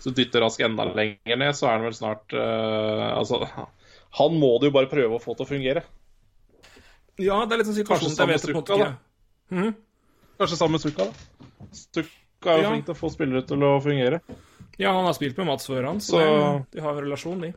så 0.03 0.11
dytter 0.13 0.43
Rask 0.45 0.59
enda 0.61 0.85
lenger 0.91 1.39
ned, 1.41 1.55
så 1.57 1.67
er 1.69 1.77
han 1.79 1.85
vel 1.87 1.95
snart 1.97 2.33
uh, 2.35 3.15
Altså, 3.17 3.39
han 4.19 4.35
må 4.39 4.51
du 4.61 4.67
jo 4.67 4.73
bare 4.75 4.89
prøve 4.91 5.17
å 5.17 5.21
få 5.23 5.33
til 5.39 5.47
å 5.47 5.49
fungere. 5.49 5.85
Ja, 7.17 7.39
det 7.47 7.55
er 7.55 7.61
litt 7.61 7.69
sånn 7.69 7.77
situasjonen 7.79 8.17
jeg 8.19 8.31
vet 8.33 8.43
Sukka, 8.43 8.77
da. 8.81 8.89
Mm. 9.55 9.71
Kanskje 10.37 10.57
sammen 10.59 10.75
med 10.75 10.83
Sukka, 10.83 11.07
da. 11.07 11.69
Sukka 11.79 12.51
er 12.53 12.59
jo 12.59 12.65
Ja. 12.65 12.71
flink 12.75 12.85
til 12.89 12.93
å 12.93 12.99
få 12.99 13.09
spillere 13.13 13.45
til 13.47 13.63
å 13.63 13.71
fungere. 13.81 14.19
Ja, 14.77 14.91
han 14.91 15.05
har 15.07 15.15
spilt 15.15 15.37
med 15.39 15.47
Mats 15.47 15.67
før 15.71 15.87
han, 15.87 16.01
så, 16.03 16.19
Så- 16.19 16.65
de 16.75 16.81
har 16.83 16.91
en 16.91 17.03
relasjon, 17.05 17.39
de. 17.41 17.53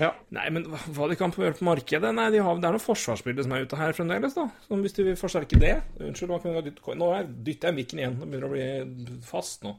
Ja. 0.00 0.10
Nei, 0.34 0.48
men 0.50 0.64
hva, 0.66 1.06
de 1.10 1.16
kan 1.18 1.30
gjøre 1.30 1.54
på 1.58 1.66
markedet? 1.68 2.10
Nei, 2.16 2.26
de 2.34 2.40
har, 2.42 2.56
Det 2.58 2.66
er 2.66 2.74
noen 2.74 2.82
forsvarsspillere 2.82 3.44
som 3.46 3.52
er 3.54 3.66
ute 3.66 3.78
her 3.78 3.94
fremdeles, 3.94 4.34
da. 4.34 4.48
Så 4.66 4.78
hvis 4.82 4.96
de 4.96 5.06
vil 5.06 5.18
forsterke 5.20 5.60
det 5.60 5.76
Unnskyld, 6.02 6.34
dytte, 6.66 6.96
nå 6.98 7.10
er- 7.14 7.30
dytter 7.46 7.70
jeg 7.70 7.78
mikken 7.78 8.02
igjen. 8.02 8.16
Nå 8.18 8.26
begynner 8.26 8.48
å 8.50 8.54
bli 8.54 9.20
fast 9.22 9.62
nå. 9.62 9.76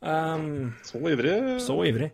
Um, 0.00 0.74
Så 0.86 0.98
ivrig. 1.10 1.60
så 1.62 1.78
ivrig. 1.86 2.12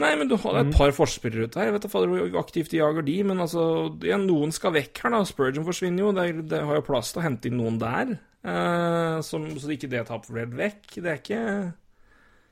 Nei, 0.00 0.14
men 0.14 0.28
du 0.28 0.36
har 0.38 0.60
et 0.60 0.70
par 0.76 0.92
forspillere 0.94 1.48
ute 1.48 1.58
her. 1.58 1.66
Jeg 1.70 1.74
vet 1.74 1.86
ikke 1.88 2.04
hvor 2.06 2.38
aktivt 2.40 2.70
de 2.70 2.78
jager 2.78 3.02
de, 3.02 3.16
men 3.26 3.38
altså 3.42 3.62
ja, 4.06 4.16
Noen 4.20 4.52
skal 4.54 4.72
vekk 4.76 5.00
her, 5.02 5.10
da. 5.16 5.22
Spurgeon 5.26 5.66
forsvinner 5.66 6.04
jo. 6.04 6.12
Det, 6.14 6.48
det 6.48 6.60
har 6.62 6.78
jo 6.78 6.84
plass 6.86 7.10
til 7.12 7.20
å 7.20 7.24
hente 7.26 7.50
inn 7.50 7.58
noen 7.58 7.80
der. 7.80 8.12
Eh, 8.46 9.16
som, 9.26 9.48
så 9.58 9.72
ikke 9.74 9.90
det 9.90 10.04
helt 10.06 10.54
vekk. 10.56 10.86
Det 10.94 11.10
er 11.10 11.18
ikke 11.20 11.42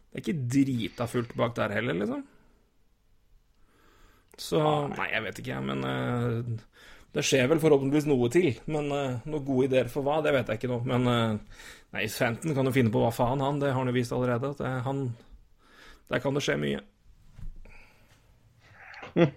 Det 0.09 0.19
er 0.19 0.25
ikke 0.25 0.49
drita 0.57 1.07
fullt 1.09 1.37
bak 1.39 1.55
der 1.57 1.77
heller, 1.79 1.95
liksom. 1.95 2.25
Så 4.39 4.61
Nei, 4.93 5.09
jeg 5.13 5.25
vet 5.25 5.41
ikke, 5.43 5.55
jeg, 5.57 5.65
men 5.67 5.81
uh, 5.83 6.85
Det 7.15 7.25
skjer 7.27 7.49
vel 7.51 7.63
forhåpentligvis 7.63 8.07
noe 8.11 8.29
til. 8.33 8.53
Men 8.71 8.93
uh, 8.93 9.19
noen 9.27 9.47
gode 9.47 9.69
ideer 9.69 9.91
for 9.93 10.07
hva, 10.07 10.21
det 10.25 10.35
vet 10.37 10.53
jeg 10.53 10.61
ikke 10.61 10.71
nå. 10.73 10.79
Men 10.89 11.09
uh, 11.11 11.65
nei, 11.97 12.07
Fenton 12.13 12.55
kan 12.57 12.71
jo 12.71 12.75
finne 12.75 12.95
på 12.95 13.03
hva 13.03 13.11
faen, 13.15 13.43
han. 13.45 13.59
Det 13.63 13.73
har 13.73 13.81
han 13.81 13.91
jo 13.91 13.97
vist 13.97 14.15
allerede. 14.15 14.53
At 14.55 14.63
det, 14.63 14.73
han 14.87 15.03
Der 16.09 16.23
kan 16.25 16.39
det 16.39 16.45
skje 16.47 16.59
mye. 16.63 16.85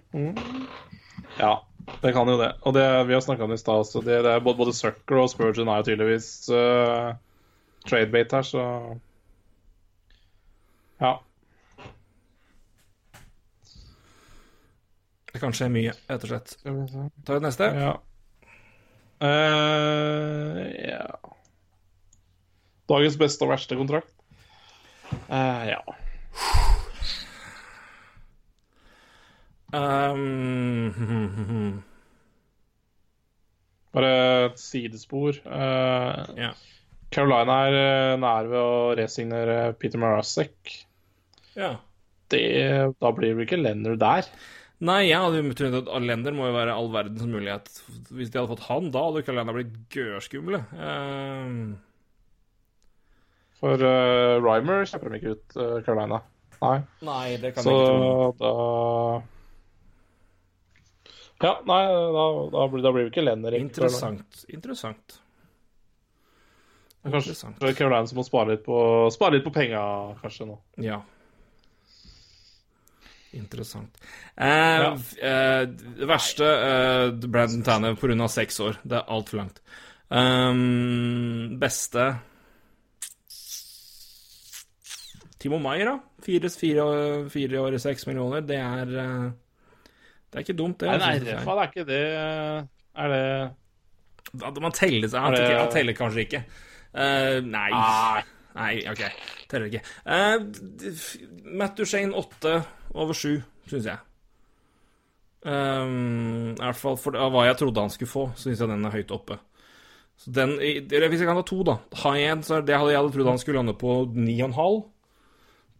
Ja, 1.40 1.64
det 2.02 2.12
kan 2.12 2.28
jo 2.28 2.36
det. 2.36 2.50
Og 2.68 2.74
det, 2.76 2.84
vi 3.08 3.14
har 3.14 3.22
snakka 3.24 3.44
om 3.44 3.50
det 3.50 3.56
i 3.60 3.62
stad 3.62 3.82
også. 3.86 4.02
Det, 4.04 4.18
det 4.22 4.32
er 4.34 4.42
både, 4.44 4.58
både 4.58 4.74
Sucker 4.76 5.22
og 5.22 5.30
Spurgeon 5.32 5.70
er 5.72 5.80
jo 5.80 5.86
tydeligvis 5.88 6.28
uh, 6.52 7.14
tradebate 7.88 8.36
her, 8.36 8.42
så 8.42 8.66
Ja. 11.02 11.16
Det 15.32 15.40
kan 15.40 15.54
skje 15.56 15.68
mye, 15.72 15.92
rett 16.10 16.24
og 16.26 16.32
slett. 16.32 16.56
Tar 17.24 17.38
vi 17.38 17.44
neste. 17.46 17.68
Ja. 17.72 17.92
Uh, 19.22 20.58
ja 20.82 21.06
Dagens 22.90 23.14
beste 23.20 23.46
og 23.46 23.52
verste 23.52 23.78
kontrakt? 23.78 24.10
Uh, 25.30 25.62
ja. 25.70 25.80
Um, 29.72 30.92
Bare 33.94 34.12
et 34.50 34.60
sidespor. 34.60 35.38
Uh, 35.46 36.26
yeah. 36.36 36.54
Carolina 37.12 37.58
er 37.68 37.74
eh, 37.76 38.14
nær 38.20 38.46
ved 38.48 38.56
å 38.58 38.94
resignere 38.96 39.56
Peter 39.76 40.00
Marasek. 40.00 40.72
Yeah. 41.52 41.76
Det, 42.32 42.40
da 42.96 43.10
blir 43.12 43.36
det 43.36 43.44
ikke 43.44 43.60
Leonard 43.60 44.00
der. 44.00 44.30
Nei, 44.82 45.02
jeg 45.06 45.18
hadde 45.22 45.38
jo 45.38 45.54
trodd 45.54 45.76
at 45.78 45.90
Allender 45.94 46.34
må 46.34 46.48
jo 46.48 46.56
være 46.56 46.74
all 46.74 46.88
verdens 46.90 47.28
mulighet. 47.30 47.68
Hvis 48.10 48.32
de 48.32 48.40
hadde 48.40 48.50
fått 48.50 48.64
han, 48.66 48.90
da 48.90 49.04
hadde 49.04 49.20
jo 49.20 49.22
ikke 49.22 49.30
Carolina 49.30 49.54
blitt 49.54 49.76
gørskumle. 49.94 50.62
Uh... 50.74 51.74
For 53.62 53.78
uh, 53.78 54.42
Rymer 54.42 54.82
slipper 54.90 55.12
de 55.12 55.20
ikke 55.20 55.36
ut 55.36 55.54
uh, 55.60 55.76
Carolina. 55.86 56.18
Nei. 56.62 56.78
nei, 57.06 57.36
det 57.42 57.54
kan 57.54 57.66
Så 57.66 57.72
ikke 57.74 58.32
da 58.38 58.50
Ja, 61.42 61.54
nei, 61.66 61.80
da, 61.90 62.24
da, 62.54 62.66
blir, 62.70 62.82
da 62.82 62.92
blir 62.94 63.06
vi 63.06 63.10
ikke 63.10 63.24
Lenner. 63.24 63.54
i 63.54 63.62
Interessant. 63.62 64.44
Interessant. 64.50 65.18
Kanskje 67.02 67.74
Carolina 67.74 68.06
som 68.06 68.18
må 68.18 68.26
spare 68.26 68.54
litt 68.54 68.66
på, 68.66 68.76
spare 69.14 69.38
litt 69.38 69.46
på 69.46 69.54
penga, 69.54 69.82
kanskje, 70.22 70.46
nå. 70.50 70.58
Ja. 70.82 71.00
Interessant. 73.32 73.96
Eh, 74.36 74.82
ja. 74.82 74.90
eh, 75.24 75.62
det 75.98 76.08
verste 76.10 76.44
eh, 76.44 77.10
Brandon 77.26 77.62
Tanner 77.64 77.94
pga. 77.96 78.28
seks 78.28 78.60
år. 78.60 78.76
Det 78.84 78.98
er 78.98 79.08
altfor 79.08 79.40
langt. 79.40 79.62
Um, 80.12 81.56
beste 81.60 82.10
Timo 85.42 85.58
Maier, 85.58 85.88
da. 85.88 85.94
Fire, 86.22 86.50
fire, 86.54 86.84
fire 87.32 87.62
år 87.64 87.74
i 87.74 87.80
seks 87.82 88.04
millioner. 88.06 88.44
Det 88.46 88.58
er 88.60 88.92
eh, 89.02 89.30
Det 90.30 90.38
er 90.38 90.44
ikke 90.46 90.58
dumt, 90.58 90.78
det. 90.80 90.90
Nei, 90.92 90.98
nei, 91.00 91.14
altså. 91.16 91.56
Det 91.56 91.64
er 91.64 91.72
ikke 91.72 91.86
det 91.88 92.02
Er 93.02 93.08
det 93.12 93.24
Da- 94.42 94.52
Man 94.62 94.72
teller 94.76 95.08
seg 95.08 95.20
Han 95.20 95.34
Er 95.34 95.66
teller- 95.72 95.96
kanskje 95.98 96.26
ikke. 96.28 96.44
Uh, 96.94 97.40
nei. 97.48 97.70
Nei. 97.72 98.22
Nei, 98.56 98.82
OK. 98.90 99.02
Teller 99.50 99.70
ikke. 99.70 99.82
Uh, 100.04 100.48
Matt 101.56 101.78
Duchene 101.78 102.16
8 102.18 102.56
over 103.00 103.16
7, 103.16 103.38
syns 103.70 103.88
jeg. 103.88 104.00
Um, 105.42 106.52
I 106.54 106.60
hvert 106.60 106.78
fall 106.78 106.98
for 107.02 107.16
av 107.18 107.32
hva 107.34 107.48
jeg 107.48 107.58
trodde 107.58 107.82
han 107.82 107.90
skulle 107.90 108.12
få, 108.12 108.28
syns 108.38 108.60
jeg 108.62 108.70
den 108.70 108.86
er 108.86 108.94
høyt 108.94 109.14
oppe. 109.14 109.40
Så 110.22 110.30
den, 110.30 110.54
eller 110.60 111.08
Hvis 111.10 111.24
jeg 111.24 111.28
kan 111.28 111.40
ta 111.40 111.46
to, 111.46 111.62
da. 111.66 111.78
High 112.04 112.28
end, 112.30 112.46
så 112.46 112.58
er 112.58 112.66
det 112.66 112.76
jeg 112.76 112.82
hadde 112.84 113.14
trodd 113.14 113.32
han 113.32 113.40
skulle 113.42 113.62
lande 113.62 113.74
på 113.78 114.04
9,5. 114.14 114.82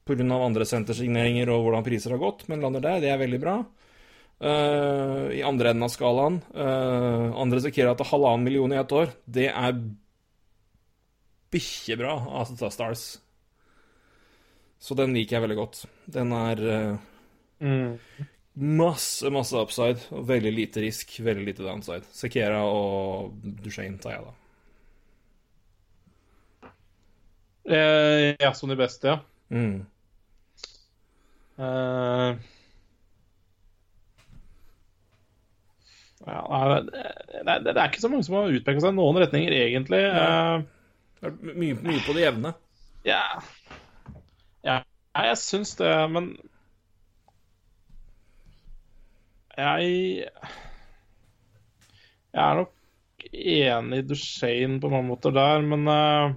Pga. 0.02 0.24
andre 0.34 0.66
sentersigneringer 0.66 1.52
og 1.54 1.62
hvordan 1.62 1.84
priser 1.86 2.10
har 2.10 2.18
gått, 2.18 2.48
men 2.50 2.64
lander 2.64 2.82
der. 2.82 2.98
Det 3.04 3.12
er 3.12 3.20
veldig 3.20 3.38
bra. 3.42 3.60
Uh, 4.42 5.30
I 5.30 5.44
andre 5.46 5.70
enden 5.70 5.86
av 5.86 5.92
skalaen 5.92 6.40
uh, 6.50 7.30
Andre 7.38 7.60
risikerer 7.60 7.92
at 7.92 8.00
det 8.00 8.08
er 8.08 8.10
halvannen 8.10 8.42
million 8.42 8.72
i 8.74 8.80
ett 8.80 8.94
år. 8.98 9.12
Det 9.22 9.46
er 9.52 9.76
bikkjebra 11.52 12.12
av 12.40 12.52
Stars. 12.72 13.04
Så 14.82 14.96
den 14.98 15.14
liker 15.14 15.36
jeg 15.38 15.44
veldig 15.46 15.58
godt. 15.60 15.84
Den 16.18 16.32
er 16.36 16.62
uh, 16.66 17.08
Mm. 17.62 17.92
masse, 18.58 19.30
masse 19.30 19.54
upside 19.54 20.02
og 20.10 20.24
veldig 20.26 20.50
lite 20.56 20.82
risk, 20.82 21.12
veldig 21.22 21.44
lite 21.46 21.62
downside. 21.62 22.02
Sekera 22.10 22.64
og 22.66 23.36
Duchene 23.62 24.00
tar 24.02 24.16
jeg, 24.16 24.24
da. 24.26 24.32
Eh, 27.64 28.34
ja, 28.42 28.50
som 28.54 28.68
de 28.72 28.76
beste, 28.76 29.06
ja. 29.12 29.20
Mm. 29.54 29.86
Eh, 31.62 32.36
ja 36.26 36.80
det, 36.90 37.06
det, 37.46 37.56
det 37.66 37.76
er 37.76 37.88
ikke 37.90 38.02
så 38.02 38.10
mange 38.10 38.26
som 38.26 38.36
har 38.38 38.52
utpekt 38.54 38.82
seg 38.82 38.94
i 38.94 38.98
noen 38.98 39.18
retninger, 39.22 39.54
egentlig. 39.64 40.02
Eh, 40.06 40.12
Det 40.12 40.22
er 40.22 40.66
mye, 41.22 41.74
mye 41.78 42.00
på 42.06 42.14
det 42.16 42.26
jevne. 42.26 42.54
ja. 43.06 43.22
ja, 44.64 44.80
jeg 45.14 45.38
syns 45.38 45.76
det, 45.78 45.92
men 46.10 46.36
Jeg 49.52 50.24
Jeg 52.32 52.50
er 52.50 52.54
nok 52.56 52.72
enig 53.32 53.98
i 53.98 54.06
Duchene 54.08 54.80
på 54.80 54.88
mange 54.88 55.08
måter 55.08 55.30
der, 55.30 55.60
men 55.60 55.88
uh... 55.88 56.32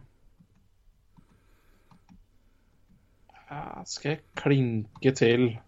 Skal 3.85 4.09
jeg 4.09 4.19
klinke 4.35 5.11
til 5.15 5.59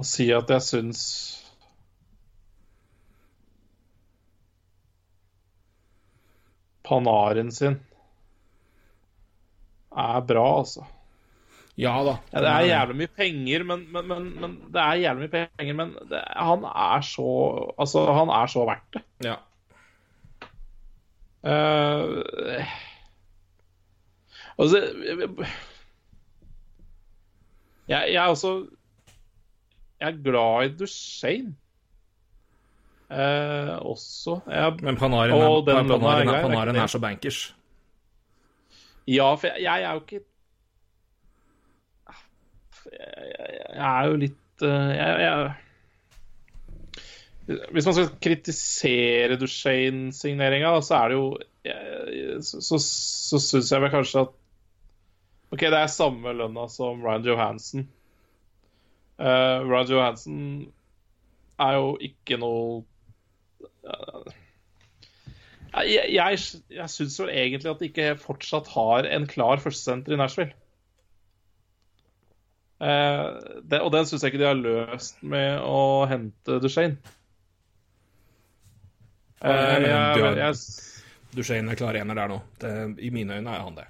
og 0.00 0.06
si 0.08 0.30
at 0.32 0.50
jeg 0.50 0.62
syns 0.64 1.00
Panarin 6.90 7.54
sin 7.54 7.78
er 9.90 10.20
bra, 10.26 10.46
altså. 10.60 10.84
Ja 11.80 11.94
da. 12.04 12.16
Ja, 12.32 12.40
det 12.44 12.50
er 12.50 12.66
jævlig 12.68 12.96
mye 13.00 13.12
penger, 13.16 13.62
men, 13.64 13.84
men, 13.92 14.08
men, 14.10 14.26
men 14.42 14.56
det 14.74 14.82
er 14.82 14.98
jævlig 15.04 15.26
mye 15.26 15.46
penger, 15.56 15.76
men 15.78 15.94
det, 16.10 16.20
han 16.36 16.66
er 16.68 17.06
så 17.06 17.28
Altså, 17.78 18.04
han 18.18 18.32
er 18.36 18.50
så 18.52 18.66
verdt 18.68 18.98
det. 18.98 19.02
Ja. 19.24 19.38
Uh, 21.40 22.20
altså 24.60 24.82
jeg, 27.88 28.12
jeg 28.12 28.14
er 28.14 28.28
også 28.28 28.66
Jeg 30.00 30.08
er 30.08 30.22
glad 30.22 30.66
i 30.66 30.76
Duchene. 30.76 31.54
Eh, 33.10 33.76
også. 33.82 34.40
Jeg, 34.46 34.76
Men 34.82 34.96
Panarin, 34.96 35.32
Og 35.34 35.68
er, 35.68 35.74
den 35.74 35.88
lønna 35.90 36.10
er 36.20 36.42
Panarin, 36.44 36.76
er, 36.76 36.82
er 36.82 36.86
så 36.86 37.00
bankers. 37.02 37.54
ja, 39.08 39.34
for 39.34 39.46
jeg, 39.46 39.62
jeg 39.64 39.82
er 39.82 39.92
jo 39.92 40.00
ikke 40.00 40.20
Jeg, 42.90 43.86
er 43.88 44.04
jo 44.06 44.20
litt 44.20 44.62
eh, 44.62 45.54
Hvis 47.72 47.88
man 47.88 47.96
skal 47.96 48.12
kritisere 48.22 49.38
Duchene-signeringa, 49.40 50.76
så 50.86 51.00
er 51.00 51.08
det 51.08 51.18
jo 51.18 51.26
Så, 52.46 52.60
så, 52.62 52.78
så 52.78 53.40
syns 53.42 53.72
jeg 53.72 53.82
vel 53.82 53.90
kanskje 53.90 54.22
at 54.28 54.36
OK, 55.50 55.64
det 55.66 55.80
er 55.80 55.90
samme 55.90 56.30
lønna 56.30 56.68
som 56.70 57.00
Ryan 57.02 57.24
Johansen. 57.26 57.88
Uh, 59.18 59.66
Ryan 59.66 59.88
Johansen 59.90 60.42
er 61.58 61.74
jo 61.74 61.96
ikke 62.06 62.38
noe 62.38 62.84
Jeg, 65.70 66.08
jeg, 66.10 66.38
jeg 66.74 66.90
syns 66.90 67.20
vel 67.22 67.30
egentlig 67.30 67.70
at 67.70 67.82
de 67.82 67.90
ikke 67.90 68.16
fortsatt 68.18 68.72
har 68.74 69.06
en 69.06 69.28
klar 69.30 69.62
førstesenter 69.62 70.16
i 70.16 70.18
Nashville. 70.18 70.56
Eh, 72.80 73.26
det, 73.62 73.80
og 73.80 73.92
den 73.92 74.08
syns 74.08 74.24
jeg 74.24 74.32
ikke 74.32 74.42
de 74.42 74.48
har 74.48 74.58
løst 74.58 75.20
med 75.22 75.60
å 75.62 76.08
hente 76.10 76.58
Duchene. 76.64 76.96
Eh, 79.44 79.76
jeg, 79.84 80.36
jeg, 80.40 80.58
Duchene 81.36 81.72
er 81.72 81.80
klar 81.80 81.98
ener 82.00 82.18
der 82.18 82.32
nå. 82.32 82.40
Det, 82.60 82.74
I 83.06 83.12
mine 83.14 83.38
øyne 83.38 83.54
er 83.54 83.66
han 83.68 83.78
det. 83.78 83.88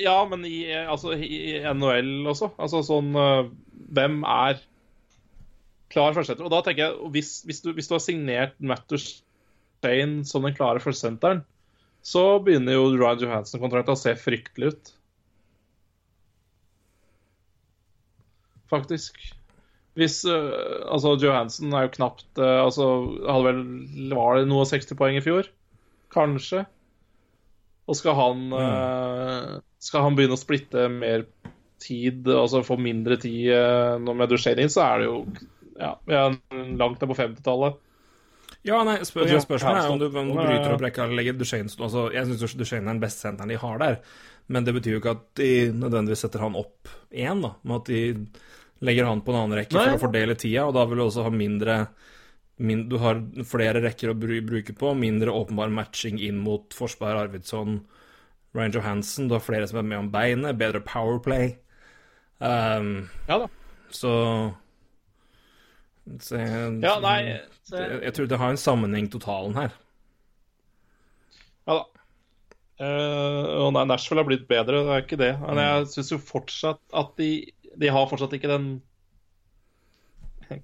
ja, 0.00 0.16
men 0.28 0.44
i, 0.48 0.64
altså, 0.72 1.16
i 1.16 1.60
NHL 1.66 2.28
også. 2.30 2.52
Altså 2.60 2.84
sånn 2.86 3.12
eh, 3.18 3.50
Hvem 3.92 4.22
er 4.28 4.60
klar 5.92 6.16
førstesenter? 6.16 6.48
Og 6.48 6.54
da 6.54 6.62
tenker 6.64 6.86
jeg, 6.86 7.10
hvis, 7.14 7.34
hvis, 7.48 7.60
du, 7.64 7.72
hvis 7.76 7.90
du 7.90 7.96
har 7.96 8.02
signert 8.04 8.56
Matt 8.58 8.92
Shane 8.96 10.24
som 10.28 10.46
den 10.46 10.56
klare 10.56 10.82
førstesenteren, 10.82 11.44
så 12.02 12.24
begynner 12.42 12.74
jo 12.74 12.90
Ryan 12.96 13.22
Johansen-kontrakten 13.26 13.94
å 13.94 14.00
se 14.00 14.16
fryktelig 14.18 14.72
ut. 14.72 14.92
Faktisk. 18.72 19.20
Hvis 19.98 20.22
uh, 20.24 20.88
Altså, 20.88 21.12
Johansen 21.20 21.74
er 21.76 21.84
jo 21.84 21.96
knapt 21.98 22.38
uh, 22.40 22.62
Altså, 22.62 22.86
hadde 23.26 23.44
vel 23.44 23.58
Var 24.08 24.38
det 24.38 24.46
noe 24.48 24.64
60 24.64 24.96
poeng 24.96 25.18
i 25.18 25.24
fjor? 25.24 25.50
Kanskje. 26.14 26.62
Og 27.84 27.98
skal 27.98 28.16
han 28.16 28.46
uh, 28.56 29.58
Skal 29.84 30.06
han 30.06 30.16
begynne 30.16 30.38
å 30.38 30.40
splitte 30.40 30.86
mer 30.88 31.26
tid, 31.82 32.28
altså 32.30 32.62
få 32.64 32.76
mindre 32.80 33.18
tid 33.18 33.50
øh, 33.50 33.96
nå 33.98 34.12
med 34.14 34.32
inn, 34.32 34.70
så 34.70 34.84
er 34.84 35.00
det 35.00 35.08
jo 35.08 35.16
Ja, 35.82 36.28
langt 36.78 37.00
ned 37.02 37.10
på 37.10 37.18
50-tallet. 37.18 37.80
Ja, 38.62 38.78
nei, 38.86 39.00
spør, 39.06 39.26
Ja, 39.26 39.40
spørsmålet 39.42 39.82
er 39.82 39.90
om 39.90 39.98
du, 39.98 40.06
om 40.06 40.28
du 40.30 40.38
bryter 40.38 40.76
opp 40.76 40.84
eller 40.86 41.16
legger 41.18 41.34
Duchene 41.34 41.66
altså, 41.66 42.04
Jeg 42.14 42.28
syns 42.28 42.54
Duchene 42.54 42.84
er 42.84 42.92
den 42.92 43.00
beste 43.02 43.24
senteren 43.24 43.50
de 43.50 43.58
har 43.58 43.80
der, 43.82 43.96
men 44.52 44.66
det 44.66 44.74
betyr 44.76 44.94
jo 44.94 45.00
ikke 45.02 45.16
at 45.16 45.24
de 45.40 45.48
nødvendigvis 45.74 46.22
setter 46.22 46.44
han 46.44 46.58
opp 46.60 46.90
én, 47.10 47.42
da, 47.42 47.56
med 47.66 47.80
at 47.80 47.90
de 47.90 48.02
legger 48.86 49.08
han 49.08 49.22
på 49.24 49.32
en 49.32 49.40
annen 49.40 49.58
rekke 49.58 49.74
Nei. 49.74 49.88
for 49.88 49.98
å 49.98 50.02
fordele 50.04 50.38
tida, 50.38 50.68
og 50.68 50.76
da 50.76 50.86
vil 50.86 51.00
du 51.00 51.06
også 51.08 51.26
ha 51.26 51.34
mindre 51.34 51.78
min, 52.62 52.84
Du 52.90 52.98
har 53.02 53.18
flere 53.48 53.80
rekker 53.82 54.12
å 54.12 54.18
bru, 54.18 54.36
bruke 54.46 54.74
på, 54.78 54.92
mindre 54.94 55.34
åpenbar 55.34 55.72
matching 55.72 56.20
inn 56.22 56.38
mot 56.44 56.74
Forsberg, 56.76 57.24
Arvidsson, 57.24 57.80
Ryan 58.54 58.74
Johansen. 58.76 59.26
Du 59.26 59.34
har 59.34 59.42
flere 59.42 59.66
som 59.66 59.80
er 59.80 59.86
med 59.88 59.98
om 59.98 60.10
beinet, 60.12 60.58
bedre 60.60 60.82
powerplay. 60.84 61.56
Um, 62.38 63.08
Ja 63.26 63.40
da. 63.42 63.48
så 63.90 64.12
så 66.22 66.38
jeg, 66.40 66.68
Ja, 66.82 66.96
nei 67.02 67.18
så, 67.62 67.78
jeg, 67.78 67.98
jeg 68.08 68.14
tror 68.16 68.30
det 68.30 68.38
har 68.42 68.54
en 68.54 68.60
sammenheng, 68.60 69.08
totalen 69.12 69.56
her. 69.58 69.74
Ja 71.68 71.80
da. 71.80 71.88
Uh, 72.82 73.44
og 73.62 73.68
nei, 73.76 73.84
Nashville 73.86 74.24
har 74.24 74.26
blitt 74.26 74.48
bedre, 74.50 74.80
det 74.82 74.94
er 74.94 75.04
ikke 75.04 75.20
det. 75.20 75.34
Men 75.44 75.60
jeg 75.62 75.90
syns 75.92 76.14
jo 76.14 76.18
fortsatt 76.18 76.80
at 76.98 77.12
de 77.20 77.28
De 77.78 77.90
har 77.94 78.08
fortsatt 78.10 78.34
ikke 78.36 78.50
den 78.50 78.72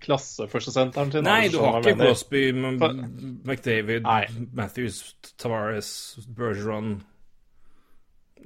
klasseførstesenteren 0.05 1.13
sin. 1.13 1.25
Nei, 1.25 1.47
altså, 1.47 1.59
du 1.59 1.65
har 1.65 1.87
ikke. 1.87 1.95
Crosby, 2.03 2.43
For... 2.81 2.99
McDavid, 3.49 4.03
Nei. 4.05 4.25
Matthews, 4.53 5.17
Tavares, 5.39 6.19
Bergeron 6.37 6.99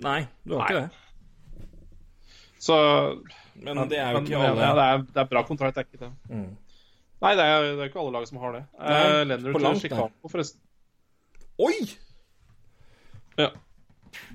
Nei, 0.03 0.27
du 0.45 0.55
har 0.57 0.63
Nei. 0.63 0.69
ikke 0.69 0.83
det. 0.83 0.91
Så 2.63 2.77
Men 3.59 3.83
det 3.91 3.99
er 3.99 4.15
jo 4.15 4.23
ikke 4.23 4.39
alle 4.39 4.63
Ja, 4.63 4.75
det, 4.77 4.85
er, 4.85 5.03
det 5.09 5.23
er 5.25 5.31
bra 5.33 5.43
kontrakt, 5.47 5.77
det 5.77 5.83
er 5.83 5.89
ikke 5.91 6.05
det. 6.05 6.13
Mm. 6.31 6.53
Nei, 7.23 7.35
det 7.39 7.45
er, 7.47 7.65
det 7.77 7.85
er 7.85 7.91
ikke 7.91 8.01
alle 8.03 8.15
lag 8.17 8.25
som 8.27 8.41
har 8.43 8.57
det. 8.57 8.63
Nei, 8.79 8.95
Uh, 8.99 9.21
Leonard 9.29 9.55
til 9.55 9.63
langt, 9.63 9.83
Chicago, 9.85 10.31
forresten. 10.33 10.61
Oi! 11.63 11.77
Ja. 13.39 13.49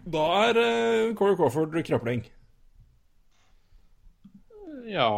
Da 0.07 0.23
er 0.47 0.59
uh, 0.61 1.15
Corey 1.19 1.35
Crawford 1.35 1.76
krøpling. 1.88 2.23
ja. 4.88 5.09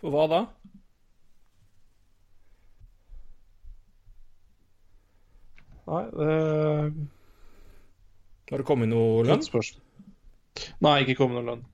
For 0.00 0.14
hva 0.14 0.28
da? 0.30 0.40
Nei, 5.90 6.04
det 6.14 6.30
Har 8.50 8.62
det 8.62 8.66
kommet 8.66 8.90
noe 8.90 9.24
lønn? 9.26 9.42
Nei, 10.82 10.94
ikke 11.02 11.18
kommet 11.18 11.38
noe 11.40 11.46
lønn. 11.50 11.66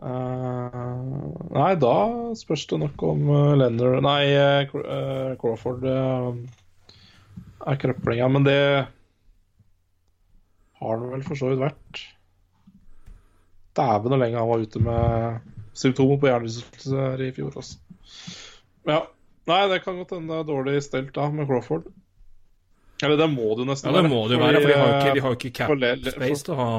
Eh, 0.00 0.76
nei, 1.52 1.72
da 1.76 1.96
spørs 2.38 2.64
det 2.70 2.78
nok 2.80 3.02
om 3.04 3.26
uh, 3.28 3.52
Lenner 3.58 3.98
Nei, 4.00 4.32
uh, 4.32 4.64
eh, 4.80 5.34
Crawford 5.40 5.84
eh, 5.84 6.38
er 7.68 7.80
krøplinga, 7.82 8.30
men 8.32 8.46
det 8.46 8.62
har 10.80 10.96
han 10.96 11.12
vel 11.12 11.26
for 11.26 11.36
så 11.36 11.52
vidt 11.52 11.60
vært. 11.60 12.02
Dæven 13.76 14.16
så 14.16 14.20
lenge 14.22 14.40
han 14.40 14.48
var 14.48 14.64
ute 14.64 14.80
med 14.82 15.36
symptomer 15.76 16.16
på 16.20 16.30
hjernerystelse 16.30 17.10
i 17.20 17.30
fjor. 17.36 17.60
Også. 17.60 17.76
Ja. 18.88 19.02
Nei, 19.50 19.62
det 19.68 19.82
kan 19.84 19.98
godt 20.00 20.14
hende 20.16 20.32
det 20.32 20.40
er 20.40 20.48
dårlig 20.48 20.80
stelt 20.84 21.12
da 21.16 21.28
med 21.34 21.48
Crawford. 21.50 21.90
Eller 23.04 23.16
det 23.20 23.30
må 23.32 23.52
det 23.52 23.64
jo 23.64 23.68
nesten 23.68 23.92
Ja, 23.92 24.00
det 24.00 24.08
må 24.12 24.24
det 24.28 24.36
jo 24.36 24.42
være, 24.42 24.60
for 24.60 24.68
de 24.72 24.76
har 24.80 24.88
jo 24.88 24.96
ikke, 24.96 25.08
eh, 25.08 25.14
de 25.14 25.24
har 25.24 25.36
ikke 25.36 25.52
cap 25.56 25.70
space 26.16 26.44
til 26.48 26.56
å 26.56 26.60
ha 26.60 26.70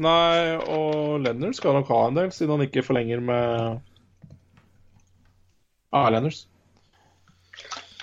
Nei, 0.00 0.56
og 0.72 1.20
Lenners 1.20 1.58
skal 1.60 1.76
nok 1.76 1.90
ha 1.92 2.00
en 2.08 2.16
del, 2.16 2.30
siden 2.32 2.54
han 2.56 2.64
ikke 2.64 2.84
forlenger 2.86 3.20
med 3.24 3.80
Ah, 5.90 6.06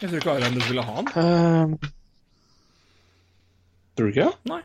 Jeg 0.02 0.10
tror 0.10 0.20
ikke 0.20 0.34
Islanders 0.38 0.68
ville 0.70 0.84
ha 0.84 0.96
han. 0.98 1.08
Uh, 1.16 1.88
tror 3.96 4.10
du 4.10 4.12
ikke? 4.12 4.28
Nei. 4.52 4.60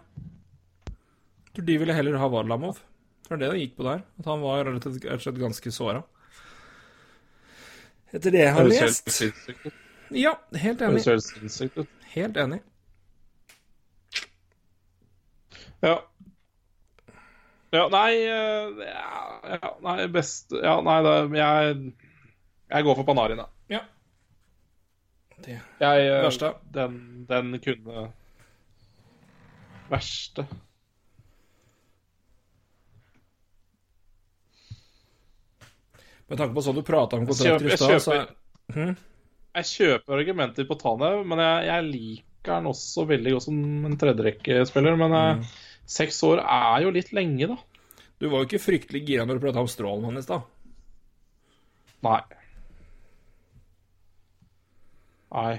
Jeg 0.90 1.54
tror 1.56 1.68
de 1.68 1.76
ville 1.84 1.94
heller 1.96 2.18
ha 2.18 2.28
Varlamov. 2.32 2.80
Det 3.22 3.30
var 3.30 3.40
det 3.40 3.52
det 3.52 3.60
gikk 3.62 3.76
på 3.78 3.86
der. 3.86 4.02
At 4.18 4.28
han 4.28 4.42
var 4.42 4.66
rett 4.66 4.88
og 4.90 5.22
slett 5.22 5.38
ganske 5.40 5.72
såra. 5.72 6.02
Etter 8.12 8.34
det 8.34 8.42
jeg 8.42 8.52
har 8.52 8.66
helt 8.66 8.82
lest. 8.82 9.22
Ja, 10.12 10.34
helt 10.60 10.82
enig. 10.84 11.06
Helt 12.12 12.36
enig. 12.42 12.60
Ja. 15.80 15.94
Ja, 17.72 17.86
nei 17.88 18.10
eh, 18.28 18.82
ja, 18.92 19.70
Nei, 19.80 20.06
best 20.12 20.52
Ja, 20.52 20.74
nei, 20.84 20.98
da, 21.06 21.12
jeg 21.38 21.78
Jeg 22.72 22.84
går 22.84 22.98
for 22.98 23.08
Panarin, 23.08 23.40
da. 23.40 23.46
Ja. 23.72 23.80
Det 25.42 25.56
Jeg, 25.80 26.04
eh, 26.08 26.18
Verste? 26.26 26.52
Den, 26.76 26.98
den 27.30 27.54
kunne 27.64 28.10
Verste 29.90 30.44
Med 36.28 36.38
tanke 36.40 36.54
på 36.56 36.62
sånn 36.64 36.78
du 36.78 36.84
prata 36.86 37.18
om 37.18 37.24
Jeg 37.26 37.32
kontrakter 37.32 37.66
i 37.66 37.76
stad, 37.76 38.02
så 38.04 38.12
er- 38.20 38.30
Hm? 38.72 38.96
Jeg 39.54 39.64
kjøper 39.68 40.14
argumenter 40.16 40.64
på 40.64 40.78
Tanev, 40.80 41.26
men 41.26 41.38
jeg, 41.38 41.66
jeg 41.66 41.84
liker 41.92 42.52
han 42.54 42.64
også 42.70 43.04
veldig 43.06 43.32
godt 43.34 43.42
som 43.44 43.84
en 43.84 43.96
tredjerekkespiller. 44.00 44.96
Men 44.96 45.12
jeg... 45.18 45.36
Mm. 45.36 45.44
Seks 45.86 46.22
år 46.26 46.40
er 46.44 46.82
jo 46.86 46.90
litt 46.94 47.12
lenge, 47.12 47.48
da. 47.48 47.56
Du 48.18 48.28
var 48.30 48.42
jo 48.42 48.48
ikke 48.50 48.62
fryktelig 48.62 49.04
gira 49.06 49.24
når 49.26 49.38
du 49.40 49.44
prata 49.46 49.60
om 49.64 49.68
strålen 49.70 50.04
hans, 50.06 50.26
da. 50.28 50.40
Nei. 52.02 52.20
Nei. 55.32 55.54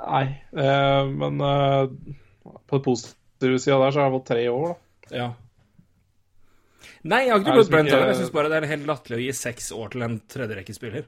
Nei, 0.00 0.24
eh, 0.56 1.04
men 1.10 1.40
eh, 1.44 1.90
på 2.66 2.78
den 2.78 2.84
positive 2.84 3.58
sida 3.60 3.78
der 3.82 3.92
så 3.92 4.00
har 4.00 4.08
jeg 4.08 4.16
fått 4.16 4.28
tre 4.30 4.44
år, 4.48 4.66
da. 4.72 5.16
Ja. 5.20 5.28
Nei, 7.02 7.22
jeg 7.26 7.32
har 7.32 7.40
ikke 7.42 7.56
det 7.58 7.70
Brent 7.72 7.88
ikke- 7.88 7.96
heller. 7.96 8.12
Jeg 8.12 8.20
syns 8.20 8.32
bare 8.34 8.48
det 8.52 8.58
er 8.62 8.70
helt 8.70 8.86
latterlig 8.88 9.18
å 9.18 9.24
gi 9.26 9.32
seks 9.36 9.70
år 9.72 9.90
til 9.92 10.02
en 10.06 10.20
tredjerekkespiller. 10.30 11.06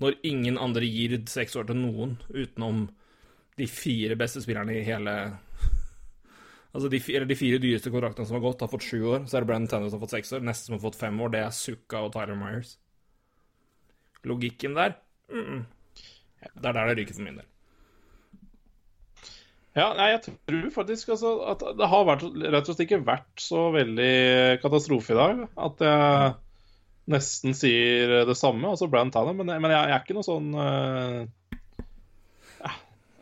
Når 0.00 0.16
ingen 0.24 0.58
andre 0.58 0.84
gir 0.88 1.14
seks 1.30 1.56
år 1.56 1.66
til 1.68 1.76
noen 1.80 2.16
utenom 2.30 2.88
de 3.56 3.66
fire 3.70 4.16
beste 4.18 4.42
spillerne 4.42 4.74
i 4.78 4.84
hele 4.86 5.14
Altså 6.74 6.88
de, 6.90 6.98
eller 7.14 7.28
de 7.30 7.36
fire 7.38 7.60
dyreste 7.62 7.90
kontraktene 7.94 8.26
som 8.26 8.34
har 8.34 8.42
gått, 8.42 8.64
har 8.64 8.70
fått 8.72 8.82
sju 8.82 8.98
år. 9.06 9.26
Så 9.30 9.36
er 9.36 9.44
det 9.44 9.46
Brandon 9.46 9.70
Tennis 9.70 9.92
som 9.92 10.00
har 10.00 10.08
fått 10.08 10.16
seks 10.16 10.32
år. 10.34 10.40
Neste 10.42 10.66
som 10.66 10.74
har 10.74 10.82
fått 10.82 10.98
fem 10.98 11.20
år, 11.22 11.30
det 11.30 11.42
er 11.44 11.52
Sukka 11.54 12.00
og 12.02 12.10
Tyler 12.16 12.34
Myers. 12.34 12.72
Logikken 14.26 14.74
der 14.74 14.96
mm 15.30 15.44
-mm. 15.44 15.64
Det 16.42 16.68
er 16.68 16.72
der 16.72 16.86
det 16.88 16.96
ryker 16.98 17.14
for 17.14 17.22
min 17.22 17.36
del. 17.36 17.46
Ja, 19.74 19.94
nei, 19.94 20.10
jeg 20.10 20.22
tror 20.22 20.70
faktisk 20.70 21.08
altså, 21.08 21.38
at 21.50 21.62
det 21.78 21.88
har 21.88 22.04
vært, 22.04 22.22
rett 22.22 22.68
og 22.68 22.74
slett 22.74 22.90
ikke 22.90 23.06
vært 23.06 23.40
så 23.40 23.70
veldig 23.70 24.60
katastrofe 24.62 25.12
i 25.12 25.16
dag. 25.16 25.48
At 25.56 25.80
jeg 25.80 26.34
nesten 27.06 27.54
sier 27.54 28.24
det 28.24 28.36
samme, 28.36 28.68
altså 28.68 28.86
Brann 28.88 29.10
Tanner, 29.10 29.32
men, 29.32 29.46
men 29.46 29.70
jeg, 29.70 29.88
jeg 29.88 29.94
er 29.94 30.02
ikke 30.02 30.14
noe 30.14 30.22
sånn 30.22 30.52
ja, 30.54 31.26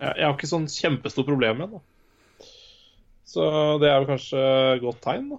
jeg, 0.03 0.13
jeg 0.19 0.27
har 0.29 0.35
ikke 0.37 0.51
sånn 0.51 0.69
kjempestort 0.73 1.29
problem 1.31 1.59
med 1.63 1.75
det. 1.77 1.81
Så 3.33 3.47
det 3.81 3.89
er 3.89 4.03
jo 4.03 4.09
kanskje 4.11 4.41
godt 4.83 5.01
tegn, 5.05 5.29
da. 5.33 5.39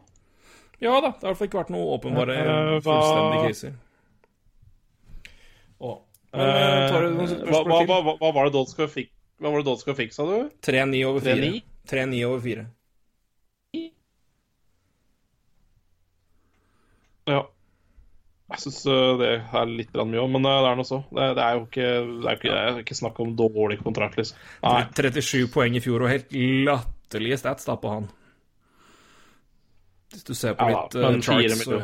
Ja 0.83 0.95
da, 0.99 1.11
det 1.13 1.21
har 1.23 1.29
i 1.29 1.31
hvert 1.31 1.39
fall 1.41 1.47
ikke 1.51 1.59
vært 1.61 1.73
noe 1.75 1.91
åpenbare 1.97 2.37
Eh, 2.41 2.45
hva- 2.79 2.81
fullstendige 2.87 3.43
kriser. 3.47 3.75
Å. 5.83 5.91
Eh, 6.33 6.39
hva, 7.51 7.59
hva, 7.69 7.83
hva, 7.85 8.15
hva 8.19 8.31
var 8.33 8.47
det 8.49 8.55
Dodska 8.55 8.87
fikk, 8.89 9.11
fikk, 9.99 10.13
sa 10.15 10.25
du? 10.25 10.49
3-9 10.65 11.03
over 11.05 11.21
4. 11.21 11.35
3-9? 11.37 11.61
3-9 11.91 12.23
over 12.31 12.41
4. 12.47 12.65
Ja. 17.27 17.41
Jeg 18.53 18.61
syns 18.61 18.83
det 19.17 19.29
er 19.33 19.69
litt 19.71 19.95
mye 19.97 20.21
òg, 20.21 20.27
men 20.35 20.45
eh, 20.45 20.59
det 20.61 20.69
er 20.69 20.75
noe 20.77 20.85
så. 20.85 20.99
Det, 21.09 21.29
det 21.39 21.45
er 21.45 21.55
jo 21.57 21.63
ikke, 21.65 21.87
det 22.05 22.27
er 22.29 22.35
ikke, 22.37 22.51
det 22.51 22.59
er 22.61 22.81
ikke 22.83 22.97
snakk 22.99 23.21
om 23.23 23.31
dårlig 23.39 23.79
kontrakt, 23.81 24.19
liksom. 24.19 24.43
Nei. 24.61 24.83
37 24.93 25.47
poeng 25.55 25.77
i 25.79 25.81
fjor, 25.81 26.05
og 26.05 26.11
helt 26.13 26.35
latterlige 26.69 27.39
stats 27.41 27.65
da 27.65 27.77
på 27.81 27.95
han. 27.95 28.11
Hvis 30.13 30.27
du 30.27 30.35
ser 30.37 30.53
på 30.59 30.69
Ja, 30.69 30.83
litt 30.85 30.99
uh, 31.01 31.17
charts 31.25 31.63
så... 31.65 31.81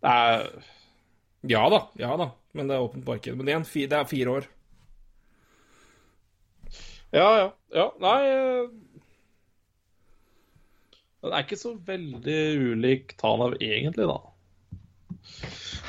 Det 0.00 0.14
er 0.14 0.46
Ja 1.52 1.66
da, 1.68 1.82
ja 2.00 2.14
da. 2.16 2.30
Men 2.56 2.70
det 2.70 2.78
er 2.78 2.86
åpent 2.86 3.04
marked. 3.06 3.36
Men 3.36 3.46
det 3.46 3.58
er, 3.58 3.66
det 3.92 3.98
er 3.98 4.08
fire 4.08 4.38
år. 4.38 4.48
Ja, 7.12 7.28
ja. 7.36 7.46
ja. 7.74 7.86
Nei 8.00 8.20
Den 11.20 11.34
er 11.34 11.44
ikke 11.44 11.60
så 11.60 11.74
veldig 11.84 12.40
ulik 12.72 13.16
Tanav 13.20 13.58
egentlig, 13.60 14.08
da. 14.08 14.29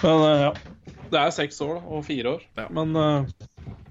Men 0.01 0.23
eh, 0.27 0.41
ja. 0.47 0.51
Det 1.11 1.19
er 1.19 1.33
seks 1.35 1.57
år 1.61 1.73
da, 1.77 1.81
og 1.91 2.05
fire 2.07 2.35
år. 2.37 2.45
Ja. 2.57 2.67
Men 2.71 2.95
eh, 2.95 3.31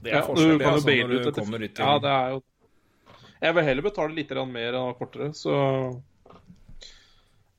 Det 0.01 0.12
er 0.12 0.16
ja, 0.16 0.22
du 0.27 0.35
kan 0.35 0.47
jo 0.47 0.70
altså, 0.70 0.86
baile 0.89 1.18
ut 1.18 1.27
etter 1.31 1.43
ut 1.44 1.74
til 1.77 1.85
Ja, 1.85 1.98
det 2.01 2.14
er 2.14 2.36
jo 2.36 2.40
Jeg 3.40 3.56
vil 3.56 3.68
heller 3.68 3.86
betale 3.89 4.16
litt 4.16 4.32
mer 4.48 4.78
enn 4.81 4.94
kortere, 4.98 5.32
så 5.36 5.56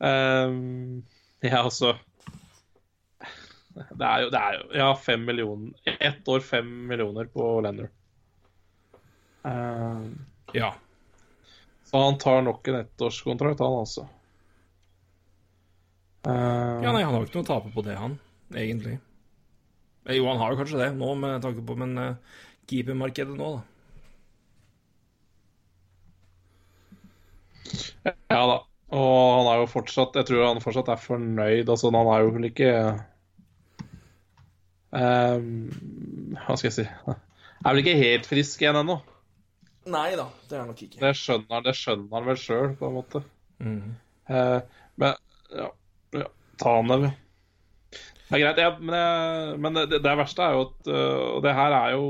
Ehm, 0.01 1.03
Ja, 1.41 1.61
altså 1.61 1.93
Det 3.71 4.05
er 4.05 4.23
jo, 4.23 4.29
det 4.33 4.39
er 4.39 4.55
jo 4.57 4.63
Ja, 4.79 4.93
fem 4.97 5.25
millioner 5.25 5.97
Ett 5.99 6.27
år 6.27 6.39
fem 6.45 6.71
millioner 6.87 7.29
på 7.29 7.53
Lender. 7.61 7.91
Ehm, 9.45 10.25
Ja. 10.53 10.73
Så 11.85 11.99
han 11.99 12.17
tar 12.17 12.41
nok 12.41 12.67
en 12.67 12.75
ettårskontrakt, 12.81 13.59
han 13.59 13.77
altså. 13.81 14.07
Uh, 16.27 16.81
Ja, 16.83 16.91
nei, 16.93 17.01
han 17.03 17.13
har 17.15 17.21
jo 17.21 17.27
ikke 17.29 17.39
noe 17.39 17.47
å 17.47 17.51
tape 17.51 17.71
på 17.73 17.83
det, 17.85 17.95
han, 17.97 18.19
egentlig. 18.53 18.99
Eh, 20.05 20.15
Jo, 20.17 20.27
han 20.29 20.41
har 20.41 20.53
jo 20.53 20.59
kanskje 20.61 20.81
det 20.81 20.89
nå, 20.97 21.13
med 21.17 21.41
tanke 21.45 21.63
på 21.65 21.77
Men 21.79 21.97
uh, 21.97 22.41
keepermarkedet 22.69 23.37
nå, 23.37 23.55
da. 23.57 23.61
Ja 28.31 28.43
da. 28.49 28.57
Og 28.91 29.11
han 29.37 29.47
er 29.47 29.61
jo 29.61 29.67
fortsatt 29.71 30.17
Jeg 30.19 30.27
tror 30.27 30.41
han 30.43 30.61
fortsatt 30.63 30.89
er 30.91 30.99
fornøyd. 30.99 31.69
Altså, 31.69 31.91
han 31.95 32.09
er 32.11 32.25
jo 32.25 32.33
vel 32.35 32.47
ikke 32.49 32.71
ehm, 34.99 35.69
Hva 36.41 36.57
skal 36.57 36.67
jeg 36.67 36.75
si 36.81 36.87
Er 37.63 37.69
vel 37.69 37.83
ikke 37.83 37.99
helt 37.99 38.27
frisk 38.27 38.63
igjen 38.63 38.79
ennå. 38.81 38.97
Nei 39.91 40.15
da, 40.17 40.25
det 40.49 40.57
er 40.57 40.65
nok 40.65 40.79
ikke. 40.81 40.97
Det 41.01 41.11
skjønner 41.17 41.53
han, 41.53 41.65
det 41.65 41.75
skjønner 41.77 42.15
han 42.15 42.25
vel 42.25 42.39
sjøl, 42.41 42.71
på 42.77 42.87
en 42.87 42.95
måte. 42.95 43.21
Mm. 43.61 43.91
Uh, 44.29 44.87
men 45.01 45.13
ja, 45.53 45.67
ja, 46.15 46.27
ta 46.61 46.75
han 46.79 46.91
det. 46.91 47.11
Det 48.31 48.37
er 48.37 48.43
greit. 48.45 48.59
Ja, 48.63 48.73
men 48.79 48.95
jeg, 48.95 49.55
men 49.63 49.79
det, 49.79 50.01
det 50.03 50.17
verste 50.21 50.43
er 50.45 50.55
jo 50.55 50.67
at 50.69 50.87
øh, 50.87 51.23
Og 51.35 51.41
det 51.43 51.51
her 51.57 51.73
er 51.75 51.95
jo 51.97 52.05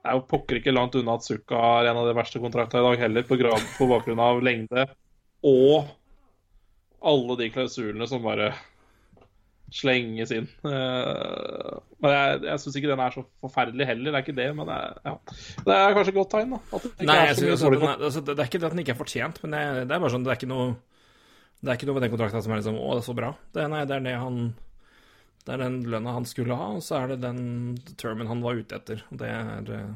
Det 0.00 0.08
er 0.08 0.16
jo 0.16 0.22
pokker 0.30 0.58
ikke 0.58 0.72
langt 0.72 0.96
unna 0.96 1.18
at 1.18 1.26
Sukka 1.26 1.60
er 1.76 1.90
en 1.90 2.00
av 2.00 2.08
de 2.08 2.14
verste 2.16 2.40
kontraktene 2.40 2.80
i 2.80 2.86
dag 2.88 3.04
heller, 3.04 3.26
på, 3.28 3.36
grad, 3.38 3.66
på 3.76 3.88
bakgrunn 3.90 4.22
av 4.22 4.40
lengde 4.42 4.88
og 5.42 5.90
alle 7.02 7.34
de 7.40 7.48
klausulene 7.50 8.06
som 8.06 8.22
bare 8.22 8.52
slenges 9.72 10.32
inn. 10.34 10.46
Eh, 10.68 11.72
men 12.04 12.14
jeg, 12.14 12.40
jeg 12.46 12.62
syns 12.62 12.78
ikke 12.78 12.90
den 12.92 13.02
er 13.02 13.14
så 13.14 13.24
forferdelig 13.42 13.88
heller, 13.88 14.10
det 14.10 14.18
er 14.18 14.26
ikke 14.26 14.36
det. 14.36 14.48
Men 14.58 14.70
er, 14.70 14.96
ja. 15.06 15.14
det 15.66 15.76
er 15.78 15.96
kanskje 15.96 16.12
et 16.12 16.18
godt 16.20 16.32
tegn, 16.34 16.54
da. 16.54 16.80
Nei, 17.08 17.18
er 17.24 17.34
synes, 17.38 17.64
den 17.64 17.88
altså, 17.88 18.20
det 18.20 18.36
det 18.36 18.44
er 18.44 18.50
ikke 18.50 18.60
det 18.62 18.68
at 18.68 18.76
den 18.76 18.84
ikke 18.84 18.94
er 18.94 19.00
fortjent, 19.00 19.42
men 19.44 19.56
det, 19.56 19.62
det 19.88 19.96
er 19.96 20.04
bare 20.04 20.14
sånn 20.14 20.26
Det 20.26 20.34
er 20.34 20.40
ikke 20.40 20.52
noe 20.52 20.68
Det 21.62 21.70
er 21.70 21.78
ikke 21.78 21.86
noe 21.88 21.96
ved 21.98 22.04
den 22.08 22.12
kontrakten 22.12 22.42
som 22.42 22.52
er 22.52 22.58
liksom 22.58 22.78
Å, 22.80 22.88
det 22.96 23.02
er 23.04 23.06
så 23.06 23.14
bra. 23.14 23.32
Det, 23.54 23.66
nei, 23.70 23.84
det 23.86 23.94
er 23.96 24.06
det 24.06 24.16
han 24.18 24.38
Det 25.46 25.54
er 25.54 25.62
den 25.62 25.76
lønna 25.92 26.16
han 26.16 26.26
skulle 26.26 26.58
ha, 26.58 26.72
og 26.78 26.82
så 26.82 26.98
er 26.98 27.12
det 27.12 27.20
den 27.22 27.42
termen 28.00 28.30
han 28.30 28.42
var 28.42 28.58
ute 28.58 28.78
etter. 28.78 29.04
Og 29.14 29.20
det 29.22 29.30
er 29.30 29.72
eh, 29.78 29.92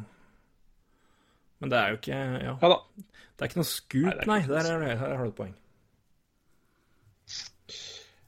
Men 1.63 1.73
det 1.73 1.81
er 1.81 1.93
jo 1.93 2.01
ikke 2.01 2.21
Ja. 2.47 2.57
Ja 2.63 2.73
da. 2.77 2.81
Det 3.37 3.45
er 3.45 3.51
ikke 3.51 3.61
noe 3.61 3.69
scoop, 3.69 4.07
Nei, 4.07 4.27
nei. 4.31 4.39
Der, 4.49 4.71
er 4.73 4.81
det, 4.81 4.93
har 5.03 5.19
du 5.21 5.29
et 5.29 5.37
poeng. 5.37 5.57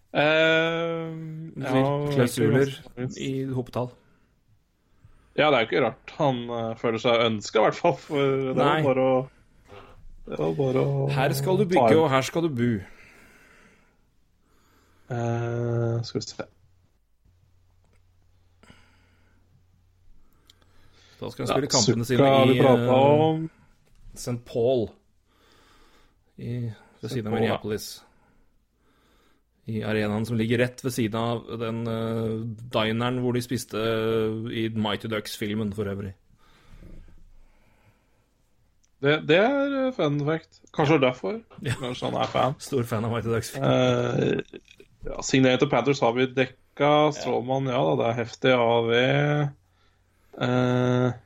Uh, 0.08 1.12
ja, 1.60 1.72
Klausuler 2.12 2.70
i 3.20 3.30
hopetall. 3.52 3.88
Ja, 5.38 5.48
det 5.52 5.54
er 5.54 5.62
jo 5.62 5.68
ikke 5.68 5.82
rart 5.84 6.12
han 6.18 6.38
eh, 6.50 6.70
føler 6.80 6.98
seg 6.98 7.24
ønska, 7.28 7.60
i 7.60 7.64
hvert 7.68 7.76
fall. 7.78 7.94
For 8.02 8.38
det 8.48 8.54
var 8.58 8.80
bare 8.88 9.02
å 9.06 9.18
Det 10.26 10.38
var 10.40 10.54
bare 10.58 10.82
å 10.82 11.04
Her 11.14 11.34
skal 11.38 11.60
du 11.60 11.66
bygge, 11.70 11.98
og 12.00 12.08
her 12.10 12.26
skal 12.26 12.48
du 12.48 12.50
bo. 12.50 12.70
Eh, 15.08 16.02
Skal 16.04 16.20
vi 16.20 16.26
se 16.26 16.44
Da 21.18 21.30
skal 21.30 21.46
han 21.46 21.48
spille 21.48 21.70
kampene 21.72 22.04
sine 22.06 22.26
i 22.52 22.58
prata 22.60 22.98
eh. 22.98 23.46
St. 24.14 24.36
Paul 24.46 24.88
i, 26.38 26.70
ved 27.00 27.10
siden 27.10 27.26
av 27.26 27.32
ja. 27.32 27.38
Minneapolis. 27.40 27.88
I 29.66 29.82
arenaen 29.82 30.26
som 30.26 30.38
ligger 30.38 30.62
rett 30.62 30.84
ved 30.84 30.94
siden 30.94 31.18
av 31.18 31.42
den 31.60 31.80
uh, 31.90 32.46
dineren 32.72 33.18
hvor 33.24 33.34
de 33.34 33.42
spiste 33.42 33.78
uh, 33.78 34.46
i 34.54 34.68
Mighty 34.70 35.10
Ducks-filmen, 35.10 35.72
for 35.74 35.90
øvrig. 35.90 36.14
Det, 39.02 39.18
det 39.28 39.36
er 39.36 39.90
fun 39.94 40.22
fact. 40.26 40.62
Kanskje 40.74 40.98
derfor. 41.02 41.40
Ja. 41.62 41.74
Kanskje 41.82 42.06
han 42.06 42.22
er 42.22 42.30
fan. 42.32 42.56
Stor 42.68 42.82
fan 42.82 43.04
av 43.04 43.12
Mighty 43.12 43.34
Ducks-filmen. 43.34 43.70
Eh, 43.70 44.62
ja, 45.06 45.22
Signerte 45.22 45.68
Panthers 45.70 46.00
har 46.00 46.12
vi 46.16 46.26
dekka. 46.26 47.12
Strålmann, 47.14 47.70
ja 47.70 47.78
da, 47.78 47.94
det 48.00 48.10
er 48.10 48.18
heftig 48.22 48.52
AV. 48.54 48.92
Eh, 50.38 51.16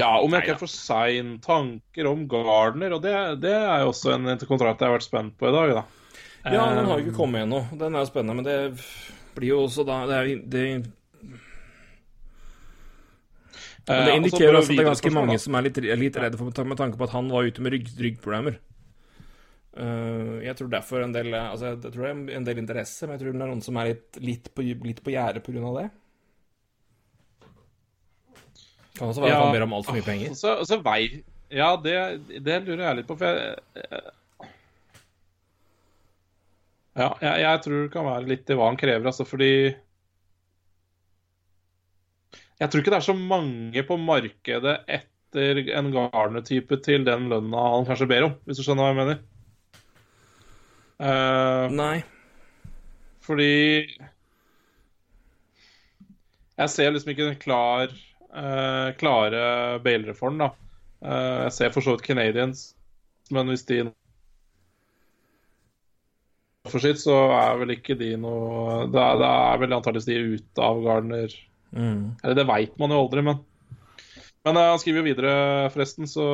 ja, 0.00 0.10
om 0.18 0.32
jeg 0.32 0.44
ikke 0.44 0.54
er 0.56 0.60
for 0.62 0.72
sein, 0.72 1.34
tanker 1.44 2.08
om 2.10 2.24
Gardner. 2.30 2.96
Og 2.96 3.02
det, 3.04 3.14
det 3.44 3.54
er 3.54 3.84
jo 3.84 3.92
også 3.92 4.16
en 4.16 4.30
kontrakt 4.48 4.80
jeg 4.80 4.88
har 4.88 4.96
vært 4.96 5.08
spent 5.08 5.36
på 5.38 5.50
i 5.50 5.54
dag, 5.54 5.76
da. 5.80 5.84
ja, 6.48 6.64
den 6.72 6.88
har 6.88 6.96
jo 6.96 7.02
Eh, 7.02 7.06
ikke 7.06 7.18
kommet 7.20 7.44
ennå. 7.44 7.64
Den 7.78 7.94
er 7.94 8.04
jo 8.04 8.10
spennende, 8.10 8.38
men 8.40 8.48
det 8.48 8.58
blir 9.36 9.54
jo 9.54 9.62
også 9.66 9.84
da 9.88 10.02
Det, 10.08 10.16
er, 10.16 10.42
det, 10.52 10.64
men 13.82 13.86
det 13.86 13.94
eh, 13.94 14.00
altså, 14.00 14.16
indikerer 14.16 14.58
også 14.58 14.72
at 14.72 14.76
det 14.76 14.82
er 14.84 14.90
ganske 14.90 15.14
mange 15.14 15.38
som 15.42 15.56
er 15.58 15.66
litt, 15.66 15.78
litt 15.82 16.18
redde 16.20 16.38
for 16.38 16.68
med 16.70 16.78
tanke 16.78 16.98
på 16.98 17.08
at 17.08 17.14
han 17.16 17.30
var 17.32 17.48
ute 17.48 17.64
med 17.64 17.74
rygg, 17.74 17.88
ryggproblemer. 17.98 18.60
Eh, 19.72 20.42
jeg 20.44 20.56
tror 20.58 20.68
derfor 20.68 21.00
en 21.00 21.14
del 21.14 21.32
Altså, 21.32 21.70
jeg 21.72 21.92
tror 21.94 22.04
det 22.04 22.12
er 22.12 22.36
en 22.36 22.46
del 22.46 22.60
interesse, 22.60 23.06
men 23.06 23.16
jeg 23.16 23.22
tror 23.22 23.32
det 23.32 23.40
er 23.40 23.52
noen 23.54 23.64
som 23.64 23.78
er 23.80 23.92
litt, 23.94 24.18
litt 24.20 24.50
på, 24.52 24.64
litt 24.68 25.00
på 25.04 25.14
gjerdet 25.14 25.44
pga. 25.46 25.74
det. 25.78 25.90
Kan 28.98 29.08
også 29.08 29.24
være 29.24 29.32
ja. 29.32 29.38
han 29.40 29.54
ber 29.54 29.64
om 29.64 29.78
altfor 29.78 29.96
mye 29.96 30.04
penger. 30.08 30.34
Så, 30.36 30.58
så 30.68 30.80
vei 30.84 31.22
Ja, 31.52 31.74
det, 31.80 31.94
det 32.44 32.58
lurer 32.66 32.84
jeg 32.88 33.00
litt 33.00 33.08
på, 33.08 33.16
for 33.16 33.28
jeg 33.28 33.56
jeg 33.80 34.10
Ja, 36.92 37.08
jeg, 37.24 37.40
jeg 37.40 37.60
tror 37.64 37.78
det 37.78 37.92
kan 37.94 38.04
være 38.04 38.28
litt 38.28 38.50
i 38.52 38.56
hva 38.58 38.68
han 38.68 38.76
krever, 38.76 39.08
altså, 39.08 39.24
fordi 39.24 39.52
Jeg 42.60 42.68
tror 42.68 42.82
ikke 42.82 42.92
det 42.92 42.98
er 43.00 43.08
så 43.08 43.16
mange 43.16 43.82
på 43.88 43.96
markedet 43.96 44.76
etter 44.84 45.62
en 45.72 45.88
Garner-type 45.94 46.76
til 46.84 47.08
den 47.08 47.30
lønna 47.32 47.62
han 47.72 47.88
kanskje 47.88 48.10
ber 48.10 48.26
om, 48.28 48.34
hvis 48.44 48.60
du 48.60 48.66
skjønner 48.66 48.84
hva 48.84 48.92
jeg 48.92 49.00
mener. 49.00 49.22
Eh, 51.02 51.66
Nei. 51.74 52.02
fordi 53.26 53.52
Jeg 56.58 56.70
ser 56.70 56.92
liksom 56.92 57.10
ikke 57.10 57.30
en 57.32 57.40
klar 57.42 57.90
uh, 57.90 58.92
klare 59.00 59.80
Bale-reform, 59.82 60.38
da. 60.44 60.52
Uh, 61.02 61.48
jeg 61.48 61.54
ser 61.56 61.72
for 61.74 61.82
så 61.82 61.96
vidt 61.96 62.06
Canadians, 62.06 62.68
men 63.34 63.50
hvis 63.50 63.66
de 63.66 63.80
for 66.70 66.78
sitt, 66.78 67.00
så 67.02 67.16
er 67.34 67.56
vel 67.58 67.72
ikke 67.74 67.96
de 67.98 68.12
noe 68.22 68.84
Da, 68.94 69.08
er 69.16 69.58
vel 69.58 69.74
antakeligvis 69.74 70.06
de 70.06 70.36
ute 70.36 70.62
av 70.62 70.78
Gardner. 70.84 71.34
Mm. 71.74 72.12
Eller 72.22 72.38
det 72.38 72.46
veit 72.46 72.76
man 72.78 72.94
jo 72.94 73.00
aldri, 73.02 73.24
men 73.26 73.40
Men 74.46 74.58
han 74.58 74.78
skriver 74.78 75.02
jo 75.02 75.08
videre, 75.08 75.34
forresten, 75.74 76.06
så 76.10 76.28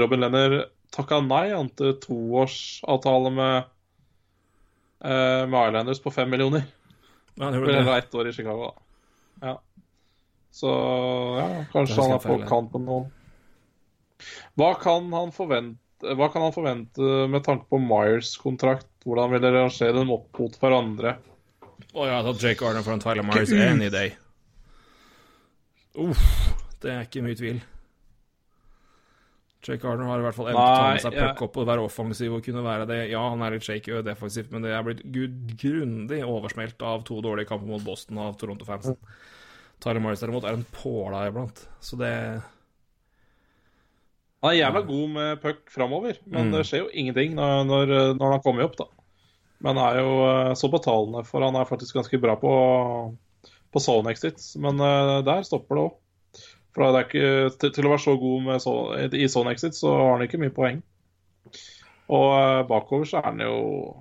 Robin 0.00 0.24
Lenner 0.24 0.62
takka 0.94 1.20
nei 1.24 1.50
han 1.52 1.70
til 1.78 1.94
toårsavtale 2.02 3.32
med 3.34 3.56
uh, 5.04 5.44
med 5.48 5.60
Islanders 5.60 6.02
på 6.04 6.12
fem 6.14 6.30
millioner. 6.30 6.66
Ja, 7.36 7.50
det 7.50 7.60
gjorde 7.60 7.78
det. 7.78 7.96
Ett 7.96 8.14
år 8.14 8.28
i 8.28 8.32
Chicago, 8.32 8.70
da. 8.70 9.48
Ja. 9.48 9.56
Så 10.56 10.72
ja, 11.36 11.48
kanskje 11.72 12.00
han 12.00 12.14
er 12.16 12.22
på 12.24 12.38
kant 12.48 12.72
med 12.72 12.86
noen. 12.86 13.10
Hva 14.56 14.70
kan 14.80 15.10
han 15.12 15.34
forvente 15.36 15.82
hva 15.96 16.28
kan 16.28 16.42
han 16.44 16.52
forvente 16.52 17.00
med 17.32 17.44
tanke 17.44 17.64
på 17.72 17.78
Myers 17.80 18.34
kontrakt? 18.40 18.88
Hvordan 19.04 19.32
vil 19.32 19.40
dere 19.40 19.62
rangere 19.64 19.94
dem 19.96 20.10
opp 20.12 20.40
mot 20.40 20.58
hverandre? 20.60 21.14
Å 21.96 22.08
ja, 22.08 22.18
tatt 22.26 22.42
Jake 22.44 22.66
Arden 22.68 22.84
foran 22.84 23.00
Tyler 23.00 23.24
Myers 23.24 23.52
any 23.56 23.88
day. 23.92 24.12
Uff, 25.96 26.20
det 26.84 26.92
er 26.92 27.06
ikke 27.08 27.24
mye 27.24 27.38
tvil. 27.38 27.62
Jake 29.64 29.88
Arden 29.88 30.06
har 30.06 30.20
i 30.20 30.22
hvert 30.26 30.34
fall 30.36 30.50
evnen 30.50 30.60
til 30.62 30.72
å 30.72 30.76
ta 30.78 30.90
med 30.92 31.00
seg 31.02 31.14
puck 31.16 31.42
opp 31.48 31.56
og 31.62 31.66
være 31.66 31.84
offensiv 31.88 32.34
og 32.36 32.42
kunne 32.44 32.62
være 32.62 32.86
det. 32.86 32.98
Ja, 33.10 33.22
han 33.32 33.40
er 33.42 33.56
litt 33.56 33.64
shaky 33.66 33.96
og 33.98 34.04
defensivt, 34.06 34.50
men 34.52 34.62
det 34.62 34.70
er 34.76 34.82
blitt 34.86 35.00
grundig 35.58 36.20
oversmelt 36.26 36.82
av 36.86 37.02
to 37.08 37.20
dårlige 37.24 37.48
kamper 37.48 37.66
mot 37.72 37.82
Boston 37.82 38.18
av 38.22 38.36
Toronto-fansen. 38.38 38.96
Tyler 39.82 40.00
Myers 40.04 40.20
derimot 40.22 40.44
er 40.46 40.54
en 40.56 40.66
påla 40.76 41.24
iblant, 41.28 41.64
så 41.80 41.98
det 42.00 42.12
Han 44.42 44.52
er 44.52 44.58
jævla 44.60 44.82
god 44.86 45.08
med 45.10 45.40
puck 45.42 45.70
framover, 45.72 46.18
men 46.26 46.46
Mm. 46.48 46.52
det 46.52 46.66
skjer 46.68 46.84
jo 46.84 46.90
ingenting 46.92 47.34
når, 47.34 47.64
når, 47.66 47.92
når 48.20 48.30
han 48.36 48.42
kommer 48.44 48.64
opp, 48.68 48.76
da. 48.76 48.84
Men 49.64 49.78
er 49.80 49.98
jo 50.02 50.10
eh, 50.28 50.54
så 50.54 50.68
på 50.70 50.78
tallene, 50.84 51.24
for 51.26 51.40
han 51.42 51.56
er 51.56 51.64
faktisk 51.64 51.96
ganske 51.96 52.20
bra 52.20 52.36
på, 52.36 52.52
på 53.72 53.80
zone 53.80 54.10
exits. 54.12 54.54
Men 54.60 54.78
eh, 54.78 55.22
der 55.26 55.42
stopper 55.42 55.74
det 55.74 55.84
òg. 55.88 55.94
For 56.76 56.84
det 56.84 57.00
er 57.00 57.06
ikke, 57.08 57.52
til, 57.56 57.70
til 57.72 57.88
å 57.88 57.92
være 57.94 58.04
så 58.04 58.14
god 58.20 58.42
med 58.44 58.60
så, 58.60 58.72
i 59.16 59.28
sånn 59.32 59.48
exit, 59.48 59.78
så 59.78 59.94
har 59.96 60.10
han 60.12 60.24
ikke 60.26 60.40
mye 60.42 60.52
poeng. 60.52 60.82
Og 62.12 62.26
eh, 62.36 62.64
bakover 62.68 63.08
så 63.08 63.22
er 63.22 63.30
han 63.30 63.40
jo 63.40 63.54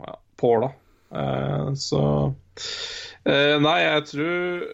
ja, 0.04 0.18
påla. 0.38 0.74
Eh, 1.16 1.70
så 1.80 2.02
eh, 3.24 3.56
Nei, 3.64 3.78
jeg 3.86 4.04
tror 4.12 4.66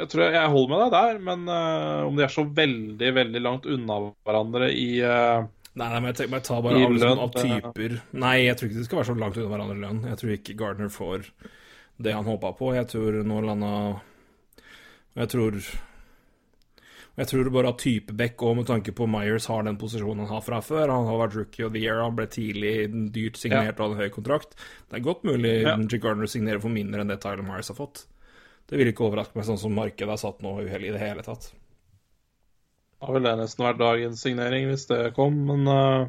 jeg 0.00 0.08
tror 0.10 0.32
jeg 0.32 0.52
holder 0.52 0.70
med 0.72 0.82
deg 0.82 0.92
der, 0.94 1.22
men 1.28 1.48
eh, 1.54 2.02
om 2.08 2.18
de 2.18 2.24
er 2.26 2.32
så 2.32 2.44
veldig, 2.58 3.14
veldig 3.16 3.42
langt 3.44 3.66
unna 3.70 4.02
hverandre 4.26 4.70
i 4.74 4.90
eh, 5.04 5.48
Nei, 5.70 5.86
nei, 5.86 5.98
men 6.00 6.10
jeg 6.10 6.16
tenker 6.18 6.32
meg 6.34 6.46
ta 6.48 6.56
bare 6.64 6.80
I 6.80 6.82
av, 6.82 6.94
liksom, 6.96 7.20
av 7.22 7.34
typer 7.36 7.92
Nei, 8.18 8.36
jeg 8.42 8.58
tror 8.58 8.68
ikke 8.68 8.80
de 8.80 8.86
skal 8.88 8.98
være 9.00 9.08
så 9.12 9.18
langt 9.20 9.38
unna 9.38 9.52
hverandre 9.52 9.76
i 9.76 9.82
lønn. 9.84 10.00
Jeg 10.10 10.20
tror 10.20 10.32
ikke 10.34 10.56
Gardner 10.58 10.90
får 10.90 11.28
det 12.00 12.14
han 12.16 12.26
håpa 12.26 12.50
på. 12.58 12.72
Jeg 12.74 12.88
tror 12.90 13.20
nå 13.28 13.38
landa 13.44 13.70
Jeg 15.20 15.30
tror 15.30 15.60
Jeg 17.18 17.26
tror 17.26 17.50
bare 17.52 17.72
at 17.74 17.82
type 17.82 18.14
back 18.16 18.42
òg, 18.46 18.54
med 18.60 18.68
tanke 18.68 18.94
på 18.96 19.06
Myers 19.10 19.48
har 19.50 19.64
den 19.66 19.78
posisjonen 19.80 20.24
han 20.24 20.34
har 20.36 20.44
fra 20.46 20.60
før. 20.64 20.92
Han 20.92 21.08
har 21.10 21.18
vært 21.24 21.36
rookie 21.36 21.66
of 21.66 21.74
the 21.74 21.82
year, 21.82 22.02
han 22.04 22.16
ble 22.16 22.28
tidlig 22.30 22.74
dyrt 23.14 23.40
signert 23.40 23.80
og 23.80 23.90
hadde 23.90 23.98
en 23.98 24.04
høy 24.04 24.14
kontrakt. 24.14 24.54
Det 24.88 25.00
er 25.00 25.06
godt 25.08 25.26
mulig 25.26 25.56
Ja. 25.66 25.76
Gardner 25.76 26.30
signerer 26.30 26.62
for 26.62 26.72
mindre 26.72 27.02
enn 27.02 27.10
det 27.10 27.20
Tyler 27.20 27.44
Myers 27.44 27.68
har 27.68 27.76
fått. 27.76 28.06
Det 28.70 28.78
vil 28.78 28.92
ikke 28.92 29.08
overraske 29.08 29.34
meg 29.36 29.48
sånn 29.48 29.58
som 29.58 29.74
markedet 29.74 30.14
er 30.14 30.22
satt 30.22 30.44
nå 30.46 30.60
i 30.62 30.70
det 30.70 31.02
hele 31.02 31.26
tatt. 31.26 31.50
Da 33.00 33.10
ville 33.10 33.32
det 33.32 33.42
nesten 33.42 33.64
vært 33.64 33.80
dagens 33.80 34.22
signering 34.22 34.68
hvis 34.70 34.86
det 34.90 35.02
kom, 35.16 35.36
men 35.48 35.66
uh... 35.66 36.08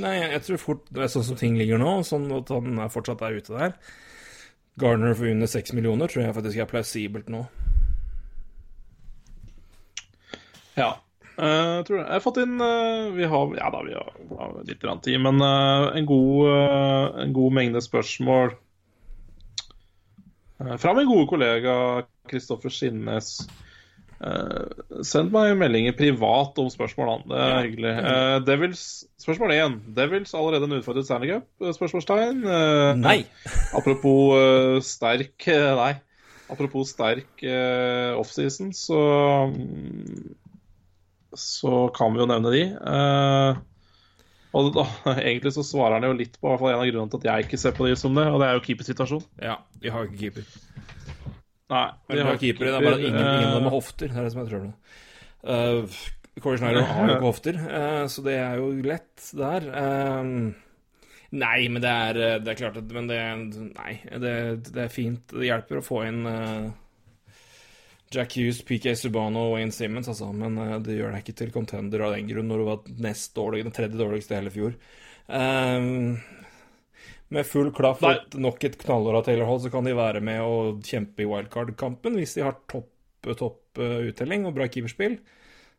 Nei, 0.00 0.14
jeg, 0.16 0.42
tror 0.46 0.60
fort 0.60 0.86
det 0.90 1.04
er 1.04 1.10
sånn 1.12 1.26
som 1.26 1.38
ting 1.38 1.56
ligger 1.58 1.78
nå, 1.78 2.00
sånn 2.06 2.26
at 2.34 2.50
han 2.50 2.80
fortsatt 2.90 3.22
er 3.22 3.36
ute 3.38 3.54
der. 3.54 3.74
Garner 4.80 5.14
for 5.14 5.28
under 5.28 5.50
seks 5.50 5.74
millioner 5.76 6.10
tror 6.10 6.24
jeg 6.24 6.34
faktisk 6.34 6.62
er 6.62 6.70
plausibelt 6.70 7.28
nå. 7.30 7.44
Ja. 10.78 10.94
Uh, 11.38 11.84
tror 11.86 12.00
jeg. 12.00 12.02
Jeg 12.02 12.16
har 12.16 12.22
fått 12.24 12.40
inn 12.42 12.56
uh, 12.58 13.12
Vi 13.14 13.26
har 13.30 13.52
Ja 13.60 13.68
da, 13.70 13.82
vi 13.86 13.92
har, 13.94 14.08
har 14.40 14.56
litt 14.66 14.82
tid, 15.04 15.20
men 15.22 15.38
uh, 15.38 15.86
en, 15.94 16.08
god, 16.08 16.48
en 17.22 17.36
god 17.36 17.54
mengde 17.60 17.82
spørsmål 17.84 18.56
fra 20.58 20.90
min 20.90 21.06
gode 21.06 21.28
kollega 21.30 21.72
Kristoffer 22.26 22.72
Skinnes. 22.74 23.28
Send 25.06 25.30
meg 25.30 25.52
meldinger 25.54 25.94
privat 25.94 26.58
om 26.58 26.66
spørsmål, 26.72 27.12
han. 27.12 27.22
Det 27.30 27.44
er 27.44 27.60
hyggelig. 27.68 27.92
Devils, 28.42 28.82
spørsmål 29.22 29.54
én. 29.54 29.76
Devils 29.94 30.34
allerede 30.34 30.66
en 30.66 30.74
utfordret 30.80 31.06
Stanley 31.06 31.30
Cup? 31.30 31.46
Spørsmålstegn. 31.78 32.42
Nei! 32.98 33.20
Apropos 33.78 34.82
sterk 34.82 35.46
Nei. 35.78 35.92
Apropos 36.50 36.90
sterk 36.90 37.46
offseason, 38.18 38.74
så 38.74 38.98
mm, 39.54 40.34
Så 41.38 41.88
kan 41.96 42.14
vi 42.14 42.22
jo 42.22 42.28
nevne 42.30 42.52
de. 42.54 42.62
Eh, 42.74 43.60
og 44.58 44.70
da, 44.74 44.84
egentlig 45.28 45.54
så 45.56 45.64
svarer 45.66 45.98
han 45.98 46.08
jo 46.08 46.18
litt 46.18 46.38
på 46.40 46.50
hvert 46.50 46.62
fall 46.62 46.74
en 46.74 46.82
av 46.82 46.88
grunnene 46.88 47.12
til 47.12 47.22
at 47.22 47.30
jeg 47.30 47.48
ikke 47.48 47.60
ser 47.60 47.76
på 47.76 47.88
de 47.88 47.96
som 48.00 48.16
det, 48.16 48.26
og 48.32 48.40
det 48.42 48.48
er 48.48 48.58
jo 48.58 48.64
keepersituasjonen. 48.66 49.28
Ja, 49.44 49.58
de 49.82 49.94
har 49.94 50.08
ikke 50.08 50.22
keeper. 50.24 50.52
Nei, 51.68 51.88
De 52.08 52.22
har 52.24 52.38
keepere, 52.40 52.70
det 52.72 52.78
er 52.78 52.86
bare 52.86 53.00
ingen, 53.02 53.18
ingen 53.18 53.50
av 53.50 53.58
dem 53.58 53.66
har 53.68 53.74
hofter. 53.74 54.08
Det 54.08 54.16
er 54.16 54.24
det 54.24 54.32
som 54.32 54.40
er 54.40 54.48
trøbbelet. 54.48 54.94
Uh, 55.44 55.98
Corey 56.40 56.60
Schneider 56.60 56.86
har 56.88 57.04
jo 57.04 57.18
ikke 57.18 57.28
hofter, 57.32 57.58
uh, 57.60 58.06
så 58.08 58.24
det 58.24 58.38
er 58.40 58.56
jo 58.62 58.70
lett 58.86 59.28
der. 59.36 59.68
Eh, 59.82 60.30
nei, 61.36 61.58
men 61.68 61.84
det 61.84 61.92
er, 61.92 62.20
eh, 62.24 62.36
det 62.40 62.52
er 62.52 62.60
klart 62.62 62.78
at 62.80 62.92
Men 62.94 63.08
det, 63.10 63.20
nei, 63.74 63.98
det, 64.22 64.34
det 64.70 64.84
er 64.86 64.92
fint. 64.92 65.34
Det 65.34 65.48
hjelper 65.48 65.80
å 65.80 65.84
få 65.84 66.02
inn 66.08 66.22
eh, 66.30 66.68
Jack 68.10 68.36
Hughes, 68.38 68.62
PK 68.64 68.94
Subano 68.96 69.48
og 69.48 69.54
Wayne 69.56 69.74
Simmons, 69.74 70.08
altså. 70.08 70.30
Men 70.32 70.56
eh, 70.62 70.76
det 70.84 70.96
gjør 70.96 71.12
deg 71.14 71.24
ikke 71.24 71.38
til 71.42 71.54
contender 71.54 72.06
av 72.06 72.16
den 72.16 72.28
grunn 72.30 72.48
når 72.48 72.60
du 72.60 72.68
var 72.68 72.92
nest 73.04 73.34
dårlig, 73.36 73.64
den 73.66 73.74
tredje 73.76 74.00
dårligste 74.00 74.34
i 74.34 74.38
hele 74.38 74.52
fjor. 74.54 74.76
Um, 75.28 76.16
med 77.28 77.44
full 77.44 77.68
klaff 77.76 78.00
og 78.08 78.38
nok 78.40 78.64
et 78.64 78.78
knallår 78.80 79.18
av 79.18 79.26
Taylor 79.26 79.50
Hall, 79.50 79.60
så 79.60 79.72
kan 79.72 79.84
de 79.84 79.96
være 79.96 80.22
med 80.24 80.40
og 80.40 80.80
kjempe 80.88 81.24
i 81.24 81.28
wildcard-kampen 81.28 82.16
hvis 82.16 82.38
de 82.38 82.46
har 82.46 82.56
topp, 82.70 82.88
topp 83.36 83.82
eh, 83.82 84.08
uttelling 84.08 84.48
og 84.48 84.56
bra 84.56 84.70
keeperspill. 84.72 85.18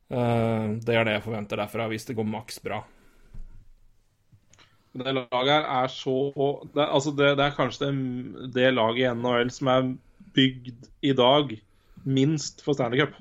Uh, 0.10 0.78
det 0.86 0.96
er 0.98 1.06
det 1.06 1.18
jeg 1.18 1.26
forventer 1.26 1.62
derfra, 1.62 1.90
hvis 1.90 2.06
det 2.10 2.18
går 2.18 2.30
maks 2.30 2.62
bra. 2.66 2.84
Det 5.00 5.14
laget 5.14 5.52
her 5.54 5.66
er 5.70 5.92
så 5.94 6.16
Det, 6.74 6.82
altså 6.82 7.12
det, 7.14 7.36
det 7.38 7.44
er 7.46 7.58
kanskje 7.58 7.90
det, 7.90 8.54
det 8.56 8.72
laget 8.74 9.04
i 9.04 9.12
NHL 9.14 9.52
som 9.54 9.70
er 9.70 9.92
bygd 10.34 10.88
i 11.06 11.14
dag 11.14 11.54
minst 12.04 12.64
for 12.66 12.78
Stanley 12.78 13.02
Cup. 13.02 13.18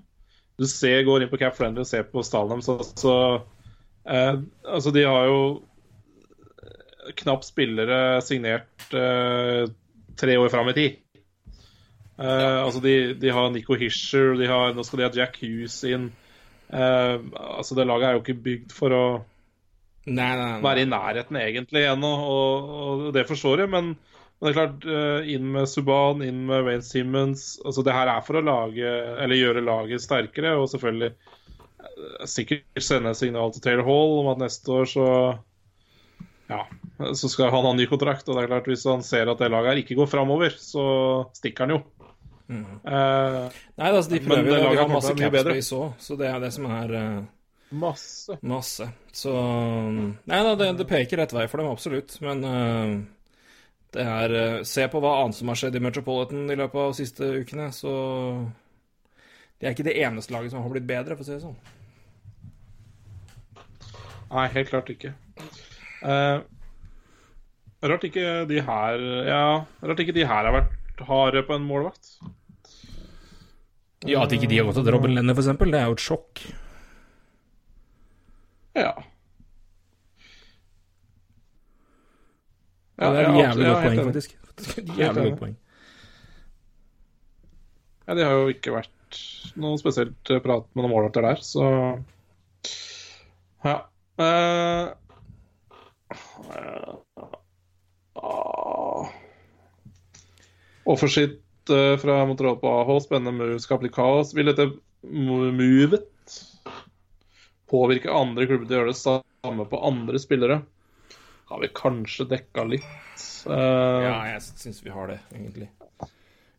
Du 0.59 0.67
ser, 0.67 1.05
går 1.07 1.23
inn 1.23 1.31
på 1.31 1.39
Cap 1.39 1.57
Friendly 1.57 1.85
og 1.85 1.89
ser 1.89 2.07
på 2.11 2.25
stallen 2.27 2.59
deres, 2.59 2.67
så, 2.67 2.77
så 2.99 3.17
eh, 4.11 4.41
Altså, 4.67 4.91
de 4.95 5.05
har 5.07 5.29
jo 5.31 5.43
knapt 7.19 7.47
spillere 7.47 8.19
signert 8.27 8.89
eh, 8.97 9.71
tre 10.19 10.35
år 10.39 10.51
fram 10.53 10.69
i 10.73 10.75
tid. 10.77 10.99
Eh, 12.19 12.59
altså, 12.65 12.83
de, 12.85 13.15
de 13.15 13.31
har 13.33 13.51
Nico 13.55 13.79
Hischer, 13.79 14.35
de 14.39 14.51
har, 14.51 14.75
nå 14.75 14.85
skal 14.85 15.01
de 15.01 15.07
ha 15.07 15.15
Jack 15.15 15.39
Hughes 15.45 15.79
inn. 15.87 16.11
Eh, 16.69 17.17
altså, 17.39 17.79
det 17.79 17.87
laget 17.89 18.09
er 18.11 18.19
jo 18.19 18.25
ikke 18.25 18.41
bygd 18.49 18.75
for 18.77 18.97
å 18.97 19.05
Nei, 20.09 20.33
nei, 20.35 20.45
nei. 20.55 20.61
være 20.65 20.83
i 20.83 20.89
nærheten 20.89 21.37
egentlig 21.37 21.83
ennå, 21.85 22.11
og, 22.33 22.69
og 22.83 23.09
det 23.15 23.27
forstår 23.29 23.65
jeg. 23.65 23.73
Men, 23.75 23.93
men 24.39 24.47
det 24.47 24.53
er 24.53 24.59
klart, 24.59 24.85
eh, 24.87 25.33
inn 25.35 25.49
med 25.51 25.67
Subhaan, 25.67 26.23
inn 26.23 26.45
med 26.47 26.63
Wayne 26.67 26.85
Simmons 26.87 27.57
altså 27.65 27.83
Det 27.83 27.95
her 27.97 28.11
er 28.13 28.21
for 28.23 28.39
å 28.39 28.45
lage, 28.47 28.93
eller 29.19 29.35
gjøre 29.35 29.65
laget 29.67 30.05
sterkere, 30.05 30.55
og 30.61 30.71
selvfølgelig 30.71 31.11
eh, 31.11 32.27
sikkert 32.31 32.87
sende 32.87 33.15
signal 33.19 33.51
til 33.55 33.65
Taylor 33.65 33.89
Hall 33.89 34.19
om 34.21 34.31
at 34.37 34.43
neste 34.45 34.75
år 34.77 34.87
så 34.93 35.09
ja, 36.49 36.63
så 37.13 37.29
skal 37.29 37.51
han 37.53 37.67
ha 37.67 37.73
ny 37.77 37.85
kontrakt. 37.91 38.29
Og 38.29 38.39
det 38.39 38.47
er 38.47 38.51
klart, 38.55 38.69
hvis 38.71 38.87
han 38.89 39.03
ser 39.05 39.29
at 39.29 39.43
det 39.43 39.51
laget 39.53 39.75
her 39.75 39.81
ikke 39.83 39.99
går 39.99 40.07
framover, 40.09 40.55
så 40.57 40.85
stikker 41.37 41.67
han 41.67 41.75
jo. 41.77 41.81
Eh, 42.49 43.59
Nei, 43.77 43.91
altså, 43.91 44.09
de 44.15 44.23
Men 44.23 44.31
prøver 44.31 44.49
det 44.49 44.55
jo. 44.55 44.63
laget 44.65 44.81
har 44.81 44.95
masse 44.95 45.17
capspace 45.19 45.77
òg, 45.77 45.91
så 46.01 46.17
det 46.17 46.31
er 46.31 46.41
det 46.41 46.53
som 46.55 46.71
er 46.73 46.95
eh, 46.97 47.19
masse. 47.83 48.39
Masse. 48.41 48.89
Så 49.13 49.35
Nei 49.37 50.41
da, 50.47 50.55
det, 50.57 50.71
det 50.79 50.89
peker 50.89 51.21
rett 51.21 51.35
vei 51.37 51.45
for 51.51 51.61
dem, 51.61 51.69
absolutt. 51.75 52.17
Men 52.25 52.45
eh, 52.49 52.95
det 53.97 54.05
er 54.05 54.35
eh, 54.37 54.63
Se 54.69 54.85
på 54.91 55.01
hva 55.03 55.15
annet 55.23 55.39
som 55.39 55.51
har 55.51 55.59
skjedd 55.61 55.79
i 55.79 55.83
Metropolitan 55.83 56.51
i 56.53 56.57
løpet 56.59 56.83
av 56.83 56.93
de 56.93 56.99
siste 57.01 57.31
ukene, 57.41 57.71
så 57.73 57.93
Det 59.59 59.67
er 59.69 59.75
ikke 59.75 59.89
det 59.89 59.97
eneste 60.05 60.35
laget 60.35 60.53
som 60.53 60.63
har 60.63 60.75
blitt 60.75 60.89
bedre, 60.89 61.17
for 61.17 61.25
å 61.25 61.29
si 61.29 61.35
det 61.35 61.43
sånn. 61.43 61.59
Nei, 64.29 64.45
helt 64.53 64.69
klart 64.69 64.91
ikke. 64.93 65.15
Eh, 66.05 66.41
rart 67.89 68.05
ikke 68.07 68.27
de 68.51 68.61
her 68.67 69.07
Ja, 69.27 69.45
rart 69.83 70.03
ikke 70.05 70.15
de 70.15 70.27
her 70.29 70.45
har 70.51 70.55
vært 70.55 71.07
harde 71.09 71.43
på 71.47 71.57
en 71.57 71.67
målvakt. 71.67 72.19
Ja, 74.07 74.23
at 74.23 74.35
ikke 74.35 74.47
de 74.51 74.61
har 74.61 74.69
gått 74.69 74.79
til 74.79 74.93
Robin 74.95 75.17
Lenner, 75.17 75.35
for 75.35 75.43
eksempel, 75.43 75.73
det 75.75 75.81
er 75.81 75.89
jo 75.89 75.97
et 75.97 76.05
sjokk. 76.05 76.43
Ja. 78.79 78.93
Ja, 82.99 83.11
det 83.15 83.23
er 83.23 83.29
et 83.29 83.39
jævlig 83.39 83.67
godt 83.69 83.85
poeng, 83.85 84.05
faktisk. 84.11 84.37
Jævlig 84.99 85.25
godt 85.31 85.41
poeng. 85.43 85.57
Ja, 88.09 88.15
det 88.17 88.25
har 88.25 88.39
jo 88.41 88.49
ikke 88.51 88.73
vært 88.75 89.21
noe 89.61 89.79
spesielt 89.81 90.33
eh, 90.33 90.41
prat 90.45 90.65
med 90.73 90.85
noen 90.85 90.95
målarter 90.95 91.27
der, 91.29 91.43
så 91.45 91.67
Ja. 93.65 93.77
Uh, 94.19 94.95
Offershit 100.89 101.39
uh, 101.71 101.95
fra 102.01 102.23
Montreal 102.27 102.57
på 102.59 102.73
AH, 102.81 102.95
spennende 103.05 103.37
move, 103.37 103.61
skaper 103.63 103.87
litt 103.87 103.95
kaos. 103.95 104.33
Vil 104.35 104.51
dette 104.51 104.71
movet 105.05 106.09
påvirke 107.69 108.11
andre 108.11 108.49
klubber 108.49 108.67
til 108.67 108.75
å 108.75 108.81
gjøre 108.81 108.95
det 108.95 109.01
samme 109.03 109.69
på 109.69 109.83
andre 109.87 110.23
spillere? 110.23 110.63
Har 111.49 111.61
vi 111.63 111.69
kanskje 111.73 112.27
dekka 112.29 112.65
litt. 112.69 112.89
Uh... 113.49 114.05
Ja, 114.05 114.17
jeg 114.35 114.43
syns 114.45 114.83
vi 114.85 114.93
har 114.93 115.09
det, 115.09 115.19
egentlig. 115.33 115.71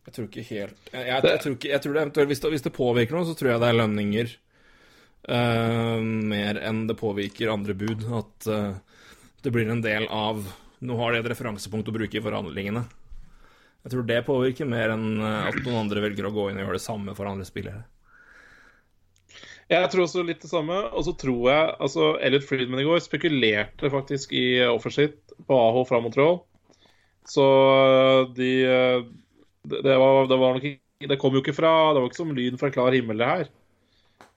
Jeg 0.10 0.16
tror 0.16 0.26
ikke 0.26 0.44
helt 0.48 0.88
Jeg, 0.90 1.04
jeg, 1.06 1.22
jeg, 1.22 1.40
tror, 1.44 1.54
ikke, 1.54 1.70
jeg 1.70 1.82
tror 1.84 1.94
det 1.94 2.02
eventuelt 2.02 2.30
hvis, 2.32 2.40
det 2.42 2.50
hvis 2.56 2.64
det 2.66 2.72
påvirker 2.74 3.14
noe, 3.14 3.28
så 3.28 3.36
tror 3.38 3.52
jeg 3.52 3.62
det 3.62 3.68
er 3.70 3.78
lønninger 3.78 4.32
uh, 5.30 6.00
mer 6.32 6.62
enn 6.66 6.88
det 6.90 6.98
påvirker 6.98 7.54
andre 7.54 7.76
bud. 7.78 8.08
At 8.18 8.50
uh, 8.50 9.06
det 9.46 9.54
blir 9.54 9.70
en 9.70 9.86
del 9.86 10.10
av 10.10 10.42
Nå 10.80 10.96
har 10.96 11.12
de 11.12 11.20
et 11.20 11.28
referansepunkt 11.28 11.92
å 11.92 11.94
bruke 11.94 12.16
i 12.16 12.24
forhandlingene. 12.24 12.86
Jeg 13.84 13.92
tror 13.92 14.06
det 14.08 14.22
påvirker 14.24 14.68
mer 14.68 14.94
enn 14.94 15.20
at 15.20 15.58
noen 15.60 15.82
andre 15.82 16.06
velger 16.06 16.30
å 16.30 16.32
gå 16.32 16.46
inn 16.50 16.60
og 16.60 16.64
gjøre 16.64 16.78
det 16.78 16.84
samme 16.86 17.16
for 17.18 17.28
andre 17.28 17.48
spillere. 17.48 17.84
Jeg 19.70 19.90
tror 19.92 20.06
også 20.08 20.24
litt 20.26 20.42
det 20.42 20.50
samme. 20.50 20.78
Og 20.98 21.06
så 21.06 21.14
tror 21.18 21.44
jeg 21.52 21.74
altså 21.78 22.12
Elliot 22.26 22.48
Friedman 22.50 22.82
i 22.82 22.88
går 22.88 23.04
spekulerte 23.06 23.92
faktisk 23.94 24.34
i 24.38 24.62
offershit 24.66 25.20
på 25.46 25.58
AH 25.58 25.84
fra 25.90 26.02
Montreal. 26.04 26.42
Så 27.30 27.46
de 28.34 28.54
Det, 29.70 29.82
det, 29.84 29.96
var, 30.00 30.26
det 30.26 30.38
var 30.40 30.56
nok 30.56 30.64
ikke 30.66 31.10
Det 31.12 31.18
kom 31.20 31.34
jo 31.36 31.42
ikke 31.44 31.54
fra 31.54 31.92
Det 31.92 32.00
var 32.00 32.08
ikke 32.08 32.18
som 32.18 32.32
lyn 32.34 32.58
fra 32.58 32.72
klar 32.74 32.96
himmel, 32.96 33.20
det 33.20 33.28
her. 33.28 33.50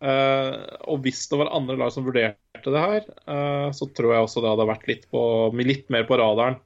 Eh, 0.02 0.54
og 0.90 1.02
hvis 1.04 1.24
det 1.30 1.38
var 1.38 1.52
andre 1.54 1.76
lag 1.78 1.92
som 1.94 2.06
vurderte 2.06 2.70
det 2.74 2.82
her, 2.82 3.04
eh, 3.06 3.68
så 3.74 3.86
tror 3.94 4.14
jeg 4.14 4.26
også 4.26 4.42
det 4.42 4.50
hadde 4.50 4.70
vært 4.70 4.88
litt, 4.90 5.04
på, 5.14 5.22
litt 5.62 5.92
mer 5.94 6.06
på 6.08 6.18
radaren 6.18 6.58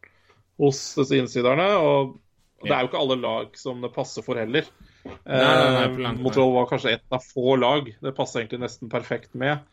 hos 0.60 0.80
disse 0.96 1.18
innsiderne. 1.20 1.68
Og 1.76 2.16
det 2.64 2.72
er 2.72 2.84
jo 2.84 2.90
ikke 2.90 3.02
alle 3.02 3.18
lag 3.20 3.58
som 3.60 3.84
det 3.84 3.92
passer 3.96 4.24
for 4.24 4.40
heller. 4.40 4.68
Nei, 5.06 5.38
Eh, 5.38 5.96
nær. 5.98 6.18
Montreal 6.18 6.52
var 6.54 6.68
kanskje 6.70 6.96
et 6.96 7.14
av 7.14 7.24
få 7.24 7.56
lag. 7.60 7.88
Det 8.02 8.14
passa 8.16 8.40
egentlig 8.40 8.62
nesten 8.64 8.92
perfekt 8.92 9.34
med. 9.34 9.64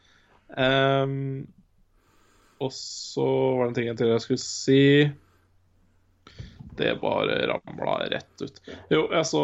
Um, 0.53 1.47
og 2.61 2.71
så 2.75 3.25
var 3.57 3.65
det 3.65 3.71
en 3.71 3.77
ting 3.79 3.97
til 3.97 4.11
jeg 4.13 4.25
skulle 4.25 4.43
si. 4.43 4.83
Det 6.77 6.93
bare 7.01 7.41
ramla 7.49 7.97
rett 8.13 8.45
ut. 8.45 8.61
Jo, 8.93 9.07
jeg 9.11 9.25
så 9.29 9.43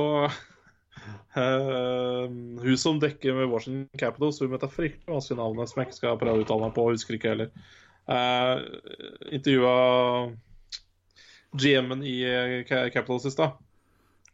Uh, 1.30 2.26
hun 2.60 2.78
som 2.78 2.98
dekker 3.00 3.36
med 3.38 3.52
Washington 3.52 4.00
Capitals, 4.00 4.40
hun 4.42 4.50
møtte 4.52 4.68
fryktelig 4.74 5.14
vanskelig 5.14 5.38
navn 5.38 5.62
som 5.70 5.80
jeg 5.80 5.88
ikke 5.88 5.98
skal 6.00 6.18
prøve 6.20 6.42
å 6.42 6.44
uttale 6.44 6.66
meg 6.66 6.74
på, 6.76 6.86
husker 6.90 7.16
ikke 7.16 7.32
heller. 7.32 7.52
Uh, 8.10 8.66
intervjua 9.30 9.76
GM-en 11.54 12.04
i 12.06 12.18
Capitals 12.68 13.30
i 13.30 13.34
stad. 13.34 13.62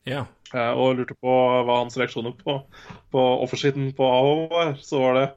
Ja. 0.06 0.26
Uh, 0.54 0.72
og 0.78 0.96
lurte 1.00 1.16
på 1.18 1.32
hva 1.66 1.80
hans 1.82 1.98
reaksjoner 1.98 2.32
på, 2.38 2.60
på 3.12 3.22
offersiden 3.44 3.94
på 3.98 4.04
AH 4.08 4.28
var. 4.52 4.68
Så 4.82 4.96
var 5.02 5.14
det 5.20 5.28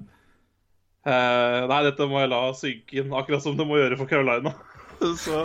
uh, 1.09 1.61
Nei, 1.71 1.81
dette 1.89 2.03
må 2.11 2.17
jeg 2.23 2.33
la 2.35 2.43
synke 2.57 2.91
inn, 3.01 3.15
akkurat 3.17 3.43
som 3.45 3.57
det 3.59 3.67
må 3.69 3.75
gjøre 3.81 3.99
for 4.01 4.07
Carolina. 4.11 4.51
så, 5.25 5.37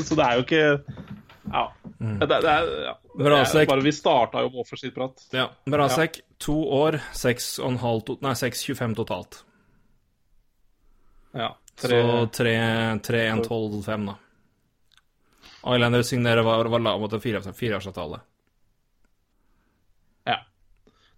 så 0.00 0.12
det 0.16 0.24
er 0.24 0.32
jo 0.38 0.42
ikke 0.46 0.64
Ja. 1.44 1.64
Mm. 2.00 2.18
Det, 2.20 2.26
det 2.28 2.50
er, 2.50 2.62
ja. 2.88 2.94
Brasek, 3.14 3.68
Bare 3.70 3.84
vi 3.84 3.92
starta 3.94 4.40
jo 4.42 4.48
med 4.50 4.60
offersideprat. 4.64 5.16
ja. 5.36 5.46
Brasek 5.70 6.12
to 6.42 6.56
år, 6.74 6.92
6,5 7.14 8.00
to, 8.08 8.12
Nei, 8.24 8.34
6,25 8.36 8.94
totalt. 8.98 9.32
Ja. 11.34 11.58
Så 11.80 11.88
3-1-12-5, 11.88 14.06
da. 14.06 14.14
Islander 15.74 16.02
signerer 16.02 16.42
var, 16.42 16.64
var 16.64 16.78
lav 16.84 17.00
mot 17.00 17.12
en 17.12 17.20
fireårsavtale. 17.20 18.20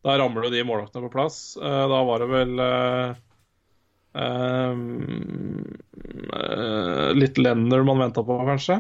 Da 0.07 0.15
ramler 0.21 0.47
jo 0.47 0.55
de 0.55 0.63
målvaktene 0.67 1.03
på 1.09 1.15
plass. 1.17 1.57
Eh, 1.59 1.85
Da 1.91 2.03
var 2.07 2.23
det 2.23 2.29
vel 2.31 2.61
uh, 2.63 3.15
litt 7.17 7.41
Lenner 7.43 7.83
man 7.85 7.99
venta 8.05 8.23
på, 8.25 8.39
kanskje. 8.47 8.79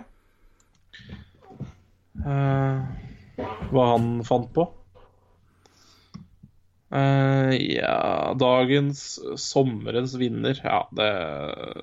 Hva 2.16 3.86
han 3.90 4.06
fant 4.26 4.48
på. 4.54 4.64
Uh, 6.86 7.50
ja 7.58 8.30
Dagens 8.38 9.18
sommerens 9.42 10.12
vinner 10.14 10.54
Ja, 10.62 10.84
det 10.94 11.08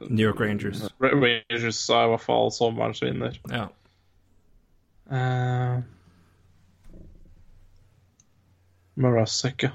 New 0.08 0.24
York 0.24 0.40
Rangers. 0.40 0.86
Rangers 1.04 1.82
er 1.92 2.08
i 2.08 2.14
hvert 2.14 2.24
fall 2.24 2.54
sommerens 2.56 3.04
vinner. 3.04 3.36
Ja. 3.52 3.68
Uh, 5.12 5.84
Marasek, 8.96 9.64
ja. 9.64 9.72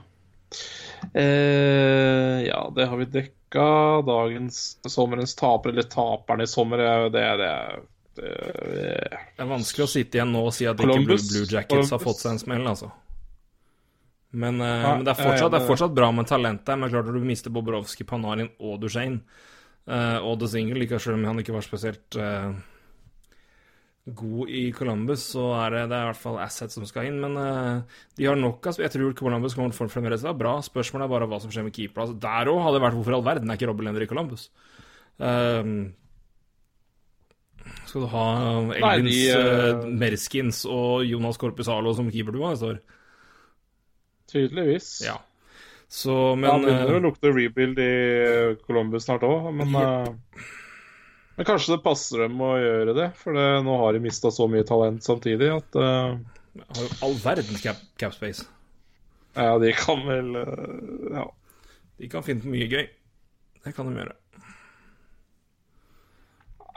Eh, 1.14 2.42
ja, 2.46 2.72
det 2.76 2.86
har 2.86 2.96
vi 2.96 3.04
dekka. 3.04 3.64
Dagens 4.06 4.78
sommerens 4.88 5.34
taper, 5.34 5.70
eller 5.70 5.82
taperen 5.88 6.40
i 6.44 6.46
sommer, 6.46 6.78
er- 6.78 7.10
det, 7.10 7.24
det, 7.40 7.52
det, 8.14 8.32
det 8.56 9.18
Det 9.36 9.42
er 9.44 9.48
vanskelig 9.48 9.86
å 9.86 9.90
sitte 9.90 10.18
igjen 10.18 10.32
nå 10.34 10.42
og 10.46 10.54
si 10.54 10.66
at 10.68 10.76
ikke 10.76 10.86
Blue, 10.86 10.94
Columbus. 11.06 11.28
Blue 11.32 11.46
Jackets 11.48 11.90
har 11.94 12.02
fått 12.02 12.20
seg 12.22 12.34
en 12.36 12.42
smell, 12.42 12.66
altså. 12.68 12.90
Men, 14.30 14.60
eh, 14.60 14.82
Ja, 14.84 14.94
men 14.96 15.04
det, 15.06 15.14
er 15.14 15.20
er 15.22 15.30
fortsatt, 15.30 15.52
det 15.54 15.60
er 15.62 15.68
fortsatt 15.70 15.94
bra 15.96 16.10
med 16.12 16.26
talent 16.28 16.64
der. 16.68 16.76
Men 16.76 16.90
klart 16.92 17.06
når 17.08 17.16
du 17.22 17.24
mister 17.30 17.50
Bobrovskij, 17.54 18.04
Panarin 18.06 18.50
og 18.60 18.80
Duchene. 18.82 19.22
eh, 19.88 20.18
og 20.20 20.38
The 20.40 20.48
Single, 20.48 20.78
like 20.78 20.98
selv 21.00 21.16
om 21.16 21.24
han 21.24 21.38
ikke 21.40 21.54
var 21.56 21.64
spesielt 21.64 22.16
eh, 22.20 22.52
god 24.16 24.50
i 24.54 24.64
Columbus, 24.76 25.26
så 25.34 25.50
er 25.58 25.74
det, 25.74 25.84
det 25.90 25.98
er 25.98 26.06
i 26.06 26.10
hvert 26.12 26.20
fall 26.22 26.40
assets 26.42 26.78
som 26.78 26.86
skal 26.88 27.08
inn. 27.10 27.20
Men 27.22 27.36
uh, 27.36 28.00
de 28.16 28.28
har 28.28 28.38
nok 28.38 28.70
av 28.70 28.80
Jeg 28.82 28.94
tror 28.94 29.16
Columbus 29.18 29.56
kommer 29.58 29.74
til 29.74 29.88
å 29.88 29.92
fremdeles 29.92 30.26
være 30.26 30.40
bra. 30.40 30.56
Spørsmålet 30.64 31.08
er 31.08 31.14
bare 31.14 31.30
hva 31.30 31.40
som 31.42 31.54
skjer 31.54 31.68
med 31.68 31.76
keeper. 31.76 32.04
Altså, 32.04 32.18
der 32.22 32.52
òg 32.52 32.62
hadde 32.64 32.80
det 32.80 32.84
vært 32.86 32.98
hvorfor 33.00 33.16
i 33.16 33.18
all 33.18 33.28
verden 33.30 33.50
er 33.50 33.60
ikke 33.60 33.70
Robin 33.72 33.90
Lender 33.90 34.06
i 34.06 34.10
Columbus? 34.10 34.50
Um, 35.18 35.78
skal 37.88 38.04
du 38.04 38.10
ha 38.12 38.26
Nei, 38.68 38.78
Elvins, 38.78 39.14
de, 39.14 39.22
eh, 39.32 39.62
eh, 39.70 39.88
Merskins 40.00 40.62
og 40.68 41.04
Jonas 41.08 41.40
Korpisalo 41.40 41.94
som 41.96 42.10
keeperduo 42.12 42.50
neste 42.50 42.72
år? 42.74 42.78
Tydeligvis. 44.28 44.90
Ja. 45.06 45.16
Så, 45.88 46.14
men 46.36 46.50
det 46.50 46.68
begynner 46.68 46.92
eh, 46.92 46.98
å 46.98 47.04
lukte 47.06 47.32
rebuild 47.32 47.78
i 47.80 47.92
Columbus 48.66 49.06
snart 49.08 49.24
òg, 49.24 49.48
men 49.56 49.72
eh, 49.80 50.48
Men 51.38 51.46
kanskje 51.46 51.76
det 51.76 51.84
passer 51.84 52.24
dem 52.24 52.40
å 52.42 52.48
gjøre 52.58 52.92
det, 52.96 53.04
for 53.14 53.36
det, 53.38 53.46
nå 53.62 53.76
har 53.78 53.94
de 53.94 54.02
mista 54.02 54.26
så 54.34 54.48
mye 54.50 54.64
talent 54.66 55.04
samtidig 55.06 55.52
at 55.54 55.76
uh, 55.78 56.16
har 56.58 56.80
jo 56.82 56.88
all 57.06 57.12
verdens 57.22 57.60
cap, 57.62 57.78
cap 57.94 58.16
space. 58.16 58.42
Ja, 59.38 59.52
de 59.62 59.70
kan 59.78 60.02
vel 60.02 60.34
uh, 60.34 61.12
Ja. 61.14 61.28
De 61.98 62.08
kan 62.10 62.26
finne 62.26 62.42
på 62.42 62.50
mye 62.50 62.66
gøy. 62.66 62.88
Det 63.62 63.70
kan 63.76 63.86
de 63.86 64.00
gjøre. 64.00 64.16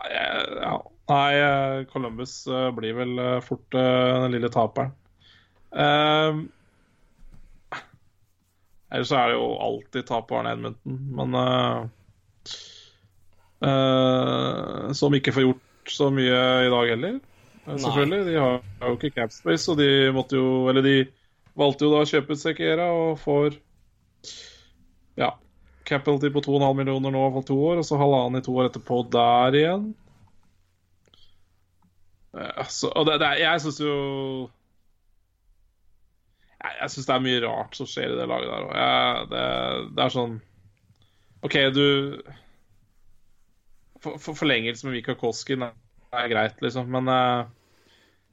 Eh, 0.05 0.53
ja. 0.61 0.75
Nei, 1.11 1.85
Columbus 1.89 2.35
blir 2.77 2.95
vel 2.95 3.21
fort 3.45 3.65
den 3.75 4.31
lille 4.33 4.49
taperen. 4.53 4.93
Ellers 8.93 9.11
er 9.13 9.29
det 9.29 9.35
jo 9.35 9.49
alltid 9.65 10.07
taperen 10.09 10.49
Edmundton, 10.53 11.01
men 11.19 11.38
eh, 13.61 14.91
Som 14.97 15.15
ikke 15.17 15.33
får 15.35 15.45
gjort 15.47 15.91
så 15.91 16.09
mye 16.13 16.39
i 16.65 16.69
dag 16.71 16.89
heller, 16.93 17.19
uh, 17.65 17.75
selvfølgelig. 17.75 18.25
De 18.27 18.38
har, 18.38 18.59
jo 18.85 18.97
ikke 18.97 19.15
capspace, 19.15 19.71
og 19.71 19.79
de 19.81 20.11
måtte 20.13 20.38
jo 20.38 20.69
Eller 20.69 20.85
de 20.85 20.95
valgte 21.57 21.88
jo 21.88 21.93
da 21.93 22.03
å 22.03 22.09
kjøpe 22.09 22.38
ut 22.38 22.41
Sekera 22.41 22.85
og 22.93 23.17
får 23.19 23.57
ja, 25.19 25.33
Capitalty 25.83 26.29
på 26.31 26.43
2,5 26.45 26.77
millioner 26.77 27.13
nå 27.13 27.23
for 27.33 27.47
to 27.47 27.57
år, 27.71 27.81
og 27.81 27.88
så 27.88 27.99
halvannen 27.99 28.39
i 28.39 28.45
to 28.45 28.53
år 28.55 28.69
etterpå 28.69 29.01
der 29.11 29.57
igjen. 29.59 29.89
Uh, 32.31 32.63
så, 32.69 32.93
og 32.93 33.09
det, 33.09 33.17
det, 33.19 33.33
jeg 33.41 33.61
syns 33.65 33.81
jo 33.83 33.95
Jeg, 36.61 36.75
jeg 36.77 36.93
syns 36.93 37.09
det 37.09 37.15
er 37.17 37.25
mye 37.25 37.41
rart 37.43 37.75
som 37.75 37.89
skjer 37.89 38.13
i 38.13 38.21
det 38.21 38.29
laget 38.29 38.53
der 38.53 38.69
òg. 38.69 39.33
Det, 39.33 39.43
det 39.97 40.05
er 40.05 40.15
sånn 40.15 40.38
OK, 41.41 41.57
du 41.73 41.85
for, 44.01 44.19
for, 44.21 44.37
Forlengelse 44.37 44.87
med 44.87 44.97
Mika 44.97 45.15
Koskin 45.19 45.65
er, 45.67 45.73
er 46.15 46.29
greit, 46.31 46.59
liksom, 46.63 46.89
men 46.91 47.09
uh, 47.11 47.47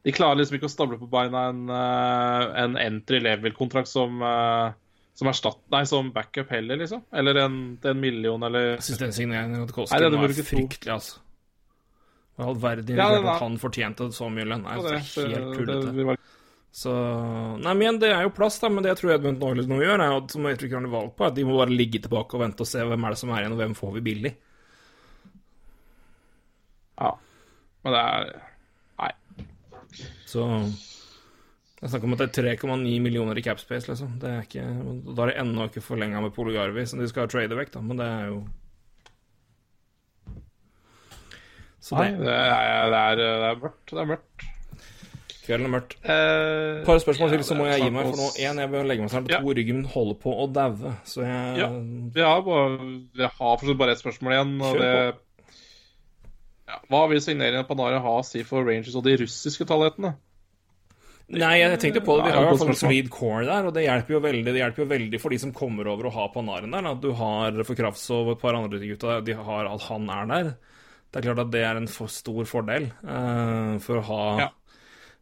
de 0.06 0.14
klarer 0.14 0.40
liksom 0.40 0.58
ikke 0.58 0.70
å 0.70 0.72
stable 0.72 0.98
på 1.00 1.10
beina 1.12 1.48
en, 1.52 1.64
uh, 1.70 2.48
en 2.64 2.78
entry 2.80 3.20
level-kontrakt 3.24 3.90
som 3.90 4.22
uh, 4.24 4.74
som 5.18 5.26
nei, 5.74 5.80
som 5.90 6.12
backup 6.14 6.50
heller, 6.54 6.78
liksom. 6.78 7.00
Eller 7.10 7.40
en, 7.42 7.54
til 7.82 7.90
en 7.90 7.98
million, 7.98 8.42
eller 8.46 8.76
Jeg 8.76 8.84
syns 8.86 9.00
den 9.00 9.14
signeringen 9.16 9.56
til 9.56 9.64
Nei, 9.66 9.74
Kolskin 9.74 10.04
det 10.04 10.20
var 10.22 10.34
fryktelig, 10.46 10.92
altså. 10.94 11.24
All 12.38 12.58
verden 12.62 13.00
Ja, 13.00 13.08
det 13.10 13.24
at 13.26 13.40
han 13.42 13.56
fortjente 13.58 14.06
så 14.14 14.28
mye 14.30 14.46
lønn? 14.46 14.62
Nei, 14.62 14.76
det 14.84 14.92
er 14.94 15.32
helt 15.32 15.56
tullete. 15.58 16.14
Så 16.78 16.92
Nei, 17.64 17.72
men 17.80 17.98
det 17.98 18.12
er 18.14 18.28
jo 18.28 18.34
plass, 18.36 18.60
da. 18.62 18.70
Men 18.70 18.86
det 18.86 18.92
jeg 18.92 19.00
tror 19.00 19.16
Edmundton 19.16 19.48
Oilers 19.48 19.66
nå 19.66 19.80
gjør, 19.82 19.96
er 20.04 20.14
at, 20.20 20.30
som 20.30 20.46
jeg 20.46 20.60
tror 20.60 20.70
ikke 20.70 20.78
har 20.78 20.92
valg 20.92 21.10
på, 21.18 21.26
at 21.26 21.34
de 21.34 21.46
må 21.48 21.58
bare 21.58 21.74
ligge 21.74 22.02
tilbake 22.04 22.38
og 22.38 22.44
vente 22.44 22.62
og 22.62 22.70
se 22.70 22.84
hvem 22.86 23.08
er 23.08 23.16
det 23.16 23.20
som 23.24 23.32
er 23.34 23.42
igjen, 23.42 23.56
og 23.56 23.62
hvem 23.64 23.74
får 23.80 23.96
vi 23.96 24.04
billig. 24.12 24.34
Ja. 26.98 27.12
Men 27.84 27.94
det 27.94 28.02
er 28.04 28.30
Nei. 28.98 29.12
Så 30.26 30.42
Jeg 31.78 31.90
snakker 31.92 32.04
om 32.08 32.16
at 32.16 32.22
det 32.24 32.28
er 32.42 32.56
3,9 32.58 33.00
millioner 33.00 33.38
i 33.38 33.42
capspace, 33.46 33.86
liksom. 33.88 34.16
Det 34.18 34.28
er 34.34 34.42
ikke 34.46 34.64
Da 35.14 35.22
er 35.22 35.30
det 35.32 35.36
ennå 35.44 35.68
ikke 35.70 35.84
forlenga 35.84 36.20
med 36.24 36.34
Poligarvi, 36.34 36.84
som 36.90 36.98
de 36.98 37.06
skal 37.10 37.28
trade 37.30 37.54
vekk, 37.54 37.70
da. 37.76 37.80
Men 37.86 37.96
det 38.02 38.08
er 38.18 38.26
jo 38.32 38.40
Så 41.80 41.94
Nei, 41.96 42.10
det 42.18 42.26
det 42.26 42.34
er, 42.34 42.90
det, 42.90 42.98
er, 42.98 43.16
det 43.22 43.48
er 43.52 43.60
mørkt. 43.62 43.84
Det 43.92 44.00
er 44.02 44.08
mørkt. 44.10 44.46
Kvelden 45.46 45.64
er 45.68 45.72
mørkt. 45.72 45.94
Eh, 46.04 46.80
Et 46.82 46.84
par 46.84 46.98
spørsmål 47.00 47.30
til, 47.32 47.40
ja, 47.40 47.46
så 47.48 47.54
må 47.56 47.64
er 47.64 47.70
jeg 47.78 47.86
gi 47.86 47.92
meg. 47.94 48.08
snakk 48.10 48.18
For 48.18 48.20
nå, 48.20 48.48
én, 48.50 48.58
jeg 48.60 48.70
bør 48.74 48.88
legge 48.90 49.04
meg 49.06 49.12
snart. 49.14 49.30
Ja. 49.32 49.38
To, 49.40 49.54
ryggen 49.56 49.78
min 49.78 49.88
holder 49.94 50.18
på 50.20 50.34
å 50.42 50.44
daue. 50.52 50.92
Så 51.08 51.22
jeg 51.24 51.62
Ja. 51.62 51.68
Vi 52.18 52.20
har 52.26 52.42
bare, 52.44 52.90
vi 53.16 53.22
har 53.24 53.32
fortsatt 53.38 53.78
bare 53.80 53.94
ett 53.94 54.02
spørsmål 54.02 54.34
igjen. 54.34 54.52
Og 54.60 54.74
Kjør 54.76 54.82
det, 54.84 55.14
ja, 56.68 56.78
hva 56.92 57.02
vil 57.10 57.20
signeringen 57.24 57.64
av 57.64 57.68
Panarin 57.70 58.02
ha 58.04 58.14
å 58.20 58.24
si 58.26 58.42
for 58.46 58.66
Rangers 58.66 58.96
og 58.98 59.06
de 59.06 59.16
russiske 59.22 59.66
talentene? 59.68 60.14
Nei, 61.28 61.58
jeg 61.60 61.76
tenkte 61.82 62.00
på 62.00 62.14
det. 62.16 62.24
Vi 62.24 62.32
har 62.32 62.40
i 62.40 62.48
hvert 62.48 62.60
fall 62.62 62.70
en 62.72 62.78
solid 62.80 63.08
core 63.12 63.42
der, 63.44 63.66
og 63.68 63.74
det 63.76 63.82
hjelper 63.84 64.14
jo 64.14 64.20
veldig 64.24 64.48
Det 64.48 64.60
hjelper 64.62 64.80
jo 64.80 64.88
veldig 64.94 65.18
for 65.20 65.34
de 65.34 65.38
som 65.42 65.50
kommer 65.52 65.90
over 65.92 66.08
og 66.08 66.14
har 66.14 66.30
Panaren 66.32 66.72
der. 66.72 66.88
At 66.88 67.02
du 67.04 67.10
har 67.18 67.58
for 67.68 67.76
Kravtsov 67.76 68.30
og 68.30 68.36
et 68.38 68.40
par 68.40 68.56
andre 68.56 68.80
gutta, 68.80 69.18
de 69.24 69.36
har 69.36 69.68
at 69.68 69.84
han 69.90 70.08
er 70.14 70.30
der. 70.30 70.48
Det 71.08 71.20
er 71.20 71.26
klart 71.28 71.42
at 71.44 71.52
det 71.52 71.64
er 71.64 71.80
en 71.80 71.88
for 71.92 72.12
stor 72.12 72.48
fordel 72.48 72.88
uh, 73.04 73.76
for 73.84 74.00
å 74.00 74.06
ha 74.08 74.22
Ja. 74.40 74.48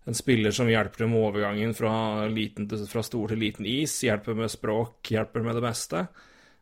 en 0.06 0.18
spiller 0.18 0.54
som 0.54 0.70
hjelper 0.70 1.04
dem 1.04 1.14
med 1.14 1.26
overgangen 1.26 1.74
fra, 1.78 1.92
liten 2.30 2.66
til, 2.70 2.86
fra 2.90 3.02
stor 3.06 3.34
til 3.34 3.42
liten 3.42 3.66
is, 3.66 3.94
hjelper 4.06 4.34
med 4.38 4.50
språk, 4.50 4.98
hjelper 5.10 5.46
med 5.46 5.58
det 5.58 5.62
meste. 5.66 6.06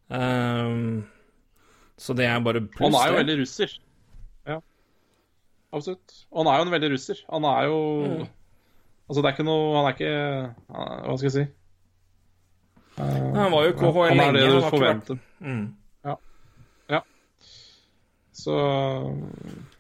Uh, 0.09 1.05
så 2.01 2.17
det 2.17 2.29
er 2.33 2.41
bare 2.45 2.65
pluss, 2.65 2.89
Han 2.89 3.01
er 3.01 3.13
jo 3.13 3.21
veldig 3.21 3.41
russer. 3.45 3.77
Absolutt. 5.75 6.15
Og 6.31 6.45
han 6.45 6.53
er 6.53 6.61
jo 6.61 6.67
en 6.69 6.75
veldig 6.77 6.91
russer. 6.95 7.21
Han 7.33 7.45
er 7.51 7.65
jo 7.69 7.79
Mm. 8.05 8.27
Altså, 9.09 9.21
det 9.21 9.29
er 9.29 9.35
ikke 9.35 9.45
noe 9.45 9.65
Han 9.77 9.85
er 9.85 9.95
ikke 9.99 10.13
Hva 10.71 11.17
skal 11.19 11.27
jeg 11.29 11.35
si? 11.35 11.47
Uh, 12.95 13.35
Han 13.35 13.51
var 13.53 13.65
jo 13.67 13.73
KHL 13.75 13.91
KHL 13.91 14.09
han 14.09 14.21
er 14.23 14.33
det 14.39 14.45
du 14.49 14.61
forventer. 14.71 15.19
har 15.43 15.51
Ja. 16.05 16.15
ja. 16.95 17.01
Mm. 17.01 17.11
Så 18.33 18.55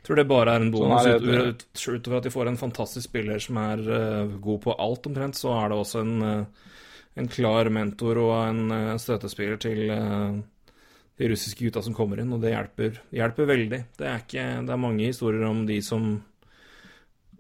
tror 0.05 0.17
det 0.19 0.27
bare 0.29 0.55
er 0.57 0.61
en 0.61 0.71
bonus 0.75 1.03
Sånn 1.05 1.15
er 1.15 1.19
det- 1.19 1.47
ut, 1.49 1.65
utover 1.95 2.17
at 2.19 2.23
de 2.25 2.31
får 2.31 2.49
en 2.49 2.57
fantastisk 2.61 3.05
spiller 3.09 3.39
som 3.41 3.57
er 3.57 3.79
uh, 3.79 4.27
god 4.41 4.61
på 4.63 4.75
alt, 4.79 5.07
omtrent. 5.07 5.35
Så 5.39 5.53
er 5.55 5.69
det 5.69 5.79
også 5.79 6.01
en, 6.01 6.23
uh, 6.23 6.45
en 7.17 7.29
klar 7.29 7.71
mentor 7.71 8.19
og 8.19 8.49
en 8.49 8.71
eh, 8.73 8.97
støtespiller 8.99 9.57
til 9.63 9.91
de 11.19 11.29
russiske 11.31 11.63
gutta 11.69 11.83
som 11.87 11.95
kommer 11.95 12.19
inn, 12.19 12.33
og 12.35 12.41
det 12.43 12.51
hjelper, 12.55 12.97
hjelper 13.15 13.47
veldig. 13.47 13.81
Det 13.99 14.07
er, 14.11 14.23
ikke, 14.25 14.47
det 14.67 14.73
er 14.75 14.81
mange 14.83 15.07
historier 15.07 15.45
om 15.47 15.61
de 15.69 15.77
som 15.87 16.09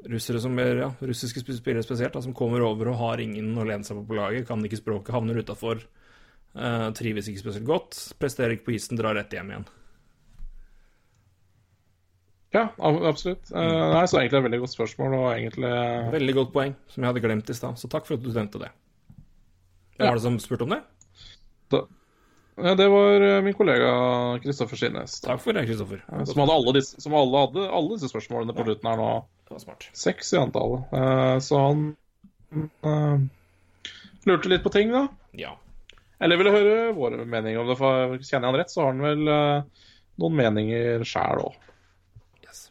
russere 0.04 0.38
som 0.42 0.58
er, 0.60 0.76
ja, 0.84 0.90
russiske 1.00 1.40
sp- 1.42 1.56
spillere 1.58 1.82
spesielt, 1.82 2.12
da, 2.14 2.20
som 2.22 2.34
kommer 2.36 2.62
over 2.62 2.92
og 2.92 2.98
har 3.00 3.22
ingen 3.24 3.54
å 3.58 3.64
lene 3.66 3.82
seg 3.86 3.96
på 3.98 4.04
på 4.12 4.18
laget, 4.18 4.46
kan 4.46 4.62
ikke 4.62 4.78
språket, 4.82 5.14
havner 5.16 5.40
utafor, 5.40 5.80
uh, 6.54 6.90
trives 6.94 7.26
ikke 7.32 7.40
spesielt 7.42 7.66
godt, 7.66 7.98
presterer 8.20 8.54
ikke 8.54 8.68
på 8.68 8.76
isen, 8.76 9.00
drar 9.00 9.16
rett 9.18 9.32
hjem 9.34 9.50
igjen. 9.54 9.66
Ja, 12.54 12.68
absolutt. 12.78 13.48
Uh, 13.50 13.96
nei, 13.96 14.04
så 14.06 14.20
egentlig 14.20 14.36
er 14.36 14.36
det 14.36 14.44
et 14.44 14.46
veldig 14.46 14.60
godt 14.62 14.74
spørsmål, 14.76 15.14
og 15.18 15.24
egentlig 15.32 15.72
Veldig 16.14 16.34
godt 16.36 16.52
poeng, 16.54 16.76
som 16.92 17.02
jeg 17.02 17.10
hadde 17.10 17.22
glemt 17.24 17.50
i 17.50 17.56
stad, 17.58 17.80
så 17.80 17.90
takk 17.90 18.06
for 18.06 18.14
at 18.14 18.22
du 18.22 18.30
nevnte 18.30 18.60
det. 18.62 18.70
Hvem 19.96 20.04
Ja. 20.06 20.12
var 20.12 20.20
det 20.20 20.22
som 20.28 20.38
spurte 20.38 20.62
om 20.68 20.74
det? 20.76 20.82
Ja, 22.56 22.74
Det 22.78 22.86
var 22.92 23.20
eh, 23.20 23.40
min 23.42 23.54
kollega 23.58 23.90
Kristoffer 24.42 24.76
Skinnes, 24.78 25.20
Takk 25.24 25.40
for 25.42 25.56
det, 25.56 25.64
Kristoffer. 25.66 26.04
som, 26.26 26.40
hadde 26.44 26.54
alle 26.54 26.74
disse, 26.76 27.00
som 27.02 27.14
alle 27.18 27.44
hadde 27.46 27.64
alle 27.70 27.96
disse 27.96 28.10
spørsmålene 28.12 28.54
på 28.56 28.66
slutten 28.66 28.90
her 28.90 29.00
nå. 29.00 29.08
Det 29.48 29.56
var 29.56 29.62
smart. 29.64 29.88
Seks 29.92 30.32
i 30.34 30.38
antallet. 30.40 30.94
Eh, 30.94 31.38
så 31.44 31.58
han 31.60 31.82
uh, 32.84 33.18
lurte 34.24 34.48
litt 34.52 34.62
på 34.64 34.72
ting, 34.72 34.92
da. 34.94 35.06
Ja. 35.36 35.56
Eller 36.22 36.38
ville 36.40 36.54
høre 36.54 36.76
våre 36.96 37.26
meninger 37.26 37.60
om 37.60 37.68
det. 37.68 37.76
For 37.80 38.14
kjenner 38.22 38.46
jeg 38.46 38.52
han 38.52 38.58
rett, 38.62 38.72
så 38.72 38.84
har 38.84 38.92
han 38.94 39.02
vel 39.04 39.28
uh, 39.28 39.90
noen 40.22 40.38
meninger 40.38 41.04
sjæl 41.08 41.42
òg. 41.42 41.58
Yes. 42.46 42.68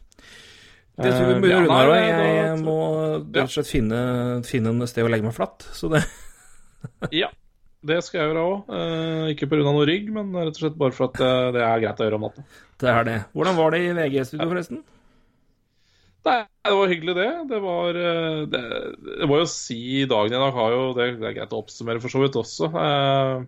Det 0.96 1.12
tror 1.12 1.40
vi 1.44 1.52
gjøre 1.52 1.68
nei, 1.68 1.84
da. 1.84 2.00
da- 2.18 2.26
Jeg 2.32 2.58
må 2.64 2.78
rett 3.20 3.44
og 3.44 3.54
slett 3.54 3.70
finne, 3.70 4.00
finne 4.48 4.72
en 4.74 4.88
sted 4.90 5.04
å 5.06 5.12
legge 5.12 5.28
meg 5.28 5.36
flatt, 5.36 5.68
så 5.76 5.92
det 5.92 6.02
Ja, 7.14 7.28
det 7.84 7.98
skal 8.06 8.20
jeg 8.20 8.30
gjøre 8.30 8.42
òg. 8.48 8.72
Eh, 8.78 9.26
ikke 9.34 9.48
pga. 9.50 9.62
noe 9.66 9.86
rygg, 9.88 10.10
men 10.14 10.32
rett 10.36 10.54
og 10.56 10.62
slett 10.62 10.78
bare 10.80 10.94
for 10.96 11.10
at 11.10 11.20
eh, 11.24 11.48
det 11.56 11.62
er 11.66 11.82
greit 11.84 12.00
å 12.00 12.06
gjøre 12.08 12.18
om 12.18 12.26
natta. 12.28 12.44
Det 12.80 12.90
er 12.90 13.08
det. 13.08 13.16
Hvordan 13.36 13.58
var 13.58 13.74
det 13.74 13.80
i 13.84 13.92
VG-studio, 13.98 14.48
forresten? 14.50 14.82
Nei, 16.24 16.38
det 16.64 16.72
var 16.78 16.88
hyggelig, 16.88 17.14
det. 17.18 17.28
Det 17.50 17.58
var 17.60 17.98
eh, 18.00 18.38
Det, 18.48 18.60
Jeg 19.20 19.28
må 19.28 19.42
jo 19.42 19.48
si 19.52 19.80
dagen 20.08 20.32
i 20.32 20.40
dag 20.40 20.54
har 20.56 20.72
jo 20.72 20.86
Det, 20.96 21.08
det 21.20 21.26
er 21.28 21.34
greit 21.36 21.52
å 21.52 21.58
oppsummere 21.60 22.00
for 22.00 22.12
så 22.14 22.22
vidt 22.24 22.38
også. 22.40 22.70
Eh, 22.72 23.44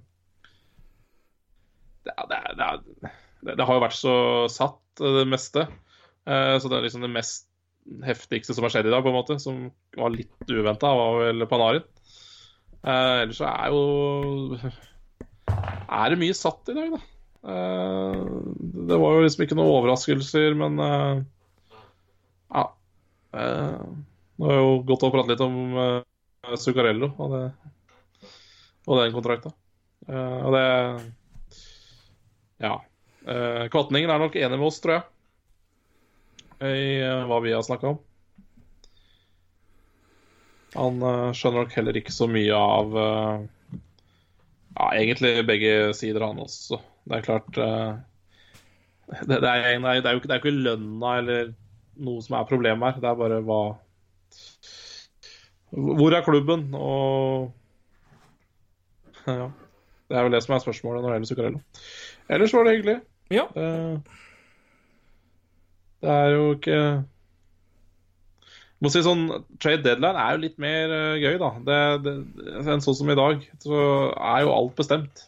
Det, 2.07 2.15
det, 2.31 2.41
det, 2.61 2.69
det, 3.03 3.55
det 3.57 3.65
har 3.67 3.79
jo 3.79 3.83
vært 3.83 3.97
så 3.99 4.15
satt, 4.53 4.79
eh, 5.01 5.17
det 5.23 5.27
meste. 5.33 5.65
Eh, 6.29 6.55
Så 6.61 6.69
det 6.71 6.79
er 6.79 6.85
liksom 6.87 7.07
det 7.07 7.13
mest 7.17 7.49
heftigste 8.07 8.55
som 8.55 8.67
har 8.67 8.73
skjedd 8.75 8.89
i 8.91 8.93
dag, 8.93 9.03
på 9.07 9.11
en 9.13 9.17
måte, 9.17 9.39
som 9.43 9.69
var 9.97 10.13
litt 10.15 10.51
uventa, 10.51 10.91
var 11.01 11.21
vel 11.23 11.47
Panarin. 11.51 11.85
Eh, 12.87 13.21
ellers 13.25 13.41
så 13.41 13.49
er 13.51 13.73
jo 13.75 14.59
Er 15.51 16.13
det 16.13 16.19
mye 16.21 16.37
satt 16.39 16.71
i 16.71 16.77
dag, 16.77 16.95
da. 16.95 17.03
Uh, 17.47 18.23
det 18.89 18.97
var 18.99 19.15
jo 19.15 19.23
liksom 19.23 19.45
ikke 19.45 19.55
noen 19.55 19.71
overraskelser, 19.71 20.55
men 20.59 20.81
uh, 20.83 21.21
ja. 22.51 22.65
Nå 23.37 24.51
jeg 24.51 24.65
jo 24.65 24.73
gått 24.89 25.05
og 25.07 25.13
pratet 25.15 25.35
litt 25.35 25.45
om 25.45 25.77
Zuccarello 26.59 27.11
og, 27.23 27.35
det, 27.35 27.45
og 28.87 28.99
den 29.01 29.15
kontrakta. 29.15 29.53
Og 30.09 30.57
det 30.57 30.67
Ja. 32.65 32.75
Kvatningen 33.71 34.11
er 34.11 34.23
nok 34.23 34.39
enig 34.39 34.57
med 34.57 34.67
oss, 34.67 34.81
tror 34.83 34.97
jeg, 34.97 35.05
i 36.67 36.99
hva 37.29 37.41
vi 37.45 37.55
har 37.55 37.67
snakka 37.67 37.95
om. 37.95 38.03
Han 40.77 41.01
eh, 41.03 41.31
skjønner 41.37 41.65
nok 41.65 41.75
heller 41.77 41.99
ikke 41.99 42.15
så 42.15 42.29
mye 42.31 42.57
av 42.57 42.99
eh, 43.01 43.79
Ja, 44.77 44.91
egentlig 44.93 45.33
begge 45.49 45.73
sider, 45.97 46.25
han 46.27 46.43
også. 46.43 46.81
Det 47.09 47.19
er 47.19 47.25
klart 47.25 47.61
eh, 47.63 47.93
det, 49.23 49.39
det, 49.41 49.49
er, 49.49 49.79
nei, 49.81 49.99
det, 50.03 50.11
er 50.11 50.17
jo 50.17 50.21
ikke, 50.21 50.29
det 50.29 50.37
er 50.37 50.43
ikke 50.43 50.65
lønna 50.67 51.13
eller 51.23 51.53
noe 52.07 52.25
som 52.25 52.37
er 52.37 52.49
problemet 52.49 52.97
her. 52.97 53.03
Det 53.03 53.11
er 53.11 53.21
bare 53.21 53.39
hva 53.47 53.61
Hvor 55.71 56.17
er 56.17 56.27
klubben? 56.27 56.69
Og 56.75 57.53
Ja. 59.31 59.49
Det 60.07 60.15
er 60.15 60.23
vel 60.23 60.37
det 60.37 60.45
som 60.45 60.55
er 60.55 60.63
spørsmålet 60.63 61.03
når 61.03 61.09
det 61.09 61.17
gjelder 61.17 61.31
Zuccarello. 61.33 61.61
Ellers 62.31 62.53
var 62.55 62.67
det 62.67 62.75
hyggelig. 62.77 62.99
Ja. 63.35 63.47
Det 66.05 66.13
er 66.13 66.29
jo 66.31 66.45
ikke 66.55 66.77
må 68.87 68.93
si 68.95 69.05
sånn, 69.05 69.29
Trade 69.63 69.85
deadline 69.85 70.21
er 70.23 70.35
jo 70.35 70.43
litt 70.45 70.61
mer 70.63 70.93
uh, 70.93 71.21
gøy, 71.21 71.37
da. 71.43 71.53
Det, 71.67 71.81
det, 72.07 72.15
enn 72.65 72.85
sånn 72.85 72.99
som 72.99 73.11
i 73.13 73.19
dag. 73.19 73.43
Så 73.63 73.81
er 74.15 74.45
jo 74.47 74.55
alt 74.55 74.77
bestemt. 74.79 75.27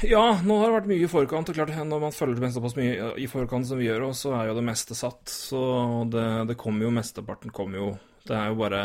Ja, 0.00 0.40
nå 0.40 0.56
har 0.58 0.70
det 0.70 0.76
vært 0.78 0.88
mye 0.90 1.04
i 1.04 1.10
forkant. 1.10 1.50
og 1.50 1.56
klart 1.56 1.72
Når 1.76 2.00
man 2.00 2.14
følger 2.16 2.40
med 2.42 2.54
såpass 2.54 2.74
mye 2.78 3.12
i 3.20 3.28
forkant 3.30 3.68
som 3.68 3.78
vi 3.78 3.86
gjør, 3.90 4.08
så 4.16 4.32
er 4.38 4.48
jo 4.48 4.56
det 4.58 4.66
meste 4.66 4.96
satt. 4.98 5.22
Så 5.30 5.62
det, 6.10 6.26
det 6.50 6.58
kommer 6.60 6.86
jo 6.86 6.94
Mesteparten 6.94 7.52
kommer 7.54 7.78
jo 7.78 7.88
Det 8.26 8.36
er 8.38 8.50
jo 8.50 8.60
bare 8.62 8.82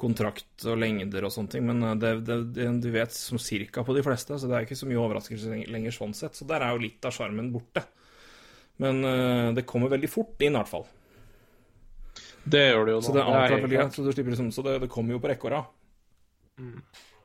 kontrakt 0.00 0.64
og 0.64 0.78
lengder 0.80 1.26
og 1.26 1.32
sånne 1.34 1.54
ting. 1.54 1.66
Men 1.68 1.84
eh, 1.84 1.96
det, 2.00 2.12
det, 2.26 2.68
du 2.82 2.90
vet 2.94 3.14
som 3.14 3.40
cirka 3.40 3.84
på 3.86 3.96
de 3.96 4.04
fleste, 4.04 4.36
så 4.36 4.48
det 4.48 4.56
er 4.56 4.68
ikke 4.68 4.78
så 4.78 4.88
mye 4.88 5.00
overraskelse 5.02 5.62
lenger 5.70 5.96
sånn 5.96 6.16
sett. 6.16 6.38
Så 6.38 6.48
der 6.48 6.64
er 6.64 6.74
jo 6.74 6.84
litt 6.86 7.04
av 7.06 7.14
sjarmen 7.16 7.52
borte. 7.54 7.84
Men 8.80 9.04
eh, 9.04 9.50
det 9.56 9.68
kommer 9.68 9.92
veldig 9.92 10.10
fort 10.10 10.40
inn, 10.40 10.56
i 10.56 10.58
hvert 10.58 10.72
fall. 10.72 10.88
Det 12.44 12.64
gjør 12.70 12.86
det 12.88 12.92
jo 12.94 13.00
nå. 13.00 13.04
Så 13.06 13.12
det 13.14 13.20
er 13.20 13.28
avklart 13.28 13.64
veldig 13.64 13.76
greit. 13.76 13.94
Så, 13.94 14.04
du 14.06 14.12
slipper 14.12 14.34
liksom, 14.34 14.50
så 14.54 14.64
det, 14.66 14.78
det 14.84 14.90
kommer 14.92 15.16
jo 15.16 15.20
på 15.22 15.30
rekke 15.30 15.48
og 15.48 15.54
rad. 15.56 15.64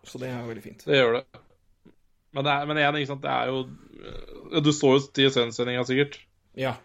Så 0.05 0.21
det 0.21 0.29
er 0.29 0.39
jo 0.39 0.49
veldig 0.51 0.63
fint. 0.63 0.83
Det 0.85 0.99
gjør 0.99 1.19
det. 1.19 1.23
Men, 2.35 2.43
det 2.43 2.51
er, 2.51 2.65
men 2.69 2.79
igjen, 2.81 2.97
ikke 2.99 3.13
sant, 3.13 3.23
det 3.23 3.31
er 3.31 3.51
jo 3.51 4.61
Du 4.65 4.73
så 4.75 4.91
jo 4.97 5.03
TSN-sendinga 5.15 5.85
sikkert. 5.87 6.19
Ja. 6.59 6.75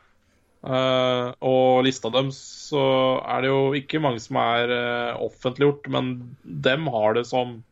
Uh, 0.61 1.33
og 1.41 1.87
lista 1.87 2.11
dem 2.13 2.29
så 2.37 2.83
er 3.25 3.43
det 3.43 3.49
jo 3.49 3.61
ikke 3.79 4.01
mange 4.05 4.21
som 4.21 4.37
er 4.43 4.69
uh, 4.69 5.23
offentliggjort, 5.25 5.89
men 5.93 6.11
dem 6.45 6.85
har 6.93 7.17
det 7.17 7.25
som 7.31 7.63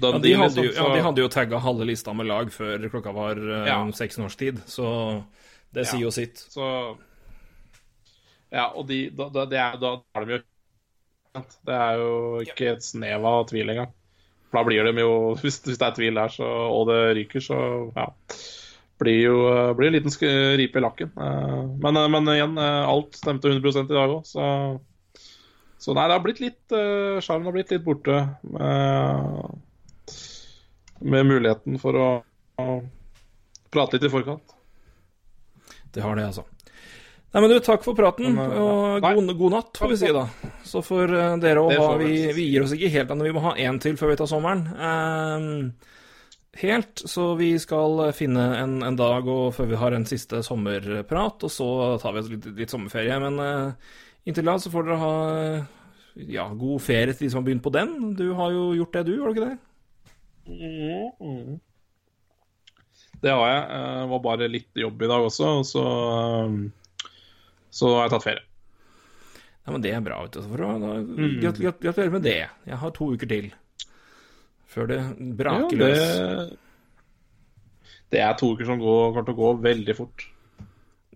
Ja, 0.00 0.14
de 0.16 0.32
hadde 0.34 0.62
jo, 0.62 0.70
liksom, 0.70 0.70
ja, 0.72 0.86
de 0.96 1.02
hadde 1.04 1.22
jo 1.22 1.28
tagga 1.32 1.60
halve 1.62 1.86
lista 1.86 2.14
med 2.16 2.30
lag 2.30 2.48
før 2.52 2.88
klokka 2.90 3.12
var 3.14 3.38
eh, 3.38 3.68
Ja. 3.68 3.76
seks 3.94 4.18
års 4.18 4.34
tid, 4.40 4.58
så 4.66 4.88
det 5.70 5.84
Ja. 5.84 5.90
sier 5.92 6.02
jo 6.02 6.10
sitt. 6.10 6.40
Så 6.50 6.96
Ja, 8.56 8.70
og 8.72 8.86
de, 8.88 9.06
da, 9.12 9.28
da, 9.32 9.44
det 9.50 9.60
er, 9.60 9.78
da 9.82 9.92
er 10.16 10.24
de 10.26 10.36
jo 10.38 10.42
Det 11.68 11.76
er 11.76 12.00
jo 12.00 12.12
ikke 12.46 12.70
et 12.72 12.84
snev 12.84 13.26
av 13.28 13.44
tvil 13.50 13.72
engang. 13.74 13.90
Da 14.54 14.62
blir 14.64 14.86
de 14.86 15.02
jo 15.02 15.10
Hvis, 15.42 15.60
hvis 15.66 15.80
det 15.80 15.88
er 15.90 15.96
tvil 15.98 16.20
der, 16.20 16.32
så, 16.32 16.46
og 16.46 16.86
det 16.90 17.00
ryker, 17.20 17.44
så 17.44 17.58
ja. 17.96 18.08
Blir 18.96 19.18
jo 19.26 19.36
blir 19.76 19.90
en 19.90 19.96
liten 19.98 20.56
ripe 20.56 20.80
i 20.80 20.84
lakken. 20.84 21.10
Eh, 21.20 21.64
Men, 21.84 21.98
eh, 22.00 22.08
men 22.08 22.32
igjen, 22.32 22.56
eh, 22.56 22.88
alt 22.88 23.18
stemte 23.18 23.50
100% 23.52 23.92
i 23.92 23.98
dag 23.98 24.14
òg, 24.14 24.22
så 24.24 24.46
Så 25.78 25.92
nei, 25.92 26.06
det 26.08 26.14
har 26.16 26.22
blitt 26.24 26.40
litt 26.40 26.72
Sjarmen 27.22 27.44
har 27.46 27.52
blitt 27.52 27.70
litt 27.70 27.84
borte. 27.84 28.16
Med, 28.48 29.60
med 31.04 31.28
muligheten 31.28 31.76
for 31.78 32.00
å 32.00 32.08
prate 33.70 33.98
litt 33.98 34.08
i 34.08 34.12
forkant. 34.16 34.56
Det 35.92 36.00
har 36.00 36.16
det, 36.16 36.24
altså. 36.32 36.46
Nei, 37.36 37.42
men 37.44 37.50
du, 37.52 37.58
takk 37.60 37.82
for 37.84 37.92
praten, 37.92 38.38
og 38.40 39.02
god, 39.04 39.26
god 39.36 39.52
natt, 39.52 39.74
får 39.76 39.90
vi 39.90 39.96
si, 40.00 40.08
da. 40.16 40.22
Så 40.64 40.80
får 40.80 41.10
eh, 41.12 41.34
dere 41.42 41.60
òg 41.66 41.74
ha 41.76 41.90
vi 42.00 42.06
vi, 42.32 42.46
gir 42.48 42.64
oss 42.64 42.70
ikke 42.72 42.88
helt 42.94 43.10
ennå, 43.12 43.26
vi 43.26 43.32
må 43.36 43.42
ha 43.44 43.50
én 43.60 43.76
til 43.76 43.98
før 44.00 44.14
vi 44.14 44.16
tar 44.16 44.30
sommeren. 44.30 44.62
Um, 44.80 45.74
helt, 46.56 47.02
så 47.04 47.26
vi 47.36 47.50
skal 47.60 48.06
finne 48.16 48.46
en, 48.62 48.78
en 48.86 48.96
dag 48.96 49.28
og 49.28 49.50
før 49.52 49.68
vi 49.68 49.80
har 49.82 49.92
en 49.92 50.08
siste 50.08 50.40
sommerprat, 50.46 51.44
og 51.44 51.52
så 51.52 51.66
tar 52.00 52.16
vi 52.16 52.22
oss 52.22 52.30
litt, 52.32 52.48
litt 52.56 52.72
sommerferie. 52.72 53.20
Men 53.26 53.36
uh, 53.36 53.92
inntil 54.24 54.48
da 54.48 54.56
så 54.56 54.72
får 54.72 54.88
dere 54.88 54.98
ha 55.04 55.12
ja, 56.38 56.48
god 56.56 56.86
ferie 56.86 57.12
til 57.12 57.26
de 57.26 57.30
som 57.34 57.42
har 57.42 57.50
begynt 57.50 57.66
på 57.68 57.74
den. 57.76 57.94
Du 58.16 58.30
har 58.40 58.56
jo 58.56 58.70
gjort 58.80 58.96
det, 58.96 59.04
du, 59.10 59.12
har 59.20 59.28
du 59.28 59.36
ikke 59.36 59.50
det? 59.50 59.58
Mm. 61.20 61.60
Det 63.20 63.36
har 63.36 63.46
jeg. 63.52 63.62
Det 63.68 64.10
var 64.16 64.26
bare 64.32 64.52
litt 64.56 64.84
jobb 64.86 65.04
i 65.04 65.12
dag 65.12 65.28
også, 65.28 65.52
og 65.60 65.68
så, 65.68 65.86
så 67.76 67.90
har 67.94 68.06
jeg 68.06 68.14
tatt 68.16 68.26
ferie. 68.26 68.44
Ja, 69.66 69.72
men 69.74 69.82
det 69.82 69.90
er 69.96 70.02
bra, 70.06 70.20
vet 70.24 70.36
du. 70.38 70.44
Mm. 70.46 71.40
grat- 71.42 71.58
grat- 71.58 71.80
Gratulerer 71.82 72.12
med 72.14 72.22
det. 72.22 72.36
Jeg 72.70 72.78
har 72.82 72.92
to 72.94 73.08
uker 73.16 73.28
til. 73.30 73.48
Før 74.70 74.86
det 74.92 75.00
braker 75.38 75.76
løs. 75.80 75.98
løs. 75.98 76.54
det 78.14 78.20
er 78.22 78.34
to 78.38 78.52
uker 78.54 78.68
som 78.68 78.78
går, 78.78 79.12
kommer 79.12 79.26
til 79.26 79.34
å 79.34 79.40
gå 79.40 79.50
veldig 79.64 79.96
fort. 79.98 80.26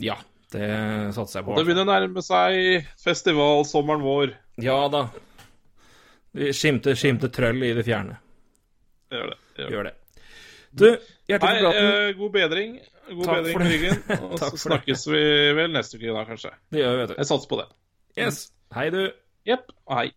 Ja, 0.03 0.17
det 0.51 0.69
satser 1.15 1.41
jeg 1.41 1.47
på. 1.47 1.57
Det 1.59 1.67
begynner 1.69 1.87
å 1.87 1.93
nærme 1.93 2.23
seg 2.27 2.87
festivalsommeren 2.99 4.03
vår. 4.03 4.35
Ja 4.65 4.81
da. 4.91 5.05
Vi 6.35 6.51
skimter, 6.55 6.95
skimter 6.99 7.31
trøll 7.35 7.63
i 7.67 7.73
det 7.75 7.85
fjerne. 7.87 8.19
Gjør 9.11 9.31
det. 9.33 9.39
det, 9.57 9.63
gjør 9.63 9.69
det. 9.69 9.73
Gjør 9.77 9.85
det. 9.91 9.95
Du, 10.71 10.85
hjertelig 11.31 11.63
for 11.63 11.71
praten. 11.71 11.87
eh, 12.09 12.13
god 12.19 12.33
bedring. 12.37 12.75
God 13.09 13.25
Takk 13.27 13.37
bedring 13.41 13.59
det. 13.59 13.71
ryggen. 13.73 14.03
Og 14.31 14.39
så 14.39 14.51
det. 14.53 14.61
snakkes 14.63 15.07
vi 15.11 15.23
vel 15.59 15.73
neste 15.75 15.99
uke 15.99 16.13
da, 16.15 16.25
kanskje. 16.29 16.53
Det 16.71 16.83
gjør 16.83 16.93
vi, 16.95 17.01
vet 17.03 17.13
du. 17.13 17.15
Jeg 17.19 17.31
satser 17.31 17.51
på 17.51 17.59
det. 17.63 17.69
Yes. 18.19 18.41
Hei, 18.77 18.89
du. 18.95 19.01
Jepp. 19.49 19.73
Hei. 19.91 20.11